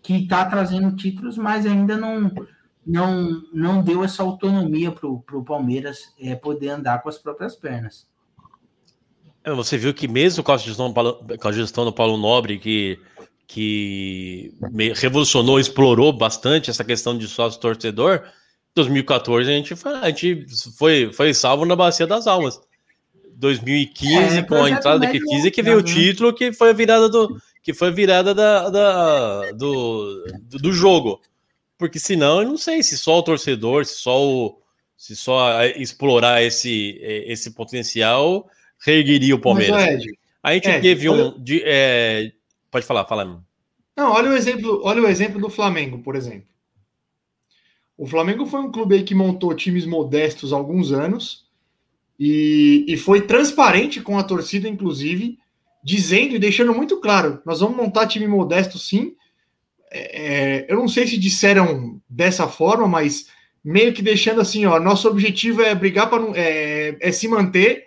que 0.00 0.14
está 0.14 0.44
trazendo 0.44 0.94
títulos, 0.94 1.36
mas 1.36 1.66
ainda 1.66 1.96
não, 1.96 2.32
não, 2.86 3.42
não 3.52 3.82
deu 3.82 4.04
essa 4.04 4.22
autonomia 4.22 4.92
para 4.92 5.08
o 5.08 5.44
Palmeiras 5.44 6.14
é, 6.20 6.36
poder 6.36 6.68
andar 6.68 7.02
com 7.02 7.08
as 7.08 7.18
próprias 7.18 7.56
pernas. 7.56 8.08
É, 9.42 9.52
você 9.52 9.76
viu 9.76 9.92
que 9.92 10.06
mesmo 10.06 10.44
com 10.44 10.52
a 10.52 10.56
gestão, 10.56 11.84
do 11.84 11.92
Paulo 11.92 12.16
Nobre, 12.16 12.60
que, 12.60 13.00
que 13.48 14.54
revolucionou, 14.94 15.58
explorou 15.58 16.12
bastante 16.12 16.70
essa 16.70 16.84
questão 16.84 17.18
de 17.18 17.26
sócio-torcedor, 17.26 18.22
2014 18.74 19.50
a 19.50 19.52
gente, 19.52 19.76
foi, 19.76 19.92
a 19.92 20.08
gente 20.08 20.46
foi, 20.76 21.12
foi 21.12 21.34
salvo 21.34 21.64
na 21.64 21.76
Bacia 21.76 22.06
das 22.06 22.26
Almas. 22.26 22.60
2015, 23.40 24.38
é, 24.38 24.42
com 24.42 24.54
a 24.54 24.70
entrada 24.70 24.98
da 24.98 25.06
Crefisa, 25.08 25.50
que 25.50 25.62
veio 25.62 25.78
o 25.78 25.82
título, 25.82 26.34
que 26.34 26.52
foi 26.52 26.70
a 26.70 26.74
virada 26.74 27.08
do, 27.08 27.40
que 27.62 27.72
foi 27.72 27.88
a 27.88 27.92
virada 27.92 28.34
da, 28.34 28.68
da 28.68 29.52
do, 29.52 30.24
do, 30.42 30.72
jogo. 30.72 31.20
Porque 31.78 31.98
senão, 31.98 32.42
eu 32.42 32.48
não 32.48 32.58
sei 32.58 32.82
se 32.82 32.98
só 32.98 33.18
o 33.18 33.22
torcedor, 33.22 33.86
se 33.86 33.94
só 33.94 34.22
o, 34.22 34.60
se 34.94 35.16
só 35.16 35.64
explorar 35.64 36.42
esse, 36.42 36.98
esse 37.00 37.52
potencial 37.52 38.46
reergueria 38.84 39.34
o 39.34 39.40
Palmeiras. 39.40 39.74
Mas, 39.74 39.94
Ed, 40.02 40.18
a 40.42 40.52
gente 40.54 40.68
Ed, 40.68 40.82
teve 40.82 41.08
olha... 41.08 41.24
um. 41.24 41.42
De, 41.42 41.62
é... 41.64 42.32
Pode 42.70 42.84
falar, 42.84 43.06
fala. 43.06 43.42
Não, 43.96 44.12
olha 44.12 44.30
o 44.30 44.34
exemplo, 44.34 44.80
olha 44.84 45.02
o 45.02 45.08
exemplo 45.08 45.40
do 45.40 45.48
Flamengo, 45.48 45.98
por 46.02 46.14
exemplo. 46.14 46.49
O 48.00 48.06
Flamengo 48.06 48.46
foi 48.46 48.60
um 48.60 48.72
clube 48.72 48.94
aí 48.94 49.02
que 49.02 49.14
montou 49.14 49.54
times 49.54 49.84
modestos 49.84 50.54
há 50.54 50.56
alguns 50.56 50.90
anos 50.90 51.44
e, 52.18 52.86
e 52.88 52.96
foi 52.96 53.20
transparente 53.20 54.00
com 54.00 54.18
a 54.18 54.22
torcida, 54.22 54.66
inclusive, 54.66 55.38
dizendo 55.84 56.34
e 56.34 56.38
deixando 56.38 56.72
muito 56.72 56.98
claro: 56.98 57.42
nós 57.44 57.60
vamos 57.60 57.76
montar 57.76 58.06
time 58.06 58.26
modesto 58.26 58.78
sim. 58.78 59.14
É, 59.92 60.62
é, 60.62 60.66
eu 60.66 60.76
não 60.76 60.88
sei 60.88 61.06
se 61.06 61.18
disseram 61.18 62.00
dessa 62.08 62.48
forma, 62.48 62.88
mas 62.88 63.26
meio 63.62 63.92
que 63.92 64.00
deixando 64.00 64.40
assim: 64.40 64.64
ó, 64.64 64.80
nosso 64.80 65.06
objetivo 65.06 65.60
é 65.60 65.74
brigar 65.74 66.08
para 66.08 66.22
é, 66.34 66.96
é 67.00 67.12
se 67.12 67.28
manter 67.28 67.84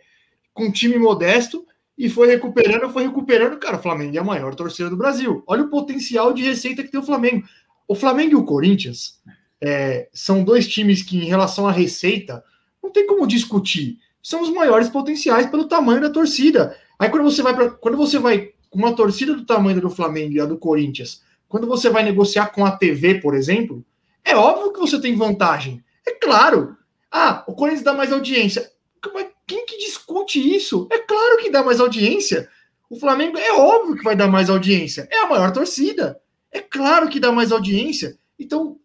com 0.54 0.72
time 0.72 1.00
modesto 1.00 1.66
e 1.98 2.08
foi 2.08 2.28
recuperando, 2.28 2.94
foi 2.94 3.02
recuperando. 3.08 3.58
Cara, 3.58 3.78
o 3.78 3.82
Flamengo 3.82 4.16
é 4.16 4.20
a 4.20 4.24
maior 4.24 4.54
torcida 4.54 4.92
do 4.92 4.98
Brasil. 4.98 5.44
Olha 5.48 5.64
o 5.64 5.72
potencial 5.72 6.32
de 6.34 6.44
receita 6.44 6.84
que 6.84 6.92
tem 6.92 7.00
o 7.00 7.04
Flamengo. 7.04 7.48
O 7.88 7.96
Flamengo 7.96 8.34
e 8.34 8.36
o 8.36 8.46
Corinthians 8.46 9.20
é, 9.66 10.10
são 10.12 10.44
dois 10.44 10.68
times 10.68 11.02
que, 11.02 11.18
em 11.18 11.26
relação 11.26 11.66
à 11.66 11.72
receita, 11.72 12.44
não 12.84 12.92
tem 12.92 13.08
como 13.08 13.26
discutir. 13.26 13.98
São 14.22 14.42
os 14.42 14.50
maiores 14.50 14.90
potenciais 14.90 15.50
pelo 15.50 15.70
tamanho 15.70 16.02
da 16.02 16.10
torcida. 16.10 16.78
Aí 17.00 17.10
quando 17.10 17.24
você 17.24 17.42
vai 17.42 17.56
para 17.56 17.70
quando 17.70 17.98
você 17.98 18.20
vai 18.20 18.52
com 18.70 18.80
uma 18.80 18.94
torcida 18.94 19.34
do 19.34 19.46
tamanho 19.46 19.80
do 19.80 19.90
Flamengo 19.90 20.34
e 20.34 20.40
a 20.42 20.46
do 20.46 20.58
Corinthians, 20.58 21.22
quando 21.48 21.66
você 21.66 21.90
vai 21.90 22.04
negociar 22.04 22.48
com 22.48 22.66
a 22.66 22.72
TV, 22.72 23.16
por 23.16 23.36
exemplo, 23.36 23.86
é 24.26 24.36
óbvio 24.36 24.74
que 24.74 24.80
você 24.80 25.00
tem 25.00 25.16
vantagem. 25.16 25.82
É 26.06 26.12
claro. 26.12 26.76
Ah, 27.10 27.44
o 27.48 27.54
Corinthians 27.54 27.86
dá 27.86 27.94
mais 27.94 28.12
audiência. 28.12 28.70
Mas 29.14 29.28
quem 29.48 29.66
que 29.66 29.78
discute 29.78 30.40
isso? 30.40 30.88
É 30.92 30.98
claro 31.00 31.38
que 31.38 31.50
dá 31.50 31.64
mais 31.64 31.80
audiência. 31.80 32.50
O 32.90 33.00
Flamengo 33.00 33.38
é 33.38 33.54
óbvio 33.54 33.96
que 33.96 34.04
vai 34.04 34.16
dar 34.16 34.28
mais 34.28 34.50
audiência. 34.50 35.08
É 35.10 35.20
a 35.20 35.28
maior 35.28 35.52
torcida. 35.54 36.20
É 36.52 36.60
claro 36.60 37.08
que 37.08 37.20
dá 37.20 37.32
mais 37.32 37.52
audiência. 37.52 38.18
Então, 38.38 38.78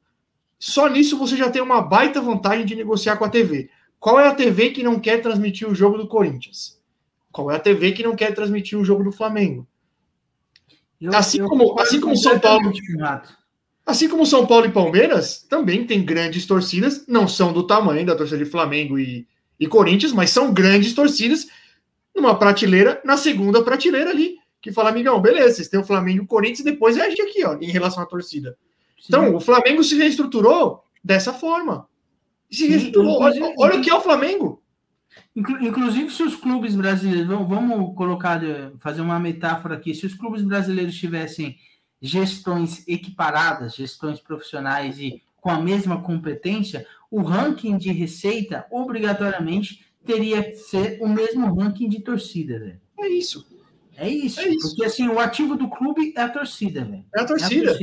só 0.58 0.88
nisso 0.88 1.18
você 1.18 1.36
já 1.36 1.50
tem 1.50 1.62
uma 1.62 1.80
baita 1.80 2.20
vantagem 2.20 2.66
de 2.66 2.74
negociar 2.74 3.16
com 3.16 3.24
a 3.24 3.28
TV. 3.28 3.70
Qual 4.00 4.18
é 4.18 4.26
a 4.26 4.34
TV 4.34 4.70
que 4.70 4.82
não 4.82 4.98
quer 4.98 5.20
transmitir 5.22 5.68
o 5.68 5.74
jogo 5.74 5.98
do 5.98 6.08
Corinthians? 6.08 6.78
Qual 7.30 7.50
é 7.50 7.56
a 7.56 7.60
TV 7.60 7.92
que 7.92 8.02
não 8.02 8.16
quer 8.16 8.34
transmitir 8.34 8.78
o 8.78 8.84
jogo 8.84 9.04
do 9.04 9.12
Flamengo? 9.12 9.66
Eu, 11.00 11.14
assim, 11.14 11.38
eu 11.38 11.46
como, 11.46 11.78
assim 11.78 12.00
como 12.00 12.16
São 12.16 12.38
Paulo. 12.38 12.72
Assim 13.86 14.08
como 14.08 14.26
São 14.26 14.46
Paulo 14.46 14.66
e 14.66 14.72
Palmeiras, 14.72 15.46
também 15.48 15.86
tem 15.86 16.04
grandes 16.04 16.44
torcidas, 16.44 17.06
não 17.06 17.26
são 17.26 17.52
do 17.52 17.66
tamanho 17.66 18.04
da 18.04 18.14
torcida 18.14 18.44
de 18.44 18.50
Flamengo 18.50 18.98
e, 18.98 19.26
e 19.58 19.66
Corinthians, 19.66 20.12
mas 20.12 20.30
são 20.30 20.52
grandes 20.52 20.92
torcidas 20.92 21.46
numa 22.14 22.38
prateleira, 22.38 23.00
na 23.04 23.16
segunda 23.16 23.62
prateleira 23.62 24.10
ali, 24.10 24.36
que 24.60 24.72
fala, 24.72 24.90
amigão, 24.90 25.20
beleza, 25.22 25.54
vocês 25.54 25.68
têm 25.68 25.80
o 25.80 25.84
Flamengo 25.84 26.18
e 26.18 26.24
o 26.24 26.26
Corinthians, 26.26 26.64
depois 26.64 26.98
é 26.98 27.06
a 27.06 27.08
gente 27.08 27.22
aqui, 27.22 27.44
ó, 27.44 27.56
em 27.58 27.70
relação 27.70 28.02
à 28.02 28.06
torcida. 28.06 28.58
Então, 29.06 29.34
o 29.36 29.40
Flamengo 29.40 29.82
se 29.84 29.96
reestruturou 29.96 30.82
dessa 31.02 31.32
forma. 31.32 31.86
Se 32.50 32.66
reestruturou. 32.66 33.20
Olha, 33.20 33.54
olha, 33.58 33.78
o 33.78 33.82
que 33.82 33.90
é 33.90 33.94
o 33.94 34.00
Flamengo. 34.00 34.62
Inclu- 35.34 35.60
Inclusive, 35.62 36.10
se 36.10 36.22
os 36.22 36.34
clubes 36.34 36.74
brasileiros, 36.74 37.28
vamos, 37.28 37.94
colocar, 37.96 38.42
eh, 38.44 38.70
fazer 38.78 39.00
uma 39.00 39.18
metáfora 39.18 39.74
aqui, 39.76 39.94
se 39.94 40.06
os 40.06 40.14
clubes 40.14 40.42
brasileiros 40.42 40.96
tivessem 40.96 41.56
gestões 42.00 42.86
equiparadas, 42.86 43.74
gestões 43.74 44.20
profissionais 44.20 44.98
e 45.00 45.22
com 45.40 45.50
a 45.50 45.60
mesma 45.60 46.00
competência, 46.02 46.86
o 47.10 47.22
ranking 47.22 47.76
de 47.76 47.90
receita 47.92 48.66
obrigatoriamente 48.70 49.84
teria 50.04 50.42
que 50.42 50.56
ser 50.56 50.98
o 51.00 51.08
mesmo 51.08 51.52
ranking 51.54 51.88
de 51.88 52.00
torcida, 52.00 52.58
velho. 52.58 52.80
É 52.98 53.08
isso. 53.08 53.46
É 53.96 54.08
isso, 54.08 54.40
É 54.40 54.48
isso. 54.48 54.68
porque 54.68 54.84
assim, 54.84 55.08
o 55.08 55.18
ativo 55.18 55.56
do 55.56 55.68
clube 55.68 56.12
é 56.16 56.20
a 56.22 56.28
torcida, 56.28 56.84
velho. 56.84 57.04
É 57.14 57.18
a 57.18 57.22
É 57.22 57.24
a 57.24 57.26
torcida. 57.26 57.76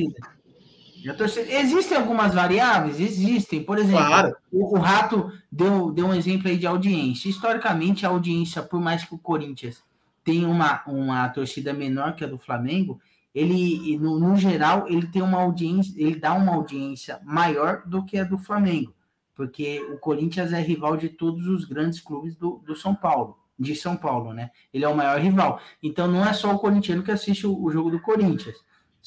Torcida. 1.14 1.52
Existem 1.52 1.98
algumas 1.98 2.34
variáveis? 2.34 3.00
Existem. 3.00 3.64
Por 3.64 3.78
exemplo, 3.78 4.06
Claro. 4.06 4.36
o, 4.52 4.76
o 4.78 4.80
Rato 4.80 5.32
deu, 5.52 5.92
deu 5.92 6.08
um 6.08 6.14
exemplo 6.14 6.48
aí 6.48 6.58
de 6.58 6.66
audiência. 6.66 7.30
Historicamente, 7.30 8.06
a 8.06 8.10
audiência, 8.10 8.64
por 8.64 8.80
mais 8.82 9.04
que 9.04 9.14
o 9.14 9.20
Corinthians 9.20 9.84
tenha 10.24 10.48
uma, 10.48 10.82
uma 10.88 11.30
torcida 11.30 11.72
menor 11.74 12.16
que 12.16 12.24
a 12.24 12.28
do 12.28 12.38
Flamengo, 12.38 13.00
ele, 13.34 13.98
no, 13.98 14.20
no 14.20 14.36
geral, 14.36 14.86
ele 14.88 15.06
tem 15.08 15.22
uma 15.22 15.42
audiência, 15.42 15.94
ele 15.98 16.16
dá 16.16 16.34
uma 16.34 16.54
audiência 16.56 17.20
maior 17.24 17.84
do 17.86 18.04
que 18.04 18.18
a 18.18 18.24
do 18.24 18.38
Flamengo. 18.38 18.94
Porque 19.36 19.82
o 19.92 19.98
Corinthians 20.00 20.54
é 20.54 20.62
rival 20.62 20.96
de 20.96 21.10
todos 21.10 21.46
os 21.48 21.66
grandes 21.66 22.00
clubes 22.00 22.36
do, 22.36 22.64
do 22.66 22.76
São 22.76 22.96
Paulo, 22.96 23.38
de 23.60 23.76
São 23.76 23.98
Paulo, 23.98 24.34
né? 24.34 24.50
Ele 24.74 24.86
é 24.86 24.88
o 24.88 24.96
maior 24.96 25.20
rival. 25.20 25.60
Então 25.84 26.08
não 26.08 26.26
é 26.26 26.32
só 26.32 26.56
o 26.56 26.60
corintiano 26.60 27.04
que 27.04 27.12
assiste 27.12 27.46
o, 27.46 27.62
o 27.62 27.70
jogo 27.70 27.92
do 27.92 28.00
Corinthians. 28.00 28.56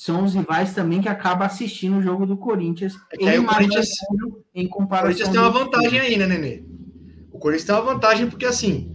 São 0.00 0.22
os 0.22 0.32
rivais 0.32 0.72
também 0.74 1.00
que 1.00 1.08
acabam 1.08 1.44
assistindo 1.44 1.96
o 1.98 2.00
jogo 2.00 2.24
do 2.24 2.36
Corinthians 2.36 2.94
É 3.20 3.30
aí 3.30 3.38
o 3.40 3.44
Corinthians- 3.44 3.88
em 4.54 4.66
O 4.66 4.68
comparação. 4.68 5.08
Corinthians 5.08 5.28
tem 5.30 5.40
uma 5.40 5.50
vantagem 5.50 5.98
aí, 5.98 6.16
né, 6.16 6.24
Nenê? 6.24 6.62
O 7.32 7.38
Corinthians 7.40 7.66
tem 7.66 7.74
uma 7.74 7.94
vantagem 7.94 8.30
porque, 8.30 8.46
assim, 8.46 8.92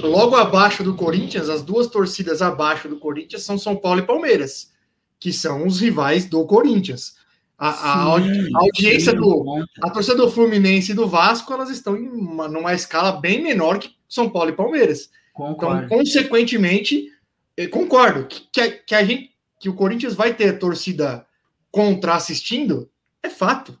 logo 0.00 0.36
abaixo 0.36 0.84
do 0.84 0.94
Corinthians, 0.94 1.48
as 1.48 1.60
duas 1.60 1.88
torcidas 1.88 2.40
abaixo 2.40 2.88
do 2.88 3.00
Corinthians 3.00 3.42
são 3.42 3.58
São 3.58 3.74
Paulo 3.74 3.98
e 3.98 4.06
Palmeiras, 4.06 4.70
que 5.18 5.32
são 5.32 5.66
os 5.66 5.80
rivais 5.80 6.26
do 6.26 6.46
Corinthians. 6.46 7.16
A, 7.58 7.70
a 8.14 8.22
Sim, 8.22 8.50
a 8.54 8.58
audiência 8.60 9.10
sim, 9.10 9.18
do, 9.18 9.42
conta. 9.44 9.66
a 9.82 9.90
torcida 9.90 10.16
do 10.16 10.30
Fluminense 10.30 10.92
e 10.92 10.94
do 10.94 11.08
Vasco, 11.08 11.52
elas 11.52 11.68
estão 11.68 11.96
em 11.96 12.08
uma, 12.08 12.46
numa 12.46 12.74
escala 12.74 13.10
bem 13.20 13.42
menor 13.42 13.80
que 13.80 13.90
São 14.08 14.30
Paulo 14.30 14.50
e 14.50 14.54
Palmeiras. 14.54 15.10
Então, 15.32 15.46
Concordo. 15.48 15.88
consequentemente, 15.88 17.08
eu 17.56 17.68
concordo 17.70 18.26
que, 18.28 18.40
que, 18.52 18.60
a, 18.60 18.70
que 18.70 18.94
a 18.94 19.04
gente 19.04 19.33
que 19.64 19.68
o 19.70 19.74
Corinthians 19.74 20.12
vai 20.12 20.34
ter 20.34 20.58
torcida 20.58 21.24
contra 21.70 22.14
assistindo, 22.14 22.90
é 23.22 23.30
fato. 23.30 23.80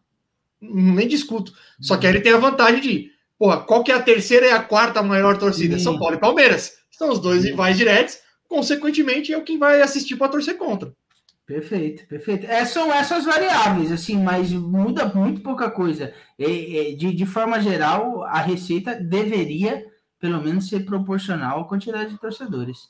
Nem 0.58 1.06
discuto. 1.06 1.52
Só 1.78 1.98
que 1.98 2.06
aí 2.06 2.14
ele 2.14 2.22
tem 2.22 2.32
a 2.32 2.38
vantagem 2.38 2.80
de, 2.80 3.10
porra, 3.38 3.60
qual 3.60 3.84
que 3.84 3.92
é 3.92 3.94
a 3.94 4.02
terceira 4.02 4.46
e 4.46 4.50
a 4.50 4.62
quarta 4.62 5.02
maior 5.02 5.36
torcida? 5.36 5.76
Sim. 5.76 5.84
São 5.84 5.98
Paulo 5.98 6.14
e 6.14 6.18
Palmeiras. 6.18 6.72
São 6.90 7.10
os 7.10 7.18
dois 7.18 7.44
rivais 7.44 7.76
diretos, 7.76 8.16
consequentemente 8.48 9.30
é 9.30 9.36
o 9.36 9.44
que 9.44 9.58
vai 9.58 9.82
assistir 9.82 10.16
para 10.16 10.30
torcer 10.30 10.56
contra. 10.56 10.90
Perfeito, 11.44 12.06
perfeito. 12.08 12.46
É, 12.46 12.64
são 12.64 12.90
essas 12.90 13.26
variáveis, 13.26 13.92
assim, 13.92 14.16
mas 14.22 14.50
muda 14.52 15.04
muito 15.04 15.42
pouca 15.42 15.70
coisa. 15.70 16.14
De, 16.38 17.12
de 17.12 17.26
forma 17.26 17.60
geral, 17.60 18.22
a 18.22 18.40
receita 18.40 18.94
deveria, 18.94 19.84
pelo 20.18 20.42
menos, 20.42 20.66
ser 20.66 20.86
proporcional 20.86 21.60
à 21.60 21.68
quantidade 21.68 22.12
de 22.12 22.18
torcedores. 22.18 22.88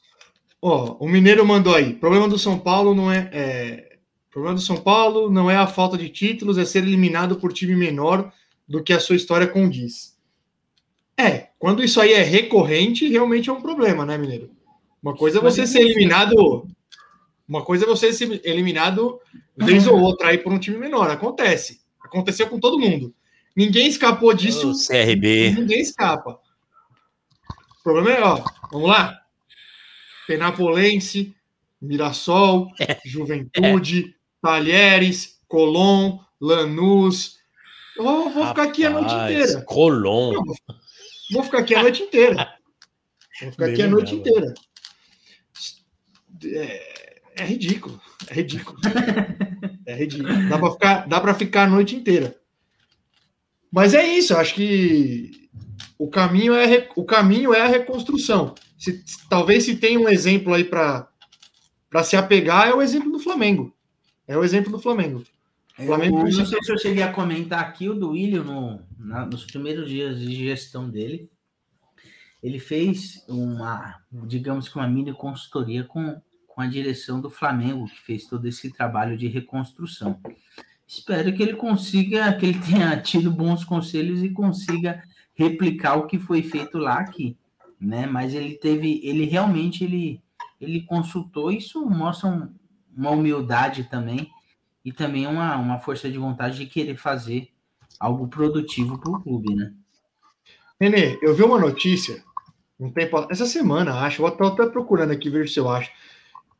Ó, 0.66 0.96
o 0.98 1.06
Mineiro 1.06 1.44
mandou 1.44 1.74
aí. 1.74 1.92
Problema 1.92 2.26
do 2.26 2.38
São 2.38 2.58
Paulo 2.58 2.94
não 2.94 3.12
é, 3.12 3.28
é. 3.34 3.98
Problema 4.30 4.54
do 4.54 4.62
São 4.62 4.78
Paulo 4.78 5.30
não 5.30 5.50
é 5.50 5.56
a 5.56 5.66
falta 5.66 5.98
de 5.98 6.08
títulos, 6.08 6.56
é 6.56 6.64
ser 6.64 6.78
eliminado 6.78 7.36
por 7.36 7.52
time 7.52 7.76
menor 7.76 8.32
do 8.66 8.82
que 8.82 8.94
a 8.94 8.98
sua 8.98 9.14
história 9.14 9.46
condiz. 9.46 10.16
É, 11.18 11.48
quando 11.58 11.84
isso 11.84 12.00
aí 12.00 12.14
é 12.14 12.22
recorrente, 12.22 13.06
realmente 13.10 13.50
é 13.50 13.52
um 13.52 13.60
problema, 13.60 14.06
né, 14.06 14.16
Mineiro? 14.16 14.52
Uma 15.02 15.14
coisa 15.14 15.38
é 15.38 15.42
você 15.42 15.66
ser 15.66 15.80
eliminado. 15.80 16.66
Uma 17.46 17.62
coisa 17.62 17.84
é 17.84 17.86
você 17.86 18.10
ser 18.10 18.40
eliminado 18.42 19.20
vez 19.54 19.86
ou 19.86 20.00
outra 20.00 20.28
aí 20.28 20.38
por 20.38 20.50
um 20.50 20.58
time 20.58 20.78
menor. 20.78 21.10
Acontece. 21.10 21.82
Aconteceu 22.02 22.48
com 22.48 22.58
todo 22.58 22.80
mundo. 22.80 23.14
Ninguém 23.54 23.86
escapou 23.86 24.32
disso. 24.32 24.70
O 24.70 24.74
CRB. 24.74 25.50
Ninguém 25.50 25.80
escapa. 25.82 26.40
O 27.80 27.82
problema 27.84 28.10
é, 28.10 28.22
ó, 28.22 28.42
vamos 28.72 28.88
lá. 28.88 29.23
Penapolense, 30.26 31.34
Mirassol, 31.80 32.70
Juventude, 33.05 34.14
Talheres, 34.40 35.38
Colom, 35.48 36.20
Lanús. 36.40 37.38
Eu 37.96 38.05
vou, 38.05 38.30
vou 38.30 38.46
ficar 38.48 38.64
aqui 38.64 38.84
a 38.84 38.90
noite 38.90 39.14
inteira. 39.14 39.62
Colom. 39.62 40.32
Vou 41.32 41.42
ficar 41.42 41.59
aqui 41.59 41.74
a 41.74 41.82
noite 41.82 42.02
inteira. 42.02 42.55
Vou 43.42 43.52
ficar 43.52 43.66
aqui 43.66 43.82
a 43.82 43.84
Bem 43.84 43.90
noite 43.90 44.14
lembrado. 44.14 44.36
inteira. 44.36 44.55
É, 46.44 47.20
é 47.36 47.44
ridículo. 47.44 48.01
É 48.28 48.34
ridículo. 48.34 48.78
É 49.86 49.94
ridículo. 49.94 50.48
Dá 50.48 50.59
para 50.59 50.72
ficar, 50.72 51.09
dá 51.09 51.34
ficar 51.34 51.62
a 51.64 51.70
noite 51.70 51.94
inteira. 51.94 52.34
Mas 53.70 53.92
é 53.92 54.06
isso. 54.06 54.36
Acho 54.36 54.55
que 54.55 55.48
o 55.98 56.09
caminho 56.09 56.55
é 56.55 56.88
o 56.96 57.05
caminho 57.05 57.52
é 57.52 57.60
a 57.60 57.66
reconstrução. 57.66 58.55
Se, 58.85 59.02
talvez 59.28 59.65
se 59.65 59.77
tem 59.77 59.97
um 59.97 60.09
exemplo 60.09 60.52
aí 60.52 60.65
para 60.65 61.09
se 62.02 62.16
apegar 62.16 62.69
é 62.69 62.74
o 62.74 62.82
exemplo 62.82 63.11
do 63.11 63.19
Flamengo. 63.19 63.74
É 64.27 64.36
o 64.36 64.44
exemplo 64.44 64.70
do 64.70 64.78
Flamengo. 64.78 65.24
Eu, 65.78 65.86
Flamengo 65.86 66.23
não 66.23 66.47
sei 66.47 66.62
se 66.62 66.73
eu 66.73 66.78
cheguei 66.78 67.02
a 67.02 67.12
comentar 67.12 67.61
aqui, 67.61 67.89
o 67.89 67.94
do 67.94 68.11
William, 68.11 68.44
no, 68.44 68.81
na- 68.98 69.27
nos 69.27 69.44
primeiros 69.44 69.89
dias 69.89 70.20
de 70.20 70.35
gestão 70.35 70.89
dele, 70.89 71.28
ele 72.43 72.59
fez 72.59 73.24
uma, 73.28 74.01
digamos 74.12 74.69
que 74.69 74.77
uma 74.77 74.86
mini 74.86 75.12
consultoria 75.12 75.82
com, 75.82 76.20
com 76.47 76.61
a 76.61 76.66
direção 76.66 77.20
do 77.20 77.31
Flamengo, 77.31 77.86
que 77.86 78.01
fez 78.01 78.27
todo 78.27 78.47
esse 78.47 78.70
trabalho 78.70 79.16
de 79.16 79.27
reconstrução. 79.27 80.20
Espero 80.86 81.32
que 81.35 81.43
ele 81.43 81.55
consiga, 81.55 82.32
que 82.35 82.47
ele 82.47 82.59
tenha 82.61 82.97
tido 83.01 83.31
bons 83.31 83.65
conselhos 83.65 84.23
e 84.23 84.28
consiga 84.31 85.02
replicar 85.35 85.97
o 85.97 86.06
que 86.06 86.19
foi 86.19 86.43
feito 86.43 86.78
lá 86.78 87.01
aqui, 87.01 87.36
né? 87.86 88.06
Mas 88.06 88.35
ele 88.35 88.55
teve, 88.56 89.01
ele 89.05 89.24
realmente 89.24 89.85
ele, 89.85 90.23
ele 90.61 90.82
consultou, 90.82 91.51
isso 91.52 91.85
mostra 91.89 92.28
um- 92.28 92.55
uma 92.97 93.11
humildade 93.11 93.85
também 93.85 94.31
e 94.85 94.93
também 94.93 95.27
uma, 95.27 95.56
uma 95.56 95.78
força 95.81 96.11
de 96.11 96.19
vontade 96.19 96.59
de 96.59 96.66
querer 96.66 96.97
fazer 96.97 97.48
algo 98.01 98.28
produtivo 98.28 98.98
para 98.98 99.11
o 99.12 99.20
clube, 99.23 99.55
né? 99.55 99.73
Nenê, 100.81 101.19
eu 101.23 101.35
vi 101.35 101.43
uma 101.43 101.59
notícia 101.59 102.23
um 102.81 102.90
tempo 102.93 103.27
essa 103.31 103.47
semana, 103.47 103.94
acho, 104.01 104.23
vou 104.23 104.31
estar 104.31 104.48
até 104.48 104.66
procurando 104.66 105.12
aqui 105.12 105.31
ver 105.31 105.48
se 105.48 105.61
eu 105.61 105.69
acho. 105.70 105.90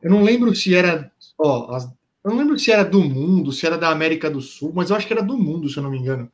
Eu 0.03 0.11
não 0.11 0.23
lembro 0.23 0.55
se 0.55 0.75
era, 0.75 1.13
ó, 1.39 1.75
as- 1.75 1.87
eu 2.25 2.31
não 2.33 2.39
lembro 2.39 2.59
se 2.59 2.73
era 2.73 2.85
do 2.85 3.03
mundo, 3.03 3.53
se 3.53 3.67
era 3.67 3.79
da 3.79 3.91
América 3.91 4.31
do 4.31 4.41
Sul, 4.41 4.73
mas 4.75 4.91
eu 4.91 4.97
acho 4.97 5.07
que 5.07 5.13
era 5.15 5.23
do 5.23 5.39
mundo, 5.39 5.69
se 5.69 5.79
eu 5.79 5.83
não 5.85 5.91
me 5.91 5.99
engano. 5.99 6.31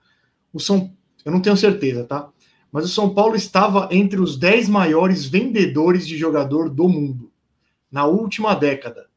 O 0.53 0.61
São, 0.61 0.93
eu 1.25 1.33
não 1.33 1.43
tenho 1.43 1.57
certeza, 1.57 2.05
tá? 2.05 2.31
Mas 2.73 2.85
o 2.85 2.89
São 2.89 3.13
Paulo 3.13 3.35
estava 3.35 3.89
entre 3.91 4.21
os 4.21 4.37
10 4.37 4.69
maiores 4.69 5.25
vendedores 5.27 6.07
de 6.07 6.17
jogador 6.17 6.69
do 6.71 6.89
mundo 6.89 7.31
na 7.91 8.05
última 8.07 8.55
década. 8.55 9.09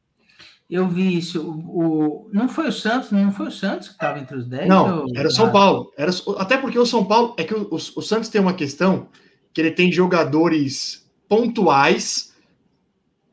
Eu 0.68 0.88
vi 0.88 1.18
isso. 1.18 1.40
O, 1.42 1.78
o- 2.26 2.30
não 2.32 2.48
foi 2.48 2.68
o 2.68 2.72
Santos, 2.72 3.10
não 3.12 3.30
foi 3.30 3.48
o 3.48 3.52
Santos 3.52 3.88
que 3.88 3.94
estava 3.94 4.18
entre 4.18 4.36
os 4.36 4.46
10? 4.46 4.66
Não, 4.68 5.02
ou- 5.02 5.06
era 5.14 5.28
o 5.28 5.30
São 5.30 5.46
Ah, 5.46 5.50
Paulo. 5.50 5.92
Era, 5.96 6.10
até 6.38 6.56
porque 6.56 6.78
o 6.78 6.86
São 6.86 7.04
Paulo. 7.04 7.34
É 7.36 7.44
que 7.44 7.54
o, 7.54 7.68
o- 7.70 7.74
o 7.76 8.02
Santos 8.02 8.28
tem 8.28 8.40
uma 8.40 8.54
questão 8.54 9.08
que 9.52 9.60
ele 9.60 9.70
tem 9.70 9.92
jogadores 9.92 11.08
pontuais, 11.28 12.34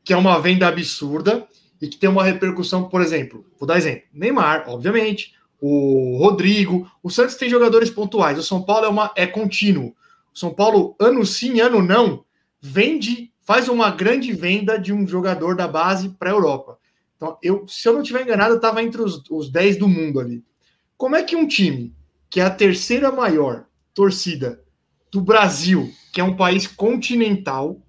que 0.03 0.13
é 0.13 0.17
uma 0.17 0.39
venda 0.39 0.67
absurda, 0.67 1.47
e 1.81 1.87
que 1.87 1.97
tem 1.97 2.09
uma 2.09 2.23
repercussão, 2.23 2.87
por 2.89 3.01
exemplo, 3.01 3.43
vou 3.57 3.65
dar 3.67 3.77
exemplo: 3.77 4.03
Neymar, 4.13 4.65
obviamente, 4.67 5.33
o 5.59 6.17
Rodrigo. 6.19 6.87
O 7.01 7.09
Santos 7.09 7.35
tem 7.35 7.49
jogadores 7.49 7.89
pontuais, 7.89 8.37
o 8.37 8.43
São 8.43 8.61
Paulo 8.61 8.85
é, 8.85 8.89
uma, 8.89 9.11
é 9.15 9.25
contínuo. 9.25 9.95
São 10.33 10.53
Paulo, 10.53 10.95
ano 10.99 11.25
sim, 11.25 11.59
ano 11.59 11.81
não, 11.81 12.23
vende, 12.59 13.31
faz 13.41 13.67
uma 13.67 13.91
grande 13.91 14.31
venda 14.33 14.77
de 14.77 14.93
um 14.93 15.07
jogador 15.07 15.55
da 15.55 15.67
base 15.67 16.09
para 16.09 16.29
a 16.29 16.33
Europa. 16.33 16.77
Então, 17.15 17.37
eu, 17.43 17.67
se 17.67 17.87
eu 17.87 17.93
não 17.93 18.01
estiver 18.01 18.23
enganado, 18.23 18.53
eu 18.53 18.57
estava 18.57 18.81
entre 18.81 19.01
os, 19.01 19.21
os 19.29 19.51
10 19.51 19.77
do 19.77 19.87
mundo 19.87 20.19
ali. 20.19 20.43
Como 20.97 21.15
é 21.15 21.23
que 21.23 21.35
um 21.35 21.47
time 21.47 21.93
que 22.29 22.39
é 22.39 22.45
a 22.45 22.49
terceira 22.49 23.11
maior 23.11 23.65
torcida 23.93 24.63
do 25.11 25.21
Brasil, 25.21 25.91
que 26.13 26.21
é 26.21 26.23
um 26.23 26.35
país 26.35 26.65
continental, 26.65 27.81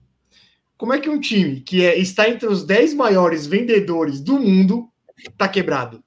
como 0.77 0.93
é 0.93 0.99
que 0.99 1.09
um 1.09 1.21
time 1.21 1.61
que 1.61 1.85
é, 1.85 1.97
está 1.97 2.29
entre 2.29 2.49
os 2.49 2.65
10 2.65 2.95
maiores 2.95 3.47
vendedores 3.47 4.21
do 4.21 4.39
mundo 4.41 4.89
está 5.17 5.47
quebrado? 5.49 6.03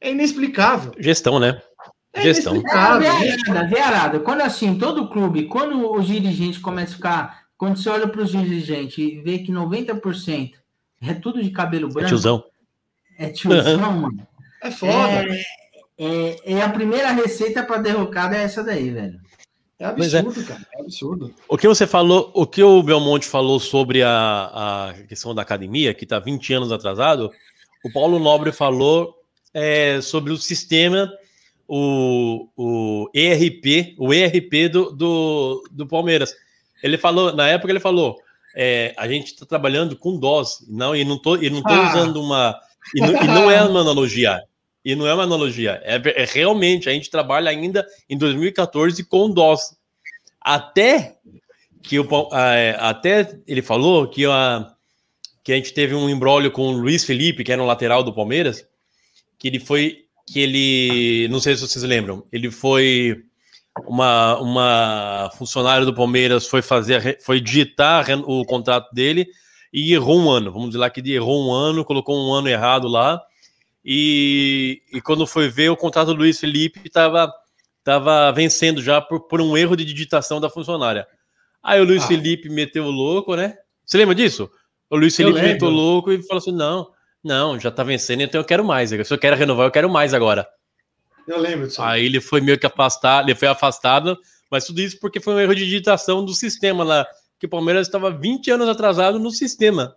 É 0.00 0.10
inexplicável. 0.10 0.92
Gestão, 0.98 1.38
né? 1.38 1.62
É 2.16 2.22
Gestão. 2.22 2.62
É, 2.66 2.70
arada, 2.72 3.66
vê 3.68 3.78
arada. 3.78 4.20
Quando 4.20 4.40
assim, 4.40 4.76
todo 4.78 5.08
clube, 5.08 5.44
quando 5.44 5.92
os 5.92 6.06
dirigentes 6.06 6.58
começam 6.58 6.94
a 6.94 6.96
ficar. 6.96 7.46
Quando 7.58 7.76
você 7.78 7.88
olha 7.88 8.08
para 8.08 8.22
os 8.22 8.30
dirigentes 8.30 8.98
e 8.98 9.20
vê 9.20 9.38
que 9.38 9.50
90% 9.50 10.52
é 11.00 11.14
tudo 11.14 11.42
de 11.42 11.50
cabelo 11.50 11.88
É 11.88 11.92
branco, 11.92 12.08
tiozão. 12.08 12.44
é 13.18 13.28
tiozão, 13.30 13.92
mano. 13.92 14.28
É 14.62 14.70
foda. 14.70 14.92
É, 14.92 15.46
é, 15.98 16.52
é 16.52 16.62
a 16.62 16.68
primeira 16.68 17.12
receita 17.12 17.62
para 17.62 17.78
derrocada 17.78 18.36
é 18.36 18.42
essa 18.42 18.62
daí, 18.62 18.90
velho. 18.90 19.20
É 19.78 19.84
é. 19.84 19.88
absurdo, 19.88 20.44
cara. 20.44 20.66
É 20.74 20.80
absurdo. 20.80 21.34
O 21.48 21.58
que 21.58 21.68
você 21.68 21.86
falou, 21.86 22.30
o 22.34 22.46
que 22.46 22.62
o 22.62 22.82
Belmonte 22.82 23.26
falou 23.26 23.60
sobre 23.60 24.02
a, 24.02 24.90
a 24.90 24.94
questão 25.06 25.34
da 25.34 25.42
academia, 25.42 25.94
que 25.94 26.04
está 26.04 26.18
20 26.18 26.52
anos 26.54 26.72
atrasado, 26.72 27.30
o 27.84 27.92
Paulo 27.92 28.18
Nobre 28.18 28.52
falou 28.52 29.14
é, 29.52 30.00
sobre 30.00 30.32
o 30.32 30.36
sistema, 30.36 31.10
o, 31.68 32.48
o 32.56 33.10
ERP, 33.14 33.94
o 33.98 34.12
ERP 34.12 34.68
do, 34.70 34.92
do, 34.92 35.68
do 35.70 35.86
Palmeiras. 35.86 36.34
Ele 36.82 36.98
falou, 36.98 37.34
na 37.34 37.48
época 37.48 37.72
ele 37.72 37.80
falou, 37.80 38.18
é, 38.54 38.94
a 38.96 39.08
gente 39.08 39.32
está 39.32 39.44
trabalhando 39.44 39.96
com 39.96 40.18
DOS, 40.18 40.64
não, 40.68 40.94
e 40.94 41.04
não 41.04 41.18
tô, 41.18 41.36
e 41.36 41.50
não 41.50 41.62
tô 41.62 41.72
Ah. 41.72 41.90
usando 41.90 42.22
uma. 42.22 42.58
E 42.94 43.00
não, 43.00 43.22
e 43.22 43.26
não 43.26 43.50
é 43.50 43.62
uma 43.62 43.80
analogia. 43.80 44.42
E 44.84 44.94
não 44.94 45.06
é 45.06 45.12
uma 45.12 45.24
analogia. 45.24 45.80
É, 45.84 46.22
é 46.22 46.24
realmente, 46.24 46.88
a 46.88 46.92
gente 46.92 47.10
trabalha 47.10 47.50
ainda 47.50 47.84
em 48.08 48.16
2014 48.16 49.02
com 49.04 49.30
DOS. 49.30 49.76
Até 50.40 51.16
que 51.82 51.98
o, 51.98 52.06
é, 52.32 52.76
até 52.78 53.38
ele 53.46 53.62
falou 53.62 54.08
que 54.08 54.26
a, 54.26 54.72
que 55.42 55.52
a 55.52 55.56
gente 55.56 55.72
teve 55.72 55.94
um 55.94 56.08
embrólio 56.08 56.50
com 56.50 56.68
o 56.68 56.72
Luiz 56.72 57.04
Felipe, 57.04 57.44
que 57.44 57.52
era 57.52 57.62
um 57.62 57.66
lateral 57.66 58.02
do 58.02 58.12
Palmeiras, 58.12 58.66
que 59.38 59.48
ele 59.48 59.60
foi. 59.60 60.05
Que 60.26 60.40
ele. 60.40 61.28
Não 61.28 61.40
sei 61.40 61.56
se 61.56 61.66
vocês 61.66 61.84
lembram. 61.84 62.26
Ele 62.32 62.50
foi. 62.50 63.22
Uma, 63.86 64.38
uma 64.38 65.30
funcionária 65.36 65.84
do 65.84 65.94
Palmeiras 65.94 66.46
foi 66.46 66.62
fazer, 66.62 67.18
foi 67.20 67.38
digitar 67.38 68.06
o 68.26 68.42
contrato 68.46 68.90
dele 68.90 69.26
e 69.70 69.92
errou 69.92 70.18
um 70.18 70.30
ano. 70.30 70.50
Vamos 70.50 70.68
dizer 70.68 70.78
lá 70.78 70.88
que 70.88 71.00
ele 71.00 71.12
errou 71.12 71.46
um 71.46 71.52
ano, 71.52 71.84
colocou 71.84 72.16
um 72.16 72.32
ano 72.32 72.48
errado 72.48 72.88
lá. 72.88 73.20
E, 73.84 74.80
e 74.90 75.00
quando 75.02 75.26
foi 75.26 75.50
ver, 75.50 75.68
o 75.68 75.76
contrato 75.76 76.08
do 76.08 76.14
Luiz 76.14 76.40
Felipe 76.40 76.80
estava 76.86 77.30
tava 77.84 78.32
vencendo 78.32 78.82
já 78.82 79.00
por, 79.00 79.28
por 79.28 79.40
um 79.40 79.56
erro 79.56 79.76
de 79.76 79.84
digitação 79.84 80.40
da 80.40 80.50
funcionária. 80.50 81.06
Aí 81.62 81.80
o 81.80 81.84
Luiz 81.84 82.02
Ah. 82.02 82.06
Felipe 82.08 82.48
meteu 82.48 82.84
o 82.84 82.90
louco, 82.90 83.36
né? 83.36 83.54
Você 83.84 83.98
lembra 83.98 84.14
disso? 84.14 84.50
O 84.90 84.96
Luiz 84.96 85.14
Felipe 85.14 85.40
meteu 85.40 85.68
o 85.68 85.70
louco 85.70 86.10
e 86.10 86.22
falou 86.22 86.38
assim: 86.38 86.52
não, 86.52 86.88
não, 87.26 87.58
já 87.58 87.70
tá 87.70 87.82
vencendo, 87.82 88.22
então 88.22 88.40
eu 88.40 88.44
quero 88.44 88.64
mais. 88.64 88.90
Se 88.90 89.12
eu 89.12 89.18
quero 89.18 89.36
renovar, 89.36 89.66
eu 89.66 89.70
quero 89.70 89.90
mais 89.90 90.14
agora. 90.14 90.46
Eu 91.26 91.38
lembro 91.40 91.66
disso. 91.66 91.82
Aí 91.82 92.04
ele 92.06 92.20
foi 92.20 92.40
meio 92.40 92.58
que 92.58 92.66
afastado, 92.66 93.28
ele 93.28 93.34
foi 93.38 93.48
afastado, 93.48 94.16
mas 94.50 94.64
tudo 94.64 94.80
isso 94.80 94.98
porque 95.00 95.20
foi 95.20 95.34
um 95.34 95.40
erro 95.40 95.54
de 95.54 95.64
digitação 95.64 96.24
do 96.24 96.32
sistema 96.32 96.84
lá, 96.84 97.06
que 97.38 97.46
o 97.46 97.48
Palmeiras 97.48 97.86
estava 97.86 98.10
20 98.10 98.50
anos 98.52 98.68
atrasado 98.68 99.18
no 99.18 99.30
sistema. 99.30 99.86
Mas, 99.86 99.94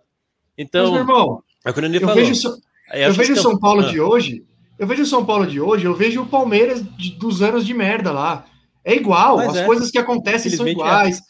Então, 0.58 0.90
meu 0.92 1.00
irmão, 1.02 1.42
é 1.64 1.70
o 1.70 1.72
que 1.72 1.78
o 1.78 1.82
Nenê 1.82 1.96
eu 1.98 2.00
falou. 2.00 2.16
vejo, 2.16 2.34
so- 2.34 2.58
eu 2.92 3.08
acho 3.10 3.18
vejo 3.18 3.32
o 3.34 3.36
São 3.36 3.58
Paulo 3.58 3.80
Ah. 3.86 3.90
de 3.90 4.00
hoje. 4.00 4.44
Eu 4.78 4.86
vejo 4.86 5.02
o 5.02 5.06
São 5.06 5.24
Paulo 5.24 5.46
de 5.46 5.60
hoje, 5.60 5.84
eu 5.84 5.94
vejo 5.94 6.22
o 6.22 6.26
Palmeiras 6.26 6.82
de- 6.96 7.12
dos 7.12 7.40
anos 7.42 7.64
de 7.64 7.72
merda 7.72 8.10
lá. 8.12 8.44
É 8.84 8.94
igual, 8.94 9.36
Mas 9.36 9.50
as 9.50 9.56
é. 9.58 9.64
coisas 9.66 9.90
que 9.90 9.98
acontecem 9.98 10.50
são 10.50 10.66
é. 10.66 10.70
iguais. 10.70 11.20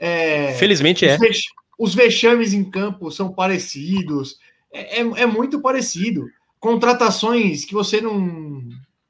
É, 0.00 0.52
Felizmente 0.54 1.04
é. 1.06 1.14
Os, 1.14 1.18
vex- 1.20 1.42
os 1.78 1.94
vexames 1.94 2.52
em 2.52 2.62
campo 2.62 3.10
são 3.10 3.32
parecidos. 3.32 4.36
É, 4.72 5.00
é- 5.00 5.22
é 5.22 5.26
muito 5.26 5.60
parecido. 5.60 6.26
Contratações 6.60 7.64
que 7.64 7.74
você 7.74 8.00
não. 8.00 8.62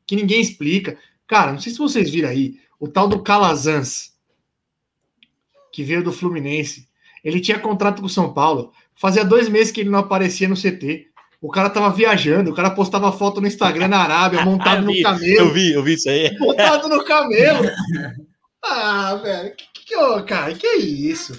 que 0.07 0.17
ninguém 0.17 0.41
explica. 0.41 0.97
Cara, 1.27 1.53
não 1.53 1.61
sei 1.61 1.73
se 1.73 1.79
vocês 1.79 2.09
viram 2.11 2.29
aí, 2.31 2.59
o 2.81 2.89
tal 2.89 3.07
do 3.09 3.23
Calazans, 3.23 4.13
que 5.73 5.83
veio 5.83 6.03
do 6.03 6.13
Fluminense. 6.13 6.89
Ele 7.23 7.41
tinha 7.41 7.59
contrato 7.59 8.01
com 8.01 8.07
o 8.07 8.11
São 8.11 8.33
Paulo. 8.33 8.73
Fazia 8.97 9.25
dois 9.25 9.49
meses 9.49 9.71
que 9.73 9.81
ele 9.81 9.91
não 9.91 9.99
aparecia 9.99 10.49
no 10.49 10.57
CT. 10.57 11.09
O 11.41 11.51
cara 11.51 11.71
tava 11.71 11.91
viajando, 11.95 12.51
o 12.51 12.55
cara 12.55 12.71
postava 12.71 13.13
foto 13.13 13.41
no 13.41 13.47
Instagram 13.47 13.89
na 13.89 13.99
Arábia, 13.99 14.45
montado 14.45 14.79
Eu 14.83 14.87
no 14.87 14.93
vi, 14.93 15.03
camelo 15.03 15.37
Eu 15.39 15.53
vi, 15.53 15.73
eu 15.73 15.83
vi 15.85 15.93
isso 15.95 16.09
aí. 16.09 16.35
botado 16.39 16.89
no 16.89 17.05
camelo. 17.05 17.65
Ah, 18.63 19.15
velho, 19.17 19.55
que, 19.57 19.85
que, 19.87 19.97
ô, 19.97 20.25
cara, 20.25 20.55
que 20.55 20.67
é 20.67 20.79
isso? 20.79 21.39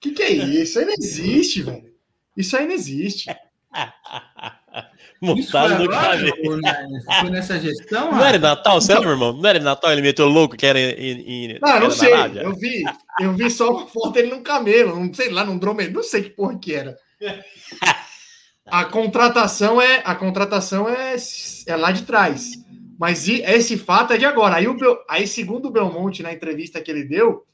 Que 0.00 0.10
que 0.10 0.22
é 0.22 0.30
isso? 0.32 0.80
Não 0.80 0.92
existe, 0.98 1.62
velho. 1.62 1.93
Isso 2.36 2.56
aí 2.56 2.66
não 2.66 2.74
existe. 2.74 3.26
Montado 5.20 5.84
no 5.84 5.92
agora? 5.92 6.32
cabelo. 6.32 6.60
Na- 6.60 7.20
Foi 7.20 7.30
nessa 7.30 7.58
gestão? 7.58 8.12
Não 8.12 8.24
era? 8.24 8.38
Natal, 8.38 8.80
sério, 8.80 9.02
meu 9.02 9.12
irmão? 9.12 9.32
Não 9.32 9.48
era 9.48 9.58
Natal, 9.60 9.92
ele 9.92 10.02
meteu 10.02 10.28
louco 10.28 10.56
que 10.56 10.66
era 10.66 10.78
em. 10.78 11.20
em 11.54 11.58
Não, 11.60 11.68
era 11.68 11.80
não 11.80 11.90
sei. 11.90 12.12
Eu 12.12 12.54
vi, 12.54 12.82
eu 13.20 13.32
vi 13.32 13.50
só 13.50 13.70
uma 13.70 13.86
foto 13.86 14.10
dele 14.12 14.30
num 14.30 14.42
camelo, 14.42 14.98
não 14.98 15.12
sei 15.14 15.30
lá, 15.30 15.44
num 15.44 15.56
dromedário, 15.58 15.96
não 15.96 16.02
sei 16.02 16.24
que 16.24 16.30
porra 16.30 16.58
que 16.58 16.74
era. 16.74 16.96
A 18.66 18.84
contratação 18.84 19.80
é 19.80 20.02
a 20.04 20.14
contratação 20.14 20.88
é, 20.88 21.16
é 21.66 21.76
lá 21.76 21.90
de 21.92 22.02
trás. 22.02 22.62
Mas 22.98 23.28
esse 23.28 23.76
fato 23.76 24.12
é 24.12 24.18
de 24.18 24.24
agora. 24.24 24.56
Aí, 24.56 24.68
o 24.68 24.74
Bel- 24.76 24.98
aí, 25.08 25.26
segundo 25.26 25.66
o 25.66 25.70
Belmonte, 25.70 26.22
na 26.22 26.32
entrevista 26.32 26.80
que 26.80 26.90
ele 26.90 27.04
deu, 27.04 27.44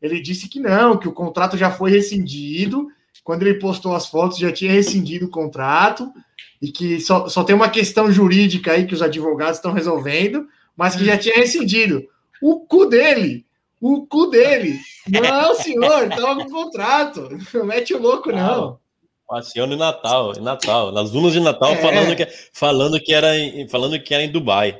ele 0.00 0.20
disse 0.20 0.48
que 0.48 0.60
não, 0.60 0.96
que 0.98 1.08
o 1.08 1.12
contrato 1.12 1.56
já 1.56 1.70
foi 1.70 1.90
rescindido. 1.90 2.86
Quando 3.30 3.42
ele 3.44 3.60
postou 3.60 3.94
as 3.94 4.08
fotos, 4.08 4.38
já 4.38 4.50
tinha 4.50 4.72
rescindido 4.72 5.26
o 5.26 5.30
contrato 5.30 6.12
e 6.60 6.72
que 6.72 6.98
só, 6.98 7.28
só 7.28 7.44
tem 7.44 7.54
uma 7.54 7.68
questão 7.68 8.10
jurídica 8.10 8.72
aí 8.72 8.88
que 8.88 8.92
os 8.94 9.02
advogados 9.02 9.58
estão 9.58 9.72
resolvendo, 9.72 10.48
mas 10.76 10.96
que 10.96 11.04
já 11.04 11.16
tinha 11.16 11.36
rescindido. 11.36 12.02
O 12.42 12.66
cu 12.66 12.86
dele! 12.86 13.46
O 13.80 14.04
cu 14.04 14.26
dele! 14.26 14.80
Não, 15.08 15.54
senhor, 15.54 16.08
estava 16.10 16.34
com 16.44 16.50
contrato. 16.50 17.28
Não 17.54 17.64
mete 17.66 17.94
o 17.94 18.02
louco, 18.02 18.32
não. 18.32 18.80
Passeando 19.28 19.74
em 19.74 19.78
Natal, 19.78 20.32
em 20.36 20.40
Natal, 20.42 20.90
nas 20.90 21.12
dunas 21.12 21.32
de 21.32 21.38
Natal, 21.38 21.70
É. 21.70 21.76
falando, 21.76 22.16
que, 22.16 22.26
falando, 22.52 23.00
que 23.00 23.14
era 23.14 23.38
em, 23.38 23.68
falando 23.68 24.02
que 24.02 24.12
era 24.12 24.24
em 24.24 24.32
Dubai. 24.32 24.76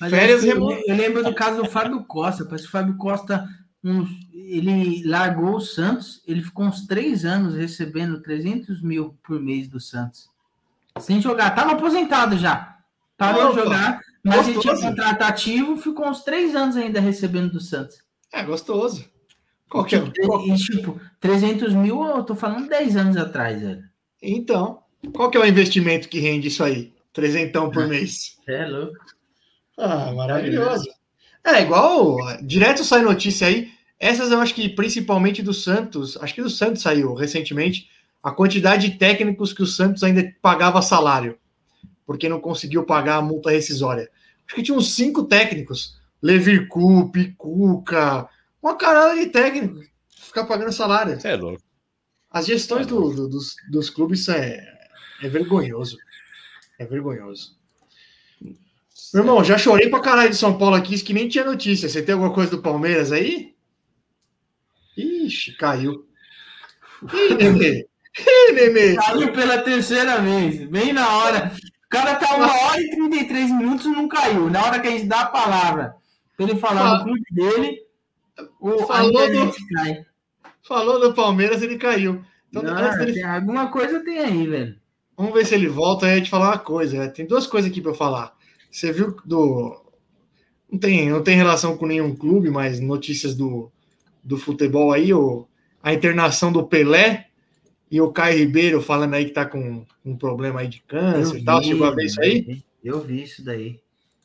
Mas 0.00 0.10
Férias 0.10 0.42
eu, 0.42 0.54
remo- 0.54 0.72
eu 0.84 0.96
lembro 0.96 1.22
do 1.22 1.32
caso 1.32 1.62
do 1.62 1.68
Fábio 1.70 2.04
Costa. 2.06 2.44
Parece 2.44 2.64
que 2.64 2.68
o 2.70 2.72
Fábio 2.72 2.96
Costa, 2.96 3.44
uns- 3.82 4.10
ele 4.32 5.02
largou 5.06 5.56
o 5.56 5.60
Santos, 5.60 6.22
ele 6.26 6.42
ficou 6.42 6.66
uns 6.66 6.86
três 6.86 7.24
anos 7.24 7.54
recebendo 7.54 8.20
300 8.22 8.80
mil 8.82 9.16
por 9.22 9.40
mês 9.40 9.68
do 9.68 9.78
Santos. 9.80 10.28
Sem 11.00 11.20
jogar, 11.20 11.54
tava 11.54 11.72
aposentado 11.72 12.36
já. 12.36 12.76
Parou 13.16 13.50
de 13.50 13.60
jogar, 13.60 14.00
mas 14.22 14.48
ele 14.48 14.58
tinha 14.60 14.72
gostoso. 14.74 14.82
contrato 14.82 15.22
ativo, 15.22 15.76
ficou 15.76 16.08
uns 16.08 16.22
três 16.22 16.54
anos 16.54 16.76
ainda 16.76 17.00
recebendo 17.00 17.52
do 17.52 17.60
Santos. 17.60 17.98
É 18.32 18.42
gostoso. 18.42 19.08
Qualquer 19.68 20.02
um. 20.02 20.10
E, 20.46 20.54
tipo, 20.56 21.00
300 21.20 21.74
mil, 21.74 22.02
eu 22.04 22.22
tô 22.22 22.34
falando 22.34 22.68
10 22.68 22.96
anos 22.96 23.16
atrás, 23.16 23.60
velho. 23.60 23.84
Então, 24.22 24.82
qual 25.12 25.30
que 25.30 25.36
é 25.36 25.40
o 25.40 25.46
investimento 25.46 26.08
que 26.08 26.20
rende 26.20 26.48
isso 26.48 26.64
aí? 26.64 26.92
Trezentão 27.12 27.70
por 27.70 27.86
mês. 27.86 28.38
É 28.48 28.66
louco. 28.66 28.96
Ah, 29.76 30.12
maravilhoso. 30.12 30.88
É, 31.56 31.62
igual, 31.62 32.16
direto 32.42 32.84
sai 32.84 33.02
notícia 33.02 33.46
aí. 33.46 33.70
Essas 33.98 34.30
eu 34.30 34.40
acho 34.40 34.54
que 34.54 34.68
principalmente 34.68 35.42
do 35.42 35.52
Santos, 35.54 36.16
acho 36.18 36.34
que 36.34 36.42
do 36.42 36.50
Santos 36.50 36.82
saiu 36.82 37.14
recentemente, 37.14 37.88
a 38.22 38.30
quantidade 38.30 38.88
de 38.88 38.96
técnicos 38.98 39.52
que 39.52 39.62
o 39.62 39.66
Santos 39.66 40.02
ainda 40.04 40.32
pagava 40.42 40.82
salário, 40.82 41.38
porque 42.06 42.28
não 42.28 42.40
conseguiu 42.40 42.84
pagar 42.84 43.16
a 43.16 43.22
multa 43.22 43.50
rescisória. 43.50 44.08
Acho 44.46 44.54
que 44.56 44.62
tinha 44.62 44.76
uns 44.76 44.94
cinco 44.94 45.24
técnicos. 45.24 45.96
Levircu, 46.22 47.10
Picuca, 47.10 48.28
uma 48.62 48.76
carada 48.76 49.14
de 49.14 49.26
técnico 49.26 49.80
ficar 50.20 50.44
pagando 50.44 50.72
salário. 50.72 51.18
É 51.24 51.34
louco. 51.36 51.62
As 52.30 52.46
gestões 52.46 52.86
do- 52.86 53.10
do- 53.14 53.28
dos, 53.28 53.56
dos 53.70 53.88
clubes 53.90 54.28
é, 54.28 54.62
é 55.22 55.28
vergonhoso. 55.28 55.96
É 56.78 56.84
vergonhoso. 56.84 57.56
Meu 59.14 59.22
irmão, 59.22 59.42
já 59.44 59.56
chorei 59.56 59.88
pra 59.88 60.00
caralho 60.00 60.30
de 60.30 60.36
São 60.36 60.56
Paulo 60.58 60.76
aqui, 60.76 60.94
isso 60.94 61.04
que 61.04 61.14
nem 61.14 61.28
tinha 61.28 61.44
notícia. 61.44 61.88
Você 61.88 62.02
tem 62.02 62.12
alguma 62.14 62.32
coisa 62.32 62.50
do 62.50 62.62
Palmeiras 62.62 63.10
aí? 63.12 63.54
Ixi, 64.96 65.56
caiu. 65.56 66.04
Ih, 67.12 67.34
Nenê. 67.34 67.86
Ih, 68.18 68.52
Nenê. 68.52 68.96
Caiu 68.96 69.32
pela 69.32 69.58
terceira 69.58 70.20
vez, 70.20 70.68
bem 70.68 70.92
na 70.92 71.08
hora. 71.18 71.52
O 71.86 71.88
cara 71.88 72.16
tá 72.16 72.34
uma 72.36 72.52
hora 72.64 72.80
e 72.80 72.90
33 72.90 73.50
minutos 73.50 73.86
e 73.86 73.90
não 73.90 74.08
caiu. 74.08 74.50
Na 74.50 74.64
hora 74.64 74.80
que 74.80 74.88
a 74.88 74.90
gente 74.90 75.06
dá 75.06 75.22
a 75.22 75.26
palavra 75.26 75.94
pra 76.36 76.46
ele 76.46 76.58
falar 76.58 76.80
Fala- 76.82 76.98
do 76.98 77.04
clube 77.04 77.22
dele, 77.30 77.78
o, 78.60 78.86
Falou 78.86 79.12
do- 79.12 79.54
cai. 79.74 80.04
Falou 80.66 81.00
do 81.00 81.14
Palmeiras, 81.14 81.62
ele 81.62 81.78
caiu. 81.78 82.22
Então, 82.50 82.62
Não, 82.62 82.98
dele- 82.98 83.12
tem 83.14 83.22
alguma 83.24 83.70
coisa 83.70 84.00
tem 84.04 84.18
aí, 84.18 84.46
velho. 84.46 84.76
Vamos 85.16 85.32
ver 85.32 85.46
se 85.46 85.54
ele 85.54 85.68
volta. 85.68 86.12
Ia 86.14 86.20
te 86.22 86.28
falar 86.30 86.48
uma 86.48 86.58
coisa. 86.58 86.98
né? 86.98 87.08
Tem 87.08 87.26
duas 87.26 87.46
coisas 87.46 87.70
aqui 87.70 87.80
para 87.80 87.90
eu 87.92 87.94
falar. 87.96 88.36
Você 88.70 88.92
viu 88.92 89.16
do. 89.24 89.84
Não 90.70 90.78
tem, 90.78 91.08
não 91.10 91.22
tem 91.22 91.36
relação 91.36 91.76
com 91.76 91.86
nenhum 91.86 92.14
clube, 92.14 92.50
mas 92.50 92.78
notícias 92.78 93.34
do, 93.34 93.70
do 94.22 94.36
futebol 94.36 94.92
aí, 94.92 95.14
o, 95.14 95.46
a 95.82 95.94
internação 95.94 96.52
do 96.52 96.66
Pelé 96.66 97.28
e 97.90 98.00
o 98.00 98.12
Caio 98.12 98.38
Ribeiro 98.38 98.82
falando 98.82 99.14
aí 99.14 99.24
que 99.24 99.30
tá 99.32 99.46
com 99.46 99.86
um 100.04 100.16
problema 100.16 100.60
aí 100.60 100.68
de 100.68 100.82
câncer 100.82 101.38
e 101.38 101.44
tal. 101.44 101.62
Chegou 101.62 101.86
a 101.86 101.94
ver 101.94 102.04
isso 102.04 102.20
aí? 102.20 102.62
Eu 102.84 103.00
vi 103.00 103.22
isso 103.22 103.42
daí. 103.42 103.80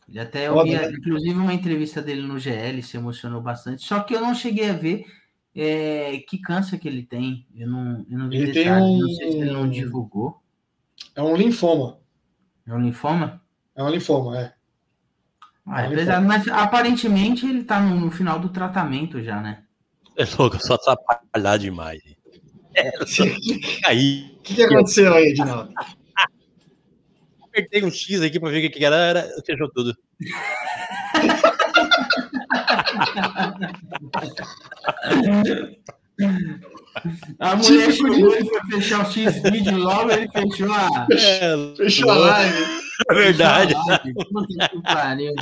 Ele 0.10 0.20
até 0.20 0.52
ouvi, 0.52 0.72
né? 0.72 0.92
inclusive, 0.92 1.36
uma 1.40 1.54
entrevista 1.54 2.02
dele 2.02 2.22
no 2.24 2.38
GL, 2.38 2.84
se 2.84 2.98
emocionou 2.98 3.42
bastante. 3.42 3.84
Só 3.86 4.02
que 4.02 4.14
eu 4.14 4.20
não 4.20 4.36
cheguei 4.36 4.70
a 4.70 4.74
ver 4.74 5.06
é, 5.56 6.18
que 6.28 6.38
câncer 6.40 6.78
que 6.78 6.88
ele 6.90 7.04
tem. 7.04 7.48
Eu 7.56 7.70
não, 7.70 8.06
eu 8.10 8.18
não 8.20 8.30
vi 8.30 8.36
Ele 8.38 8.52
tem 8.52 8.64
detalhes, 8.66 8.86
um- 8.90 9.00
não 9.00 9.08
sei 9.10 9.32
se 9.32 9.38
ele 9.38 9.52
não 9.52 9.70
divulgou. 9.70 10.42
É 11.16 11.22
um 11.22 11.36
linfoma. 11.38 12.00
É 12.68 12.74
um 12.74 12.82
linfoma? 12.82 13.42
É 13.76 13.84
um 13.84 13.90
linfoma, 13.90 14.40
é. 14.40 14.54
Ah, 15.66 15.84
é 15.84 15.90
pesado, 15.90 16.26
mas 16.26 16.48
aparentemente 16.48 17.46
ele 17.46 17.64
tá 17.64 17.80
no, 17.80 18.00
no 18.00 18.12
final 18.12 18.40
do 18.40 18.50
tratamento 18.50 19.24
já, 19.24 19.42
né? 19.42 19.64
É 20.18 20.26
louco, 20.38 20.60
só 20.60 20.76
atrapalhar 20.76 21.58
demais. 21.58 22.02
O 22.76 23.88
Aí, 23.88 24.36
que, 24.44 24.56
que 24.56 24.64
aconteceu 24.64 25.14
aí, 25.14 25.26
Edinaldo? 25.26 25.72
apertei 27.54 27.84
um 27.84 27.92
X 27.92 28.20
aqui 28.22 28.40
pra 28.40 28.50
ver 28.50 28.58
o 28.58 28.62
que 28.62 28.70
que 28.80 28.84
era, 28.84 28.96
era 28.96 29.30
fechou 29.46 29.72
tudo. 29.72 29.96
A 37.40 37.56
mulher 37.56 37.92
chegou 37.92 38.36
e 38.36 38.46
foi 38.46 38.62
fechar 38.72 39.02
o 39.08 39.12
X-Video 39.12 39.78
logo, 39.78 40.12
ele 40.12 40.30
fechou 40.30 40.72
a. 40.72 41.08
É, 41.12 41.76
Fechou 41.76 42.10
a 42.12 42.16
live. 42.16 42.64
é 43.10 43.14
verdade. 43.14 43.76
Puta 44.32 44.70
que 44.70 44.82
pariu. 44.82 45.34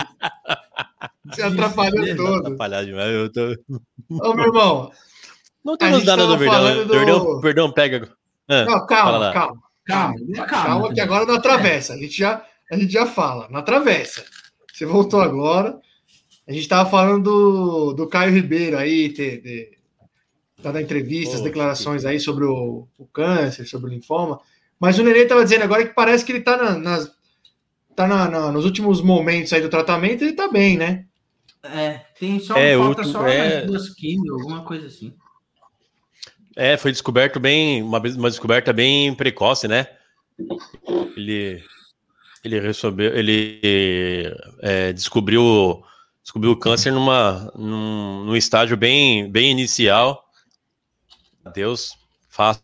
Você 1.26 1.42
atrapalhou 1.44 2.16
todo. 2.16 2.36
Atrapalhar 2.48 2.86
demais. 2.86 3.12
Eu 3.14 3.32
tô... 3.32 3.56
Ô, 4.10 4.34
meu 4.34 4.46
irmão. 4.46 4.92
Não 5.64 5.74
A 5.74 5.78
temos 5.78 6.04
nada 6.06 6.26
do 6.26 6.38
Verdão. 6.38 6.54
falando 6.56 6.86
do- 6.86 6.94
Perdão, 6.94 7.42
perdão, 7.42 7.72
pega. 7.72 8.10
Ah, 8.50 8.66
Não, 8.66 8.86
calma, 8.86 9.32
calma. 9.32 9.62
Calma, 9.86 10.16
calma. 10.48 10.48
Calma, 10.48 10.94
que 10.94 11.02
agora 11.02 11.26
não 11.26 11.36
atravessa. 11.36 11.94
A 11.94 11.98
gente 11.98 12.18
já, 12.18 12.44
a 12.72 12.76
gente 12.76 12.92
já 12.92 13.06
fala, 13.06 13.48
não 13.50 13.60
atravessa. 13.60 14.24
Você 14.74 14.86
voltou 14.86 15.22
agora. 15.22 15.78
A 16.48 16.52
gente 16.52 16.64
estava 16.64 16.90
falando 16.90 17.24
do, 17.24 17.94
do 17.94 18.08
Caio 18.08 18.34
Ribeiro 18.34 18.78
aí, 18.78 19.10
ter, 19.14 19.42
ter 19.42 19.72
dado 20.62 20.80
entrevistas, 20.80 21.36
Poxa, 21.40 21.44
declarações 21.44 22.06
aí 22.06 22.20
sobre 22.20 22.46
o, 22.46 22.88
o 22.98 23.06
câncer, 23.08 23.66
sobre 23.66 23.90
o 23.90 23.94
linfoma. 23.94 24.40
Mas 24.80 24.98
o 25.00 25.04
Nenê 25.04 25.20
estava 25.24 25.44
dizendo 25.44 25.64
agora 25.64 25.86
que 25.88 25.94
parece 25.94 26.26
que 26.26 26.32
ele 26.32 26.40
está 26.40 26.58
na, 26.58 26.78
nas, 26.78 27.12
tá 27.96 28.08
na- 28.08 28.30
na- 28.30 28.52
nos 28.52 28.66
últimos 28.66 29.02
momentos 29.02 29.54
aí 29.54 29.62
do 29.62 29.70
tratamento, 29.70 30.24
ele 30.24 30.32
está 30.32 30.48
bem, 30.50 30.78
né? 30.78 31.06
É, 31.64 32.02
tem 32.20 32.40
só 32.40 32.56
É, 32.58 32.76
falta 32.76 33.02
último- 33.02 33.12
só 33.14 33.28
é. 33.28 33.38
mais 33.38 33.68
duas 33.68 33.90
químio, 33.90 34.34
alguma 34.34 34.64
coisa 34.64 34.88
assim. 34.88 35.14
É, 36.56 36.76
foi 36.78 36.92
descoberto 36.92 37.40
bem, 37.40 37.82
uma, 37.84 38.00
uma 38.00 38.30
descoberta 38.30 38.74
bem 38.74 39.14
precoce, 39.14 39.68
né? 39.68 39.88
Ele, 41.16 41.64
ele 42.44 42.60
recebeu, 42.60 43.16
ele 43.16 44.34
é, 44.62 44.92
descobriu, 44.92 45.84
descobriu 46.24 46.52
o 46.52 46.58
câncer 46.58 46.92
numa, 46.92 47.52
num, 47.56 48.26
num 48.26 48.36
estágio 48.36 48.76
bem, 48.76 49.30
bem 49.32 49.52
inicial. 49.52 50.26
Deus, 51.54 51.98
fácil, 52.30 52.64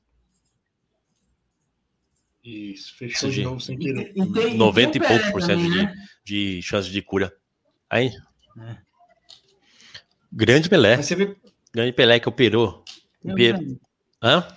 Isso, 2.44 2.96
fechou 2.96 3.30
de 3.30 3.44
novo 3.44 3.60
sem 3.60 3.78
querer. 3.78 4.12
E 4.16 4.32
tem- 4.34 4.54
e 4.54 4.58
90 4.58 4.92
tem 4.94 5.02
e 5.02 5.06
o 5.06 5.08
pouco 5.08 5.32
por 5.34 5.42
cento 5.42 5.62
de, 5.62 5.70
né? 5.70 5.94
de 6.24 6.62
chance 6.62 6.90
de 6.90 7.02
cura. 7.02 7.36
Aí, 7.90 8.10
É. 8.58 8.78
grande 10.32 10.70
Pelé, 10.70 10.96
vê, 10.98 11.36
grande 11.74 11.92
Pelé 11.92 12.20
que 12.20 12.30
operou. 12.30 12.84
Tem 13.22 13.34
o 13.34 13.36
Pe-. 13.36 13.78
Hã? 14.22 14.48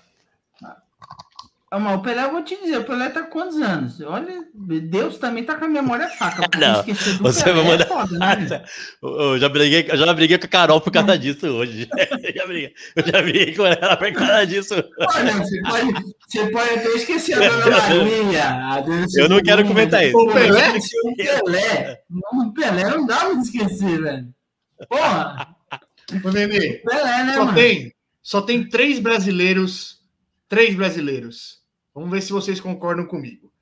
Mas 1.72 1.94
o 1.94 2.02
Pelé, 2.02 2.24
eu 2.24 2.32
vou 2.32 2.42
te 2.42 2.56
dizer, 2.60 2.78
o 2.78 2.84
Pelé 2.84 3.10
tá 3.10 3.22
com 3.22 3.30
quantos 3.30 3.56
anos? 3.62 4.00
Olha, 4.00 4.42
Deus 4.54 5.18
também 5.18 5.44
tá 5.44 5.54
com 5.54 5.66
a 5.66 5.68
memória 5.68 6.08
fraca. 6.08 6.42
Não, 6.58 6.82
você 7.20 7.44
Pelé 7.44 7.54
vai 7.54 7.64
mandar- 7.70 7.84
é 7.84 7.88
foda, 7.88 8.18
né? 8.18 8.64
Eu 9.00 9.38
já 9.38 9.48
briguei, 9.48 9.86
eu 9.88 9.96
já 9.96 10.12
briguei 10.12 10.36
com 10.36 10.46
a 10.46 10.48
Carol 10.48 10.80
por 10.80 10.90
causa 10.92 11.16
disso 11.16 11.46
hoje. 11.46 11.88
Eu 11.96 12.34
já 12.34 12.46
briguei, 12.46 12.74
eu 12.96 13.06
já 13.06 13.22
briguei 13.22 13.54
com 13.54 13.64
ela 13.66 13.96
por 13.96 14.12
causa 14.12 14.46
disso. 14.48 14.74
Olha, 14.98 15.32
você 15.36 15.62
pode, 15.62 15.92
você 16.26 16.50
pode 16.50 16.70
até 16.70 16.88
esquecer 16.88 17.34
a 17.34 17.48
Dona 17.48 17.70
Maria. 17.78 18.48
a 18.74 18.80
Dona 18.80 19.06
Eu 19.16 19.28
não 19.28 19.40
quero 19.40 19.64
comentar 19.64 20.04
isso. 20.04 20.18
O 20.18 20.32
Pelé? 20.32 20.70
O 21.04 21.16
Pelé. 21.16 22.00
Não, 22.10 22.48
o 22.48 22.52
Pelé 22.52 22.84
não 22.90 23.06
dá 23.06 23.16
pra 23.26 23.32
esquecer, 23.34 24.02
velho. 24.02 24.28
Porra, 24.88 25.54
ô, 26.24 26.30
Nenê, 26.30 26.78
Pelé, 26.84 27.24
né, 27.26 27.34
Só 27.34 27.44
mano? 27.44 27.54
tem, 27.56 27.94
só 28.20 28.42
tem 28.42 28.68
três 28.68 28.98
brasileiros. 28.98 30.00
Três 30.48 30.74
brasileiros. 30.74 31.59
Vamos 31.94 32.10
ver 32.10 32.22
se 32.22 32.32
vocês 32.32 32.60
concordam 32.60 33.06
comigo. 33.06 33.52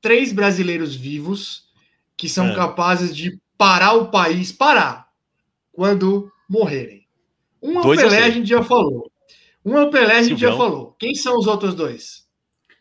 Três 0.00 0.32
brasileiros 0.32 0.94
vivos 0.94 1.68
que 2.16 2.28
são 2.28 2.48
É. 2.48 2.54
capazes 2.54 3.14
de 3.16 3.38
parar 3.56 3.94
o 3.94 4.10
país, 4.10 4.52
parar, 4.52 5.08
quando 5.72 6.30
morrerem. 6.48 7.06
Um 7.62 7.78
é 7.78 7.80
o 7.80 7.96
Pelé, 7.96 8.22
a 8.24 8.30
gente 8.30 8.48
já 8.48 8.62
falou. 8.62 9.10
Um 9.64 9.76
é 9.76 9.82
o 9.82 9.90
Pelé, 9.90 10.18
a 10.18 10.22
gente 10.22 10.40
já 10.40 10.48
Silvião. 10.48 10.56
falou. 10.56 10.96
Quem 10.98 11.14
são 11.14 11.36
os 11.36 11.46
outros 11.46 11.74
dois? 11.74 12.26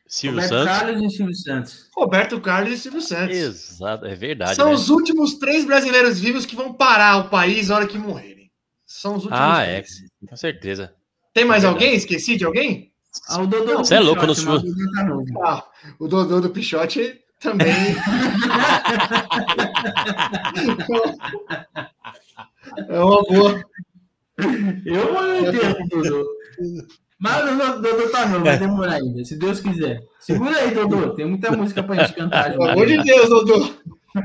Silvio 0.08 0.40
Roberto 0.42 0.54
Santos. 0.64 0.78
Carlos 0.80 1.02
e 1.14 1.18
Silvio 1.18 1.36
Santos. 1.36 1.90
Roberto 1.96 2.40
Carlos 2.42 2.74
e 2.74 2.78
Silvio 2.78 3.02
Santos. 3.02 3.36
Exato, 3.36 4.06
é 4.06 4.16
verdade. 4.16 4.56
são 4.56 4.70
né? 4.70 4.74
os 4.76 4.90
últimos 4.90 5.34
três 5.36 5.66
brasileiros 5.66 6.20
vivos 6.20 6.46
que 6.46 6.56
vão 6.56 6.74
parar 6.74 7.18
o 7.18 7.30
país 7.30 7.68
na 7.68 7.76
hora 7.76 7.88
que 7.88 7.98
morrerem. 7.98 8.50
São 8.86 9.16
os 9.18 9.24
últimos 9.26 9.40
Ah, 9.42 9.64
é, 9.64 9.82
três. 9.82 10.04
com 10.30 10.36
certeza. 10.38 10.96
Tem 11.34 11.44
mais 11.44 11.64
Verdade. 11.64 11.84
alguém? 11.84 11.98
Esqueci 11.98 12.38
de 12.38 12.46
alguém? 12.46 12.94
Ah, 13.30 13.42
o 13.42 13.48
Dodô 13.48 13.78
Você 13.78 13.96
é 13.96 14.00
louco, 14.00 14.22
Pichote, 14.28 14.46
não 14.46 14.54
mas 14.54 14.64
o 14.64 14.66
Dodô 14.76 14.92
tá 14.94 15.04
novo. 15.04 15.44
Ah, 15.44 15.64
o 16.00 16.08
Dodô 16.08 16.42
do 16.42 16.50
Pichote 16.50 17.20
também. 17.40 17.74
é 22.88 23.00
uma 23.00 23.24
boa. 23.24 23.64
Eu 24.86 25.14
vou 25.14 25.24
meter 25.24 25.82
o 25.82 25.88
Dodô. 25.90 26.26
Mas 27.20 27.44
o 27.44 27.58
Dodô- 27.58 27.82
Dodô 27.82 28.10
tá 28.10 28.26
novo, 28.28 28.46
vai 28.46 28.58
demorar 28.60 28.94
ainda, 28.94 29.24
se 29.26 29.38
Deus 29.38 29.60
quiser. 29.60 30.02
Segura 30.20 30.58
aí, 30.60 30.74
Dodô. 30.74 31.10
Tem 31.16 31.26
muita 31.26 31.52
música 31.52 31.82
pra 31.84 31.96
gente 31.96 32.14
cantar. 32.14 32.52
Pelo 32.52 32.64
amor 32.70 32.86
de 32.88 33.04
Deus, 33.04 33.30
Dodô. 33.30 33.74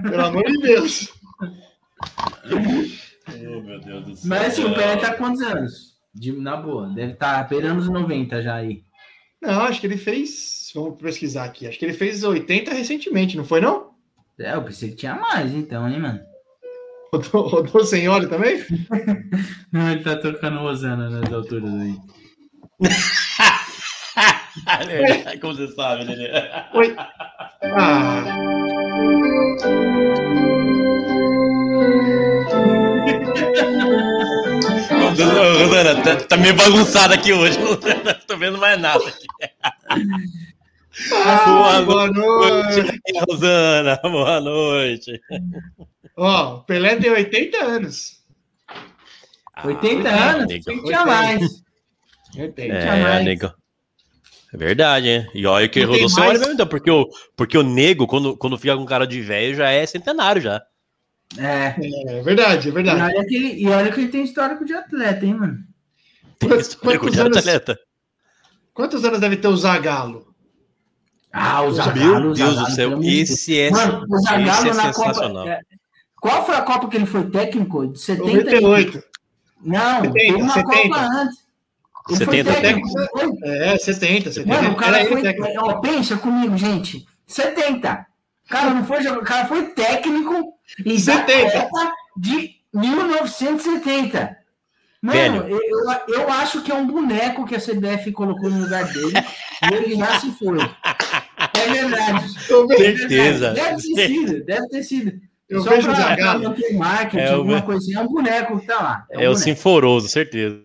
Pelo 0.03 0.25
amor 0.27 0.45
de 0.45 0.59
Deus. 0.59 1.09
Oh, 3.29 3.61
meu 3.63 3.81
Deus 3.81 4.05
do 4.05 4.17
céu. 4.17 4.29
Mas 4.29 4.47
assim, 4.49 4.65
o 4.65 4.75
Pelé 4.75 4.97
tá 4.97 5.15
quantos 5.15 5.41
anos? 5.43 5.92
De, 6.15 6.33
na 6.33 6.57
boa, 6.57 6.89
deve 6.89 7.13
estar 7.13 7.43
tá 7.43 7.49
beirando 7.49 7.81
os 7.81 7.89
90 7.89 8.43
já 8.43 8.57
aí. 8.57 8.83
Não, 9.41 9.63
acho 9.63 9.81
que 9.81 9.87
ele 9.87 9.97
fez. 9.97 10.71
Vamos 10.75 11.01
pesquisar 11.01 11.45
aqui. 11.45 11.67
Acho 11.67 11.79
que 11.79 11.85
ele 11.85 11.95
fez 11.95 12.23
80 12.23 12.73
recentemente, 12.73 13.37
não 13.37 13.45
foi, 13.45 13.61
não? 13.61 13.93
É, 14.39 14.55
eu 14.55 14.63
pensei 14.63 14.91
que 14.91 14.97
tinha 14.97 15.15
mais, 15.15 15.53
então, 15.53 15.89
hein, 15.89 16.01
mano? 16.01 16.21
Rodou, 17.13 17.47
rodou 17.47 17.85
sem 17.85 18.09
óleo 18.09 18.29
também? 18.29 18.65
Não, 19.71 19.91
ele 19.91 20.03
tá 20.03 20.17
tocando 20.17 20.61
Rosana 20.61 21.11
nas 21.11 21.31
alturas 21.31 21.71
aí. 21.75 21.95
Como 25.41 25.55
você 25.55 25.69
sabe, 25.69 26.07
né? 26.07 26.69
Oi. 26.73 26.97
Ah, 27.63 28.52
Rosana, 35.83 36.03
tá, 36.03 36.17
tá 36.17 36.37
meio 36.37 36.55
bagunçado 36.55 37.15
aqui 37.15 37.33
hoje. 37.33 37.59
Não 37.59 37.77
tô 38.27 38.37
vendo 38.37 38.59
mais 38.59 38.81
nada 38.81 39.05
aqui. 39.07 39.27
ah, 41.25 41.45
Boa 41.47 41.83
boa 41.83 42.07
noite. 42.11 43.01
Rosana, 43.29 43.97
boa 44.03 44.41
noite. 44.41 45.21
Ó, 46.17 46.57
o 46.57 46.61
Pelé 46.65 46.97
tem 46.97 47.11
80 47.11 47.65
anos. 47.65 48.23
80 49.65 50.09
Ah, 50.09 50.31
anos? 50.33 50.47
nego. 50.49 50.65
Tem 50.65 50.79
que 50.79 50.85
tinha 50.85 51.05
mais. 51.07 51.41
80. 52.37 52.55
tinha 52.55 52.75
É, 52.75 53.03
mais. 53.03 53.25
nego. 53.25 53.53
É 54.53 54.57
verdade, 54.57 55.09
hein? 55.09 55.27
E 55.35 55.47
olha 55.47 55.69
que 55.69 55.83
rodou 55.83 56.09
sem 56.09 56.19
mais? 56.19 56.31
óleo 56.31 56.41
mesmo, 56.41 56.55
então, 56.55 56.67
porque 56.67 56.91
o, 56.91 57.09
porque 57.35 57.57
o 57.57 57.63
nego, 57.63 58.07
quando, 58.07 58.37
quando 58.37 58.59
fica 58.59 58.77
com 58.77 58.85
cara 58.85 59.07
de 59.07 59.21
velho, 59.23 59.55
já 59.55 59.71
é 59.71 59.87
centenário 59.87 60.43
já. 60.43 60.63
É. 61.39 61.75
É 62.19 62.23
verdade, 62.23 62.69
é 62.69 62.71
E 62.71 62.75
verdade. 62.75 63.01
olha, 63.01 63.27
que 63.27 63.35
ele, 63.35 63.55
e 63.63 63.67
olha 63.69 63.91
que 63.91 64.01
ele 64.01 64.11
tem 64.11 64.23
histórico 64.23 64.67
de 64.67 64.75
atleta, 64.75 65.25
hein, 65.25 65.33
mano? 65.35 65.59
Quantos- 66.49 66.75
quantos 66.77 67.19
anos- 67.19 67.37
atleta. 67.39 67.79
Quantos 68.75 69.05
anos 69.05 69.21
deve 69.21 69.37
ter 69.37 69.49
o 69.49 69.57
Zagalo? 69.57 70.33
Ah, 71.33 71.61
o 71.63 71.65
Meu 71.67 71.73
Zagallo, 71.75 72.31
o 72.31 72.35
Deus 72.35 72.39
Zagallo, 72.55 72.67
do 72.67 72.75
céu, 72.75 73.01
esse 73.03 73.59
é, 73.59 73.71
Mano, 73.71 74.05
o 74.09 74.17
esse 74.17 74.25
Zagallo 74.25 74.69
é 74.69 74.75
na 74.75 74.83
sensacional. 74.93 75.45
Copa. 75.45 75.49
é, 75.51 75.61
Qual 76.21 76.47
foi 76.47 76.55
a 76.55 76.63
Copa 76.63 76.89
que 76.89 76.97
ele 76.97 77.07
foi 77.07 77.31
técnico? 77.31 77.87
De 77.87 77.99
70 77.99 78.29
e- 78.57 78.61
98. 78.61 79.03
Não, 79.65 80.01
70, 80.03 80.13
teve 80.13 80.35
uma 80.35 80.55
70. 80.55 80.73
Copa 80.89 80.99
antes. 81.01 81.43
Ele 82.09 82.19
70, 82.19 82.53
foi 82.53 82.61
técnico. 82.63 82.89
foi? 82.89 83.31
É, 83.45 83.79
70, 83.79 84.33
70. 84.33 84.55
Mano, 84.63 84.73
o 84.75 84.77
cara 84.77 84.99
Era 85.01 85.09
foi. 85.09 85.23
técnico. 85.23 85.53
Ó, 85.65 85.75
pensa 85.81 86.17
comigo, 86.17 86.57
gente. 86.59 87.07
70. 87.27 88.07
O 88.45 88.49
cara 88.51 88.71
não 88.75 88.85
foi 88.85 89.03
jogador, 89.03 89.23
o 89.23 89.25
cara 89.27 89.47
foi 89.47 89.67
técnico 89.69 90.53
e 90.85 90.95
da 90.95 90.99
70. 90.99 91.61
Copa 91.63 91.93
de 92.17 92.51
1970. 92.75 94.37
Mano, 95.03 95.43
Velho. 95.43 95.49
eu, 95.49 95.61
eu, 95.61 96.15
eu 96.21 96.31
acho 96.31 96.63
que 96.63 96.71
é 96.71 96.75
um 96.75 96.87
boneco 96.87 97.45
que 97.45 97.57
a 97.57 97.61
CBF 97.61 98.13
colocou 98.13 98.49
no 98.49 98.61
lugar 98.63 98.85
dele 98.93 99.13
e 99.71 99.75
ele 99.75 99.97
já 99.97 100.21
se 100.21 100.31
foi. 100.33 100.59
É 100.61 101.73
verdade. 101.73 102.35
Eu 102.49 102.69
vejo, 102.69 102.83
É 102.85 102.97
Certeza. 102.99 103.53
verdade. 103.53 103.83
Deve 103.83 103.95
ter 103.95 104.07
sido, 104.09 104.45
deve 104.45 104.69
ter 104.69 104.83
sido. 104.85 105.21
eu 105.49 105.61
Só 105.63 105.71
vejo 105.71 105.91
o 105.91 105.95
pra, 105.95 106.17
pra 106.17 106.39
manter 106.39 106.75
marketing, 106.75 107.17
É 107.23 107.29
alguma 107.31 107.57
ve- 107.61 107.67
coisinha. 107.67 107.99
É 107.99 108.03
um 108.03 108.07
boneco 108.09 108.61
que 108.61 108.67
tá 108.67 108.77
lá. 108.81 109.07
um 109.13 109.21
É 109.21 109.29
o. 109.29 109.35
Sinforoso, 109.35 110.09
certeza. 110.09 110.63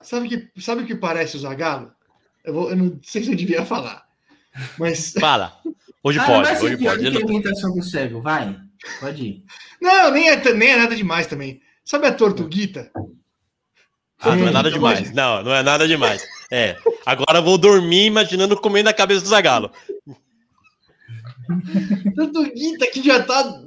Sabe 0.00 0.28
que 0.28 0.60
sabe 0.60 0.82
o 0.82 0.86
que 0.86 0.96
parece 0.96 1.36
o 1.36 1.40
Zagalo? 1.40 1.92
Eu, 2.44 2.52
vou, 2.54 2.70
eu 2.70 2.76
não 2.76 2.98
sei 3.04 3.22
se 3.22 3.30
eu 3.30 3.36
devia 3.36 3.64
falar. 3.64 4.02
Mas 4.76 5.12
Fala. 5.20 5.52
Hoje 6.02 6.18
Ah, 6.18 6.26
não 6.26 6.42
pode, 6.42 6.64
hoje 6.64 6.76
pode. 6.78 7.06
Ele- 7.06 7.20
imitação 7.20 7.72
do 7.72 7.82
cego, 7.84 8.20
vai. 8.20 8.58
Pode 8.98 9.22
ir. 9.24 9.44
Não, 9.80 10.10
nem 10.10 10.28
é, 10.30 10.52
nem 10.52 10.70
é 10.70 10.76
nada 10.76 10.96
demais 10.96 11.28
também. 11.28 11.60
Sabe 11.84 12.08
a 12.08 12.12
Tortuguita? 12.12 12.90
Ah, 14.22 14.36
não 14.36 14.48
é 14.48 14.50
nada 14.50 14.68
então 14.68 14.78
demais. 14.80 15.12
Não, 15.12 15.42
não 15.42 15.54
é 15.54 15.62
nada 15.62 15.86
demais. 15.88 16.24
É. 16.50 16.76
Agora 17.04 17.38
eu 17.38 17.42
vou 17.42 17.58
dormir 17.58 18.06
imaginando 18.06 18.56
comendo 18.60 18.88
a 18.88 18.92
cabeça 18.92 19.22
do 19.22 19.28
Zagalo. 19.28 19.70
Tortuguita 22.14 22.86
que 22.90 23.02
já 23.02 23.22
tá. 23.22 23.60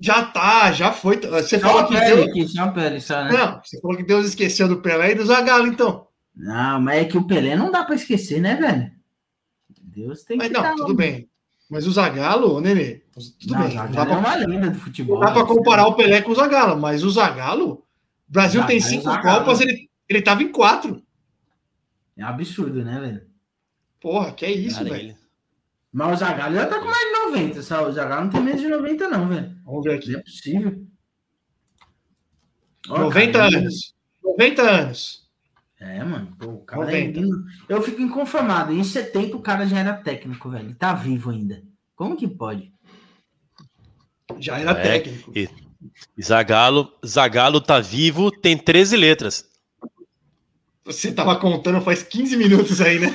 Já 0.00 0.24
tá, 0.26 0.70
já 0.70 0.92
foi. 0.92 1.16
Você 1.20 1.58
Só 1.58 1.68
falou 1.68 1.86
que 1.88 1.98
Deus. 1.98 2.28
aqui, 2.28 2.46
só 2.48 2.62
a 2.62 2.68
pele, 2.68 3.00
só, 3.00 3.24
né? 3.24 3.32
Não, 3.32 3.60
você 3.64 3.80
falou 3.80 3.96
que 3.96 4.04
Deus 4.04 4.26
esqueceu 4.26 4.68
do 4.68 4.80
Pelé 4.80 5.10
e 5.10 5.14
do 5.16 5.26
Zagallo, 5.26 5.66
então. 5.66 6.06
Não, 6.36 6.80
mas 6.80 6.98
é 7.00 7.04
que 7.04 7.18
o 7.18 7.26
Pelé 7.26 7.56
não 7.56 7.72
dá 7.72 7.82
pra 7.82 7.96
esquecer, 7.96 8.40
né, 8.40 8.54
velho? 8.54 8.92
Deus 9.82 10.22
tem 10.22 10.36
Mas 10.36 10.46
que 10.46 10.54
não, 10.54 10.62
dar 10.62 10.74
tudo 10.76 10.92
um- 10.92 10.96
bem. 10.96 11.28
Mas 11.68 11.84
o 11.86 11.90
Zagallo, 11.90 12.54
ô, 12.54 12.60
Nenê, 12.60 13.02
tudo 13.40 13.54
Não, 13.54 13.60
bem. 13.62 13.70
Zagallo 13.76 13.88
Não 13.88 13.94
dá, 13.96 14.02
é 14.02 14.06
pra, 14.06 14.18
uma 14.18 14.34
lenda 14.36 14.70
do 14.70 14.78
futebol. 14.78 15.16
não 15.18 15.26
dá 15.26 15.32
pra 15.32 15.42
isso, 15.42 15.52
comparar 15.54 15.82
né? 15.82 15.88
o 15.88 15.94
Pelé 15.94 16.22
com 16.22 16.30
o 16.30 16.34
Zagallo, 16.36 16.80
mas 16.80 17.02
o 17.02 17.10
Zagallo, 17.10 17.70
o 17.72 17.82
Brasil 18.28 18.64
tem 18.66 18.78
Zagallo 18.78 18.94
é 18.96 19.00
cinco 19.02 19.12
Zagallo. 19.16 19.38
Copas, 19.40 19.60
ele, 19.60 19.87
ele 20.08 20.22
tava 20.22 20.42
em 20.42 20.50
quatro. 20.52 21.02
É 22.16 22.24
um 22.24 22.28
absurdo, 22.28 22.84
né, 22.84 22.98
velho? 23.00 23.26
Porra, 24.00 24.32
que 24.32 24.44
é 24.44 24.50
isso, 24.52 24.78
Cara, 24.78 24.90
velho. 24.90 25.08
ele- 25.10 25.16
Mas 25.92 26.12
o 26.12 26.16
Zagallo 26.16 26.54
já 26.54 26.66
tá 26.66 26.78
com 26.78 26.84
mais 26.86 26.98
de 27.08 27.12
90, 27.12 27.62
só. 27.62 27.88
O 27.88 27.92
Zagallo 27.92 28.24
não 28.24 28.30
tem 28.30 28.40
menos 28.42 28.60
de 28.60 28.68
90, 28.68 29.08
não, 29.08 29.26
velho. 29.28 29.56
Vamos 29.64 29.84
ver 29.84 29.94
aqui. 29.94 30.10
Não 30.12 30.20
é 30.20 30.22
possível. 30.22 30.86
Ó, 32.88 32.98
90 33.00 33.38
cara, 33.38 33.58
anos. 33.58 33.94
90 34.22 34.62
anos. 34.62 35.28
É, 35.80 36.02
mano. 36.04 36.34
Pô, 36.38 36.46
o 36.48 36.64
cara 36.64 36.82
90. 36.82 37.20
é... 37.20 37.24
Eu 37.74 37.82
fico 37.82 38.00
inconformado. 38.02 38.72
Em 38.72 38.82
70 38.84 39.36
o 39.36 39.40
cara 39.42 39.66
já 39.66 39.78
era 39.78 39.94
técnico, 39.94 40.50
velho. 40.50 40.66
Ele 40.66 40.74
tá 40.74 40.94
vivo 40.94 41.30
ainda. 41.30 41.62
Como 41.94 42.16
que 42.16 42.26
pode? 42.28 42.72
Já 44.38 44.58
era 44.58 44.72
É, 44.72 44.82
técnico. 45.00 45.32
e 45.34 45.48
Zagalo, 46.22 46.92
Zagalo 47.06 47.60
tá 47.60 47.80
vivo, 47.80 48.30
tem 48.30 48.56
13 48.58 48.96
letras. 48.96 49.47
Você 50.88 51.12
tava 51.12 51.36
contando 51.36 51.80
faz 51.82 52.02
15 52.02 52.34
minutos 52.36 52.80
aí, 52.80 52.98
né? 52.98 53.08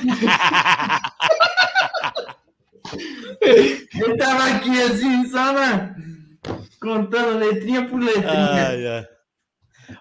Eu 3.98 4.16
tava 4.16 4.44
aqui 4.44 4.80
assim, 4.82 5.26
só 5.28 5.52
na... 5.52 5.94
contando 6.80 7.38
letrinha 7.38 7.88
por 7.88 8.00
letrinha. 8.00 8.68
Ai, 8.68 8.86
ai. 8.86 9.04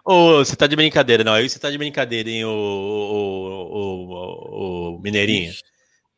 Ô, 0.05 0.37
você 0.37 0.55
tá 0.55 0.67
de 0.67 0.75
brincadeira, 0.75 1.23
não. 1.23 1.33
Aí 1.33 1.49
você 1.49 1.57
tá 1.59 1.69
de 1.71 1.77
brincadeira, 1.77 2.29
hein, 2.29 2.45
o, 2.45 2.49
o, 2.49 3.73
o, 3.73 4.95
o 4.95 5.01
Mineirinho. 5.01 5.51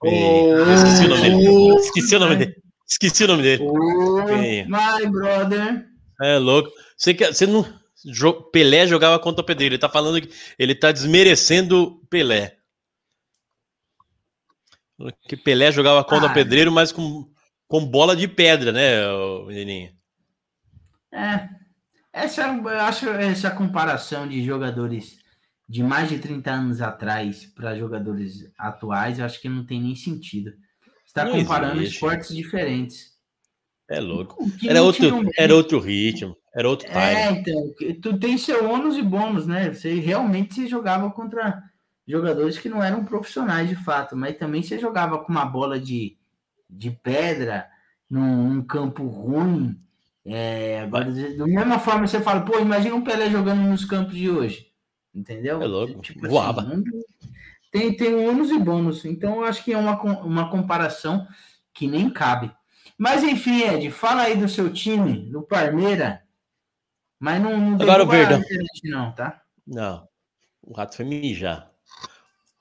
Ô, 0.03 0.07
Esqueci 0.73 1.05
o 1.05 1.09
nome 1.09 1.21
dele. 1.21 1.75
Esqueci 1.79 2.15
o 2.15 2.19
nome 2.19 2.35
dele. 2.35 2.55
Esqueci 2.87 3.23
o 3.23 3.27
nome 3.27 3.43
dele. 3.43 3.63
Oh, 3.63 4.23
my 4.27 5.09
brother. 5.09 5.85
É 6.21 6.37
louco. 6.37 6.69
Você, 6.97 7.13
quer- 7.13 7.33
você 7.33 7.47
não. 7.47 7.65
Pelé 8.51 8.87
jogava 8.87 9.19
contra 9.19 9.41
o 9.41 9.45
Pedreiro. 9.45 9.73
Ele 9.75 9.79
tá 9.81 9.89
falando 9.89 10.21
que 10.21 10.29
ele 10.57 10.75
tá 10.75 10.91
desmerecendo 10.91 12.01
Pelé. 12.09 12.57
Que 15.27 15.35
Pelé 15.35 15.71
jogava 15.71 16.03
contra 16.03 16.27
Ah. 16.27 16.31
o 16.31 16.33
Pedreiro, 16.33 16.71
mas 16.71 16.91
com, 16.91 17.29
com 17.67 17.85
bola 17.85 18.15
de 18.15 18.27
pedra, 18.27 18.71
né, 18.71 19.01
menininho? 19.45 19.93
É. 21.13 21.49
Essa, 22.13 22.43
eu 22.47 22.67
acho 22.69 23.09
essa 23.09 23.51
comparação 23.51 24.27
de 24.27 24.43
jogadores 24.43 25.17
de 25.67 25.83
mais 25.83 26.07
de 26.09 26.19
30 26.19 26.51
anos 26.51 26.81
atrás 26.81 27.45
para 27.45 27.75
jogadores 27.77 28.49
atuais, 28.57 29.19
eu 29.19 29.25
acho 29.25 29.41
que 29.41 29.49
não 29.49 29.65
tem 29.65 29.81
nem 29.81 29.95
sentido. 29.95 30.53
Está 31.05 31.25
Não 31.25 31.31
comparando 31.33 31.77
existe. 31.81 31.95
esportes 31.95 32.35
diferentes. 32.35 33.14
É 33.87 33.99
louco. 33.99 34.35
Era 34.67 34.81
outro, 34.81 35.31
era 35.37 35.55
outro 35.55 35.79
ritmo, 35.79 36.35
era 36.53 36.67
outro 36.67 36.87
É, 36.89 37.27
time. 37.27 37.39
então, 37.39 37.73
que 37.77 37.93
tu 37.93 38.17
tem 38.17 38.37
seu 38.37 38.69
ônus 38.69 38.97
e 38.97 39.01
bônus, 39.01 39.45
né? 39.45 39.71
Você 39.73 39.99
realmente 39.99 40.55
você 40.55 40.67
jogava 40.67 41.09
contra 41.11 41.61
jogadores 42.07 42.57
que 42.57 42.69
não 42.69 42.83
eram 42.83 43.05
profissionais 43.05 43.69
de 43.69 43.75
fato, 43.75 44.15
mas 44.15 44.37
também 44.37 44.63
você 44.63 44.79
jogava 44.79 45.19
com 45.19 45.31
uma 45.31 45.45
bola 45.45 45.79
de, 45.79 46.17
de 46.69 46.89
pedra 46.91 47.67
num, 48.09 48.53
num 48.55 48.61
campo 48.63 49.05
ruim. 49.05 49.79
É, 50.25 50.79
agora, 50.81 51.11
da 51.11 51.45
mesma 51.45 51.77
forma, 51.77 52.07
você 52.07 52.19
fala, 52.19 52.41
pô, 52.41 52.57
imagina 52.59 52.95
um 52.95 53.03
Pelé 53.03 53.29
jogando 53.29 53.61
nos 53.61 53.85
campos 53.85 54.15
de 54.15 54.29
hoje. 54.29 54.67
Entendeu? 55.13 55.61
É 55.61 55.65
louco, 55.67 56.01
Tipo 56.01 56.27
voava. 56.27 56.63
não- 56.63 56.83
tem, 57.71 57.95
tem 57.95 58.15
ônus 58.27 58.49
e 58.49 58.57
bônus. 58.57 59.05
Então, 59.05 59.35
eu 59.35 59.45
acho 59.45 59.63
que 59.63 59.73
é 59.73 59.77
uma, 59.77 60.01
uma 60.23 60.49
comparação 60.49 61.27
que 61.73 61.87
nem 61.87 62.09
cabe. 62.09 62.51
Mas 62.97 63.23
enfim, 63.23 63.61
Ed, 63.63 63.91
fala 63.91 64.23
aí 64.23 64.37
do 64.37 64.47
seu 64.47 64.71
time, 64.71 65.29
do 65.29 65.41
Parmeira. 65.41 66.21
Mas 67.19 67.41
não, 67.41 67.57
não 67.57 67.81
Agora 67.81 68.03
o 68.03 68.07
Verdão. 68.07 68.39
internet, 68.39 68.81
não, 68.89 69.11
tá? 69.13 69.41
Não, 69.65 70.07
o 70.61 70.73
rato 70.73 70.95
foi 70.95 71.05
mijar. 71.05 71.69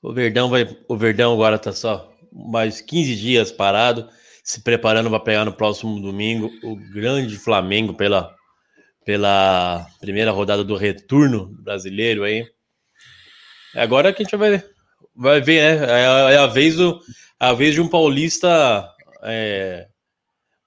O 0.03 0.13
Verdão 0.13 0.49
vai, 0.51 0.67
o 0.89 0.97
Verdão 0.97 1.33
agora 1.33 1.59
tá 1.59 1.73
só 1.73 2.13
mais 2.33 2.81
15 2.81 3.15
dias 3.17 3.53
parado, 3.53 4.09
se 4.43 4.61
preparando 4.63 5.09
para 5.09 5.21
pegar 5.21 5.45
no 5.45 5.53
próximo 5.53 6.01
domingo 6.01 6.51
o 6.63 6.77
grande 6.93 7.37
Flamengo 7.39 7.95
pela 7.95 8.35
pela 9.05 9.87
primeira 10.01 10.31
rodada 10.31 10.65
do 10.65 10.77
retorno 10.77 11.47
brasileiro 11.63 12.25
aí. 12.25 12.47
Agora 13.75 14.13
que 14.13 14.23
a 14.23 14.25
gente 14.25 14.37
vai 14.37 14.63
vai 15.15 15.41
ver, 15.41 15.79
né? 15.81 15.87
É, 15.87 16.07
a- 16.07 16.31
é 16.33 16.37
a 16.39 16.47
vez 16.47 16.77
do 16.77 17.01
a 17.39 17.53
vez 17.53 17.75
de 17.75 17.81
um 17.81 17.89
paulista 17.89 18.89
é, 19.23 19.89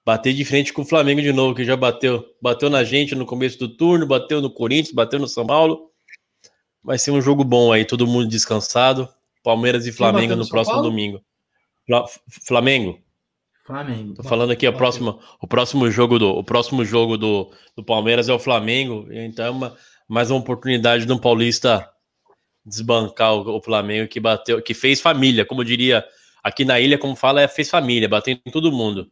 bater 0.08 0.32
de 0.32 0.42
frente 0.42 0.72
com 0.72 0.80
o 0.80 0.86
Flamengo 0.86 1.20
de 1.20 1.34
novo, 1.34 1.54
que 1.54 1.66
já 1.66 1.76
bateu, 1.76 2.24
bateu 2.40 2.70
na 2.70 2.82
gente 2.82 3.14
no 3.14 3.26
começo 3.26 3.58
do 3.58 3.68
turno, 3.68 4.06
bateu 4.06 4.40
no 4.40 4.48
Corinthians, 4.50 4.94
bateu 4.94 5.18
no 5.18 5.28
São 5.28 5.46
Paulo. 5.46 5.90
Vai 6.82 6.96
ser 6.96 7.10
um 7.10 7.20
jogo 7.20 7.44
bom 7.44 7.70
aí, 7.74 7.84
todo 7.84 8.06
mundo 8.06 8.26
descansado. 8.26 9.06
Palmeiras 9.44 9.86
e 9.86 9.92
Flamengo 9.92 10.34
no 10.34 10.44
no 10.44 10.48
próximo 10.48 10.76
Paulo? 10.76 10.88
domingo. 10.88 11.20
Fla- 11.86 12.06
Flamengo. 12.46 12.98
Flamengo. 13.66 14.14
Tô 14.14 14.22
falando 14.22 14.50
aqui, 14.50 14.66
o 14.66 14.70
Bateu. 14.72 14.78
próximo, 14.78 15.20
o 15.42 15.46
próximo 15.46 15.90
jogo 15.90 16.18
do, 16.18 16.30
o 16.30 16.42
próximo 16.42 16.86
jogo 16.86 17.18
do, 17.18 17.50
do 17.76 17.84
Palmeiras 17.84 18.30
é 18.30 18.32
o 18.32 18.38
Flamengo. 18.38 19.06
Então 19.12 19.44
é 19.44 19.50
uma, 19.50 19.76
mais 20.08 20.30
uma 20.30 20.40
oportunidade 20.40 21.04
de 21.04 21.12
um 21.12 21.18
paulista 21.18 21.86
desbancar 22.64 23.34
o, 23.34 23.58
o 23.58 23.60
Flamengo 23.62 24.08
que 24.08 24.18
bateu, 24.20 24.62
que 24.62 24.72
fez 24.72 25.02
família, 25.02 25.44
como 25.44 25.62
diria 25.62 26.02
aqui 26.42 26.64
na 26.64 26.80
ilha, 26.80 26.96
como 26.96 27.14
fala, 27.14 27.42
é 27.42 27.46
fez 27.48 27.68
família, 27.68 28.08
bateu 28.08 28.38
em 28.46 28.50
todo 28.50 28.72
mundo. 28.72 29.06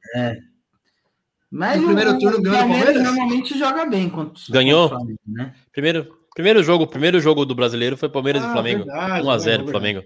Mas 1.51 1.81
No 1.81 1.87
primeiro 1.87 2.19
turno 2.19 2.43
ganhou 2.43 2.57
o 2.57 2.59
Palmeiras 2.61 2.85
Palmeiras? 2.95 3.03
normalmente 3.17 3.59
joga 3.59 3.87
bem 3.87 4.09
contra 4.09 4.43
Ganhou? 4.51 4.87
o 4.87 4.89
Flamengo, 4.89 5.21
né? 5.27 5.55
Primeiro, 5.73 6.19
primeiro 6.35 6.63
jogo, 6.63 6.87
primeiro 6.87 7.21
jogo 7.21 7.45
do 7.45 7.55
brasileiro 7.55 7.97
foi 7.97 8.09
Palmeiras 8.09 8.43
e 8.43 8.47
Ah, 8.47 8.53
Flamengo. 8.53 8.85
verdade, 8.85 9.27
1 9.27 9.31
a 9.31 9.39
0 9.39 9.65
verdade, 9.65 9.71
Flamengo. 9.71 10.05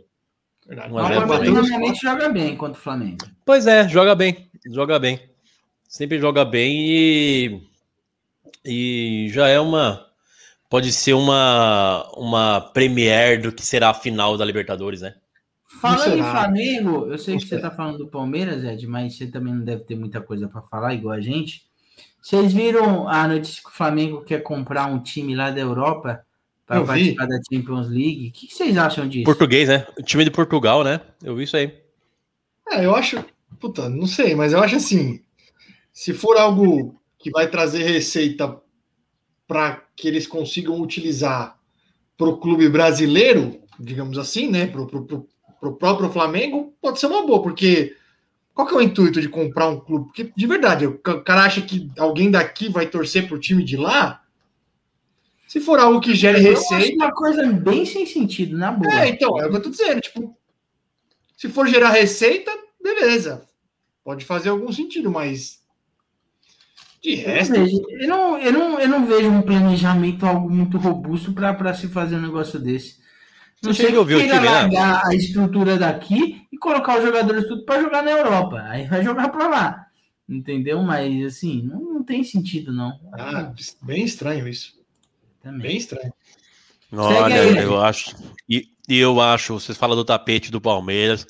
verdade. 0.67 0.93
Um 0.93 0.99
a 0.99 1.03
Mas 1.03 1.11
o 1.11 1.15
zero 1.15 1.27
Palmeiras 1.29 1.49
Flamengo. 1.49 1.69
normalmente 1.69 2.01
joga 2.03 2.29
bem 2.29 2.57
contra 2.57 2.79
o 2.79 2.83
Flamengo. 2.83 3.27
Pois 3.45 3.67
é, 3.67 3.89
joga 3.89 4.15
bem, 4.15 4.51
joga 4.73 4.99
bem. 4.99 5.21
Sempre 5.89 6.19
joga 6.21 6.45
bem 6.45 6.87
e 6.89 7.71
e 8.65 9.29
já 9.31 9.49
é 9.49 9.59
uma 9.59 10.07
pode 10.69 10.93
ser 10.93 11.15
uma 11.15 12.07
uma 12.17 12.61
premiere 12.61 13.39
do 13.43 13.51
que 13.51 13.65
será 13.65 13.89
a 13.91 13.95
final 13.95 14.37
da 14.37 14.45
Libertadores, 14.45 15.01
né? 15.01 15.15
Falando 15.79 16.19
em? 16.19 16.23
Flamengo, 16.23 17.07
eu 17.07 17.17
sei 17.17 17.37
que 17.37 17.43
você 17.43 17.57
será? 17.57 17.71
tá 17.71 17.77
falando 17.77 17.99
do 17.99 18.09
Palmeiras, 18.09 18.65
Ed, 18.65 18.87
mas 18.87 19.17
você 19.17 19.27
também 19.27 19.55
não 19.55 19.65
deve 19.65 19.85
ter 19.85 19.95
muita 19.95 20.21
coisa 20.21 20.49
para 20.49 20.63
falar, 20.63 20.95
igual 20.95 21.15
a 21.15 21.21
gente. 21.21 21.65
Vocês 22.21 22.53
viram 22.53 23.09
a 23.09 23.27
notícia 23.29 23.63
que 23.63 23.69
o 23.69 23.73
Flamengo 23.73 24.23
quer 24.23 24.43
comprar 24.43 24.87
um 24.87 25.01
time 25.01 25.35
lá 25.35 25.51
da 25.51 25.61
Europa 25.61 26.25
para 26.67 26.81
vi. 26.81 26.87
participar 26.87 27.27
da 27.27 27.41
Champions 27.51 27.89
League? 27.89 28.29
O 28.29 28.33
que 28.33 28.47
que 28.49 28.55
vocês 28.55 28.77
acham 28.77 29.09
disso? 29.09 29.25
Português, 29.25 29.69
né? 29.69 29.87
O 29.99 30.03
time 30.03 30.25
de 30.25 30.31
Portugal, 30.31 30.83
né? 30.83 31.01
Eu 31.23 31.37
vi 31.37 31.45
isso 31.45 31.57
aí. 31.57 31.73
É, 32.69 32.85
eu 32.85 32.95
acho. 32.95 33.25
Puta, 33.59 33.89
não 33.89 34.07
sei, 34.07 34.35
mas 34.35 34.53
eu 34.53 34.61
acho 34.61 34.77
assim. 34.77 35.23
Se 35.93 36.13
for 36.13 36.37
algo 36.37 37.01
que 37.19 37.31
vai 37.31 37.49
trazer 37.49 37.85
receita 37.85 38.61
para 39.47 39.83
que 39.97 40.09
eles 40.09 40.27
consigam 40.27 40.81
utilizar 40.81 41.59
para 42.17 42.29
o 42.29 42.39
clube 42.39 42.69
brasileiro, 42.69 43.61
digamos 43.79 44.19
assim, 44.19 44.51
né? 44.51 44.67
Para 44.67 44.83
o 44.83 45.27
próprio 45.61 46.11
Flamengo, 46.11 46.75
pode 46.81 46.99
ser 46.99 47.07
uma 47.07 47.27
boa, 47.27 47.43
porque 47.43 47.97
qual 48.55 48.67
que 48.67 48.75
é 48.75 48.77
o 48.79 48.83
intuito 48.83 49.21
de 49.21 49.29
comprar 49.29 49.69
um 49.69 49.79
clube? 49.81 50.07
Porque, 50.07 50.33
de 50.37 50.47
verdade, 50.47 50.87
o 50.87 50.99
ca- 50.99 51.21
cara 51.21 51.45
acha 51.45 51.61
que 51.63 51.91
alguém 51.99 52.31
daqui 52.31 52.69
vai 52.69 52.87
torcer 52.87 53.27
pro 53.29 53.39
time 53.39 53.63
de 53.65 53.77
lá? 53.77 54.23
Se 55.47 55.61
for 55.61 55.79
algo 55.81 56.01
que 56.01 56.15
gere 56.15 56.45
Eu 56.45 56.53
acho 56.53 56.75
receita. 56.75 57.05
uma 57.05 57.13
coisa 57.13 57.45
bem 57.53 57.85
sem 57.85 58.07
sentido, 58.07 58.57
na 58.57 58.71
boa. 58.71 59.03
É, 59.03 59.09
então, 59.09 59.39
é 59.41 59.47
o 59.47 59.51
que 59.51 59.57
eu 59.57 59.63
tô 59.63 59.71
dizendo. 59.71 60.01
Tipo, 60.01 60.37
se 61.37 61.49
for 61.49 61.67
gerar 61.67 61.91
receita, 61.91 62.53
beleza. 62.83 63.49
Pode 64.05 64.25
fazer 64.25 64.49
algum 64.51 64.71
sentido, 64.73 65.11
mas. 65.11 65.59
De 67.03 67.15
Eu 67.21 67.27
não, 67.27 67.35
resto. 67.35 67.53
vejo, 67.55 67.83
eu, 67.89 68.09
não, 68.09 68.39
eu, 68.39 68.53
não, 68.53 68.79
eu 68.81 68.89
não 68.89 69.07
vejo 69.07 69.29
um 69.31 69.43
planejamento 69.43 70.25
algo 70.27 70.49
muito 70.51 70.77
robusto 70.79 71.33
para 71.33 71.75
se 71.75 71.89
fazer 71.89 72.17
um 72.17 72.23
negócio 72.23 72.59
desse. 72.61 73.00
Não 73.63 73.75
chega 73.75 73.89
a 73.89 73.93
que 73.93 73.99
ouvir 73.99 74.15
o 74.15 74.27
né? 74.27 74.41
largar 74.41 75.07
a 75.07 75.15
estrutura 75.15 75.77
daqui 75.77 76.47
e 76.51 76.57
colocar 76.57 76.99
os 76.99 77.05
jogadores 77.05 77.47
tudo 77.47 77.65
para 77.65 77.83
jogar 77.83 78.03
na 78.03 78.11
Europa. 78.11 78.63
Aí 78.69 78.87
vai 78.87 79.05
jogar 79.05 79.29
para 79.29 79.49
lá. 79.49 79.87
Entendeu? 80.29 80.83
Mas 80.83 81.25
assim, 81.25 81.63
não, 81.63 81.81
não 81.81 82.05
tem 82.05 82.25
sentido, 82.25 82.73
não. 82.73 82.99
Ah, 83.13 83.53
bem 83.83 84.05
estranho 84.05 84.49
isso. 84.49 84.75
Também. 85.43 85.61
Bem 85.61 85.77
estranho. 85.77 86.13
Olha, 86.93 87.43
aí, 87.43 87.57
eu 87.59 87.81
acho. 87.81 88.17
E, 88.49 88.69
e 88.89 88.99
eu 88.99 89.21
acho, 89.21 89.55
vocês 89.55 89.77
falam 89.77 89.97
do 89.97 90.05
tapete 90.05 90.51
do 90.51 90.61
Palmeiras. 90.61 91.27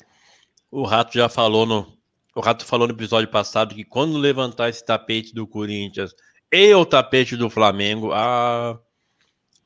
O 0.69 0.83
Rato 0.83 1.13
já 1.13 1.27
falou 1.27 1.65
no. 1.65 1.91
O 2.33 2.39
Rato 2.39 2.65
falou 2.65 2.87
no 2.87 2.93
episódio 2.93 3.29
passado 3.29 3.75
que 3.75 3.83
quando 3.83 4.17
levantar 4.17 4.69
esse 4.69 4.85
tapete 4.85 5.33
do 5.33 5.45
Corinthians 5.45 6.13
e 6.51 6.73
o 6.73 6.85
tapete 6.85 7.35
do 7.35 7.49
Flamengo, 7.49 8.11
ah, 8.13 8.79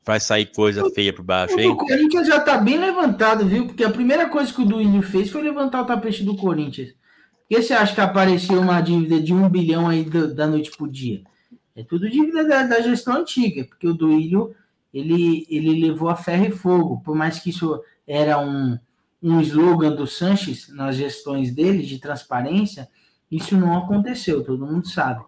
vai 0.06 0.20
sair 0.20 0.46
coisa 0.46 0.88
feia 0.90 1.12
por 1.12 1.24
baixo, 1.24 1.56
O 1.56 1.60
hein? 1.60 1.76
Corinthians 1.76 2.28
já 2.28 2.40
tá 2.40 2.56
bem 2.58 2.78
levantado, 2.78 3.44
viu? 3.44 3.66
Porque 3.66 3.82
a 3.84 3.90
primeira 3.90 4.28
coisa 4.28 4.52
que 4.52 4.62
o 4.62 4.64
Duílio 4.64 5.02
fez 5.02 5.30
foi 5.30 5.42
levantar 5.42 5.82
o 5.82 5.86
tapete 5.86 6.22
do 6.22 6.36
Corinthians. 6.36 6.90
Por 6.90 7.56
que 7.56 7.62
você 7.62 7.74
acha 7.74 7.94
que 7.94 8.00
apareceu 8.00 8.60
uma 8.60 8.80
dívida 8.80 9.20
de 9.20 9.34
um 9.34 9.48
bilhão 9.48 9.88
aí 9.88 10.04
do- 10.04 10.32
da 10.34 10.46
noite 10.46 10.70
pro 10.76 10.88
dia? 10.88 11.22
É 11.74 11.82
tudo 11.82 12.08
dívida 12.08 12.44
da, 12.46 12.62
da 12.62 12.80
gestão 12.80 13.16
antiga, 13.16 13.64
porque 13.64 13.86
o 13.86 13.92
Duílio 13.94 14.54
ele, 14.94 15.46
ele 15.50 15.80
levou 15.86 16.08
a 16.08 16.16
ferro 16.16 16.46
e 16.46 16.50
fogo. 16.50 17.02
Por 17.04 17.14
mais 17.14 17.38
que 17.40 17.50
isso 17.50 17.80
era 18.06 18.38
um, 18.38 18.78
um 19.22 19.40
slogan 19.40 19.90
do 19.94 20.06
Sanches 20.06 20.68
nas 20.72 20.96
gestões 20.96 21.52
dele 21.52 21.82
de 21.82 21.98
transparência, 21.98 22.88
isso 23.30 23.56
não 23.56 23.76
aconteceu, 23.76 24.42
todo 24.44 24.64
mundo 24.66 24.88
sabe. 24.88 25.22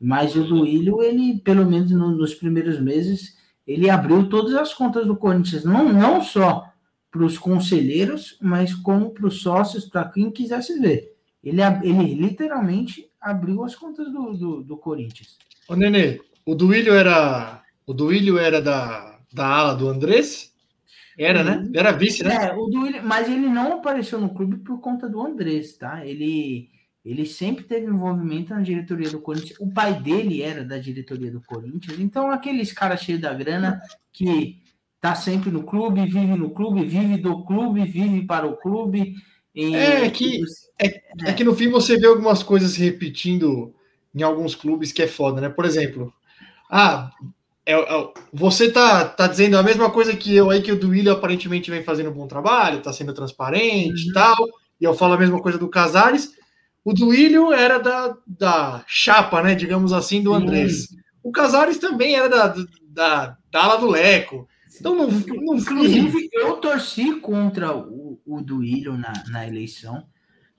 Mas 0.00 0.34
o 0.36 0.42
Duílio, 0.44 1.00
ele, 1.02 1.38
pelo 1.40 1.64
menos 1.64 1.90
no- 1.92 2.10
nos 2.10 2.34
primeiros 2.34 2.80
meses, 2.80 3.36
ele 3.66 3.88
abriu 3.88 4.28
todas 4.28 4.54
as 4.54 4.74
contas 4.74 5.06
do 5.06 5.16
Corinthians, 5.16 5.64
não, 5.64 5.92
não 5.92 6.22
só 6.22 6.70
para 7.10 7.24
os 7.24 7.38
conselheiros, 7.38 8.36
mas 8.40 8.74
como 8.74 9.10
para 9.10 9.26
os 9.26 9.40
sócios, 9.40 9.84
para 9.84 10.08
quem 10.08 10.30
quisesse 10.30 10.78
ver. 10.80 11.14
Ele, 11.42 11.60
ele 11.82 12.14
literalmente 12.14 13.08
abriu 13.20 13.64
as 13.64 13.74
contas 13.74 14.12
do, 14.12 14.32
do, 14.32 14.62
do 14.62 14.76
Corinthians. 14.76 15.38
Ô, 15.68 15.76
Nenê, 15.76 16.20
o 16.44 16.54
Duílio 16.54 16.94
era. 16.94 17.62
O 17.86 17.92
Duílio 17.92 18.38
era 18.38 18.60
da, 18.60 19.18
da 19.32 19.46
ala 19.46 19.74
do 19.74 19.88
Andrés? 19.88 20.52
Era, 21.18 21.44
né? 21.44 21.70
Era 21.74 21.92
vice, 21.92 22.24
né? 22.24 22.48
É, 22.48 22.52
o 22.54 22.66
Duílio, 22.66 23.02
mas 23.04 23.28
ele 23.28 23.46
não 23.46 23.74
apareceu 23.74 24.20
no 24.20 24.34
clube 24.34 24.56
por 24.58 24.80
conta 24.80 25.08
do 25.08 25.24
Andrés, 25.24 25.76
tá? 25.76 26.04
Ele, 26.04 26.68
ele 27.04 27.26
sempre 27.26 27.64
teve 27.64 27.86
envolvimento 27.86 28.54
na 28.54 28.62
diretoria 28.62 29.10
do 29.10 29.20
Corinthians. 29.20 29.58
O 29.60 29.70
pai 29.72 30.00
dele 30.00 30.42
era 30.42 30.64
da 30.64 30.78
diretoria 30.78 31.30
do 31.30 31.40
Corinthians. 31.42 31.98
Então, 32.00 32.30
aqueles 32.30 32.72
caras 32.72 33.00
cheios 33.02 33.20
da 33.20 33.34
grana 33.34 33.80
que 34.12 34.58
tá 35.00 35.14
sempre 35.14 35.50
no 35.50 35.64
clube, 35.64 36.00
vive 36.06 36.34
no 36.36 36.50
clube, 36.50 36.82
vive 36.84 37.18
do 37.18 37.44
clube, 37.44 37.84
vive 37.84 38.22
para 38.26 38.46
o 38.46 38.56
clube. 38.56 39.14
E- 39.54 39.74
É 40.06 40.08
que- 40.10 40.40
É 41.28 41.32
que 41.34 41.44
no 41.44 41.54
fim 41.54 41.68
você 41.68 41.98
vê 41.98 42.06
algumas 42.06 42.42
coisas 42.42 42.72
se 42.72 42.80
repetindo 42.82 43.74
em 44.14 44.22
alguns 44.22 44.54
clubes 44.54 44.90
que 44.90 45.02
é 45.02 45.06
foda, 45.06 45.40
né? 45.40 45.48
Por 45.50 45.64
exemplo, 45.66 46.12
ah, 46.70 47.10
é- 47.66 47.74
é- 47.74 48.08
você 48.32 48.70
tá, 48.72 49.04
tá 49.04 49.26
dizendo 49.26 49.58
a 49.58 49.62
mesma 49.62 49.90
coisa 49.90 50.16
que 50.16 50.34
eu 50.34 50.48
aí, 50.50 50.62
que 50.62 50.72
o 50.72 50.78
Duílio 50.78 51.12
aparentemente 51.12 51.70
vem 51.70 51.82
fazendo 51.82 52.10
um 52.10 52.14
bom 52.14 52.26
trabalho, 52.26 52.80
tá 52.82 52.92
sendo 52.92 53.12
transparente 53.12 54.08
e 54.08 54.12
tal, 54.12 54.36
e 54.80 54.84
eu 54.84 54.94
falo 54.94 55.14
a 55.14 55.18
mesma 55.18 55.40
coisa 55.42 55.58
do 55.58 55.68
Casares. 55.68 56.32
O 56.84 56.92
Duílio 56.92 57.52
era 57.52 57.78
da, 57.78 58.16
da 58.26 58.84
chapa, 58.86 59.42
né? 59.42 59.54
Digamos 59.54 59.92
assim, 59.92 60.22
do 60.22 60.34
Andrés. 60.34 60.88
O 61.22 61.32
Casares 61.32 61.78
também 61.78 62.14
era 62.14 62.28
da, 62.28 62.54
da, 62.82 63.38
da 63.50 63.62
ala 63.64 63.76
do 63.78 63.86
Leco. 63.86 64.46
Então 64.78 64.94
não, 64.94 65.08
não 65.08 65.56
Inclusive, 65.56 66.28
eu 66.32 66.56
torci 66.56 67.20
contra 67.20 67.74
o, 67.74 68.20
o 68.26 68.42
Duílio 68.42 68.98
na, 68.98 69.12
na 69.28 69.46
eleição, 69.46 70.06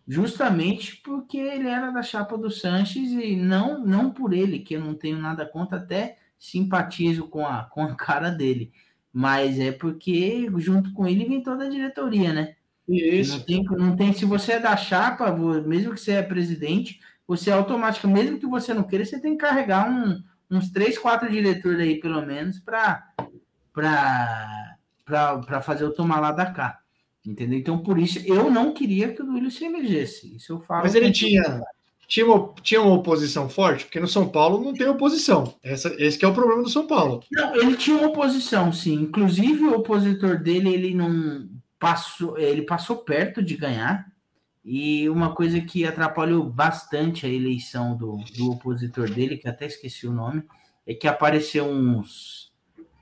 justamente 0.07 0.97
porque 1.03 1.37
ele 1.37 1.67
era 1.67 1.91
da 1.91 2.01
chapa 2.01 2.37
do 2.37 2.49
Sanches 2.49 3.11
e 3.11 3.35
não, 3.35 3.85
não 3.85 4.11
por 4.11 4.33
ele, 4.33 4.59
que 4.59 4.75
eu 4.75 4.79
não 4.79 4.95
tenho 4.95 5.19
nada 5.19 5.45
contra, 5.45 5.77
até 5.77 6.17
simpatizo 6.39 7.27
com 7.27 7.45
a, 7.45 7.63
com 7.65 7.83
a 7.83 7.95
cara 7.95 8.29
dele. 8.29 8.71
Mas 9.11 9.59
é 9.59 9.71
porque 9.71 10.49
junto 10.57 10.91
com 10.93 11.07
ele 11.07 11.25
vem 11.25 11.43
toda 11.43 11.65
a 11.65 11.69
diretoria, 11.69 12.33
né? 12.33 12.55
Não 12.87 12.95
Isso. 12.95 13.45
tem, 13.45 13.63
não 13.63 13.95
tem, 13.95 14.13
se 14.13 14.25
você 14.25 14.53
é 14.53 14.59
da 14.59 14.77
chapa, 14.77 15.31
mesmo 15.65 15.93
que 15.93 15.99
você 15.99 16.11
é 16.13 16.21
presidente, 16.21 16.99
você 17.27 17.49
é 17.49 17.53
automático, 17.53 18.07
mesmo 18.07 18.37
que 18.39 18.45
você 18.45 18.73
não 18.73 18.83
queira, 18.83 19.03
você 19.03 19.19
tem 19.19 19.31
que 19.31 19.43
carregar 19.43 19.89
um- 19.89 20.21
uns 20.51 20.69
três, 20.69 20.97
quatro 20.97 21.29
diretores 21.29 21.79
aí, 21.79 21.99
pelo 21.99 22.23
menos, 22.25 22.59
para 22.59 23.03
fazer 25.63 25.85
o 25.85 25.93
tomar 25.93 26.19
lá 26.19 26.31
da 26.31 26.45
cá. 26.45 26.79
Entendeu? 27.25 27.57
Então, 27.57 27.79
por 27.79 27.97
isso, 27.97 28.19
eu 28.23 28.51
não 28.51 28.71
queria 28.71 29.11
que 29.11 29.23
o 29.23 29.25
Duílio 29.25 29.49
se 29.49 29.65
elegesse. 29.65 30.35
Isso 30.35 30.53
eu 30.53 30.59
falo. 30.59 30.83
Mas 30.83 30.93
ele 30.93 31.11
tinha, 31.11 31.59
tinha, 32.07 32.23
uma, 32.23 32.53
tinha 32.61 32.79
uma 32.79 32.93
oposição 32.93 33.49
forte, 33.49 33.85
porque 33.85 33.99
no 33.99 34.07
São 34.07 34.29
Paulo 34.29 34.63
não 34.63 34.73
tem 34.73 34.87
oposição. 34.87 35.55
Essa, 35.63 35.95
esse 35.97 36.19
que 36.19 36.25
é 36.25 36.27
o 36.27 36.33
problema 36.35 36.61
do 36.61 36.69
São 36.69 36.85
Paulo. 36.85 37.23
Não, 37.31 37.55
ele 37.55 37.75
tinha 37.75 37.97
uma 37.97 38.09
oposição, 38.09 38.71
sim. 38.71 38.93
Inclusive, 38.93 39.63
o 39.63 39.77
opositor 39.77 40.37
dele, 40.37 40.69
ele 40.71 40.93
não 40.93 41.49
passou, 41.79 42.37
ele 42.37 42.63
passou 42.63 42.97
perto 42.97 43.41
de 43.43 43.55
ganhar. 43.55 44.05
E 44.63 45.07
uma 45.09 45.35
coisa 45.35 45.61
que 45.61 45.85
atrapalhou 45.85 46.43
bastante 46.49 47.25
a 47.25 47.29
eleição 47.29 47.95
do, 47.95 48.17
do 48.35 48.51
opositor 48.51 49.09
dele, 49.09 49.37
que 49.37 49.47
até 49.47 49.67
esqueci 49.67 50.07
o 50.07 50.11
nome, 50.13 50.43
é 50.87 50.93
que 50.93 51.07
apareceu 51.07 51.65
uns 51.65 52.51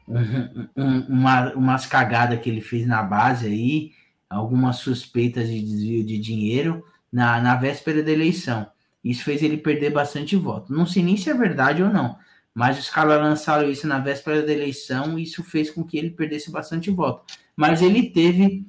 um- 0.06 0.68
um- 0.76 1.00
uma, 1.08 1.54
umas 1.54 1.86
cagadas 1.86 2.40
que 2.42 2.50
ele 2.50 2.60
fez 2.60 2.86
na 2.86 3.02
base 3.02 3.48
aí, 3.48 3.92
algumas 4.30 4.78
suspeitas 4.78 5.48
de 5.48 5.62
desvio 5.62 6.04
de 6.06 6.18
dinheiro 6.18 6.84
na, 7.12 7.40
na 7.40 7.56
véspera 7.56 8.04
da 8.04 8.12
eleição. 8.12 8.68
Isso 9.02 9.24
fez 9.24 9.42
ele 9.42 9.58
perder 9.58 9.92
bastante 9.92 10.36
voto. 10.36 10.74
Não 10.74 10.86
sei 10.86 11.02
nem 11.04 11.16
se 11.16 11.30
é 11.30 11.34
verdade 11.34 11.82
ou 11.82 11.90
não, 11.90 12.18
mas 12.54 12.78
os 12.78 12.90
caras 12.90 13.22
lançaram 13.22 13.70
isso 13.70 13.88
na 13.88 14.00
véspera 14.00 14.42
da 14.46 14.52
eleição 14.52 15.18
e 15.18 15.24
isso 15.24 15.44
fez 15.44 15.72
com 15.72 15.84
que 15.86 15.98
ele 15.98 16.10
perdesse 16.12 16.52
bastante 16.52 16.92
voto. 16.92 17.34
Mas 17.56 17.82
ele 17.82 18.10
teve, 18.10 18.66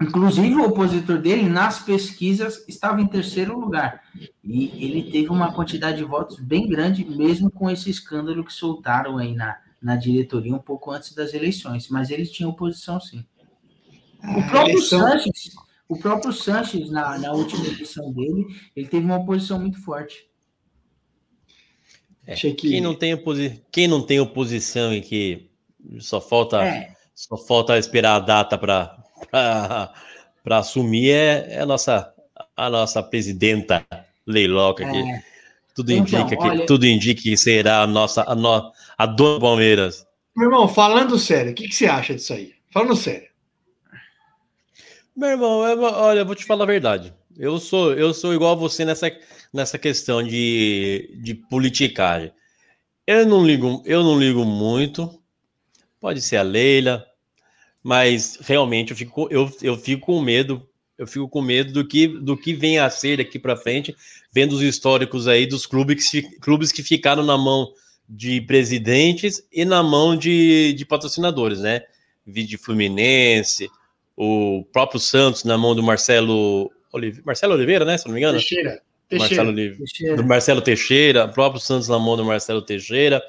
inclusive 0.00 0.54
o 0.54 0.64
opositor 0.64 1.18
dele, 1.18 1.48
nas 1.48 1.80
pesquisas, 1.80 2.64
estava 2.68 3.00
em 3.00 3.06
terceiro 3.06 3.58
lugar. 3.58 4.02
E 4.44 4.84
ele 4.84 5.10
teve 5.10 5.28
uma 5.28 5.52
quantidade 5.52 5.98
de 5.98 6.04
votos 6.04 6.38
bem 6.38 6.68
grande, 6.68 7.04
mesmo 7.04 7.50
com 7.50 7.68
esse 7.70 7.90
escândalo 7.90 8.44
que 8.44 8.52
soltaram 8.52 9.18
aí 9.18 9.34
na, 9.34 9.56
na 9.82 9.96
diretoria 9.96 10.54
um 10.54 10.58
pouco 10.60 10.90
antes 10.90 11.12
das 11.14 11.34
eleições. 11.34 11.88
Mas 11.88 12.10
ele 12.10 12.26
tinha 12.26 12.48
oposição, 12.48 13.00
sim. 13.00 13.24
O 14.22 14.42
próprio 14.48 14.72
eleição- 14.76 15.00
Sanches, 15.00 15.54
o 15.88 15.98
próprio 15.98 16.32
Sanches, 16.32 16.90
na, 16.90 17.18
na 17.18 17.32
última 17.32 17.64
eleição 17.66 18.12
dele, 18.12 18.46
ele 18.74 18.86
teve 18.88 19.04
uma 19.04 19.18
oposição 19.18 19.58
muito 19.60 19.80
forte. 19.82 20.26
Achei 22.26 22.54
que. 22.54 22.70
Quem 22.70 22.80
não 22.80 22.94
tem, 22.94 23.14
oposi... 23.14 23.62
Quem 23.70 23.86
não 23.86 24.02
tem 24.02 24.18
oposição 24.18 24.92
e 24.92 25.00
que 25.00 25.48
só 26.00 26.20
falta, 26.20 26.60
É, 26.64 26.95
só 27.16 27.36
falta 27.38 27.78
esperar 27.78 28.16
a 28.16 28.20
data 28.20 28.58
para 28.58 28.94
assumir 30.50 31.10
é, 31.10 31.54
é 31.54 31.60
a, 31.62 31.66
nossa, 31.66 32.12
a 32.56 32.70
nossa 32.70 33.02
presidenta 33.02 33.84
Leiloca, 34.26 34.84
que 34.84 34.98
é. 34.98 35.22
tudo, 35.74 35.92
Então, 35.92 36.20
indica 36.20 36.36
olha- 36.38 36.60
que, 36.60 36.66
tudo 36.66 36.86
indica 36.86 37.22
que 37.22 37.36
será 37.36 37.82
a 37.82 37.86
nossa 37.86 38.22
a, 38.22 38.34
no, 38.34 38.70
a 38.98 39.06
dona 39.06 39.34
do 39.36 39.40
Palmeiras. 39.40 40.06
Meu 40.36 40.50
irmão, 40.50 40.68
falando 40.68 41.18
sério, 41.18 41.52
o 41.52 41.54
que, 41.54 41.66
que 41.68 41.74
você 41.74 41.86
acha 41.86 42.14
disso 42.14 42.34
aí? 42.34 42.52
Falando 42.70 42.94
sério. 42.94 43.28
Meu 45.16 45.30
irmão, 45.30 45.66
eu 45.66 45.76
vou- 45.78 45.92
olha, 45.92 46.18
eu 46.20 46.26
vou 46.26 46.34
te 46.34 46.44
falar 46.44 46.64
a 46.64 46.66
verdade. 46.66 47.14
Eu 47.38 47.58
sou, 47.58 47.94
eu 47.94 48.12
sou 48.12 48.34
igual 48.34 48.52
a 48.52 48.54
você 48.56 48.84
nessa, 48.84 49.10
nessa 49.52 49.78
questão 49.78 50.22
de, 50.22 51.10
de 51.22 51.34
politicagem. 51.34 52.32
Eu 53.06 53.24
não 53.26 53.44
ligo, 53.46 53.82
eu 53.86 54.02
não 54.04 54.18
ligo 54.18 54.44
muito. 54.44 55.22
Pode 56.00 56.20
ser 56.20 56.36
a 56.36 56.42
Leila, 56.42 57.04
mas 57.82 58.38
realmente 58.40 58.90
eu 58.90 58.96
fico, 58.96 59.28
eu, 59.30 59.50
eu 59.62 59.76
fico 59.76 60.06
com 60.06 60.20
medo. 60.20 60.68
Eu 60.98 61.06
fico 61.06 61.28
com 61.28 61.42
medo 61.42 61.72
do 61.74 61.86
que, 61.86 62.08
do 62.08 62.36
que 62.36 62.54
vem 62.54 62.78
a 62.78 62.88
ser 62.88 63.18
daqui 63.18 63.38
para 63.38 63.54
frente, 63.54 63.94
vendo 64.32 64.54
os 64.54 64.62
históricos 64.62 65.28
aí 65.28 65.44
dos 65.44 65.66
clubes 65.66 66.10
que, 66.10 66.22
clubes 66.38 66.72
que 66.72 66.82
ficaram 66.82 67.22
na 67.22 67.36
mão 67.36 67.70
de 68.08 68.40
presidentes 68.40 69.46
e 69.52 69.64
na 69.64 69.82
mão 69.82 70.16
de, 70.16 70.72
de 70.72 70.86
patrocinadores, 70.86 71.60
né? 71.60 71.82
Vídeo 72.26 72.58
Fluminense, 72.58 73.68
o 74.16 74.64
próprio 74.72 74.98
Santos 74.98 75.44
na 75.44 75.58
mão 75.58 75.74
do 75.74 75.82
Marcelo 75.82 76.72
Olive... 76.92 77.20
Marcelo 77.24 77.54
Oliveira, 77.54 77.84
né? 77.84 77.98
Se 77.98 78.06
não 78.06 78.14
me 78.14 78.20
engano. 78.20 78.38
Teixeira. 78.38 78.80
Marcelo 79.12 79.28
Teixeira. 79.28 79.42
Oliveira 79.42 79.76
Teixeira. 79.76 80.16
do 80.16 80.24
Marcelo 80.24 80.62
Teixeira, 80.62 81.24
o 81.26 81.32
próprio 81.32 81.60
Santos 81.60 81.88
na 81.88 81.98
mão 81.98 82.16
do 82.16 82.24
Marcelo 82.24 82.62
Teixeira, 82.62 83.22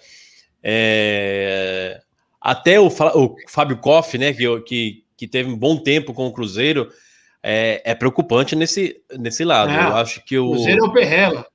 é, 0.64 2.02
até 2.42 2.80
o, 2.80 2.88
o 2.88 3.36
Fábio 3.48 3.78
Koff, 3.78 4.18
né, 4.18 4.34
que, 4.34 4.60
que, 4.62 5.04
que 5.18 5.28
teve 5.28 5.50
um 5.50 5.58
bom 5.58 5.78
tempo 5.78 6.14
com 6.14 6.28
o 6.28 6.34
Cruzeiro, 6.34 6.90
é, 7.42 7.82
é 7.86 7.96
preocupante 7.96 8.56
nesse, 8.56 9.02
nesse 9.18 9.44
lado. 9.44 9.72
Ah, 9.72 9.90
eu 9.90 9.96
acho 9.98 10.24
que 10.26 10.38
o, 10.38 10.52
Cruzeiro 10.52 10.86
é 10.86 10.88
o 10.88 10.94
Perrela. 10.94 11.46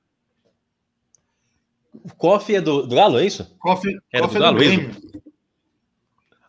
o 1.93 2.13
Koff 2.15 2.53
é 2.53 2.61
do, 2.61 2.85
do 2.87 2.95
Galo, 2.95 3.19
é 3.19 3.25
isso? 3.25 3.43
Era 3.43 3.53
cofre 3.59 3.93
do 3.93 4.01
é 4.11 4.21
do 4.21 4.39
Galo, 4.39 4.63
isso? 4.63 4.75
Grêmio. 4.77 5.23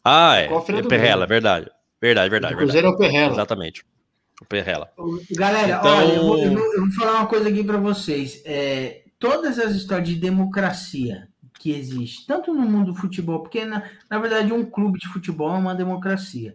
Ah, 0.02 0.36
é. 0.36 0.48
Koff 0.48 0.72
é 0.72 0.82
do 0.82 0.88
Perrela, 0.88 1.26
Grêmio. 1.26 1.28
verdade. 1.28 1.70
Verdade, 2.00 2.30
verdade, 2.30 2.54
O 2.54 2.58
verdade. 2.58 2.72
Cruzeiro 2.72 2.86
é 2.86 2.90
o 2.90 2.96
Perrela. 2.98 3.32
Exatamente. 3.32 3.84
O 4.40 4.44
Perrela. 4.44 4.92
Galera, 5.30 5.78
Então- 5.78 5.96
olha, 5.96 6.12
eu 6.14 6.22
vou, 6.22 6.38
eu 6.38 6.52
vou- 6.52 6.74
eu 6.74 6.80
vou 6.80 6.92
falar 6.92 7.12
uma 7.20 7.26
coisa 7.26 7.48
aqui 7.48 7.62
para 7.64 7.78
vocês. 7.78 8.42
É, 8.44 9.04
todas 9.18 9.58
as 9.58 9.74
histórias 9.74 10.08
de 10.08 10.16
democracia 10.16 11.28
que 11.64 11.72
existe, 11.72 12.26
tanto 12.26 12.52
no 12.52 12.60
mundo 12.60 12.92
do 12.92 12.94
futebol, 12.94 13.40
porque 13.40 13.64
na, 13.64 13.84
na 14.10 14.18
verdade 14.18 14.52
um 14.52 14.66
clube 14.66 14.98
de 14.98 15.08
futebol 15.08 15.48
é 15.48 15.58
uma 15.58 15.74
democracia. 15.74 16.54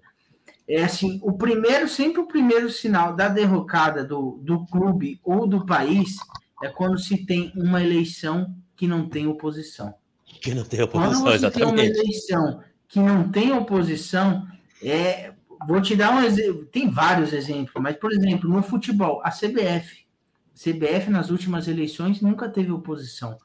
É 0.68 0.84
assim, 0.84 1.20
o 1.24 1.34
primeiro, 1.34 1.90
sempre 1.90 2.22
o 2.22 2.28
primeiro 2.28 2.70
sinal 2.70 3.16
da 3.16 3.28
derrocada 3.28 4.04
do, 4.04 4.40
do 4.44 4.68
clube 4.68 5.20
ou 5.24 5.48
do 5.48 5.66
país 5.66 6.16
é 6.62 6.70
quando 6.70 7.00
se 7.00 7.26
tem 7.26 7.52
uma 7.56 7.82
eleição 7.82 8.56
que 8.76 8.86
não 8.86 9.10
tem 9.10 9.26
oposição. 9.26 9.96
Que 10.40 10.54
não 10.54 10.64
tem 10.64 10.88
Quando 10.88 11.06
oposição, 11.06 11.24
você 11.24 11.36
exatamente. 11.38 11.74
tem 11.74 11.74
uma 11.74 11.84
eleição 11.84 12.64
que 12.88 13.00
não 13.00 13.32
tem 13.32 13.52
oposição, 13.52 14.48
é, 14.84 15.34
vou 15.68 15.82
te 15.82 15.96
dar 15.96 16.12
um 16.12 16.22
exemplo, 16.22 16.66
tem 16.66 16.88
vários 16.88 17.34
exemplos, 17.34 17.82
mas, 17.82 17.98
por 17.98 18.12
exemplo, 18.12 18.48
no 18.48 18.62
futebol, 18.62 19.22
a 19.24 19.32
CBF. 19.32 20.06
CBF, 20.54 21.10
nas 21.10 21.32
últimas 21.32 21.68
eleições, 21.68 22.22
nunca 22.22 22.48
teve 22.48 22.72
oposição. 22.72 23.40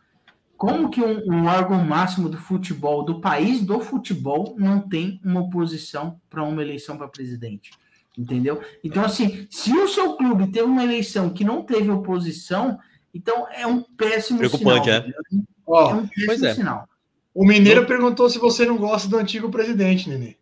Como 0.64 0.88
que 0.88 1.02
um, 1.02 1.30
um 1.30 1.46
órgão 1.46 1.84
máximo 1.84 2.26
do 2.28 2.38
futebol, 2.38 3.04
do 3.04 3.20
país 3.20 3.60
do 3.60 3.80
futebol, 3.80 4.54
não 4.58 4.80
tem 4.80 5.20
uma 5.22 5.40
oposição 5.42 6.18
para 6.30 6.42
uma 6.42 6.62
eleição 6.62 6.96
para 6.96 7.06
presidente? 7.06 7.70
Entendeu? 8.16 8.62
Então, 8.82 9.04
assim, 9.04 9.46
se 9.50 9.76
o 9.76 9.86
seu 9.88 10.14
clube 10.16 10.46
teve 10.46 10.64
uma 10.64 10.82
eleição 10.82 11.28
que 11.28 11.44
não 11.44 11.62
teve 11.62 11.90
oposição, 11.90 12.78
então 13.12 13.46
é 13.52 13.66
um 13.66 13.82
péssimo 13.82 14.38
Preocupante, 14.38 14.86
sinal. 14.86 15.02
é? 15.02 15.90
É 15.90 15.94
um 15.94 16.06
péssimo 16.06 16.26
Pois 16.26 16.42
é. 16.42 16.54
sinal. 16.54 16.88
o 17.34 17.44
Mineiro 17.44 17.84
perguntou 17.86 18.30
se 18.30 18.38
você 18.38 18.64
não 18.64 18.78
gosta 18.78 19.06
do 19.06 19.18
antigo 19.18 19.50
presidente, 19.50 20.08
Nenê. 20.08 20.36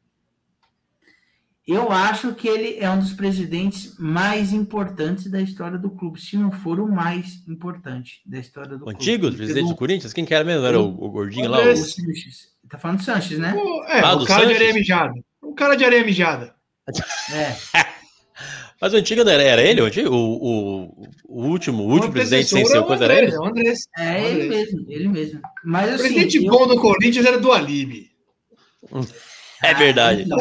Eu 1.66 1.92
acho 1.92 2.34
que 2.34 2.48
ele 2.48 2.76
é 2.80 2.90
um 2.90 2.98
dos 2.98 3.12
presidentes 3.12 3.94
mais 3.98 4.52
importantes 4.52 5.30
da 5.30 5.40
história 5.40 5.78
do 5.78 5.90
clube, 5.90 6.20
se 6.20 6.36
não 6.36 6.50
for 6.50 6.80
o 6.80 6.90
mais 6.90 7.46
importante 7.46 8.20
da 8.26 8.38
história 8.40 8.70
do 8.70 8.76
O 8.76 8.78
clube. 8.86 8.94
antigo 8.96 9.26
Ele 9.28 9.36
presidente 9.36 9.68
do 9.68 9.76
Corinthians? 9.76 10.12
Quem 10.12 10.24
que 10.24 10.34
era 10.34 10.44
mesmo? 10.44 10.66
Era 10.66 10.80
o, 10.80 10.88
o 10.88 11.08
gordinho 11.10 11.48
lá? 11.48 11.60
o 11.60 11.70
O... 11.72 11.76
Sanches. 11.76 12.50
Tá 12.68 12.78
falando 12.78 12.98
do 12.98 13.04
Sanches, 13.04 13.38
né? 13.38 13.54
O- 13.54 13.84
É, 13.84 14.00
Ah, 14.00 14.14
o 14.16 14.24
cara 14.24 14.40
de 14.40 14.46
Sanches? 14.46 14.56
areia 14.56 14.74
mijada. 14.74 15.12
O 15.40 15.54
cara 15.54 15.76
de 15.76 15.84
areia 15.84 16.04
mijada. 16.04 16.54
É. 17.32 17.56
Mas 18.80 18.92
o 18.92 18.96
antigo 18.96 19.22
não 19.22 19.30
era, 19.30 19.42
era 19.44 19.62
ele? 19.62 19.80
O, 19.80 19.84
antigo? 19.84 20.10
o, 20.10 20.16
o, 20.18 21.06
o 21.28 21.46
último, 21.46 21.84
o 21.84 21.90
último 21.92 22.08
O 22.08 22.12
presidente 22.12 22.48
sem 22.48 22.66
ser 22.66 22.78
é 22.78 22.80
o 22.80 22.84
coisa 22.84 23.04
era 23.04 23.16
ele? 23.22 23.32
É 23.32 23.38
o 23.38 23.44
Andrés. 23.46 23.86
É 23.96 24.28
ele 24.28 24.48
mesmo, 24.48 24.84
ele 24.88 25.08
mesmo. 25.08 25.40
Mas 25.64 25.88
O 25.88 25.94
assim. 25.94 26.02
presidente 26.14 26.44
eu- 26.44 26.50
bom 26.50 26.66
do 26.66 26.80
Corinthians 26.80 27.24
era 27.24 27.38
do 27.38 27.52
Alibi. 27.52 28.10
É 29.64 29.74
verdade. 29.74 30.22
então, 30.22 30.38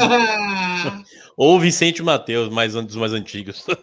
Ou 1.37 1.55
o 1.55 1.59
Vicente 1.59 2.01
Matheus, 2.03 2.49
mais 2.49 2.75
um 2.75 2.83
dos 2.83 2.95
mais 2.95 3.13
antigos. 3.13 3.65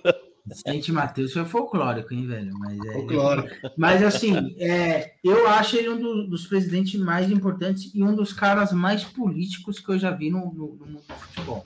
Vicente 0.47 0.91
Matheus 0.91 1.33
foi 1.35 1.45
folclórico, 1.45 2.15
hein, 2.15 2.27
velho? 2.27 2.51
Mas, 2.59 2.79
é, 2.81 2.93
Folclórico. 2.95 3.55
mas 3.77 4.03
assim, 4.03 4.57
é, 4.59 5.12
eu 5.23 5.47
acho 5.47 5.77
ele 5.77 5.91
um 5.91 5.99
do- 6.01 6.27
dos 6.27 6.47
presidentes 6.47 6.99
mais 6.99 7.31
importantes 7.31 7.91
e 7.95 8.03
um 8.03 8.15
dos 8.16 8.33
caras 8.33 8.73
mais 8.73 9.05
políticos 9.05 9.79
que 9.79 9.91
eu 9.91 9.99
já 9.99 10.11
vi 10.11 10.31
no, 10.31 10.47
no- 10.47 10.75
no 10.81 10.87
mundo 10.87 11.03
do 11.07 11.15
futebol. 11.15 11.62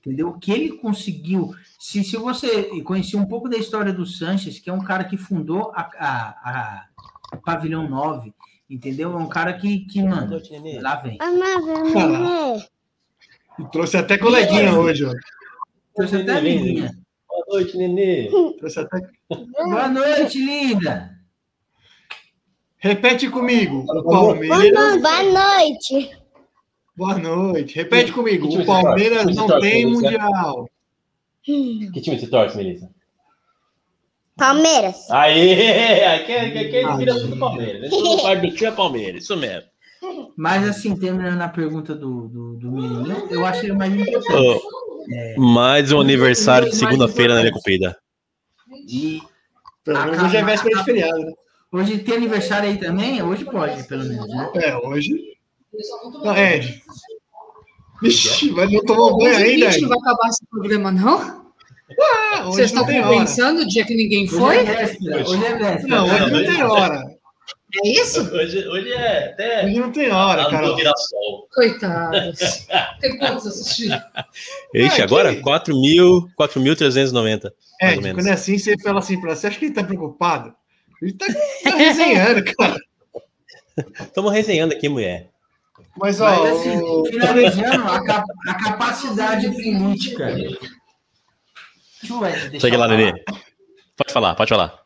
Entendeu? 0.00 0.28
O 0.28 0.38
que 0.38 0.52
ele 0.52 0.72
conseguiu. 0.76 1.54
Se, 1.78 2.04
se 2.04 2.16
você 2.18 2.64
conhecer 2.82 3.16
um 3.16 3.24
pouco 3.26 3.48
da 3.48 3.56
história 3.56 3.92
do 3.92 4.04
Sanches, 4.04 4.58
que 4.58 4.68
é 4.68 4.72
um 4.72 4.84
cara 4.84 5.04
que 5.04 5.16
fundou 5.16 5.72
a, 5.74 5.80
a, 5.98 6.28
a- 6.28 6.84
a 7.32 7.36
Pavilhão 7.38 7.88
9, 7.88 8.34
entendeu? 8.68 9.12
É 9.14 9.16
um 9.16 9.28
cara 9.28 9.54
que, 9.54 9.80
que 9.86 10.02
mano, 10.02 10.38
lá 10.82 10.96
vem. 10.96 11.16
Trouxe 13.72 13.96
até 13.96 14.18
coleguinha 14.18 14.78
hoje, 14.78 15.04
ó. 15.04 15.12
Trouxe 15.94 16.16
até 16.16 16.38
a 16.38 16.40
menina. 16.40 16.90
Boa 17.28 17.44
noite, 17.48 17.76
Nenê. 17.76 18.28
Trouxe 18.58 18.80
até... 18.80 19.00
Boa 19.28 19.88
noite, 19.88 20.38
linda. 20.38 21.10
Repete 22.78 23.28
comigo. 23.28 23.84
O 23.88 24.02
Palmeiras. 24.02 25.00
Boa 25.00 25.22
noite. 25.22 26.10
Boa 26.96 27.18
noite. 27.18 27.74
Repete 27.76 28.12
comigo. 28.12 28.48
Que 28.48 28.58
O? 28.58 28.64
Palmeiras 28.66 29.26
Que 29.26 29.34
não 29.34 29.46
torce, 29.46 29.60
tem 29.68 29.84
Melissa? 29.86 30.02
mundial. 30.02 30.70
Que 31.42 32.00
time 32.00 32.18
você 32.18 32.26
torce, 32.26 32.56
Melissa? 32.56 32.90
Palmeiras. 34.36 35.10
Aê! 35.10 36.04
Aqui 36.04 36.32
é, 36.32 36.40
aqui 36.40 36.76
é 36.76 36.96
vira 36.96 37.14
tudo 37.14 37.38
Palmeiras. 37.38 37.90
Todo 37.90 38.22
parte 38.22 38.50
do 38.50 38.54
time 38.54 38.66
é 38.66 38.70
Palmeiras, 38.72 39.22
isso 39.24 39.36
mesmo. 39.36 39.68
Mas 40.36 40.66
assim, 40.68 40.96
terminando 40.96 41.40
a 41.40 41.48
pergunta 41.48 41.94
do, 41.94 42.28
do, 42.28 42.56
do 42.56 42.70
menino, 42.72 43.26
eu 43.30 43.44
acho 43.44 43.64
ele 43.64 43.72
mais 43.74 43.92
importante. 43.94 44.32
Ô, 44.34 45.40
Mais 45.40 45.92
um 45.92 46.00
aniversário 46.00 46.68
de 46.70 46.76
segunda-feira 46.76 47.34
na 47.34 47.40
minha 47.40 47.52
cumprida. 47.52 47.96
E 48.88 49.20
Pelo 49.84 50.04
menos 50.04 50.22
hoje 50.22 50.36
é 50.36 50.44
véspera 50.44 50.78
de 50.78 50.84
feriado, 50.84 51.18
né? 51.18 51.32
hoje 51.72 51.98
tem 51.98 52.16
aniversário 52.16 52.68
aí 52.68 52.78
também? 52.78 53.22
Hoje 53.22 53.44
pode, 53.44 53.82
pelo 53.84 54.04
menos, 54.04 54.28
né? 54.28 54.50
É, 54.56 54.76
hoje. 54.76 55.14
Não, 56.24 56.36
Ed. 56.36 56.82
Vixe, 58.02 58.50
vai 58.50 58.66
não 58.66 58.80
tomar 58.84 59.06
um 59.14 59.16
banho 59.18 59.30
Hoje 59.34 59.42
ainda, 59.44 59.66
20 59.66 59.74
Ed? 59.76 59.82
não 59.82 59.88
vai 59.88 59.98
acabar 59.98 60.28
esse 60.28 60.46
programa, 60.50 60.92
não? 60.92 61.46
Ah, 62.00 62.42
Vocês 62.42 62.72
hoje 62.72 62.80
estão 62.82 62.84
compensando 62.86 63.60
o 63.62 63.66
dia 63.68 63.84
que 63.86 63.94
ninguém 63.94 64.24
Hoje 64.24 64.36
foi? 64.36 64.56
é 64.58 64.64
véspera. 64.64 65.22
Hoje 65.28 65.44
é 65.44 65.54
véspera. 65.56 65.88
Não, 65.88 66.04
hoje 66.06 66.30
não 66.30 66.52
tem 66.52 66.62
hora. 66.64 67.15
É 67.84 67.88
isso? 67.88 68.20
Hoje, 68.34 68.66
hoje 68.68 68.92
é 68.92 69.30
até. 69.32 69.64
Hoje 69.66 69.78
não 69.80 69.90
tem 69.92 70.10
hora, 70.10 70.48
cara. 70.48 70.74
Girassol. 70.76 71.48
Coitados. 71.52 72.66
Tem 73.00 73.18
quantos 73.18 73.46
assistindo? 73.46 74.00
Ixi, 74.72 75.00
Ah, 75.00 75.04
agora 75.04 75.34
que- 75.34 75.42
4.000 75.42 76.28
4.390. 76.38 77.12
Mais 77.82 77.92
Ed, 77.92 77.96
ou 77.96 78.02
menos. 78.02 78.12
quando 78.14 78.28
é 78.28 78.32
assim, 78.32 78.56
você 78.56 78.78
fala 78.80 79.00
assim 79.00 79.20
pra 79.20 79.34
você, 79.34 79.48
acha 79.48 79.58
que 79.58 79.64
ele 79.66 79.74
tá 79.74 79.82
preocupado? 79.84 80.54
Ele 81.02 81.12
tá, 81.12 81.26
tá 81.64 81.76
resenhando, 81.76 82.42
cara. 82.56 82.76
Estamos 84.00 84.32
resenhando 84.32 84.72
aqui, 84.72 84.88
mulher. 84.88 85.28
Mas, 85.98 86.20
ó, 86.20 86.24
Mas 86.30 86.58
assim, 86.60 86.78
o- 86.78 87.04
finalizando, 87.06 87.84
a, 87.84 88.04
cap- 88.04 88.26
a 88.48 88.54
capacidade 88.54 89.50
política. 89.50 90.26
Deixa 92.00 92.14
o 92.14 92.24
Ed 92.26 92.48
deixar 92.48 92.60
Segue 92.60 92.76
lá, 92.76 92.86
eu. 92.86 92.96
Nenê. 92.96 93.12
Pode 93.96 94.12
falar, 94.12 94.34
pode 94.34 94.48
falar. 94.50 94.78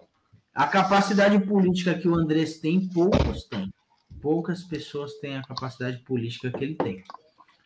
A 0.60 0.66
capacidade 0.66 1.38
política 1.40 1.94
que 1.94 2.06
o 2.06 2.14
Andrés 2.14 2.58
tem, 2.58 2.86
poucos 2.86 3.44
têm. 3.44 3.72
Poucas 4.20 4.62
pessoas 4.62 5.14
têm 5.14 5.38
a 5.38 5.42
capacidade 5.42 5.96
política 6.00 6.50
que 6.50 6.62
ele 6.62 6.74
tem. 6.74 7.02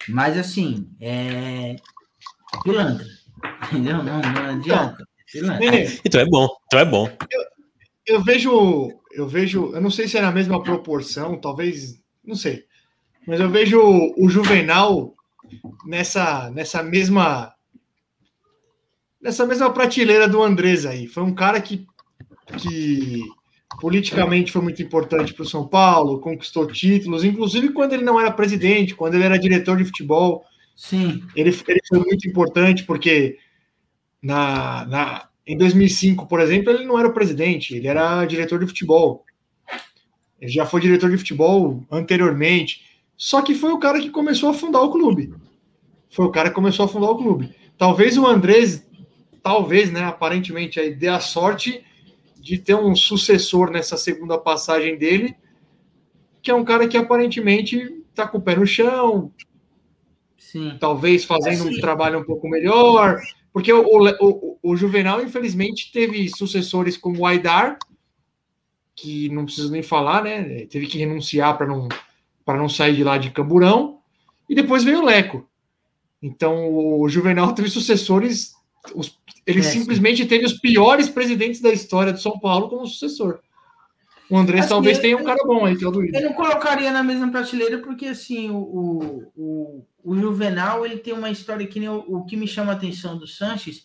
Mas, 0.08 0.38
assim, 0.38 0.88
é. 1.00 1.74
Pilantra. 2.62 3.04
Entendeu? 3.66 3.96
Não, 3.96 4.20
não 4.20 4.44
adianta. 4.48 5.02
É 5.02 5.32
Pilantra. 5.32 6.00
Então 6.04 6.20
é 6.20 6.24
bom, 6.24 6.48
então 6.66 6.78
é 6.78 6.84
bom. 6.84 7.10
eu 8.06 8.22
vejo, 8.22 8.92
eu 9.12 9.26
vejo, 9.26 9.72
eu 9.74 9.80
não 9.80 9.90
sei 9.90 10.06
se 10.06 10.16
é 10.16 10.22
na 10.22 10.30
mesma 10.30 10.62
proporção, 10.62 11.36
talvez, 11.40 12.00
não 12.24 12.36
sei, 12.36 12.64
mas 13.26 13.40
eu 13.40 13.50
vejo 13.50 13.80
o 14.16 14.28
Juvenal 14.28 15.16
nessa, 15.84 16.48
nessa 16.50 16.80
mesma, 16.80 17.52
nessa 19.20 19.44
mesma 19.44 19.72
prateleira 19.72 20.28
do 20.28 20.40
Andrés 20.40 20.86
aí. 20.86 21.08
Foi 21.08 21.24
um 21.24 21.34
cara 21.34 21.60
que, 21.60 21.84
que 22.58 23.22
politicamente 23.80 24.52
foi 24.52 24.62
muito 24.62 24.82
importante 24.82 25.34
para 25.34 25.42
o 25.42 25.48
São 25.48 25.66
Paulo, 25.66 26.20
conquistou 26.20 26.66
títulos, 26.66 27.24
inclusive 27.24 27.70
quando 27.70 27.92
ele 27.92 28.04
não 28.04 28.20
era 28.20 28.30
presidente, 28.30 28.94
quando 28.94 29.14
ele 29.14 29.24
era 29.24 29.38
diretor 29.38 29.76
de 29.76 29.84
futebol. 29.84 30.44
Sim, 30.76 31.22
ele, 31.34 31.50
ele 31.68 31.80
foi 31.88 31.98
muito 32.00 32.28
importante 32.28 32.84
porque 32.84 33.38
na, 34.22 34.86
na, 34.86 35.28
em 35.46 35.56
2005, 35.56 36.26
por 36.26 36.40
exemplo, 36.40 36.72
ele 36.72 36.84
não 36.84 36.98
era 36.98 37.10
presidente, 37.10 37.76
ele 37.76 37.86
era 37.86 38.24
diretor 38.24 38.58
de 38.58 38.66
futebol. 38.66 39.24
Ele 40.40 40.50
já 40.50 40.66
foi 40.66 40.80
diretor 40.80 41.10
de 41.10 41.18
futebol 41.18 41.84
anteriormente, 41.90 42.82
só 43.16 43.42
que 43.42 43.54
foi 43.54 43.72
o 43.72 43.78
cara 43.78 44.00
que 44.00 44.10
começou 44.10 44.50
a 44.50 44.54
fundar 44.54 44.82
o 44.82 44.90
clube. 44.90 45.32
Foi 46.10 46.26
o 46.26 46.30
cara 46.30 46.48
que 46.48 46.54
começou 46.54 46.84
a 46.84 46.88
fundar 46.88 47.10
o 47.10 47.18
clube. 47.18 47.54
Talvez 47.76 48.16
o 48.16 48.26
Andrés, 48.26 48.86
talvez, 49.42 49.90
né, 49.90 50.04
aparentemente, 50.04 50.78
aí 50.78 50.94
dê 50.94 51.08
a 51.08 51.20
sorte 51.20 51.84
de 52.44 52.58
ter 52.58 52.74
um 52.74 52.94
sucessor 52.94 53.70
nessa 53.70 53.96
segunda 53.96 54.36
passagem 54.38 54.98
dele, 54.98 55.34
que 56.42 56.50
é 56.50 56.54
um 56.54 56.64
cara 56.64 56.86
que 56.86 56.96
aparentemente 56.96 58.02
tá 58.14 58.28
com 58.28 58.36
o 58.38 58.42
pé 58.42 58.54
no 58.54 58.66
chão, 58.66 59.32
sim. 60.36 60.76
talvez 60.78 61.24
fazendo 61.24 61.64
Assim. 61.66 61.78
um 61.78 61.80
trabalho 61.80 62.18
um 62.20 62.24
pouco 62.24 62.48
melhor, 62.48 63.20
porque 63.52 63.72
o, 63.72 63.82
o, 63.82 64.08
o- 64.20 64.58
o 64.62 64.76
Juvenal, 64.76 65.22
infelizmente, 65.22 65.90
teve 65.92 66.28
sucessores 66.28 66.96
como 66.96 67.20
o 67.20 67.26
Aidar, 67.26 67.78
que 68.94 69.28
não 69.30 69.44
preciso 69.44 69.70
nem 69.70 69.82
falar, 69.82 70.22
né? 70.22 70.66
Teve 70.66 70.86
que 70.86 70.98
renunciar 70.98 71.56
para 71.56 71.66
não, 71.66 71.88
para 72.44 72.58
não 72.58 72.68
sair 72.68 72.94
de 72.94 73.04
lá 73.04 73.18
de 73.18 73.30
Camburão, 73.30 74.00
e 74.48 74.54
depois 74.54 74.84
veio 74.84 75.00
o 75.00 75.04
Leco. 75.04 75.48
Então, 76.22 76.68
o 77.00 77.08
Juvenal 77.08 77.52
teve 77.56 77.68
sucessores, 77.68 78.54
os- 78.94 79.18
ele 79.46 79.60
Péssimo. 79.62 79.80
simplesmente 79.82 80.24
teve 80.26 80.44
os 80.46 80.54
piores 80.54 81.08
presidentes 81.08 81.60
da 81.60 81.72
história 81.72 82.12
do 82.12 82.20
São 82.20 82.38
Paulo 82.38 82.68
como 82.68 82.86
sucessor. 82.86 83.40
O 84.30 84.38
Andrés 84.38 84.60
Assim, 84.64 84.68
talvez 84.70 84.96
eu- 84.96 85.02
tenha 85.02 85.16
um 85.18 85.24
cara 85.24 85.42
bom 85.44 85.66
aí, 85.66 85.76
que 85.76 85.84
é 85.84 85.88
o 85.88 85.90
do 85.90 86.02
Eu 86.04 86.22
não 86.22 86.32
colocaria 86.32 86.90
na 86.90 87.02
mesma 87.02 87.30
prateleira 87.30 87.78
porque 87.78 88.06
assim 88.06 88.48
o, 88.50 89.30
o, 89.36 89.86
o, 90.02 90.16
Juvenal 90.16 90.84
ele 90.86 90.96
tem 90.96 91.12
uma 91.12 91.28
história 91.30 91.66
que 91.66 91.78
nem 91.78 91.90
o, 91.90 91.98
o 92.08 92.24
que 92.24 92.36
me 92.36 92.48
chama 92.48 92.72
a 92.72 92.74
atenção 92.74 93.18
do 93.18 93.26
Sanches 93.26 93.84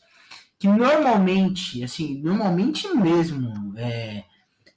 que 0.57 0.67
normalmente 0.67 1.83
assim 1.83 2.21
normalmente 2.21 2.87
mesmo 2.95 3.73
é, 3.77 4.23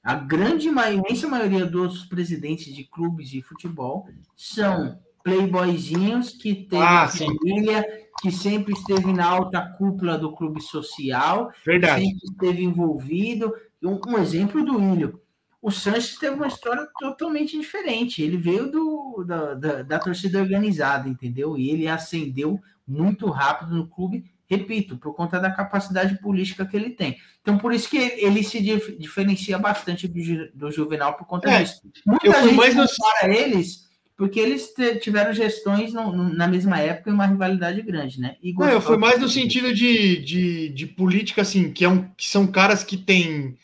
A 0.02 0.14
grande 0.14 0.68
ma- 0.68 0.90
imensa 0.90 1.28
maioria 1.28 1.64
dos 1.64 2.04
presidentes 2.06 2.74
de 2.74 2.82
clubes 2.84 3.30
de 3.30 3.40
futebol 3.40 4.09
são 4.36 4.98
playboyzinhos 5.23 6.31
que 6.31 6.55
teve 6.55 6.82
Ah, 6.82 7.09
sim. 7.09 7.27
família, 7.27 7.85
que 8.20 8.31
sempre 8.31 8.73
esteve 8.73 9.12
na 9.12 9.27
alta 9.27 9.61
cúpula 9.78 10.19
do 10.19 10.32
clube 10.35 10.61
social, 10.62 11.51
Verdade. 11.65 12.05
sempre 12.05 12.24
esteve 12.24 12.62
envolvido. 12.62 13.53
Um, 13.82 13.99
um 14.07 14.19
exemplo 14.19 14.65
do 14.65 14.81
Ilho. 14.81 15.20
O 15.61 15.70
Sanches 15.70 16.19
teve 16.19 16.35
uma 16.35 16.47
história 16.49 16.86
totalmente 16.99 17.57
diferente. 17.59 18.23
Ele 18.23 18.36
veio 18.36 18.70
do, 18.70 19.24
da, 19.27 19.55
da, 19.55 19.82
da 19.82 19.99
torcida 19.99 20.40
organizada, 20.40 21.09
entendeu? 21.09 21.57
E 21.57 21.70
ele 21.70 21.86
ascendeu 21.89 22.61
muito 22.86 23.28
rápido 23.31 23.74
no 23.77 23.86
clube, 23.86 24.24
repito, 24.47 24.97
por 24.99 25.15
conta 25.15 25.39
da 25.39 25.51
capacidade 25.53 26.20
política 26.20 26.66
que 26.66 26.77
ele 26.77 26.90
tem. 26.90 27.16
Então, 27.40 27.59
por 27.59 27.73
isso 27.73 27.89
que 27.89 27.97
ele, 27.97 28.43
se 28.43 28.61
dif- 28.61 28.97
diferencia 28.99 29.57
bastante 29.59 30.09
do, 30.09 30.19
do 30.53 30.70
Juvenal 30.70 31.15
por 31.15 31.27
conta 31.27 31.49
É, 31.49 31.62
disso. 31.62 31.81
Muita 32.05 32.43
gente 32.43 32.55
mais 32.57 32.74
no- 32.74 32.85
compara 32.86 33.32
eles 33.32 33.89
porque 34.23 34.39
eles 34.39 34.73
tiveram 35.01 35.32
gestões 35.32 35.93
no- 35.93 36.12
no- 36.12 36.32
na 36.32 36.47
mesma 36.47 36.78
época 36.78 37.11
e 37.11 37.12
uma 37.12 37.27
rivalidade 37.27 37.82
grande, 37.82 38.20
né? 38.20 38.36
E 38.40 38.53
Não, 38.53 38.66
eu 38.66 38.81
fui 38.81 38.94
gostou- 38.94 38.99
mais 39.01 39.20
no 39.20 39.28
sentido 39.28 39.74
de, 39.74 40.19
de, 40.23 40.69
de 40.69 40.86
política, 40.86 41.43
assim, 41.43 41.73
que, 41.73 41.85
é 41.85 41.89
um, 41.89 42.05
que 42.16 42.28
são 42.28 42.47
caras 42.47 42.85
que 42.85 42.97
têm. 42.97 43.57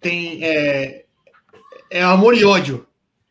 Tem, 0.00 0.42
é, 0.42 1.04
é 1.90 2.02
amor 2.02 2.34
e 2.34 2.42
ódio, 2.42 2.86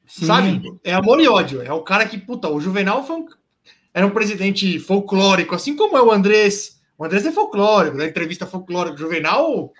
Sim. 0.06 0.26
sabe? 0.28 0.62
É 0.84 0.94
amor 0.94 1.20
e 1.20 1.28
ódio. 1.28 1.64
É 1.64 1.74
o 1.74 1.82
cara 1.82 2.06
que, 2.06 2.16
puta, 2.16 2.48
o 2.48 2.62
Juvenal 2.62 3.04
foi 3.08 3.16
um, 3.16 3.26
era 3.92 4.06
um 4.06 4.12
presidente 4.12 4.78
folclórico, 4.78 5.56
assim 5.56 5.76
como 5.76 5.98
é 5.98 6.02
o 6.04 6.12
Andrés. 6.12 6.80
O 6.96 7.04
Andrés 7.06 7.26
é 7.26 7.32
folclórico, 7.32 7.98
da 7.98 8.06
entrevista 8.06 8.46
folclórica. 8.46 8.98
Juvenal, 8.98 9.74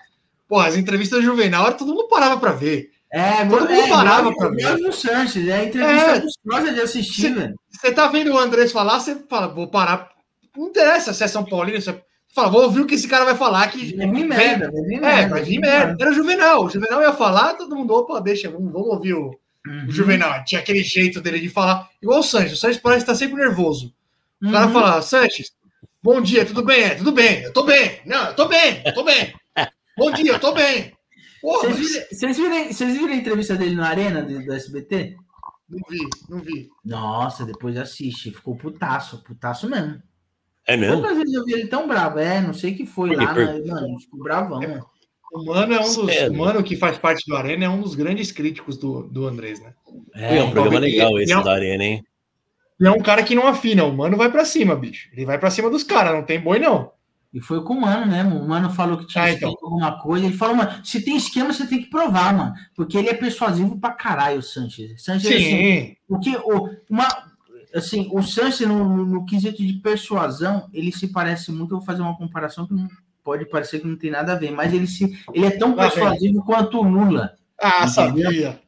pô, 0.48 0.58
as 0.58 0.76
entrevistas 0.76 1.20
do 1.20 1.24
Juvenal, 1.26 1.72
todo 1.74 1.94
mundo 1.94 2.08
parava 2.08 2.40
pra 2.40 2.50
ver. 2.50 2.90
É, 3.18 3.44
Todo 3.46 3.54
agora 3.54 3.60
mundo 3.62 3.72
é, 3.72 3.88
parava 3.88 4.28
igual- 4.30 4.34
pra 4.36 4.48
ver. 4.74 4.86
o 4.88 4.92
Sanches, 4.92 5.48
é 5.48 5.52
a 5.54 5.64
entrevista 5.64 6.10
É. 6.10 6.20
gostosa 6.20 6.72
de 6.74 6.80
assistir, 6.80 7.34
velho. 7.34 7.54
Você 7.70 7.92
tá 7.92 8.08
vendo 8.08 8.32
o 8.32 8.38
Andrés 8.38 8.72
falar, 8.72 9.00
você 9.00 9.16
fala, 9.28 9.48
vou 9.48 9.68
parar. 9.68 10.10
Não 10.56 10.68
interessa 10.68 11.14
se 11.14 11.24
é 11.24 11.28
São 11.28 11.44
Paulino, 11.44 11.80
você 11.80 11.98
fala, 12.34 12.50
vou 12.50 12.62
ouvir 12.64 12.80
o 12.80 12.86
que 12.86 12.94
esse 12.94 13.08
cara 13.08 13.24
vai 13.24 13.34
falar, 13.34 13.68
que 13.68 13.96
Vai 13.96 14.06
vir 14.10 14.24
merda, 14.26 14.66
É, 14.66 15.00
merda. 15.00 15.28
vai 15.30 15.42
vir 15.42 15.58
merda. 15.60 15.96
Era 15.98 16.10
o 16.10 16.14
Juvenal. 16.14 16.64
O 16.64 16.68
Juvenal 16.68 17.00
ia 17.00 17.12
falar, 17.14 17.54
todo 17.54 17.74
mundo, 17.74 17.94
opa, 17.94 18.20
deixa, 18.20 18.50
vamos, 18.50 18.70
vamos 18.72 18.88
ouvir 18.88 19.14
o, 19.14 19.30
Uhum. 19.66 19.86
o 19.88 19.90
Juvenal. 19.92 20.44
Tinha 20.44 20.60
aquele 20.60 20.82
jeito 20.82 21.20
dele 21.20 21.40
de 21.40 21.48
falar, 21.48 21.88
igual 22.02 22.20
o 22.20 22.22
Sanches. 22.22 22.52
O 22.52 22.56
Sanches 22.56 22.80
parece 22.80 23.02
estar 23.04 23.14
sempre 23.14 23.36
nervoso. 23.36 23.94
O 24.42 24.50
cara 24.52 24.66
Uhum. 24.66 24.72
fala, 24.72 25.00
Sanches, 25.00 25.52
bom 26.02 26.20
dia, 26.20 26.44
tudo 26.44 26.62
bem? 26.62 26.82
É, 26.84 26.90
tudo 26.96 27.12
bem, 27.12 27.40
eu 27.42 27.52
tô 27.52 27.62
bem. 27.64 27.98
Não, 28.04 28.26
eu 28.26 28.34
tô 28.34 28.46
bem, 28.46 28.82
eu 28.84 28.92
tô 28.92 29.02
bem. 29.04 29.32
Bom 29.98 30.10
dia, 30.10 30.32
eu 30.32 30.38
tô 30.38 30.52
bem. 30.52 30.92
Vocês 31.42 31.76
viram, 32.36 32.64
vocês, 32.72 32.96
viram, 32.96 33.12
a 33.12 33.16
entrevista 33.16 33.54
dele 33.56 33.74
na 33.74 33.88
arena 33.88 34.22
do, 34.22 34.44
do 34.44 34.52
SBT? 34.52 35.16
não 35.68 35.80
vi, 35.88 35.98
não 36.28 36.38
vi. 36.38 36.68
Nossa, 36.84 37.44
depois 37.44 37.76
assiste. 37.76 38.30
Ficou 38.30 38.56
putaço, 38.56 39.22
putaço 39.24 39.68
mesmo. 39.68 40.00
É 40.66 40.76
mesmo? 40.76 41.00
Poucas 41.00 41.16
vezes 41.18 41.34
eu 41.34 41.44
vi 41.44 41.52
ele 41.54 41.66
tão 41.66 41.86
bravo. 41.88 42.18
É, 42.18 42.40
não 42.40 42.52
sei 42.54 42.72
o 42.72 42.76
que 42.76 42.86
foi 42.86 43.14
lá, 43.14 43.34
Por- 43.34 43.44
mas, 43.44 43.66
mano, 43.66 44.00
ficou 44.00 44.22
bravão. 44.22 44.60
mano. 44.60 44.86
O 45.32 45.44
Mano 45.44 45.74
é 45.74 45.80
um 45.80 45.82
dos. 45.82 45.96
O 46.30 46.34
Mano 46.34 46.62
que 46.62 46.76
faz 46.76 46.96
parte 46.98 47.24
do 47.28 47.36
Arena 47.36 47.64
é 47.64 47.68
um 47.68 47.80
dos 47.80 47.94
grandes 47.96 48.30
críticos 48.32 48.78
do, 48.78 49.02
do 49.02 49.26
Andrés, 49.26 49.60
né? 49.60 49.74
É, 50.14 50.42
um 50.42 50.50
programa 50.52 50.78
legal 50.78 51.18
esse 51.20 51.30
e 51.30 51.34
é 51.34 51.38
um- 51.38 51.42
da 51.42 51.52
Arena, 51.52 51.84
hein? 51.84 52.04
E 52.80 52.86
é 52.86 52.90
um 52.90 53.00
cara 53.00 53.22
que 53.22 53.34
não 53.34 53.46
afina. 53.46 53.84
O 53.84 53.92
Mano 53.94 54.16
vai 54.16 54.30
pra 54.30 54.44
cima, 54.44 54.76
bicho. 54.76 55.08
Ele 55.12 55.26
vai 55.26 55.36
pra 55.38 55.50
cima 55.50 55.68
dos 55.68 55.82
caras, 55.82 56.14
não 56.14 56.22
tem 56.22 56.40
boi, 56.40 56.58
não. 56.58 56.92
E 57.36 57.40
foi 57.42 57.62
com 57.62 57.74
o 57.74 57.80
Mano, 57.82 58.06
né? 58.06 58.22
O 58.24 58.48
Mano 58.48 58.70
falou 58.70 58.96
que 58.96 59.06
tinha 59.06 59.24
Ah, 59.24 59.30
então. 59.30 59.50
alguma 59.50 59.98
coisa. 60.00 60.24
Ele 60.24 60.34
falou, 60.34 60.56
mano, 60.56 60.70
se 60.82 61.02
tem 61.04 61.18
esquema, 61.18 61.52
você 61.52 61.66
tem 61.66 61.82
que 61.82 61.90
provar, 61.90 62.34
mano. 62.34 62.54
Porque 62.74 62.96
ele 62.96 63.10
é 63.10 63.14
persuasivo 63.14 63.78
pra 63.78 63.90
caralho, 63.90 64.38
o 64.38 64.42
Sanches. 64.42 65.04
Sanches, 65.04 65.30
assim, 65.30 65.42
Sim. 65.44 65.96
Porque 66.08 66.34
o, 66.34 66.70
uma, 66.88 67.06
assim, 67.74 68.08
o 68.10 68.22
Sanches, 68.22 68.66
no, 68.66 68.88
no- 68.88 69.04
no 69.04 69.26
quesito 69.26 69.58
de 69.64 69.74
persuasão, 69.74 70.66
ele 70.72 70.90
se 70.90 71.08
parece 71.08 71.52
muito. 71.52 71.74
Eu 71.74 71.78
vou 71.78 71.86
fazer 71.86 72.00
uma 72.00 72.16
comparação 72.16 72.66
que 72.66 72.72
não 72.72 72.88
pode 73.22 73.44
parecer 73.44 73.80
que 73.80 73.86
não 73.86 73.96
tem 73.98 74.10
nada 74.10 74.32
a 74.32 74.36
ver, 74.36 74.50
mas 74.52 74.72
ele, 74.72 74.86
se, 74.86 75.18
ele 75.34 75.44
é 75.44 75.50
tão 75.50 75.74
Lá 75.74 75.88
vem. 75.88 75.92
persuasivo 75.92 76.42
quanto 76.42 76.78
o 76.78 76.82
Lula. 76.88 77.32
Ah, 77.60 77.86
sabia. 77.86 78.58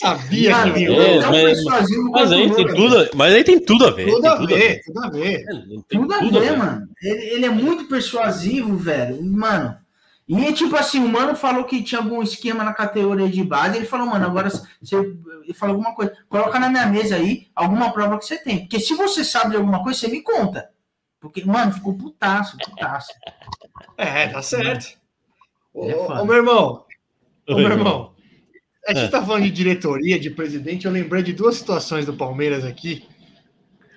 Sabia 0.00 0.50
Mano, 0.56 0.72
que 0.74 0.78
ele 0.84 0.86
vinha. 0.94 1.02
É, 1.02 1.20
tão 1.20 1.30
mas- 1.32 1.42
persuasivo 1.42 2.10
Mas 2.10 2.32
aí 2.32 2.54
tem 2.54 2.66
tudo, 2.68 3.10
mas 3.16 3.34
aí 3.34 3.44
tem 3.44 3.60
tudo 3.60 3.86
a 3.86 3.90
ver. 3.90 4.06
Tudo 4.10 4.26
a 4.26 4.36
tudo 4.36 4.54
a 4.54 4.56
ver, 4.56 4.80
tudo 4.84 5.04
a 5.04 5.10
ver. 5.10 5.34
É, 5.34 5.44
tem 5.44 5.82
Tudo 6.00 6.14
a 6.14 6.40
ver, 6.40 6.56
mano. 6.56 6.88
Ele, 7.02 7.24
ele 7.34 7.46
é 7.46 7.50
muito 7.50 7.84
persuasivo, 7.86 8.76
velho. 8.76 9.20
Mano. 9.24 9.76
E 10.28 10.52
tipo 10.52 10.76
assim, 10.76 11.02
o 11.02 11.08
mano 11.08 11.34
falou 11.34 11.64
que 11.64 11.82
tinha 11.82 12.00
algum 12.00 12.22
esquema 12.22 12.62
na 12.62 12.72
categoria 12.72 13.28
de 13.28 13.42
base. 13.42 13.76
Ele 13.76 13.86
falou, 13.86 14.06
mano, 14.06 14.26
agora 14.26 14.50
você 14.50 14.96
ele 14.96 15.54
falou 15.54 15.74
alguma 15.76 15.94
coisa. 15.94 16.12
Coloca 16.28 16.60
na 16.60 16.68
minha 16.68 16.86
mesa 16.86 17.16
aí 17.16 17.48
alguma 17.56 17.90
prova 17.92 18.18
que 18.18 18.26
você 18.26 18.36
tem. 18.36 18.60
Porque 18.60 18.78
se 18.78 18.94
você 18.94 19.24
sabe 19.24 19.50
de 19.52 19.56
alguma 19.56 19.82
coisa, 19.82 19.98
você 19.98 20.08
me 20.08 20.20
conta. 20.22 20.68
Porque, 21.18 21.44
mano, 21.44 21.72
ficou 21.72 21.96
putaço, 21.96 22.56
putaço. 22.58 23.12
É, 23.96 24.28
tá 24.28 24.42
certo. 24.42 24.96
É 25.74 25.94
ô, 25.96 26.20
ô, 26.20 26.24
meu 26.24 26.36
irmão, 26.36 26.84
ô, 27.48 27.54
Oi, 27.54 27.62
meu 27.62 27.70
irmão, 27.72 28.12
a 28.88 28.94
gente 28.94 29.08
É. 29.08 29.10
tá 29.10 29.24
falando 29.24 29.44
de 29.44 29.50
diretoria, 29.50 30.18
de 30.18 30.30
presidente, 30.30 30.86
eu 30.86 30.92
lembrei 30.92 31.22
de 31.22 31.32
duas 31.32 31.56
situações 31.56 32.06
do 32.06 32.14
Palmeiras 32.14 32.64
aqui. 32.64 33.06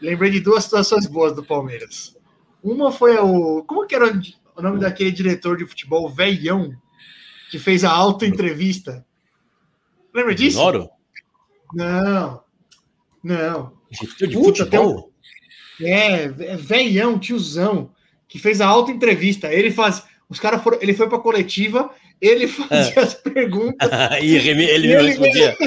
Lembrei 0.01 0.31
de 0.31 0.39
duas 0.41 0.65
situações 0.65 1.05
boas 1.07 1.33
do 1.33 1.43
Palmeiras. 1.43 2.17
Uma 2.61 2.91
foi 2.91 3.17
o. 3.17 3.63
Como 3.63 3.87
que 3.87 3.95
era 3.95 4.11
o 4.55 4.61
nome 4.61 4.79
daquele 4.79 5.11
diretor 5.11 5.57
de 5.57 5.65
futebol, 5.65 6.09
velhão, 6.09 6.71
que 7.49 7.57
fez 7.57 7.83
a 7.83 7.91
auto-entrevista? 7.91 9.05
Lembra 10.13 10.35
disso? 10.35 10.57
Não. 11.73 12.43
Não. 13.23 13.73
De 13.89 14.27
Puta, 14.27 14.65
futebol? 14.65 15.11
É, 15.79 16.23
é 16.25 16.57
velhão, 16.57 17.17
tiozão, 17.17 17.91
que 18.27 18.37
fez 18.39 18.59
a 18.61 18.67
auto-entrevista. 18.67 19.53
Ele 19.53 19.71
faz. 19.71 20.03
Os 20.27 20.39
caras 20.39 20.61
foram. 20.61 20.79
Ele 20.81 20.93
foi 20.93 21.07
pra 21.07 21.19
coletiva, 21.19 21.89
ele 22.21 22.47
fazia 22.47 23.01
as 23.01 23.15
perguntas. 23.15 23.89
e 24.21 24.35
ele 24.35 24.53
me 24.53 24.65
respondia. 25.07 25.57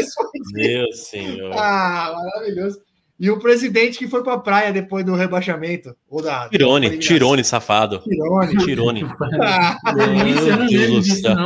Meu 0.52 0.92
senhor. 0.92 1.52
Ah, 1.52 2.14
maravilhoso. 2.14 2.80
E 3.18 3.30
o 3.30 3.38
presidente 3.38 3.98
que 3.98 4.08
foi 4.08 4.22
pra 4.22 4.38
praia 4.38 4.72
depois 4.72 5.04
do 5.04 5.14
rebaixamento. 5.14 5.94
Ou 6.08 6.22
da, 6.22 6.48
Tirone, 6.48 6.90
da 6.90 6.98
Tirone, 6.98 7.44
safado. 7.44 8.00
Tirone. 8.00 8.56
Tirone. 8.64 9.04
Ah, 9.42 9.92
Delícia, 9.92 10.50
eu 10.50 10.56
não 10.56 10.66
Deus 10.66 11.08
do 11.08 11.14
céu. 11.14 11.36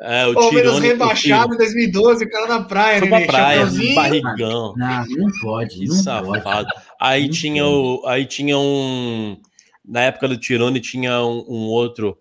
É, 0.00 0.26
o 0.26 0.34
Palmeiras 0.34 0.78
rebaixado 0.78 1.54
em 1.54 1.56
2012, 1.56 2.24
o 2.24 2.30
cara 2.30 2.46
na 2.46 2.62
praia, 2.64 2.98
Foi 2.98 3.08
pra 3.08 3.18
né? 3.20 3.26
praia, 3.26 3.66
barrigão. 3.94 4.74
Não, 4.76 5.06
não 5.06 5.30
pode, 5.40 5.78
Que 5.78 5.86
não 5.86 5.94
pode. 5.94 6.02
safado. 6.02 6.68
Aí 7.00 7.24
Não 7.24 7.30
tinha, 7.30 7.66
o, 7.66 8.06
aí 8.06 8.26
tinha 8.26 8.58
um. 8.58 9.40
Na 9.84 10.02
época 10.02 10.28
do 10.28 10.36
Tirone 10.36 10.80
tinha 10.80 11.22
um, 11.22 11.44
um 11.48 11.66
outro 11.68 12.18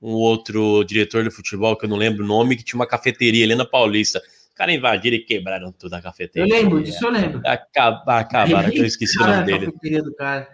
um 0.00 0.12
outro 0.12 0.82
diretor 0.84 1.22
de 1.24 1.30
futebol, 1.30 1.76
que 1.76 1.84
eu 1.84 1.88
não 1.88 1.96
lembro 1.96 2.24
o 2.24 2.26
nome, 2.26 2.56
que 2.56 2.64
tinha 2.64 2.78
uma 2.78 2.86
cafeteria 2.86 3.44
ali 3.44 3.54
na 3.54 3.64
Paulista. 3.64 4.18
Os 4.18 4.54
caras 4.54 4.74
invadiram 4.74 5.16
e 5.16 5.20
quebraram 5.20 5.72
toda 5.72 5.96
a 5.96 5.98
Eu 5.98 6.02
cafeteria. 6.02 6.54
lembro 6.54 6.82
disso, 6.82 7.04
eu 7.04 7.10
lembro. 7.10 7.40
Acabar, 7.46 8.20
acabaram, 8.20 8.70
eu 8.72 8.84
esqueci 8.84 9.16
o 9.16 9.20
Cara, 9.20 9.40
nome 9.40 9.42
a 9.42 9.58
dele. 9.58 9.66
cafeteria 9.72 10.02
do 10.02 10.14
cara. 10.14 10.48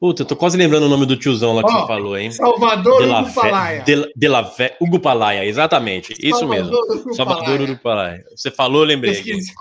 Puta, 0.00 0.22
eu 0.22 0.26
tô 0.26 0.34
quase 0.34 0.56
lembrando 0.56 0.86
o 0.86 0.88
nome 0.88 1.06
do 1.06 1.16
tiozão 1.16 1.54
lá 1.54 1.62
que 1.62 1.70
Ó, 1.72 1.80
você 1.82 1.86
falou, 1.86 2.18
hein? 2.18 2.30
Salvador 2.32 3.02
De 3.02 3.06
la 3.08 3.20
Hugo 3.20 3.30
Fé- 3.30 3.40
Palaia. 3.40 3.82
de, 3.84 4.12
de 4.16 4.28
la 4.28 4.44
Fé- 4.44 4.76
Hugo 4.80 4.98
Palaia, 4.98 5.44
exatamente. 5.44 6.12
Isso 6.18 6.46
mesmo. 6.48 6.72
Salvador 6.74 6.96
Hugo 6.96 7.14
Salvador 7.14 7.44
Palaia. 7.44 7.62
Hugo 7.72 7.82
Palaia. 7.82 8.24
Você 8.34 8.50
falou, 8.50 8.82
eu 8.82 8.86
lembrei. 8.86 9.14
Pesquise- 9.14 9.52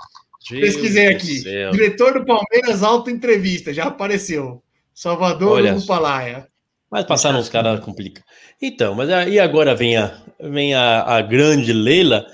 Pesquisei 0.50 1.08
aqui. 1.08 1.40
céu. 1.42 1.70
Diretor 1.72 2.14
do 2.20 2.26
Palmeiras, 2.26 2.82
auto-entrevista, 2.82 3.72
já 3.72 3.84
apareceu. 3.86 4.64
Salvador 4.96 5.52
Olha 5.58 5.76
Hugo. 5.76 5.86
Palaia. 5.86 6.48
Mas 6.92 7.06
passaram 7.06 7.40
uns 7.40 7.50
caras 7.50 7.80
complicados. 7.80 8.30
Então, 8.62 8.94
mas 8.94 9.10
aí 9.10 9.40
agora 9.40 9.74
vem 9.74 9.96
a, 9.98 10.14
vem 10.40 10.74
a, 10.74 11.04
a 11.04 11.22
grande 11.22 11.72
Leila. 11.72 12.28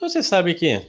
Você 0.00 0.22
sabe 0.22 0.54
que 0.54 0.80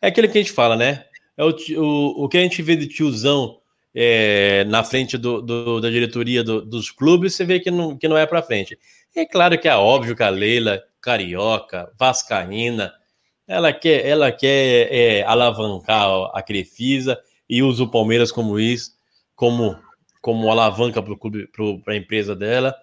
é 0.00 0.06
aquilo 0.08 0.28
que 0.28 0.38
a 0.38 0.40
gente 0.42 0.52
fala, 0.52 0.76
né? 0.76 1.04
É 1.36 1.44
o, 1.44 1.50
o, 1.78 2.24
o 2.24 2.28
que 2.28 2.38
a 2.38 2.42
gente 2.42 2.62
vê 2.62 2.76
de 2.76 2.86
tiozão 2.86 3.58
é, 3.94 4.64
na 4.64 4.84
frente 4.84 5.18
do, 5.18 5.42
do- 5.42 5.80
da 5.80 5.90
diretoria 5.90 6.44
do- 6.44 6.62
dos 6.64 6.90
clubes, 6.90 7.34
você 7.34 7.44
vê 7.44 7.58
que 7.60 7.70
não, 7.70 7.96
que 7.96 8.06
não 8.08 8.16
é 8.16 8.26
para 8.26 8.42
frente. 8.42 8.78
É 9.14 9.24
claro 9.24 9.58
que 9.58 9.66
é 9.68 9.74
óbvio 9.74 10.14
que 10.14 10.22
a 10.22 10.28
Leila, 10.28 10.82
carioca, 11.00 11.90
vascaína, 11.98 12.92
ela 13.48 13.72
quer, 13.72 14.06
ela 14.06 14.30
quer 14.30 14.92
é, 14.92 15.22
alavancar 15.24 16.08
a 16.34 16.42
Crefisa 16.42 17.18
e 17.48 17.62
usa 17.62 17.84
o 17.84 17.90
Palmeiras 17.90 18.30
como 18.30 18.58
isso, 18.58 18.92
como, 19.34 19.76
como 20.26 20.50
alavanca 20.50 21.00
para 21.00 21.16
clube, 21.16 21.48
para 21.84 21.94
a 21.94 21.96
empresa 21.96 22.34
dela. 22.34 22.74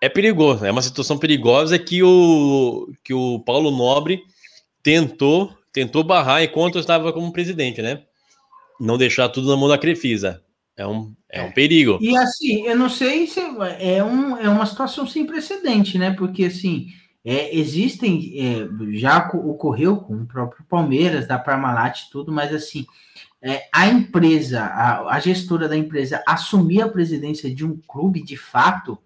É 0.00 0.08
perigoso, 0.08 0.64
é 0.64 0.70
uma 0.70 0.80
situação 0.80 1.18
perigosa 1.18 1.76
que 1.76 2.04
o, 2.04 2.88
que 3.02 3.12
o 3.12 3.40
Paulo 3.40 3.72
Nobre 3.72 4.22
tentou, 4.80 5.52
tentou 5.72 6.04
barrar 6.04 6.40
enquanto 6.40 6.78
estava 6.78 7.12
como 7.12 7.32
presidente, 7.32 7.82
né? 7.82 8.02
Não 8.78 8.96
deixar 8.96 9.28
tudo 9.28 9.48
na 9.48 9.56
mão 9.56 9.68
da 9.68 9.76
Crefisa. 9.76 10.40
É 10.76 10.86
um, 10.86 11.12
é 11.28 11.42
um 11.42 11.50
perigo. 11.50 11.98
E 12.00 12.16
assim, 12.16 12.64
eu 12.64 12.76
não 12.76 12.88
sei 12.88 13.26
se 13.26 13.40
é, 13.80 14.04
um, 14.04 14.36
é 14.36 14.48
uma 14.48 14.64
situação 14.66 15.04
sem 15.04 15.26
precedente, 15.26 15.98
né? 15.98 16.12
Porque 16.12 16.44
assim, 16.44 16.86
É, 17.24 17.54
existem, 17.58 18.32
é, 18.38 18.68
já 18.96 19.20
co- 19.20 19.50
ocorreu 19.50 19.96
com 19.96 20.14
o 20.14 20.26
próprio 20.26 20.64
Palmeiras, 20.68 21.26
da 21.26 21.36
Parmalat 21.38 22.02
e 22.02 22.10
tudo, 22.10 22.30
mas 22.32 22.54
assim, 22.54 22.86
é, 23.42 23.68
a 23.72 23.86
empresa, 23.86 24.62
a, 24.62 25.14
a 25.14 25.20
gestora 25.20 25.68
da 25.68 25.76
empresa 25.76 26.22
assumir 26.26 26.82
a 26.82 26.88
presidência 26.88 27.52
de 27.54 27.64
um 27.64 27.76
clube 27.86 28.22
de 28.22 28.36
fato, 28.36 28.98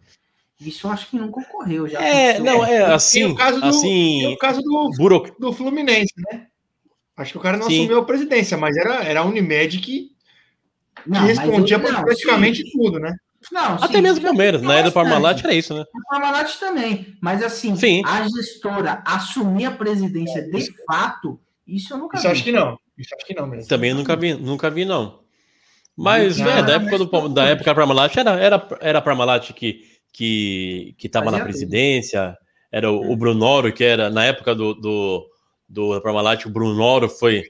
isso 0.61 0.87
eu 0.87 0.91
acho 0.93 1.09
que 1.11 1.17
nunca 1.19 1.41
ocorreu. 1.41 1.89
Já 1.89 2.01
É, 2.01 2.31
aconteceu. 2.33 2.45
não, 2.45 2.65
é 2.65 2.69
Tem 2.85 2.95
assim, 2.95 3.25
o 3.25 3.35
caso 3.35 3.61
do, 3.61 3.67
assim, 3.67 4.21
tem 4.21 4.33
o 4.35 4.39
caso 4.39 4.63
do, 4.63 4.91
buro... 4.97 5.35
do 5.39 5.53
Fluminense, 5.53 6.13
né? 6.31 6.47
Acho 7.17 7.33
que 7.33 7.39
o 7.39 7.41
cara 7.43 7.59
não 7.59 7.69
Sim. 7.69 7.81
assumiu 7.81 7.99
a 7.99 8.05
presidência, 8.05 8.57
mas 8.57 8.77
era, 8.77 9.05
era 9.05 9.21
a 9.21 9.25
Unimed 9.25 9.79
que, 9.81 9.83
que 9.83 10.13
Não, 11.07 11.21
respondia 11.27 11.77
eu- 11.77 11.93
não, 11.93 12.03
praticamente 12.03 12.63
sim. 12.63 12.71
tudo, 12.71 12.99
né? 12.99 13.15
Não, 13.51 13.75
Até 13.75 13.89
sim, 13.97 14.01
mesmo 14.01 14.19
isso 14.19 14.21
o 14.21 14.25
Palmeiras, 14.31 14.63
na 14.63 14.75
era 14.77 14.89
do. 14.89 14.95
Parmalat 14.95 15.43
era 15.43 15.53
isso, 15.53 15.75
né? 15.75 15.85
O 15.93 16.09
Parmalat 16.09 16.57
também, 16.59 17.17
mas 17.21 17.43
assim, 17.43 17.75
Sim. 17.75 18.01
a 18.07 18.23
gestora 18.29 19.03
assumir 19.05 19.65
a 19.67 19.73
presidência 19.73 20.41
de 20.49 20.73
fato, 20.87 21.41
isso 21.67 21.95
eu 21.95 21.99
nunca 21.99 22.17
Isso 22.17 22.27
eu 22.27 22.31
vi. 22.31 22.37
acho 22.37 22.45
que 22.45 22.53
não. 22.53 22.79
Isso 22.99 23.15
eu 23.15 23.17
acho 23.19 23.27
que 23.27 23.35
não 23.35 23.47
mesmo. 23.47 23.69
Também 23.69 23.95
nunca 23.95 24.17
vi, 24.17 24.35
nunca 24.35 24.71
vi, 24.71 24.85
não. 24.85 25.21
Mas, 25.97 26.39
Não, 26.39 26.49
é, 26.49 26.63
da 26.63 26.79
mas 26.81 26.93
época, 26.93 26.99
do, 26.99 27.29
da 27.29 27.45
época 27.45 27.67
da 27.71 27.75
Parmalat, 27.75 28.17
era, 28.17 28.31
era, 28.33 28.69
era 28.81 28.99
a 28.99 29.03
Parmalat 29.03 29.53
que, 29.53 29.83
que, 30.13 30.95
que 30.99 31.09
tava 31.09 31.31
na 31.31 31.41
presidência, 31.45 32.37
era 32.71 32.91
o, 32.91 33.13
o 33.13 33.17
Brunoro, 33.17 33.73
que 33.73 33.85
era, 33.85 34.09
na 34.09 34.25
época 34.25 34.55
do, 34.55 34.73
do, 34.75 35.27
do 35.69 36.01
Parmalat, 36.01 36.47
o 36.47 36.51
Brunoro 36.51 37.09
foi, 37.11 37.45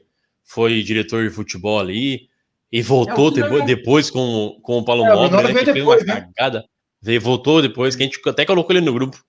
foi 0.44 0.82
diretor 0.82 1.22
de 1.22 1.30
futebol 1.34 1.78
ali, 1.78 2.28
e 2.70 2.82
voltou 2.82 3.28
É, 3.28 3.32
depois, 3.32 3.64
depois 3.66 4.10
com, 4.10 4.58
com 4.62 4.78
o 4.78 4.84
Paulo 4.84 5.04
É, 5.04 5.08
Nobre, 5.14 5.36
né, 5.36 5.52
veio 5.52 5.58
que 5.66 5.72
fez 5.72 5.84
uma 5.84 5.96
depois, 5.96 6.06
né? 6.06 6.28
cagada. 6.36 6.64
Veio, 7.00 7.20
voltou 7.20 7.62
depois, 7.62 7.94
que 7.94 8.02
a 8.02 8.06
gente 8.06 8.20
até 8.28 8.44
colocou 8.44 8.74
ele 8.74 8.84
no 8.84 8.92
grupo. 8.92 9.22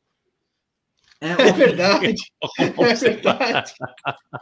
É, 1.24 1.32
É 1.32 1.36
o- 1.52 1.54
verdade. 1.54 2.16
É 2.60 2.94
verdade. 2.94 3.74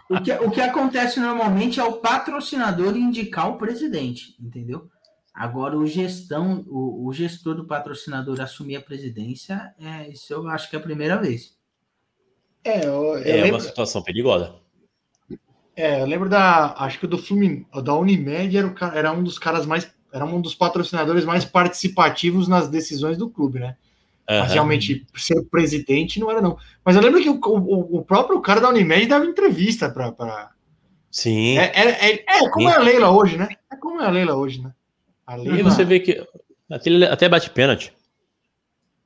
O 0.10 0.22
que, 0.22 0.32
o 0.34 0.52
que 0.52 0.62
acontece 0.62 1.20
normalmente 1.20 1.80
é 1.80 1.84
o 1.84 1.94
patrocinador 1.94 2.95
indicar 2.98 3.49
o 3.49 3.58
presidente, 3.58 4.36
entendeu? 4.40 4.90
Agora, 5.34 5.78
o 5.78 5.86
gestão, 5.88 6.66
o, 6.68 7.08
o 7.08 7.14
gestor 7.14 7.56
do 7.56 7.66
patrocinador 7.66 8.41
assumir 8.41 8.76
a 8.76 8.82
presidência, 8.82 9.74
é, 9.80 10.10
isso 10.10 10.34
eu 10.34 10.48
acho 10.49 10.70
que 10.70 10.76
é 10.76 10.80
a 10.80 10.82
primeira 10.82 11.18
vez. 11.18 11.56
É, 12.64 12.86
eu, 12.86 13.18
eu 13.18 13.18
É 13.20 13.41
lembro, 13.44 13.56
uma 13.56 13.60
situação 13.60 14.02
perigosa. 14.03 14.56
é, 15.76 16.02
eu 16.02 16.06
lembro 16.06 16.30
da. 16.30 16.74
Acho 16.78 16.99
que 16.99 17.06
o 17.06 17.08
do 17.08 17.18
Flumin, 17.18 17.66
o 17.74 17.82
da 17.82 17.95
Unimed 17.95 18.56
era, 18.58 18.68
o 18.68 18.76
era 18.98 19.12
um 19.12 19.24
dos 19.24 19.40
caras 19.40 19.66
mais. 19.66 19.90
Era 20.14 20.26
um 20.26 20.41
dos 20.41 20.53
patrocinadores 20.53 21.24
mais 21.24 21.45
participativos 21.45 22.48
nas 22.49 22.68
decisões 22.68 23.18
do 23.18 23.30
clube, 23.30 23.60
né? 23.60 23.78
Mas 24.30 24.45
Aham. 24.45 24.53
realmente 24.53 25.06
ser 25.15 25.41
presidente 25.49 26.19
não 26.19 26.31
era, 26.31 26.41
não. 26.41 26.57
Mas 26.85 26.95
eu 26.95 27.02
lembro 27.02 27.22
que 27.22 27.30
o, 27.30 27.39
o, 27.43 27.98
o 27.99 28.06
próprio 28.06 28.39
cara 28.41 28.61
da 28.61 28.69
Unimed 28.69 29.07
dava 29.07 29.26
entrevista 29.26 29.89
para. 29.89 30.11
Pra... 30.11 30.52
Sim. 31.11 31.57
É, 31.57 31.72
é, 31.76 32.11
é, 32.11 32.26
é 32.45 32.49
como 32.49 32.69
é 32.69 32.76
a 32.76 32.80
Leila 32.80 33.11
hoje, 33.11 33.38
né? 33.38 33.49
É 33.72 33.76
como 33.76 34.02
é 34.02 34.06
a 34.06 34.10
Leila 34.10 34.35
hoje, 34.35 34.61
né? 34.61 34.72
A 35.27 35.38
E 35.38 35.49
Leila 35.49 35.69
você 35.69 35.84
vê 35.84 35.99
que 35.99 36.26
até 37.10 37.27
bate 37.27 37.49
pênalti. 37.49 37.93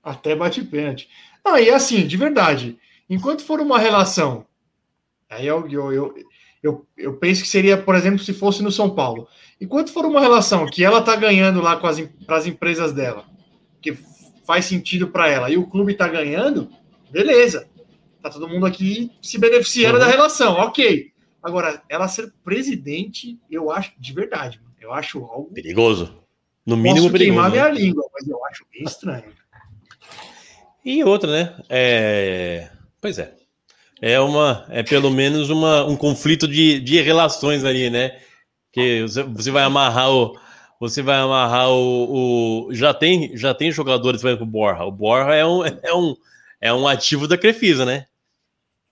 até 0.03 0.35
bate 0.35 0.61
pênalti. 0.63 1.09
Não, 1.43 1.57
e 1.57 1.69
assim, 1.69 2.05
de 2.05 2.17
verdade, 2.17 2.77
enquanto 3.09 3.43
for 3.43 3.59
uma 3.59 3.79
relação, 3.79 4.45
aí 5.29 5.47
eu, 5.47 5.67
eu, 5.69 5.91
eu, 5.93 6.15
eu, 6.61 6.87
eu 6.97 7.13
penso 7.17 7.41
que 7.41 7.47
seria, 7.47 7.77
por 7.77 7.95
exemplo, 7.95 8.19
se 8.19 8.33
fosse 8.33 8.61
no 8.61 8.71
São 8.71 8.89
Paulo. 8.91 9.27
Enquanto 9.59 9.91
for 9.91 10.05
uma 10.05 10.19
relação 10.21 10.65
que 10.67 10.83
ela 10.83 11.01
tá 11.01 11.15
ganhando 11.15 11.61
lá 11.61 11.77
com 11.77 11.87
as, 11.87 11.99
pras 12.25 12.45
empresas 12.45 12.93
dela, 12.93 13.25
que 13.81 13.97
faz 14.45 14.65
sentido 14.65 15.07
para 15.07 15.27
ela, 15.29 15.49
e 15.49 15.57
o 15.57 15.67
clube 15.67 15.93
tá 15.95 16.07
ganhando, 16.07 16.69
beleza. 17.11 17.67
Tá 18.21 18.29
todo 18.29 18.47
mundo 18.47 18.65
aqui 18.65 19.11
se 19.21 19.37
beneficiando 19.37 19.97
Uhum. 19.97 20.03
da 20.05 20.09
relação, 20.09 20.53
ok. 20.53 21.11
Agora, 21.43 21.81
ela 21.89 22.07
ser 22.07 22.33
presidente, 22.43 23.37
eu 23.51 23.71
acho, 23.71 23.91
de 23.99 24.13
verdade, 24.13 24.59
eu 24.81 24.91
acho 24.93 25.19
algo. 25.23 25.51
Perigoso. 25.53 26.21
No 26.65 26.75
mínimo 26.75 27.07
Posso 27.09 27.17
queimar 27.17 27.51
perigoso. 27.51 27.63
né? 27.69 27.71
minha 27.71 27.87
língua, 27.87 28.03
mas 28.13 28.27
eu 28.27 28.43
acho 28.45 28.65
bem 28.73 28.83
estranho. 28.83 29.25
E 30.83 31.03
outra, 31.03 31.31
né? 31.31 31.55
É... 31.69 32.69
Pois 33.01 33.17
é. 33.19 33.33
É 34.01 34.19
uma, 34.19 34.65
é 34.69 34.83
pelo 34.83 35.09
menos 35.09 35.49
uma, 35.49 35.85
um 35.85 35.95
conflito 35.95 36.47
de, 36.47 36.79
de 36.79 37.01
relações 37.01 37.63
ali, 37.63 37.89
né? 37.89 38.17
Que 38.71 39.03
você 39.03 39.51
vai 39.51 39.63
amarrar 39.63 40.11
o, 40.11 40.37
você 40.79 41.01
vai 41.01 41.17
amarrar 41.17 41.69
o, 41.69 42.67
o- 42.67 42.73
já 42.73 42.93
tem, 42.93 43.35
já 43.37 43.53
tem 43.53 43.71
jogadores, 43.71 44.21
por 44.21 44.27
exemplo, 44.27 44.45
o 44.45 44.49
Borja. 44.49 44.83
O 44.83 44.91
Borja 44.91 45.33
é 45.33 45.45
um, 45.45 45.65
é 45.65 45.93
um, 45.93 46.15
é 46.61 46.73
um 46.73 46.87
ativo 46.87 47.27
da 47.27 47.37
Crefisa, 47.37 47.85
né? 47.85 48.05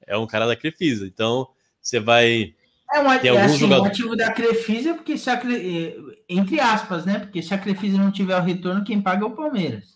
É 0.06 0.18
um 0.18 0.28
cara 0.28 0.46
da 0.46 0.56
Crefisa. 0.56 1.06
Então 1.06 1.48
você 1.82 2.00
vai, 2.00 2.54
É, 2.94 3.00
um, 3.00 3.20
Tem 3.20 3.32
é 3.32 3.42
assim, 3.42 3.58
jogadores- 3.58 3.84
o 3.84 3.92
ativo 4.04 4.16
da 4.16 4.32
Crefisa, 4.32 4.94
porque 4.94 5.18
se 5.18 5.30
a 5.30 5.38
Cre- 5.38 5.56
eh, 5.98 6.16
entre 6.30 6.60
aspas, 6.60 7.06
né? 7.06 7.20
Porque 7.20 7.42
se 7.42 7.54
a 7.54 7.58
Crefisa 7.58 7.98
não 7.98 8.12
tiver 8.12 8.38
o 8.38 8.42
retorno, 8.44 8.84
quem 8.84 9.02
paga 9.02 9.24
é 9.24 9.28
o 9.28 9.32
Palmeiras. 9.32 9.94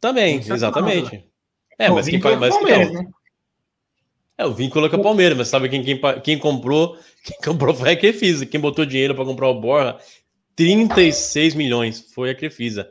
também, 0.00 0.38
Essa 0.38 0.52
é 0.52 0.54
exatamente. 0.54 1.24
É, 1.78 1.90
mas 1.90 2.06
quem, 2.06 2.14
vínculo 2.16 2.34
pa- 2.34 2.40
mas 2.40 2.54
com 2.56 2.64
o 2.64 2.66
Palmeiras, 2.68 2.92
né? 2.94 3.10
É, 4.38 4.46
o 4.46 4.52
vínculo 4.54 4.86
é 4.86 4.88
com 4.88 4.96
o 4.98 5.02
Palmeiras, 5.02 5.36
mas 5.36 5.48
sabe 5.48 5.68
quem, 5.68 5.82
quem, 5.82 6.00
quem 6.22 6.38
comprou? 6.38 6.96
Quem 7.24 7.36
comprou 7.44 7.74
foi 7.74 7.90
a 7.90 7.96
Crefisa. 7.96 8.46
Quem 8.46 8.60
botou 8.60 8.86
dinheiro 8.86 9.14
para 9.14 9.24
comprar 9.24 9.48
o 9.48 9.60
Borja, 9.60 9.98
36 10.58 11.54
milhões. 11.54 12.04
Foi 12.12 12.30
a 12.30 12.34
Crefisa. 12.34 12.90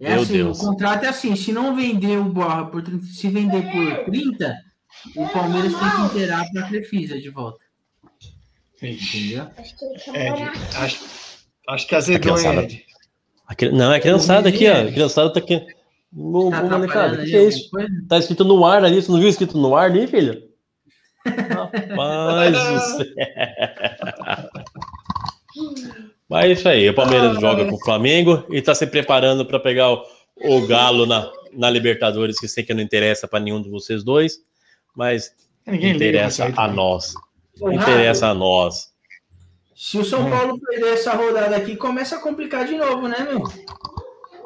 É 0.00 0.10
Meu 0.12 0.22
assim, 0.22 0.32
Deus. 0.32 0.58
o 0.60 0.66
contrato 0.66 1.04
é 1.04 1.08
assim, 1.08 1.34
se 1.36 1.52
não 1.52 1.74
vender 1.74 2.18
o 2.18 2.24
Borra 2.24 2.66
por 2.66 2.82
30, 2.82 3.06
se 3.06 3.28
vender 3.28 3.62
por 3.70 4.04
30, 4.04 4.56
o 5.16 5.28
Palmeiras 5.28 5.72
tem 5.74 5.90
que 5.90 6.00
inteirar 6.02 6.44
para 6.52 6.64
a 6.64 6.68
Crefisa 6.68 7.20
de 7.20 7.30
volta. 7.30 7.58
Entendeu? 8.82 9.46
É, 10.14 10.28
acho, 10.76 11.04
acho 11.68 11.86
que 11.86 11.94
azedou, 11.94 12.36
hein, 12.36 12.44
criançada- 12.44 12.62
Ed? 12.62 12.84
Não, 13.72 13.92
é 13.92 14.00
criançada 14.00 14.48
aqui, 14.48 14.68
ó. 14.68 14.82
A 14.88 14.92
criançada 14.92 15.32
tá 15.32 15.38
aqui. 15.40 15.58
Tá 15.60 15.66
molecada, 16.12 16.76
atrapalhando 16.76 17.24
que 17.24 17.36
é 17.36 17.44
isso? 17.44 17.70
coisa? 17.70 17.88
Tá 18.08 18.18
escrito 18.18 18.44
no 18.44 18.64
ar 18.64 18.84
ali, 18.84 19.00
você 19.02 19.10
não 19.10 19.18
viu 19.18 19.28
escrito 19.28 19.56
no 19.58 19.74
ar 19.74 19.90
ali, 19.90 20.06
filho? 20.06 20.42
Rapaz 21.26 22.52
do 22.52 22.80
céu. 22.96 23.06
Mas 26.28 26.44
é 26.44 26.52
isso 26.52 26.68
aí, 26.68 26.88
o 26.90 26.94
Palmeiras 26.94 27.40
joga 27.40 27.64
com 27.64 27.74
o 27.74 27.84
Flamengo 27.84 28.44
e 28.50 28.60
tá 28.60 28.74
se 28.74 28.86
preparando 28.86 29.46
para 29.46 29.58
pegar 29.58 29.90
o, 29.90 30.04
o 30.36 30.66
Galo 30.66 31.06
na, 31.06 31.30
na 31.52 31.70
Libertadores, 31.70 32.38
que 32.38 32.46
sei 32.46 32.62
que 32.62 32.74
não 32.74 32.82
interessa 32.82 33.26
para 33.26 33.40
nenhum 33.40 33.62
de 33.62 33.70
vocês 33.70 34.04
dois, 34.04 34.38
mas 34.94 35.32
Ninguém 35.66 35.92
liga 35.92 36.04
interessa 36.04 36.44
a 36.44 36.52
também. 36.52 36.76
nós. 36.76 37.14
Interessa 37.56 38.26
a 38.28 38.34
nós. 38.34 38.92
Se 39.74 39.96
o 39.96 40.04
São 40.04 40.28
Paulo 40.28 40.60
perder 40.60 40.94
essa 40.94 41.14
rodada 41.14 41.56
aqui, 41.56 41.76
começa 41.76 42.16
a 42.16 42.20
complicar 42.20 42.66
de 42.66 42.76
novo, 42.76 43.08
né, 43.08 43.20
meu? 43.20 43.42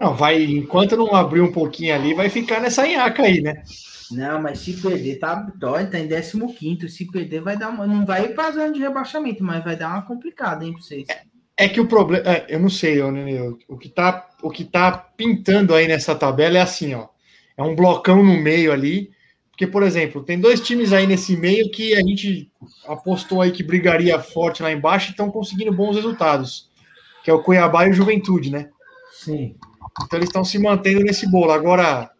Não, 0.00 0.14
vai, 0.14 0.42
enquanto 0.42 0.96
não 0.96 1.14
abrir 1.14 1.40
um 1.40 1.52
pouquinho 1.52 1.94
ali, 1.94 2.14
vai 2.14 2.28
ficar 2.28 2.60
nessa 2.60 2.86
nhaca 2.86 3.22
aí, 3.22 3.40
né? 3.40 3.62
Não, 4.10 4.40
mas 4.40 4.58
se 4.58 4.74
perder, 4.74 5.18
tá, 5.18 5.34
dói, 5.56 5.86
tá 5.86 5.98
em 5.98 6.08
15. 6.08 6.88
Se 6.88 7.10
perder, 7.10 7.40
vai 7.40 7.56
dar 7.56 7.70
uma. 7.70 7.86
Não 7.86 8.04
vai 8.04 8.26
ir 8.26 8.34
pra 8.34 8.50
zona 8.50 8.70
de 8.70 8.80
rebaixamento, 8.80 9.42
mas 9.42 9.64
vai 9.64 9.74
dar 9.74 9.88
uma 9.88 10.02
complicada, 10.02 10.64
hein, 10.64 10.74
pra 10.74 10.82
vocês. 10.82 11.08
É 11.08 11.31
que 11.68 11.80
o 11.80 11.86
problema. 11.88 12.28
é, 12.28 12.46
eu 12.48 12.60
não 12.60 12.68
sei, 12.70 13.00
eu, 13.00 13.14
eu- 13.28 13.58
o, 13.68 13.76
que 13.78 13.88
tá, 13.88 14.28
o 14.42 14.50
que 14.50 14.64
tá 14.64 14.92
pintando 14.92 15.74
aí 15.74 15.86
nessa 15.88 16.14
tabela 16.14 16.58
é 16.58 16.60
assim, 16.62 16.94
ó. 16.94 17.08
É 17.56 17.62
um 17.62 17.74
blocão 17.76 18.22
no 18.22 18.36
meio 18.40 18.72
ali. 18.72 19.10
Porque, 19.50 19.66
por 19.66 19.82
exemplo, 19.82 20.24
tem 20.24 20.40
dois 20.40 20.60
times 20.60 20.92
aí 20.92 21.06
nesse 21.06 21.36
meio 21.36 21.70
que 21.70 21.94
a 21.94 22.00
gente 22.00 22.50
apostou 22.86 23.42
aí 23.42 23.52
que 23.52 23.62
brigaria 23.62 24.18
forte 24.18 24.62
lá 24.62 24.72
embaixo 24.72 25.08
e 25.08 25.10
estão 25.10 25.30
conseguindo 25.30 25.72
bons 25.72 25.94
resultados. 25.96 26.70
Que 27.22 27.30
é 27.30 27.34
o 27.34 27.42
Cuiabá 27.42 27.86
e 27.86 27.90
o 27.90 27.94
Juventude, 27.94 28.50
né? 28.50 28.70
Sim. 29.12 29.54
Então 30.04 30.18
eles 30.18 30.28
estão 30.30 30.44
se 30.44 30.58
mantendo 30.58 31.00
nesse 31.00 31.30
bolo. 31.30 31.52
Agora, 31.52 32.10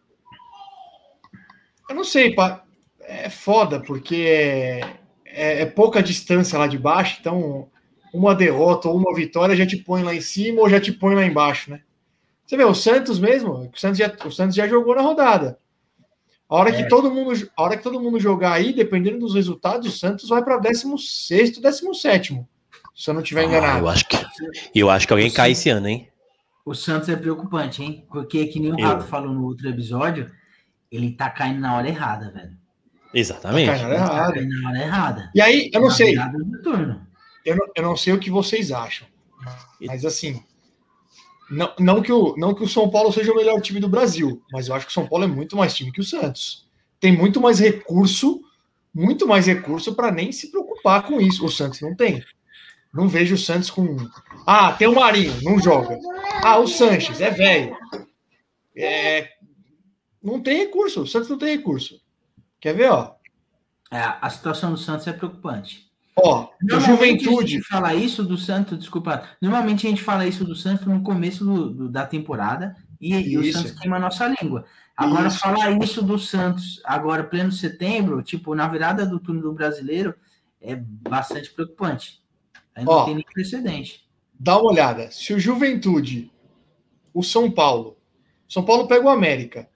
eu 1.89 1.95
não 1.95 2.05
sei, 2.05 2.35
pá, 2.35 2.65
é 3.01 3.29
foda, 3.29 3.81
porque 3.81 4.15
é, 4.17 4.81
é- 5.27 5.63
é 5.63 5.67
pouca 5.67 6.03
distância 6.03 6.59
lá 6.59 6.67
de 6.67 6.79
baixo, 6.79 7.19
então 7.21 7.69
uma 8.13 8.35
derrota 8.35 8.89
ou 8.89 8.97
uma 8.97 9.15
vitória 9.15 9.57
já 9.57 9.67
te 9.67 9.77
põe 9.77 10.03
lá 10.03 10.15
em 10.15 10.21
cima 10.21 10.61
ou 10.61 10.69
já 10.69 10.81
te 10.81 10.93
põe 10.93 11.15
lá 11.15 11.25
embaixo, 11.25 11.71
né? 11.71 11.81
Você 12.47 12.57
vê, 12.57 12.65
o 12.65 12.75
Santos 12.75 13.19
mesmo, 13.19 13.71
o 13.75 13.79
Santos 13.79 13.99
já, 13.99 14.13
o 14.27 14.31
Santos 14.31 14.55
já 14.55 14.69
jogou 14.69 14.95
na 14.95 15.01
rodada. 15.03 15.59
A 16.49 16.57
hora, 16.57 16.71
que 16.71 16.87
todo 16.87 17.11
mundo, 17.11 17.33
a 17.57 17.63
hora 17.63 17.77
que 17.79 17.83
todo 17.83 17.99
mundo 17.99 18.21
jogar 18.21 18.53
aí, 18.53 18.75
dependendo 18.75 19.19
dos 19.21 19.35
resultados, 19.35 19.89
o 19.89 19.97
Santos 19.99 20.29
vai 20.29 20.45
para 20.45 20.59
16, 20.59 21.59
17, 21.59 22.45
se 22.95 23.09
eu 23.11 23.15
não 23.15 23.23
estiver 23.23 23.41
Ah, 23.41 23.45
enganado. 23.47 23.79
eu 23.79 23.89
acho 23.89 24.07
que 24.07 24.19
eu 24.75 24.91
acho 24.91 25.07
que 25.07 25.13
alguém 25.15 25.31
cai 25.31 25.53
esse 25.53 25.71
ano, 25.71 25.89
hein? 25.89 26.09
O 26.67 26.75
Santos 26.75 27.09
é 27.09 27.17
preocupante, 27.17 27.83
hein? 27.83 28.05
Porque, 28.11 28.45
que 28.47 28.61
nem 28.61 28.71
o 28.73 28.79
Eu- 28.79 28.87
Rato 28.87 29.05
falou 29.07 29.33
no 29.33 29.45
outro 29.47 29.67
episódio, 29.67 30.31
ele 30.91 31.13
tá 31.13 31.31
caindo 31.31 31.61
na 31.61 31.75
hora 31.75 31.89
errada, 31.89 32.31
velho. 32.31 32.53
Exatamente. 33.15 33.67
Tá 33.71 33.79
caindo 33.79 33.89
Ele 33.89 33.97
tá 33.99 34.05
errado. 34.05 34.35
caindo 34.35 34.61
na 34.61 34.69
hora 34.69 34.79
errada. 34.79 35.31
E 35.35 35.41
aí, 35.41 35.71
eu 35.73 35.81
não 35.81 35.89
Na 35.89 35.95
sei, 35.95 36.15
do 36.17 36.63
turno. 36.63 37.07
Eu 37.45 37.57
não, 37.57 37.67
eu 37.75 37.83
não 37.83 37.97
sei 37.97 38.13
o 38.13 38.19
que 38.19 38.31
vocês 38.31 38.71
acham, 38.73 39.07
mas 39.81 40.05
assim, 40.05 40.43
não, 41.51 41.73
não, 41.79 42.03
que 42.03 42.13
o, 42.13 42.35
não 42.37 42.55
que 42.55 42.63
o 42.65 42.69
São 42.69 42.89
Paulo 42.89 43.13
seja 43.13 43.33
o 43.33 43.37
melhor 43.37 43.61
time 43.61 43.79
do 43.79 43.89
Brasil, 43.89 44.43
mas 44.51 44.69
eu 44.69 44.75
acho 44.75 44.87
que 44.87 44.91
o 44.91 44.95
São 44.95 45.07
Paulo 45.07 45.25
é 45.25 45.29
muito 45.29 45.57
mais 45.57 45.75
time 45.75 45.93
que 45.93 46.01
o 46.01 46.05
Santos. 46.05 46.67
tem 46.99 47.15
muito 47.15 47.41
mais 47.41 47.59
recurso, 47.59 48.43
muito 48.95 49.27
mais 49.27 49.47
recurso 49.47 49.95
para 49.95 50.11
nem 50.11 50.33
se 50.33 50.51
preocupar 50.51 51.03
com 51.03 51.21
isso. 51.21 51.45
O 51.45 51.51
Santos 51.51 51.81
não 51.81 51.95
tem. 51.95 52.25
Não 52.93 53.09
vejo 53.09 53.35
o 53.35 53.39
Santos 53.39 53.71
com. 53.71 53.97
Ah, 54.47 54.73
tem 54.73 54.87
o 54.87 54.95
Marinho, 54.95 55.35
não 55.43 55.59
joga. 55.59 55.99
Ah, 56.43 56.59
o 56.59 56.67
Sanches, 56.67 57.21
é 57.21 57.31
velho. 57.31 57.77
É... 58.77 59.31
Não 60.23 60.41
tem 60.41 60.59
recurso, 60.59 61.03
o 61.03 61.07
Santos 61.07 61.29
não 61.29 61.39
tem 61.39 61.57
recurso. 61.57 62.01
Quer 62.61 62.75
ver, 62.75 62.91
ó? 62.91 63.15
É, 63.91 63.99
a 63.99 64.31
situação 64.31 64.71
do 64.71 64.79
Santos 64.79 65.07
é 65.07 65.13
preocupante. 65.13 65.92
Ó, 66.17 66.45
o 66.45 66.49
Normalmente 66.63 67.27
A 67.27 67.31
Juventude. 67.31 67.53
gente 67.53 67.65
fala 67.67 67.95
isso 67.95 68.23
do 68.25 68.37
Santos, 68.37 68.79
desculpa. 68.79 69.23
Normalmente 69.41 69.87
a 69.87 69.91
gente 69.91 70.03
fala 70.03 70.27
isso 70.27 70.45
do 70.45 70.55
Santos 70.55 70.87
no 70.87 71.03
começo 71.03 71.45
do- 71.45 71.71
do- 71.71 71.89
da 71.89 72.07
temporada 72.07 72.77
e, 73.01 73.15
e 73.15 73.39
o. 73.39 73.53
Santos 73.53 73.73
queima 73.73 73.97
a 73.97 74.01
nossa 74.01 74.29
língua. 74.41 74.65
Agora, 74.95 75.29
Isso. 75.29 75.39
falar 75.39 75.71
isso 75.83 76.03
do 76.03 76.19
Santos 76.19 76.81
agora, 76.85 77.25
pleno 77.25 77.51
setembro, 77.51 78.23
tipo, 78.23 78.55
na 78.55 78.69
virada 78.69 79.07
do 79.07 79.19
turno 79.19 79.41
do 79.41 79.53
brasileiro, 79.55 80.15
é 80.61 80.77
bastante 80.77 81.51
preocupante. 81.51 82.21
Aí 82.75 82.85
não 82.85 82.93
Ó. 82.93 83.05
tem 83.07 83.15
nem 83.15 83.25
precedente. 83.25 84.03
Dá 84.39 84.59
uma 84.59 84.71
olhada. 84.71 85.11
Se 85.11 85.33
o 85.33 85.41
Juventude, 85.41 86.31
o 87.15 87.23
São 87.23 87.51
Paulo, 87.51 87.97
São 88.47 88.63
Paulo 88.63 88.87
pega 88.87 89.07
o 89.07 89.09
América. 89.09 89.67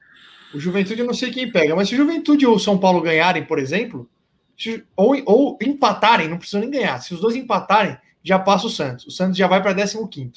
O 0.54 0.60
Juventude 0.60 1.00
eu 1.00 1.06
não 1.06 1.14
sei 1.14 1.30
quem 1.30 1.50
pega, 1.50 1.74
mas 1.74 1.88
se 1.88 1.94
o 1.94 1.98
Juventude 1.98 2.44
e 2.44 2.48
o 2.48 2.58
São 2.58 2.76
Paulo 2.78 3.00
ganharem, 3.00 3.44
por 3.44 3.58
exemplo, 3.58 4.08
se- 4.56 4.84
ou, 4.96 5.16
ou 5.26 5.58
empatarem, 5.62 6.28
não 6.28 6.38
precisam 6.38 6.60
nem 6.60 6.70
ganhar. 6.70 6.98
Se 7.00 7.14
os 7.14 7.20
dois 7.20 7.36
empatarem, 7.36 7.96
já 8.22 8.38
passa 8.38 8.66
o 8.66 8.70
Santos. 8.70 9.06
O 9.06 9.10
Santos 9.10 9.36
já 9.36 9.46
vai 9.46 9.62
para 9.62 9.74
15. 9.74 10.32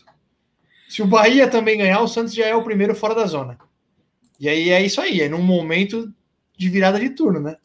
Se 0.89 1.01
o 1.01 1.07
Bahia 1.07 1.47
também 1.47 1.77
ganhar, 1.77 2.01
o 2.01 2.07
Santos 2.07 2.33
já 2.33 2.45
é 2.45 2.55
o 2.55 2.63
primeiro 2.63 2.95
fora 2.95 3.13
da 3.15 3.25
zona. 3.25 3.57
E 4.39 4.47
aí 4.49 4.69
é 4.69 4.81
isso 4.81 4.99
aí, 5.01 5.21
é 5.21 5.29
num 5.29 5.41
momento 5.41 6.11
de 6.57 6.69
virada 6.69 6.99
de 6.99 7.09
turno, 7.11 7.39
né? 7.39 7.57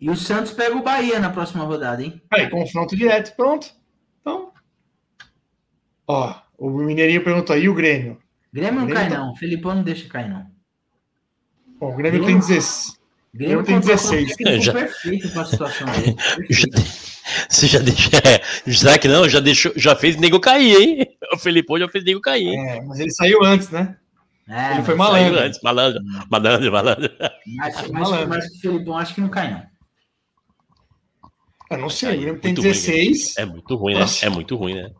E 0.00 0.10
o 0.10 0.16
Santos 0.16 0.52
pega 0.52 0.76
o 0.76 0.82
Bahia 0.82 1.18
na 1.20 1.30
próxima 1.30 1.64
rodada, 1.64 2.02
hein? 2.02 2.20
Aí, 2.30 2.50
confronto 2.50 2.96
direto, 2.96 3.34
pronto. 3.36 3.68
Então. 4.20 4.52
Ó, 6.06 6.34
o 6.58 6.68
Mineirinho 6.70 7.22
perguntou 7.24 7.54
aí 7.54 7.68
o 7.68 7.74
Grêmio. 7.74 8.18
Grêmio 8.52 8.80
não 8.80 8.86
Grêmio 8.86 9.08
cai, 9.08 9.10
tá- 9.10 9.24
não. 9.24 9.32
O 9.32 9.36
Felipão 9.36 9.74
não 9.76 9.82
deixa 9.82 10.08
cair, 10.08 10.28
não. 10.28 10.46
Bom, 11.78 11.92
o 11.92 11.96
Grêmio 11.96 12.20
tem 12.20 12.26
Grêmio- 12.38 12.40
16. 12.46 13.00
Grêmio 13.34 13.58
Eu 13.60 13.64
tenho 13.64 13.80
contratou 13.80 14.04
um 14.06 14.10
16. 14.10 14.36
técnico 14.36 14.62
Já- 14.64 14.72
perfeito 14.72 15.28
para 15.30 15.42
a 15.42 15.44
situação 15.44 15.86
dele. 15.92 16.16
Você 17.48 17.66
já 17.66 17.78
deixa. 17.80 18.10
é, 18.18 18.70
será 18.70 18.98
que 18.98 19.08
não? 19.08 19.26
Já 19.28 19.40
deixou, 19.40 19.72
já 19.76 19.96
fez 19.96 20.16
nego 20.16 20.38
cair, 20.38 20.76
hein? 20.76 21.06
O 21.32 21.38
Felipão 21.38 21.78
já 21.78 21.88
fez 21.88 22.04
nego 22.04 22.20
cair, 22.20 22.46
hein? 22.48 22.68
É, 22.68 22.80
mas 22.82 23.00
ele 23.00 23.10
saiu 23.10 23.42
antes, 23.42 23.70
né? 23.70 23.96
É, 24.46 24.74
Ele 24.74 24.82
foi 24.82 24.94
malandro. 24.94 25.34
Saiu 25.34 25.46
antes, 25.46 25.60
malandro, 25.62 26.00
malandro, 26.30 26.70
malandro. 26.72 27.10
Mas, 27.56 27.74
mas, 27.76 27.90
Malandro. 27.90 28.28
mas 28.28 28.44
o 28.46 28.60
Felipão 28.60 28.98
acho 28.98 29.14
que 29.14 29.20
não 29.22 29.28
cai, 29.30 29.50
não. 29.50 29.62
Eu 31.70 31.78
não 31.78 31.88
sei, 31.88 32.10
o 32.18 32.20
Grêmio 32.20 32.40
tem 32.40 32.52
Muito 32.52 32.60
ruim, 32.62 32.72
16. 32.72 33.36
É 33.38 33.44
muito 33.46 33.74
ruim, 33.74 33.94
né? 33.94 34.04
É 34.22 34.28
muito 34.28 34.54
ruim, 34.56 34.74
né? 34.74 34.90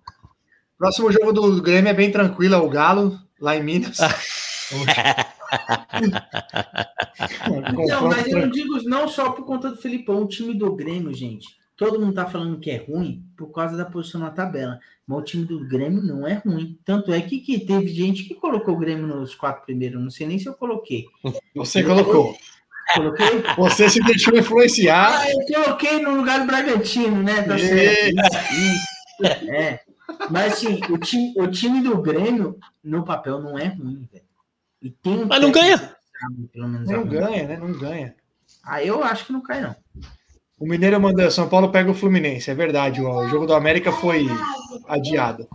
Próximo 0.79 1.13
jogo 1.13 1.31
do 1.33 1.61
Grêmio 1.63 1.91
é 1.91 1.95
bem 1.95 2.11
tranquilo, 2.11 2.55
é 2.55 2.59
o 2.59 2.71
Galo, 2.71 3.19
lá 3.39 3.55
em 3.55 3.63
Minas. 3.63 3.99
Não, 7.89 8.09
mas 8.09 8.27
eu 8.27 8.41
não 8.41 8.51
digo 8.51 8.83
não 8.85 9.09
só 9.09 9.31
por 9.31 9.45
conta 9.45 9.71
do 9.71 9.77
Felipão, 9.77 10.23
o 10.23 10.29
time 10.29 10.55
do 10.55 10.75
Grêmio, 10.75 11.13
gente. 11.13 11.57
Todo 11.77 11.99
mundo 11.99 12.15
tá 12.15 12.27
falando 12.27 12.61
que 12.61 12.71
é 12.71 12.77
ruim 12.77 13.25
por 13.37 13.53
causa 13.53 13.77
da 13.77 13.85
posição 13.85 14.21
na 14.21 14.31
tabela. 14.31 14.79
Mas 15.07 15.19
o 15.19 15.23
time 15.23 15.45
do 15.45 15.67
Grêmio 15.67 16.03
não 16.03 16.27
é 16.27 16.35
ruim. 16.35 16.79
Tanto 16.85 17.13
é 17.13 17.21
que, 17.21 17.41
que 17.41 17.59
teve 17.61 17.89
gente 17.89 18.25
que 18.25 18.35
colocou 18.35 18.75
o 18.75 18.79
Grêmio 18.79 19.07
nos 19.07 19.35
quatro 19.35 19.65
primeiros. 19.65 20.01
Não 20.01 20.11
sei 20.11 20.27
nem 20.27 20.39
se 20.39 20.49
eu 20.49 20.55
coloquei. 20.55 21.07
Você 21.55 21.83
colocou. 21.83 22.37
Coloquei? 22.95 23.43
Você 23.57 23.91
se 23.91 24.01
deixou 24.01 24.37
influenciar. 24.37 25.21
Ah, 25.21 25.31
eu 25.31 25.63
coloquei 25.65 26.01
no 26.01 26.17
lugar 26.17 26.41
do 26.41 26.47
Bragantino, 26.47 27.23
né? 27.23 27.43
Tá 27.43 27.57
Isso. 27.57 27.67
certo. 27.67 28.15
Isso, 28.15 28.85
isso. 29.23 29.51
É. 29.51 29.81
Mas 30.31 30.55
assim, 30.55 30.81
o 30.91 30.99
time, 30.99 31.35
o 31.37 31.47
time 31.49 31.83
do 31.83 32.01
Grêmio, 32.01 32.59
no 32.83 33.05
papel, 33.05 33.41
não 33.41 33.59
é 33.59 33.67
ruim, 33.67 34.09
velho. 34.13 34.25
E 34.85 34.91
tem 34.91 35.13
um 35.15 35.27
Mas 35.27 35.41
não 35.41 35.51
ganha. 35.51 35.79
sabe, 35.79 36.49
pelo 36.53 36.69
menos 36.69 36.89
Não 36.89 37.05
ganha, 37.07 37.49
né? 37.49 37.57
Não 37.57 37.73
ganha. 37.73 38.15
Ah, 38.65 38.83
eu 38.85 39.03
acho 39.03 39.27
que 39.27 39.33
não 39.33 39.41
cai, 39.43 39.61
não. 39.63 39.75
O 40.59 40.67
Mineiro 40.69 41.01
manda 41.01 41.31
São 41.31 41.49
Paulo 41.49 41.71
pega 41.73 41.91
o 41.91 41.95
Fluminense, 41.95 42.51
é 42.51 42.55
verdade. 42.55 43.03
ó, 43.03 43.25
O 43.25 43.29
jogo 43.29 43.47
do 43.47 43.55
América 43.55 43.91
foi 43.91 44.27
adiado. 44.87 45.49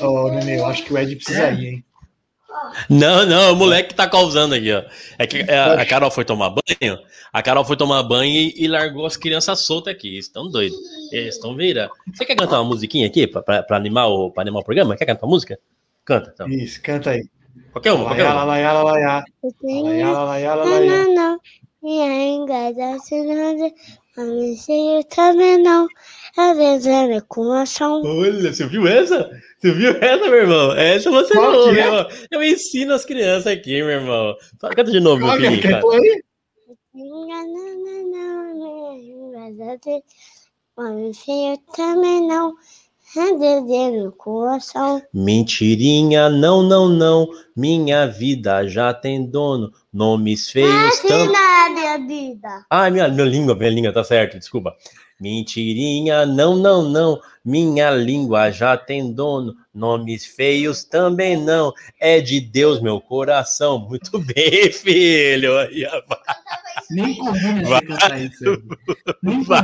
Ó, 0.00 0.30
Nenê, 0.30 0.58
eu 0.60 0.66
acho 0.66 0.84
que 0.84 0.92
o 0.92 0.98
Ed 0.98 1.16
precisa 1.16 1.48
É? 1.48 1.54
ir, 1.54 1.66
hein? 1.66 1.84
Não, 2.88 3.24
não, 3.26 3.52
o 3.52 3.56
moleque 3.56 3.94
tá 3.94 4.08
causando 4.08 4.54
aqui, 4.54 4.72
ó. 4.72 4.82
É 5.18 5.26
que 5.26 5.38
é, 5.38 5.58
a 5.58 5.84
Carol 5.86 6.10
foi 6.10 6.24
tomar 6.24 6.50
banho, 6.50 6.98
a 7.32 7.42
Carol 7.42 7.64
foi 7.64 7.76
tomar 7.76 8.02
banho 8.02 8.30
e, 8.32 8.54
e 8.64 8.68
largou 8.68 9.06
as 9.06 9.16
crianças 9.16 9.60
soltas 9.60 9.94
aqui. 9.94 10.08
Eles 10.08 10.26
estão 10.26 10.48
doidos. 10.48 10.78
Eles 11.10 11.34
estão 11.36 11.56
vira. 11.56 11.90
Você 12.12 12.24
quer 12.24 12.36
cantar 12.36 12.60
uma 12.60 12.68
musiquinha 12.68 13.06
aqui 13.06 13.26
pra, 13.26 13.42
pra, 13.42 13.62
pra 13.62 13.76
animar, 13.76 14.08
o, 14.08 14.30
pra 14.30 14.42
animar 14.42 14.60
o 14.60 14.64
programa? 14.64 14.96
Quer 14.96 15.06
cantar 15.06 15.26
uma 15.26 15.30
música? 15.32 15.58
Canta, 16.04 16.30
então. 16.34 16.48
Isso, 16.48 16.80
canta 16.82 17.10
aí. 17.10 17.22
Qualquer 17.72 17.92
uma, 17.92 18.04
qualquer 18.04 18.26
uma. 18.26 19.24
Eu 19.42 19.52
tenho 19.60 19.84
Laiá, 19.84 20.12
laiá, 20.24 20.54
laiá. 20.54 21.04
não, 21.04 21.14
não. 21.14 21.40
E 21.82 22.00
ainda 22.02 22.72
também 25.04 25.62
não. 25.62 25.86
A 26.36 27.22
com 27.28 27.52
ação. 27.52 28.02
Olha, 28.04 28.52
você 28.52 28.66
viu 28.66 28.86
essa? 28.86 29.30
Você 29.58 29.72
viu 29.72 29.90
essa, 30.00 30.24
meu 30.24 30.34
irmão? 30.34 30.72
Essa 30.72 31.10
você 31.10 31.34
Qual 31.34 31.52
não, 31.52 31.72
meu 31.72 31.82
é? 31.82 31.86
irmão. 31.86 32.06
Eu 32.30 32.42
ensino 32.42 32.92
as 32.92 33.04
crianças 33.04 33.46
aqui, 33.46 33.82
meu 33.82 33.90
irmão. 33.90 34.36
Fala, 34.60 34.74
Canta 34.74 34.90
de 34.90 35.00
novo, 35.00 35.24
meu 35.26 35.36
filho. 35.36 35.80
pôr 35.80 35.94
aí? 35.94 36.22
Não, 36.94 37.26
não, 37.28 38.04
não, 38.06 38.54
não. 38.54 38.96
E 38.98 39.36
ainda 39.36 39.76
da 39.76 39.78
a 40.76 40.90
mexer 40.90 41.58
também 41.74 42.26
não. 42.26 42.54
A 43.16 43.32
desenho 43.32 44.12
com 44.12 44.42
ação. 44.44 45.02
Mentirinha, 45.12 46.28
não, 46.28 46.62
não, 46.62 46.88
não. 46.88 47.28
Minha 47.56 48.06
vida 48.06 48.68
já 48.68 48.94
tem 48.94 49.26
dono. 49.26 49.72
Nomes 49.92 50.48
feios 50.48 50.70
Assim 50.70 51.28
na 52.42 52.90
minha 52.90 52.90
minha, 52.90 53.08
minha 53.08 53.24
língua, 53.26 53.54
minha 53.54 53.70
língua, 53.70 53.92
tá 53.92 54.04
certo, 54.04 54.38
desculpa. 54.38 54.74
Mentirinha, 55.20 56.24
não, 56.24 56.56
não, 56.56 56.82
não. 56.82 57.20
Minha 57.44 57.90
língua 57.90 58.50
já 58.50 58.76
tem 58.76 59.12
dono. 59.12 59.54
Nomes 59.72 60.24
feios 60.24 60.82
também 60.82 61.36
não. 61.36 61.72
É 62.00 62.20
de 62.20 62.40
Deus 62.40 62.80
meu 62.80 63.00
coração. 63.00 63.78
Muito 63.78 64.18
bem, 64.34 64.72
filho. 64.72 65.58
Aí, 65.58 65.86
Nem 66.90 67.14
combina 67.16 67.68
Vai. 67.68 67.82
cantar 67.82 68.18
isso. 68.18 68.62
Nem 69.22 69.42
vai. 69.42 69.60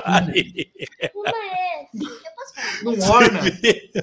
Uma 1.15 1.31
é. 1.31 1.87
Eu 1.95 2.33
posso 2.37 2.55
falar. 2.55 2.83
Não 2.83 2.99
orna. 3.09 3.41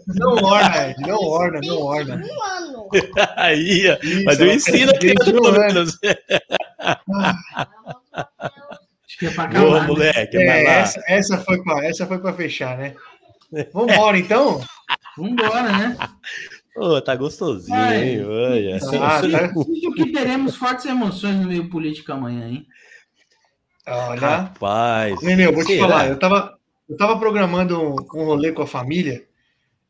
Não 0.07 0.33
orna, 0.43 0.89
Ed. 0.89 1.01
Não 1.07 1.19
orna, 1.19 1.61
não 1.63 1.81
orna. 1.81 2.15
Um 2.15 2.43
ano. 2.43 2.89
Aí, 3.37 3.83
mas 4.25 4.39
eu 4.39 4.45
ela 4.45 4.55
ensino 4.55 4.91
a 4.91 4.97
criança 4.97 5.25
21 5.25 5.41
pelo 5.41 5.61
anos. 5.61 5.99
menos. 5.99 5.99
Acho 9.13 9.19
que 9.19 9.25
é 9.27 9.31
pra 9.31 9.45
Boa, 9.45 9.61
acabar. 9.61 9.81
né? 9.81 9.87
moleque, 9.87 10.37
É, 10.37 10.45
vai 10.47 10.63
lá. 10.63 10.71
essa, 10.71 11.03
essa 11.07 11.37
foi 11.37 11.61
pra, 11.63 11.85
essa 11.85 12.07
foi 12.07 12.17
pra 12.19 12.33
fechar, 12.33 12.75
né? 12.77 12.95
Vambora, 13.71 14.17
então? 14.17 14.59
Vambora, 15.15 15.71
né? 15.71 15.95
Ô, 16.75 16.99
tá 16.99 17.15
gostosinho, 17.15 17.77
Ai. 17.77 18.03
hein? 18.15 18.25
Olha. 18.25 18.77
Ah, 18.77 19.21
tá. 19.21 19.53
Sinto 19.53 19.93
que 19.93 20.11
teremos 20.11 20.55
fortes 20.55 20.85
emoções 20.85 21.35
no 21.35 21.47
meio 21.47 21.69
político 21.69 22.11
amanhã, 22.11 22.47
hein? 22.47 22.65
Olha. 23.85 24.19
Rapaz. 24.19 25.21
Nenê, 25.21 25.45
eu 25.45 25.53
vou 25.53 25.63
te 25.63 25.75
será? 25.75 25.87
falar, 25.87 26.07
eu 26.07 26.17
tava, 26.17 26.57
eu 26.89 26.97
tava 26.97 27.19
programando 27.19 27.79
um, 27.79 27.95
um 28.19 28.25
rolê 28.25 28.51
com 28.51 28.63
a 28.63 28.67
família, 28.67 29.23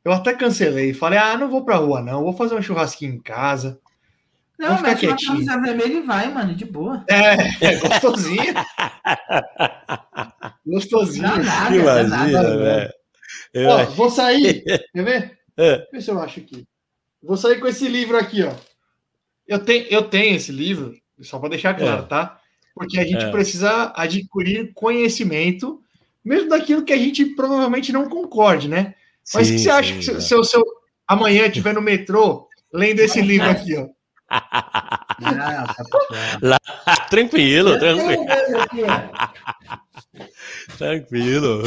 eu 0.03 0.11
até 0.11 0.33
cancelei, 0.33 0.93
falei, 0.93 1.17
ah, 1.17 1.37
não 1.37 1.49
vou 1.49 1.63
pra 1.63 1.77
rua 1.77 2.01
não, 2.01 2.23
vou 2.23 2.33
fazer 2.33 2.55
um 2.55 2.61
churrasquinho 2.61 3.13
em 3.13 3.21
casa. 3.21 3.79
Não, 4.63 4.77
Vamos 4.77 4.99
ficar 4.99 5.11
mete 5.11 5.25
uma 5.27 5.33
camisa 5.33 5.61
vermelha 5.61 5.93
e 5.93 6.01
vai, 6.01 6.33
mano, 6.33 6.55
de 6.55 6.65
boa. 6.65 7.03
É, 7.09 7.65
é 7.67 7.75
gostosinho. 7.77 8.53
gostosinho. 10.65 11.23
Dá 11.27 11.37
nada, 11.37 11.75
Imagina, 11.75 12.17
nada. 12.43 12.57
velho. 12.57 12.93
Eu 13.53 13.69
Ó, 13.69 13.77
acho- 13.77 13.91
vou 13.91 14.09
sair, 14.09 14.63
quer 14.93 15.03
ver? 15.03 15.37
É. 15.57 15.77
Deixa 15.77 15.85
eu 15.85 15.91
ver 15.91 16.01
se 16.01 16.11
eu 16.11 16.21
acho 16.21 16.39
aqui. 16.39 16.65
Vou 17.21 17.37
sair 17.37 17.59
com 17.59 17.67
esse 17.67 17.87
livro 17.87 18.17
aqui, 18.17 18.43
ó. 18.43 18.51
Eu 19.47 19.59
tenho, 19.59 19.85
eu 19.89 20.03
tenho 20.03 20.35
esse 20.35 20.51
livro, 20.51 20.93
só 21.21 21.39
para 21.39 21.49
deixar 21.49 21.73
claro, 21.73 22.03
É. 22.03 22.07
tá? 22.07 22.39
Porque 22.73 22.99
a 22.99 23.03
gente 23.03 23.23
É. 23.25 23.31
precisa 23.31 23.91
adquirir 23.95 24.73
conhecimento, 24.73 25.81
mesmo 26.23 26.49
daquilo 26.49 26.83
que 26.83 26.93
a 26.93 26.97
gente 26.97 27.25
provavelmente 27.35 27.91
não 27.91 28.09
concorde, 28.09 28.67
né? 28.67 28.95
Mas 29.33 29.47
o 29.47 29.51
que 29.51 29.57
Sim, 29.59 29.63
você 29.65 29.69
acha 29.69 29.93
sim, 29.93 29.99
que 29.99 30.05
se, 30.05 30.11
é. 30.11 30.19
se 30.21 30.43
se 30.43 30.57
eu 30.57 30.63
amanhã 31.07 31.45
estiver 31.45 31.73
no 31.73 31.81
metrô 31.81 32.47
lendo 32.73 32.99
esse 33.01 33.19
livro 33.21 33.49
aqui, 33.49 33.75
ó? 33.75 33.87
Ah, 35.25 37.07
tranquilo, 37.09 37.77
tranquilo, 37.79 38.25
tranquilo. 40.77 41.63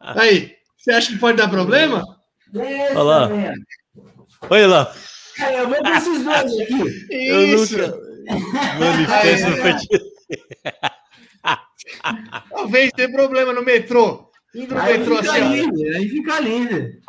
Aí, 0.00 0.56
você 0.76 0.90
acha 0.92 1.12
que 1.12 1.18
pode 1.18 1.38
dar 1.38 1.48
problema? 1.48 2.02
Olha 2.54 3.02
lá. 3.02 3.30
Olha 4.50 4.66
lá. 4.66 4.94
Cara, 5.36 5.54
eu 5.54 5.68
vou 5.68 5.82
dois 5.82 6.26
aqui. 6.60 7.06
Eu 7.10 7.46
Isso. 7.46 7.78
nunca, 7.78 7.98
Manifesto. 8.78 9.48
Talvez 12.50 12.90
tenha 12.92 13.10
problema 13.10 13.52
no 13.52 13.64
metrô. 13.64 14.30
Indo 14.54 14.74
no 14.74 14.80
Aí 14.80 14.98
metrô 14.98 15.16
fica 15.16 15.32
assim, 15.32 15.48
líder, 15.48 15.96
aí 15.96 16.08
fica 16.08 16.40
líder. 16.40 17.00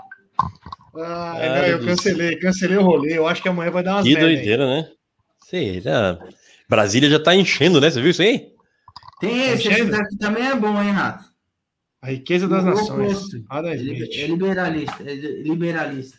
Ah, 0.95 1.33
Ai, 1.37 1.49
não, 1.49 1.65
eu 1.67 1.85
cancelei, 1.85 2.35
cancelei 2.37 2.77
o 2.77 2.83
rolê. 2.83 3.17
Eu 3.17 3.27
acho 3.27 3.41
que 3.41 3.49
amanhã 3.49 3.71
vai 3.71 3.83
dar 3.83 3.95
umas 3.95 4.03
Que 4.05 4.15
aí. 4.15 4.21
doideira, 4.21 4.65
né? 4.67 4.89
Será? 5.49 6.19
Brasília 6.69 7.09
já 7.09 7.19
tá 7.19 7.35
enchendo, 7.35 7.79
né? 7.81 7.89
Você 7.89 8.01
viu 8.01 8.11
isso 8.11 8.21
aí? 8.21 8.51
Tem 9.19 9.49
esse, 9.49 9.67
esse 9.67 9.69
Enchendo? 9.69 9.91
daqui 9.91 10.17
também 10.17 10.45
é 10.47 10.55
bom, 10.55 10.81
hein, 10.81 10.91
Rato? 10.91 11.23
A 12.01 12.07
riqueza 12.09 12.47
das 12.47 12.63
O 12.63 12.67
nações. 12.67 13.21
Adam 13.49 13.71
É 13.71 13.75
Smith. 13.75 14.09
é 14.17 14.27
liberalista, 14.27 15.03
é 15.03 15.13
liberalista. 15.13 16.17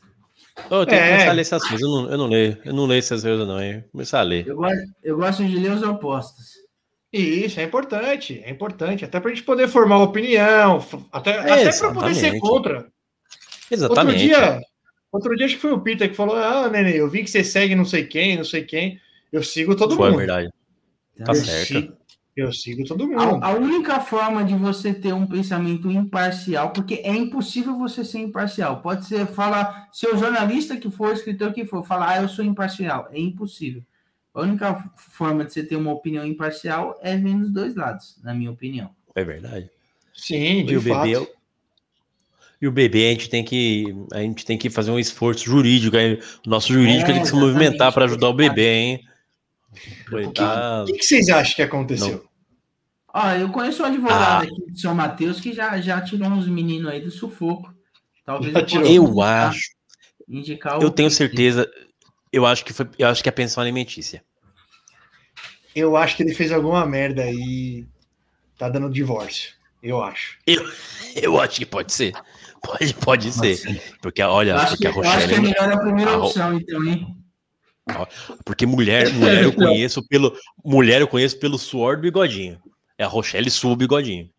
Ô, 0.71 0.77
eu 0.77 0.87
tenho 0.87 1.01
que 1.03 1.07
É. 1.07 1.11
começar 1.11 1.31
a 1.31 1.33
ler 1.33 1.41
essas 1.43 1.63
coisas. 1.63 1.81
Eu 1.83 1.89
não, 1.89 2.11
eu 2.11 2.19
não 2.19 2.27
leio. 2.27 2.59
Eu 2.65 2.73
não 2.73 2.87
leio 2.87 2.99
essas 3.01 3.23
coisas, 3.23 3.47
não, 3.47 3.61
hein? 3.63 3.85
Começar 3.93 4.21
a 4.21 4.23
ler. 4.23 4.47
Eu 4.47 4.57
gosto, 4.57 4.79
eu 5.03 5.17
gosto 5.17 5.45
de 5.45 5.57
ler 5.59 5.73
os 5.73 5.83
opostos. 5.83 6.47
Isso, 7.13 7.61
é 7.61 7.63
importante, 7.65 8.41
é 8.45 8.51
importante. 8.51 9.05
Até 9.05 9.21
pra 9.21 9.31
gente 9.31 9.43
poder 9.45 9.69
formar 9.69 9.99
opinião, 10.03 10.85
até, 11.13 11.39
até 11.39 11.71
pra 11.79 11.93
poder 11.93 12.15
ser 12.15 12.39
contra. 12.41 12.87
Exatamente. 13.75 14.15
Outro 14.15 14.19
dia, 14.27 14.61
outro 15.13 15.37
dia 15.37 15.47
acho 15.47 15.55
que 15.57 15.61
foi 15.63 15.73
o 15.73 15.81
Peter 15.81 16.09
que 16.09 16.17
falou: 16.17 16.37
Ah, 16.37 16.69
Nenê, 16.69 16.99
eu 17.01 17.09
vi 17.11 17.23
que 17.23 17.31
você 17.31 17.45
segue 17.45 17.75
não 17.75 17.85
sei 17.85 18.05
quem, 18.05 18.37
não 18.37 18.45
sei 18.45 18.65
quem. 18.65 19.01
Eu 19.33 19.43
sigo 19.43 19.75
todo 19.77 19.97
Foi 19.97 20.09
mundo. 20.11 20.19
verdade. 20.19 20.49
Tá 21.19 21.33
eu, 21.33 21.35
certo. 21.35 21.67
sigo, 21.67 21.97
eu 22.37 22.53
sigo 22.53 22.85
todo 22.85 23.07
mundo. 23.07 23.21
A, 23.45 23.49
a 23.49 23.55
única 23.55 24.01
forma 24.01 24.45
de 24.45 24.55
você 24.55 24.93
ter 24.95 25.13
um 25.13 25.27
pensamento 25.27 25.91
imparcial, 25.91 26.71
porque 26.71 26.95
é 27.05 27.15
impossível 27.15 27.77
você 27.79 28.05
ser 28.05 28.19
imparcial. 28.19 28.81
Pode 28.81 29.07
ser 29.07 29.27
falar, 29.27 29.89
se 29.93 30.07
o 30.07 30.17
jornalista 30.17 30.77
que 30.77 30.91
for, 30.91 31.13
escritor 31.13 31.53
que 31.53 31.65
for, 31.65 31.85
falar, 31.85 32.11
ah, 32.19 32.23
eu 32.23 32.29
sou 32.29 32.45
imparcial. 32.45 33.09
É 33.13 33.19
impossível. 33.21 33.83
A 34.33 34.41
única 34.43 34.75
forma 34.97 35.45
de 35.45 35.53
você 35.53 35.63
ter 35.63 35.77
uma 35.77 35.93
opinião 35.93 36.27
imparcial 36.27 36.99
é 37.01 37.17
vendo 37.17 37.43
os 37.43 37.51
dois 37.53 37.77
lados, 37.77 38.17
na 38.23 38.35
minha 38.35 38.51
opinião. 38.51 38.91
É 39.15 39.25
verdade. 39.25 39.71
Sim, 40.13 40.65
de 40.65 40.75
E 40.75 40.77
o 40.77 40.83
fato. 40.83 41.03
bebê, 41.09 41.29
e 42.65 42.69
o 42.69 42.73
bebê 42.73 43.09
a 43.09 43.11
gente 43.11 43.29
tem 43.29 43.45
que 43.45 43.95
a 44.13 44.21
gente 44.21 44.45
tem 44.47 44.57
que 44.57 44.71
fazer 44.71 44.91
um 44.91 44.99
esforço 44.99 45.45
jurídico. 45.45 45.97
aí. 45.97 46.15
O 46.47 46.49
nosso 46.49 46.73
jurídico 46.73 47.11
É, 47.11 47.13
tem 47.15 47.23
que 47.23 47.29
se 47.29 47.35
movimentar 47.35 47.93
para 47.93 48.07
ajudar 48.07 48.29
o 48.29 48.33
bebê, 48.35 48.73
hein? 48.75 49.01
O 50.11 50.87
que, 50.87 50.93
que 50.99 51.05
vocês 51.05 51.29
acham 51.29 51.57
que 51.57 51.63
aconteceu? 51.63 52.25
Ó, 53.13 53.31
eu 53.33 53.49
conheço 53.51 53.83
um 53.83 53.87
advogado 53.87 54.23
Ah. 54.23 54.39
aqui 54.39 54.73
de 54.73 54.81
São 54.81 54.95
Mateus 54.95 55.41
que 55.41 55.53
já, 55.53 55.81
já 55.81 56.01
tirou 56.01 56.29
uns 56.29 56.49
meninos 56.49 56.91
aí 56.91 57.01
do 57.01 57.11
sufoco. 57.11 57.73
Talvez 58.25 58.55
eu. 58.73 58.81
Eu 58.83 59.05
indicar- 59.05 59.49
acho, 59.51 59.61
indicar 60.29 60.81
eu 60.83 60.91
tenho 60.91 61.11
certeza. 61.11 61.71
Eu 62.33 62.47
acho 62.47 62.65
que 62.65 62.73
foi, 62.73 62.89
eu 62.99 63.07
acho 63.09 63.23
que 63.23 63.29
é 63.29 63.31
a 63.31 63.33
pensão 63.33 63.63
alimentícia. 63.63 64.25
Eu 65.77 65.97
acho 65.97 66.17
que 66.17 66.23
ele 66.23 66.35
fez 66.35 66.51
alguma 66.51 66.87
merda 66.87 67.23
aí. 67.23 67.87
Tá 68.57 68.69
dando 68.69 68.89
divórcio. 68.89 69.53
Eu 69.83 70.03
acho. 70.03 70.39
Eu 71.15 71.39
acho 71.39 71.57
que 71.59 71.67
pode 71.67 71.93
ser. 71.93 72.15
Pode, 72.65 72.95
pode 72.95 73.33
ser. 73.33 73.83
Porque 74.01 74.23
olha, 74.23 74.57
acho, 74.57 74.77
que, 74.77 74.89
porque 74.89 74.99
a 74.99 75.01
eu 75.03 75.03
acho 75.03 75.19
que 75.19 75.25
é 75.35 75.37
Rochelle, 75.37 75.43
melhor 75.43 75.73
a 75.73 75.79
primeira 75.79 76.13
a 76.13 76.17
opção, 76.17 76.55
então, 76.55 76.83
hein? 76.85 77.07
porque 78.45 78.65
mulher, 78.65 79.13
mulher 79.13 79.43
eu 79.43 79.53
conheço 79.57 80.03
pelo 80.09 80.35
mulher 80.65 81.03
eu 81.03 81.09
conheço 81.09 81.39
pelo 81.39 81.59
suor 81.59 81.97
do 81.97 82.03
bigodinho. 82.03 82.59
É 82.97 83.03
a 83.05 83.09
Rochelle 83.09 83.51
sua 83.51 83.73
o 83.73 83.77
bigodinho. 83.77 84.31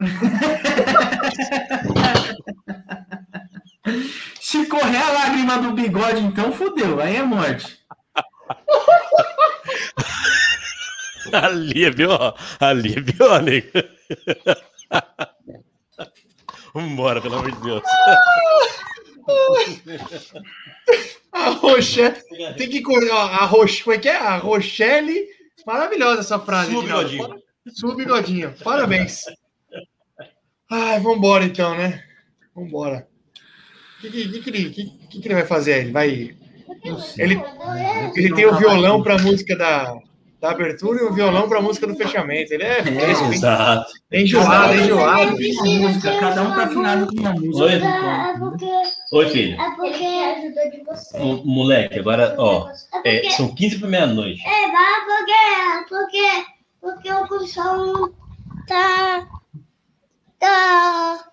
Se 4.40 4.66
correr 4.66 4.98
a 4.98 5.10
lágrima 5.10 5.58
do 5.58 5.72
bigode, 5.72 6.20
então 6.20 6.52
fodeu, 6.52 7.00
aí 7.00 7.16
é 7.16 7.22
morte. 7.22 7.78
Ali, 11.32 11.90
viu? 11.90 12.10
Ali, 12.60 13.00
viu, 13.00 13.32
Vambora, 16.74 17.20
pelo 17.22 17.36
amor 17.36 17.50
de 17.52 17.60
Deus. 17.62 17.82
A 21.32 21.50
Rochelle. 21.50 22.16
Tem 22.56 22.68
que 22.68 22.82
correr. 22.82 23.10
ó, 23.10 23.22
A 23.26 23.44
Roche, 23.44 23.82
como 23.82 23.96
é 23.96 23.98
que 23.98 24.08
é? 24.08 24.16
A 24.16 24.36
Rochelle. 24.36 25.26
Maravilhosa 25.66 26.20
essa 26.20 26.38
frase. 26.38 26.70
Sua 26.72 26.80
Edinaldo. 26.82 27.08
bigodinho. 27.10 27.42
Sua 27.74 27.96
bigodinho. 27.96 28.54
Parabéns. 28.62 29.22
Ai, 30.70 31.00
vambora 31.00 31.44
então, 31.44 31.76
né? 31.76 32.02
Vambora. 32.54 33.08
O 33.98 34.00
que, 34.02 34.10
que, 34.10 34.28
que, 34.28 34.40
que 34.42 34.50
ele- 34.50 34.70
que, 34.70 34.84
que 35.08 35.20
que 35.20 35.28
ele 35.28 35.34
vai 35.34 35.46
fazer? 35.46 35.78
Ele 35.80 35.92
vai. 35.92 36.36
Ele, 37.18 37.40
ele 38.16 38.34
tem 38.34 38.46
o 38.46 38.56
violão 38.58 39.02
para 39.02 39.14
a 39.14 39.18
música 39.22 39.56
da, 39.56 39.94
da 40.44 40.50
abertura 40.50 41.00
e 41.00 41.04
o 41.04 41.12
violão 41.14 41.48
para 41.48 41.58
a 41.58 41.62
música 41.62 41.86
do 41.86 41.96
fechamento. 41.96 42.52
Ele 42.52 42.64
é 42.64 42.80
hein? 42.86 43.32
Exato. 43.32 43.90
É 44.10 44.20
enjoado, 44.20 44.74
é 44.74 44.76
enjoado. 44.76 45.30
Música, 45.32 46.20
cada 46.20 46.42
um 46.42 46.54
tá 46.54 46.64
afinado 46.64 47.06
com 47.06 47.14
uma 47.18 47.32
música. 47.32 47.64
Oi? 47.64 47.72
É 47.72 48.38
porque, 48.38 48.66
Oi, 49.12 49.28
filho. 49.30 49.58
é 49.60 49.70
porque 49.74 50.04
ajuda 50.04 50.70
de 50.70 50.84
você. 50.84 51.18
Mo- 51.18 51.42
Moleque, 51.46 51.98
agora, 51.98 52.34
ó, 52.36 52.68
É 53.04 53.16
é, 53.16 53.20
porque, 53.20 53.30
são 53.30 53.54
15 53.54 53.78
para 53.78 53.88
meia-noite. 53.88 54.42
é, 54.46 54.70
vai 54.70 55.04
porque, 55.06 55.88
porque, 55.88 56.44
porque 56.82 57.10
o 57.12 57.26
colchão 57.26 58.12
tá, 58.68 59.26
tá 60.38 61.24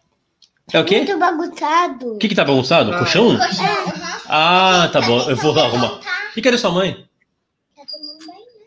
É 0.72 0.80
o 0.80 0.86
quê? 0.86 0.98
muito 0.98 1.18
bagunçado. 1.20 2.16
O 2.16 2.18
que 2.18 2.30
que 2.30 2.36
tá 2.36 2.46
bagunçado? 2.46 2.94
Ah. 2.94 3.00
Colchão? 3.00 3.34
É, 3.36 3.48
Ah, 4.30 4.90
tá 4.94 5.02
bom. 5.02 5.30
Eu 5.30 5.36
vou 5.36 5.60
arrumar. 5.60 5.96
O 5.96 6.34
que 6.34 6.42
que 6.42 6.48
era 6.48 6.58
sua 6.58 6.72
mãe? 6.72 7.06
tá 7.76 7.84
tomando 7.92 8.26
banho, 8.26 8.40
né? 8.40 8.66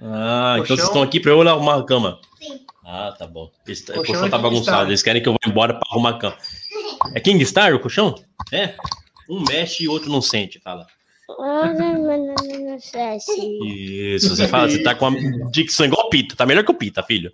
Ah, 0.00 0.56
então 0.56 0.58
Colchão? 0.58 0.76
vocês 0.76 0.88
estão 0.88 1.02
aqui 1.02 1.20
para 1.20 1.30
eu 1.32 1.40
arrumar 1.48 1.76
a 1.76 1.84
cama. 1.84 2.20
Sim. 2.38 2.60
Ah, 2.84 3.14
tá 3.18 3.26
bom. 3.26 3.50
Esse, 3.66 3.90
o 3.92 3.94
Colchão 4.04 4.26
é 4.26 4.28
tá 4.30 4.38
bagunçado. 4.38 4.90
Eles 4.90 5.02
querem 5.02 5.22
que 5.22 5.28
eu 5.28 5.32
vá 5.32 5.38
embora 5.46 5.74
para 5.74 5.88
arrumar 5.90 6.10
a 6.10 6.18
cama. 6.18 6.36
É 7.14 7.20
King 7.20 7.44
Star 7.44 7.74
o 7.74 7.80
colchão? 7.80 8.14
É. 8.52 8.74
Um 9.28 9.42
mexe 9.48 9.84
e 9.84 9.88
o 9.88 9.92
outro 9.92 10.10
não 10.10 10.22
sente, 10.22 10.60
fala. 10.60 10.86
Não. 11.28 12.34
Isso, 13.64 14.28
você 14.36 14.46
fala, 14.48 14.68
você 14.70 14.82
tá 14.82 14.94
com 14.94 15.06
a 15.06 15.10
dicção 15.50 15.86
igual 15.86 16.06
o 16.06 16.10
Pita. 16.10 16.36
Tá 16.36 16.46
melhor 16.46 16.64
que 16.64 16.70
o 16.70 16.74
Pita, 16.74 17.02
filho. 17.02 17.32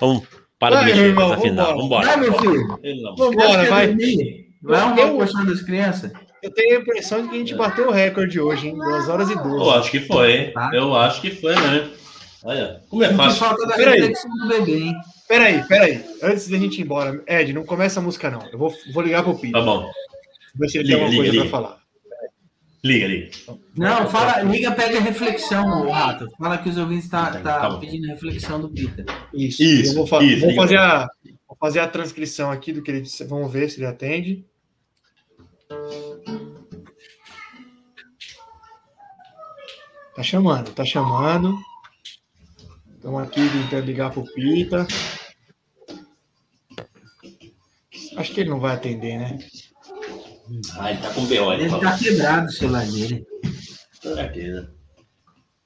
Vamos, 0.00 0.24
para 0.58 0.76
Vai, 0.76 0.84
de 0.86 0.90
mexer, 0.90 1.06
irmão, 1.08 1.28
desafinar. 1.30 1.66
vambora. 1.76 1.82
Vambora. 1.82 2.06
Vai, 2.06 2.16
meu 2.16 2.38
filho. 2.38 3.16
Vambora, 3.16 3.68
vai. 3.70 3.96
Eu- 4.98 5.14
o 5.14 5.18
colchão 5.18 5.44
das 5.46 5.62
crianças? 5.62 6.12
Eu 6.42 6.50
tenho 6.50 6.76
a 6.76 6.80
impressão 6.80 7.22
de 7.22 7.28
que 7.28 7.36
a 7.36 7.38
gente 7.38 7.54
bateu 7.54 7.88
o 7.88 7.92
recorde 7.92 8.40
hoje, 8.40 8.68
hein? 8.68 8.76
2 8.76 9.08
horas 9.08 9.30
e 9.30 9.34
12. 9.36 9.48
Eu 9.48 9.70
acho 9.70 9.90
que 9.90 10.00
foi, 10.00 10.32
hein? 10.32 10.52
Tá. 10.52 10.70
Eu 10.74 10.94
acho 10.96 11.20
que 11.20 11.30
foi, 11.30 11.54
né? 11.54 11.90
Olha, 12.44 12.80
como 12.88 13.04
é 13.04 13.14
fácil. 13.14 13.38
falta 13.38 13.64
da 13.66 13.76
Peraí. 13.76 14.00
reflexão 14.00 14.30
do 14.36 14.48
bebê, 14.48 14.78
hein? 14.78 14.94
Peraí, 15.28 15.62
peraí. 15.68 16.04
Antes 16.22 16.48
da 16.48 16.58
gente 16.58 16.78
ir 16.80 16.84
embora, 16.84 17.22
Ed, 17.28 17.52
não 17.52 17.64
começa 17.64 18.00
a 18.00 18.02
música, 18.02 18.28
não. 18.30 18.42
Eu 18.50 18.58
vou, 18.58 18.74
vou 18.92 19.02
ligar 19.04 19.22
pro 19.22 19.38
Pito. 19.38 19.52
Tá 19.52 19.62
bom. 19.62 19.88
Ver 20.56 20.68
se 20.68 20.78
ele 20.78 20.88
Liga, 20.88 20.96
tem 20.98 21.04
alguma 21.06 21.22
coisa 21.22 21.32
liga. 21.32 21.42
pra 21.44 21.50
falar. 21.50 21.82
Liga, 22.84 23.06
liga. 23.06 23.30
Não, 23.76 24.08
fala, 24.08 24.42
liga, 24.42 24.72
pega 24.72 24.98
a 24.98 25.00
reflexão, 25.00 25.86
o 25.86 25.90
Rato. 25.92 26.28
Fala 26.36 26.58
que 26.58 26.68
os 26.68 26.76
ouvintes 26.76 27.08
tá, 27.08 27.30
Tá 27.30 27.60
tá 27.60 27.70
bom. 27.70 27.78
pedindo 27.78 28.06
a 28.06 28.14
reflexão 28.14 28.60
do 28.60 28.68
Peter. 28.68 29.04
Isso. 29.32 29.62
Isso, 29.62 29.92
Eu 29.92 29.94
vou, 29.98 30.06
fa- 30.08 30.20
isso, 30.24 30.44
vou 30.44 30.54
fazer 30.56 30.76
a, 30.78 31.08
vou 31.46 31.56
fazer 31.60 31.78
a 31.78 31.86
transcrição 31.86 32.50
aqui 32.50 32.72
do 32.72 32.82
que 32.82 32.90
ele 32.90 33.02
disse. 33.02 33.22
Vamos 33.22 33.52
ver 33.52 33.70
se 33.70 33.78
ele 33.78 33.86
atende. 33.86 34.44
Tá 40.22 40.26
chamando, 40.26 40.70
tá 40.70 40.84
chamando. 40.84 41.58
Estamos 42.94 43.22
aqui 43.24 43.40
tentando 43.40 43.84
ligar 43.84 44.12
pro 44.12 44.22
Pita. 44.22 44.86
Acho 48.16 48.32
que 48.32 48.42
ele 48.42 48.50
não 48.50 48.60
vai 48.60 48.76
atender, 48.76 49.18
né? 49.18 49.38
Ah, 50.78 50.92
ele 50.92 51.00
tá 51.02 51.12
com 51.12 51.26
B.O. 51.26 51.52
Ele 51.52 51.64
Ele 51.64 51.76
tá 51.76 51.98
quebrado 51.98 52.46
o 52.46 52.52
celular 52.52 52.86
dele. 52.86 53.26
Certeza. 54.00 54.72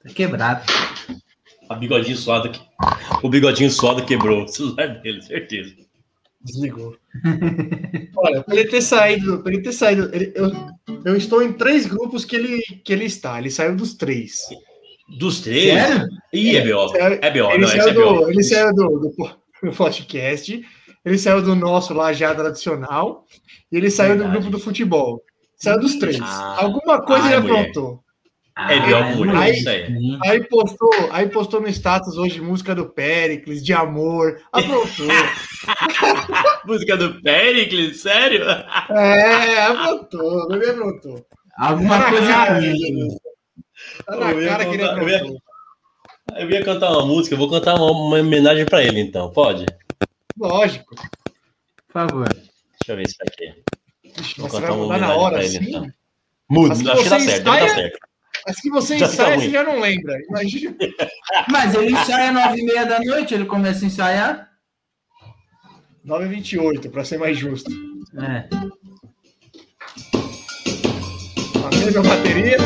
Tá 0.03 0.09
quebrado. 0.15 0.65
A 1.69 1.75
bigodinho 1.75 2.17
suado 2.17 2.49
que... 2.49 2.59
O 3.21 3.29
bigodinho 3.29 3.69
suado 3.69 4.07
quebrou 4.07 4.45
o 4.45 4.47
celular 4.47 4.87
dele, 4.87 5.21
certeza. 5.21 5.75
Desligou. 6.41 6.95
Olha, 8.17 8.43
para 8.43 8.55
ele 8.55 8.69
ter 8.69 8.81
saído, 8.81 9.41
para 9.43 9.53
ele 9.53 9.61
ter 9.63 9.71
saído, 9.73 10.09
ele- 10.13 10.31
eu, 10.35 10.51
eu 11.05 11.15
estou 11.17 11.41
em 11.41 11.53
três 11.53 11.85
grupos 11.85 12.23
que 12.25 12.35
ele, 12.35 12.61
que 12.83 12.93
ele 12.93 13.05
está. 13.05 13.39
Ele 13.39 13.49
saiu 13.49 13.75
dos 13.75 13.95
três. 13.95 14.43
Dos 15.19 15.41
três? 15.41 15.73
Sério? 15.73 16.07
Ih, 16.33 16.55
é 16.57 16.61
B.O. 16.61 16.95
É 16.95 17.31
B.O. 17.31 17.51
ele, 17.51 17.61
Não, 17.61 17.67
saiu 17.67 17.87
é 17.89 17.93
B.O. 17.93 18.13
do, 18.21 18.29
ele 18.29 18.43
saiu 18.43 18.73
do, 18.73 18.83
do 18.99 19.37
do 19.63 19.71
podcast, 19.71 20.61
ele 21.03 21.17
saiu 21.17 21.41
do 21.41 21.55
nosso 21.55 21.91
lá 21.93 22.13
já 22.13 22.33
tradicional 22.35 23.25
e 23.71 23.77
ele 23.77 23.89
saiu 23.89 24.13
do 24.13 24.19
Verdade. 24.19 24.37
grupo 24.39 24.51
do 24.51 24.59
futebol. 24.63 25.23
Saiu 25.55 25.79
dos 25.79 25.95
três. 25.95 26.19
Ah. 26.21 26.57
Alguma 26.63 27.01
coisa 27.01 27.25
ele 27.33 27.39
mulher. 27.41 27.71
Aprontou. 28.57 28.97
É. 28.97 29.01
Ah, 29.01 29.15
mulher, 29.15 29.35
aí- 29.37 29.51
isso 29.59 29.69
aí. 29.69 29.87
Aí 30.25 30.43
postou, 30.45 30.89
aí 31.11 31.29
postou 31.29 31.61
no 31.61 31.67
status 31.69 32.17
hoje 32.17 32.41
música 32.41 32.73
do 32.75 32.89
Pericles, 32.89 33.63
de 33.63 33.73
amor. 33.73 34.41
Aprontou. 34.51 35.07
Música 36.65 36.97
do 36.97 37.21
Pericles, 37.21 38.01
sério? 38.01 38.43
é, 38.89 39.61
aprontou, 39.61 40.43
o 40.43 40.47
bebê 40.47 40.69
aprontou. 40.71 41.25
Alguma 41.57 41.97
Cara, 41.99 42.09
coisa 42.11 42.27
cara, 42.27 42.59
ruim. 42.59 43.07
Tá 44.05 44.15
na 44.15 44.31
Eu 44.31 44.41
ia 44.41 44.49
cara 44.49 44.65
que 44.65 44.71
ele 44.75 44.83
contar- 44.83 45.01
eu 45.01 45.09
ia- 45.09 45.15
aprontou. 45.17 45.41
Eu 46.35 46.49
ia 46.51 46.63
cantar 46.65 46.91
uma 46.91 47.05
música, 47.05 47.33
eu 47.35 47.39
vou 47.39 47.49
cantar 47.49 47.75
uma, 47.75 47.91
uma 47.91 48.19
homenagem 48.19 48.65
pra 48.65 48.83
ele, 48.83 48.99
então. 48.99 49.31
Pode? 49.31 49.65
Lógico. 50.37 50.93
Por 50.95 51.93
favor. 51.93 52.27
Deixa 52.27 52.89
eu 52.89 52.95
ver 52.97 53.09
se 53.09 53.17
tá 53.17 53.25
aqui. 53.27 53.53
Vou 54.37 54.49
você 54.49 54.57
cantar 54.57 54.67
vai 54.67 54.77
uma 54.77 54.83
mudar 54.83 54.97
na 54.99 55.15
homenagem 55.15 55.23
hora, 55.23 55.35
pra 55.35 55.45
ele, 55.45 55.57
assim? 55.57 55.69
então. 55.69 55.87
Muda, 56.49 56.73
acho 56.73 56.81
que 56.81 57.09
dá 57.09 57.19
certo, 57.19 57.41
ensaia- 57.47 57.69
certo. 57.69 57.99
Mas 58.47 58.61
que 58.61 58.69
você 58.69 58.97
Já 58.97 59.09
fica 59.09 59.23
ensaia, 59.23 59.39
você 59.39 59.49
já 59.49 59.63
não 59.63 59.79
lembra. 59.79 60.17
Imagina. 60.29 60.75
Mas 61.51 61.75
ele 61.75 61.91
ensaia 61.91 62.31
nove 62.31 62.61
e 62.61 62.65
meia 62.65 62.85
da 62.85 62.99
noite, 62.99 63.33
ele 63.33 63.45
começa 63.45 63.83
a 63.83 63.87
ensaiar. 63.87 64.47
9h28, 66.05 66.89
pra 66.89 67.03
ser 67.03 67.17
mais 67.17 67.37
justo. 67.37 67.69
É. 68.17 68.47
A 71.65 71.75
mesma 71.75 72.01
bateria. 72.01 72.57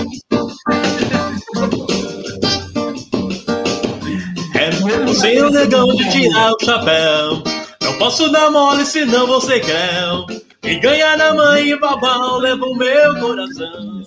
É 4.54 5.38
é 5.38 5.44
o 5.44 5.50
negão 5.50 5.88
de 5.96 6.12
tirar 6.12 6.52
o 6.52 6.64
chapéu. 6.64 7.44
Não 7.82 7.98
posso 7.98 8.32
dar 8.32 8.52
mole, 8.52 8.86
senão 8.86 9.26
você 9.26 9.60
creu. 9.60 10.28
E 10.64 10.80
ganhar 10.80 11.18
na 11.18 11.34
mãe 11.34 11.70
e 11.70 11.80
babão 11.80 12.38
leva 12.38 12.64
o 12.64 12.76
meu 12.76 13.20
coração. 13.20 14.04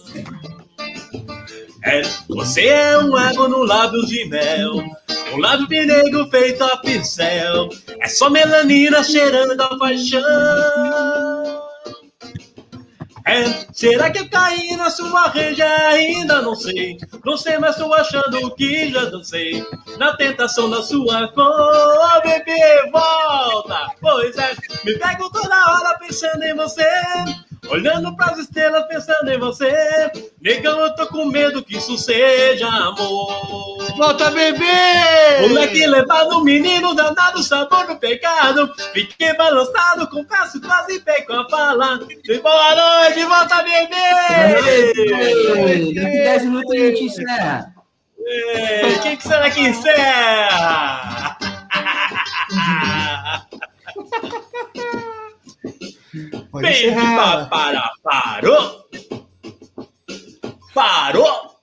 É, 1.84 2.00
você 2.28 2.66
é 2.66 2.98
um 2.98 3.18
ego 3.18 3.46
no 3.46 3.62
lábio 3.62 4.06
de 4.06 4.24
mel. 4.26 4.76
Um 5.34 5.38
lábio 5.38 5.68
de 5.68 5.84
negro 5.84 6.26
feito 6.30 6.64
a 6.64 6.78
pincel. 6.78 7.68
É 8.00 8.08
só 8.08 8.30
melanina 8.30 9.04
cheirando 9.04 9.60
a 9.60 9.78
paixão. 9.78 10.20
É, 13.26 13.44
será 13.72 14.10
que 14.10 14.18
eu 14.18 14.28
caí 14.30 14.76
na 14.76 14.88
sua 14.90 15.28
rede? 15.28 15.60
Ainda 15.62 16.40
não 16.40 16.54
sei. 16.54 16.96
Não 17.24 17.36
sei, 17.36 17.58
mas 17.58 17.76
tô 17.76 17.92
achando 17.92 18.54
que 18.54 18.90
já 18.90 19.04
dancei. 19.06 19.66
Na 19.98 20.16
tentação 20.16 20.70
da 20.70 20.82
sua 20.82 21.28
cor, 21.28 22.22
bebê, 22.22 22.90
volta. 22.90 23.90
Pois 24.00 24.36
é, 24.38 24.54
me 24.84 24.98
pego 24.98 25.30
toda 25.30 25.70
hora 25.70 25.98
pensando 25.98 26.42
em 26.42 26.54
você. 26.54 26.86
Olhando 27.70 28.14
pras 28.16 28.38
estrelas, 28.38 28.86
pensando 28.88 29.30
em 29.30 29.38
você. 29.38 29.72
Negão, 30.40 30.80
eu 30.80 30.94
tô 30.94 31.06
com 31.06 31.26
medo 31.26 31.62
que 31.64 31.76
isso 31.76 31.96
seja 31.96 32.68
amor. 32.68 33.94
Volta, 33.96 34.30
bebê! 34.30 34.66
Moleque 35.40 35.86
levado, 35.86 36.44
menino 36.44 36.94
danado, 36.94 37.42
sabor 37.42 37.86
do 37.86 37.96
pecado. 37.96 38.72
Fiquei 38.92 39.34
balançado, 39.34 40.08
confesso, 40.08 40.60
quase 40.60 41.00
peco 41.00 41.32
a 41.32 41.48
fala. 41.48 42.00
E 42.24 42.38
boa 42.38 42.74
noite, 42.74 43.24
volta 43.24 43.62
bebê! 43.62 43.94
Daqui 45.94 46.18
10 46.18 46.44
minutos 46.44 46.72
a 46.72 46.76
gente 46.76 47.04
encerra. 47.04 47.74
Ei, 48.26 48.98
Quem 49.02 49.16
que 49.16 49.22
será 49.22 49.50
que 49.50 49.60
encerra? 49.60 51.38
Pode 56.50 56.66
Bem, 56.66 56.94
para, 56.94 57.90
parou! 58.02 58.84
Parou! 60.72 61.53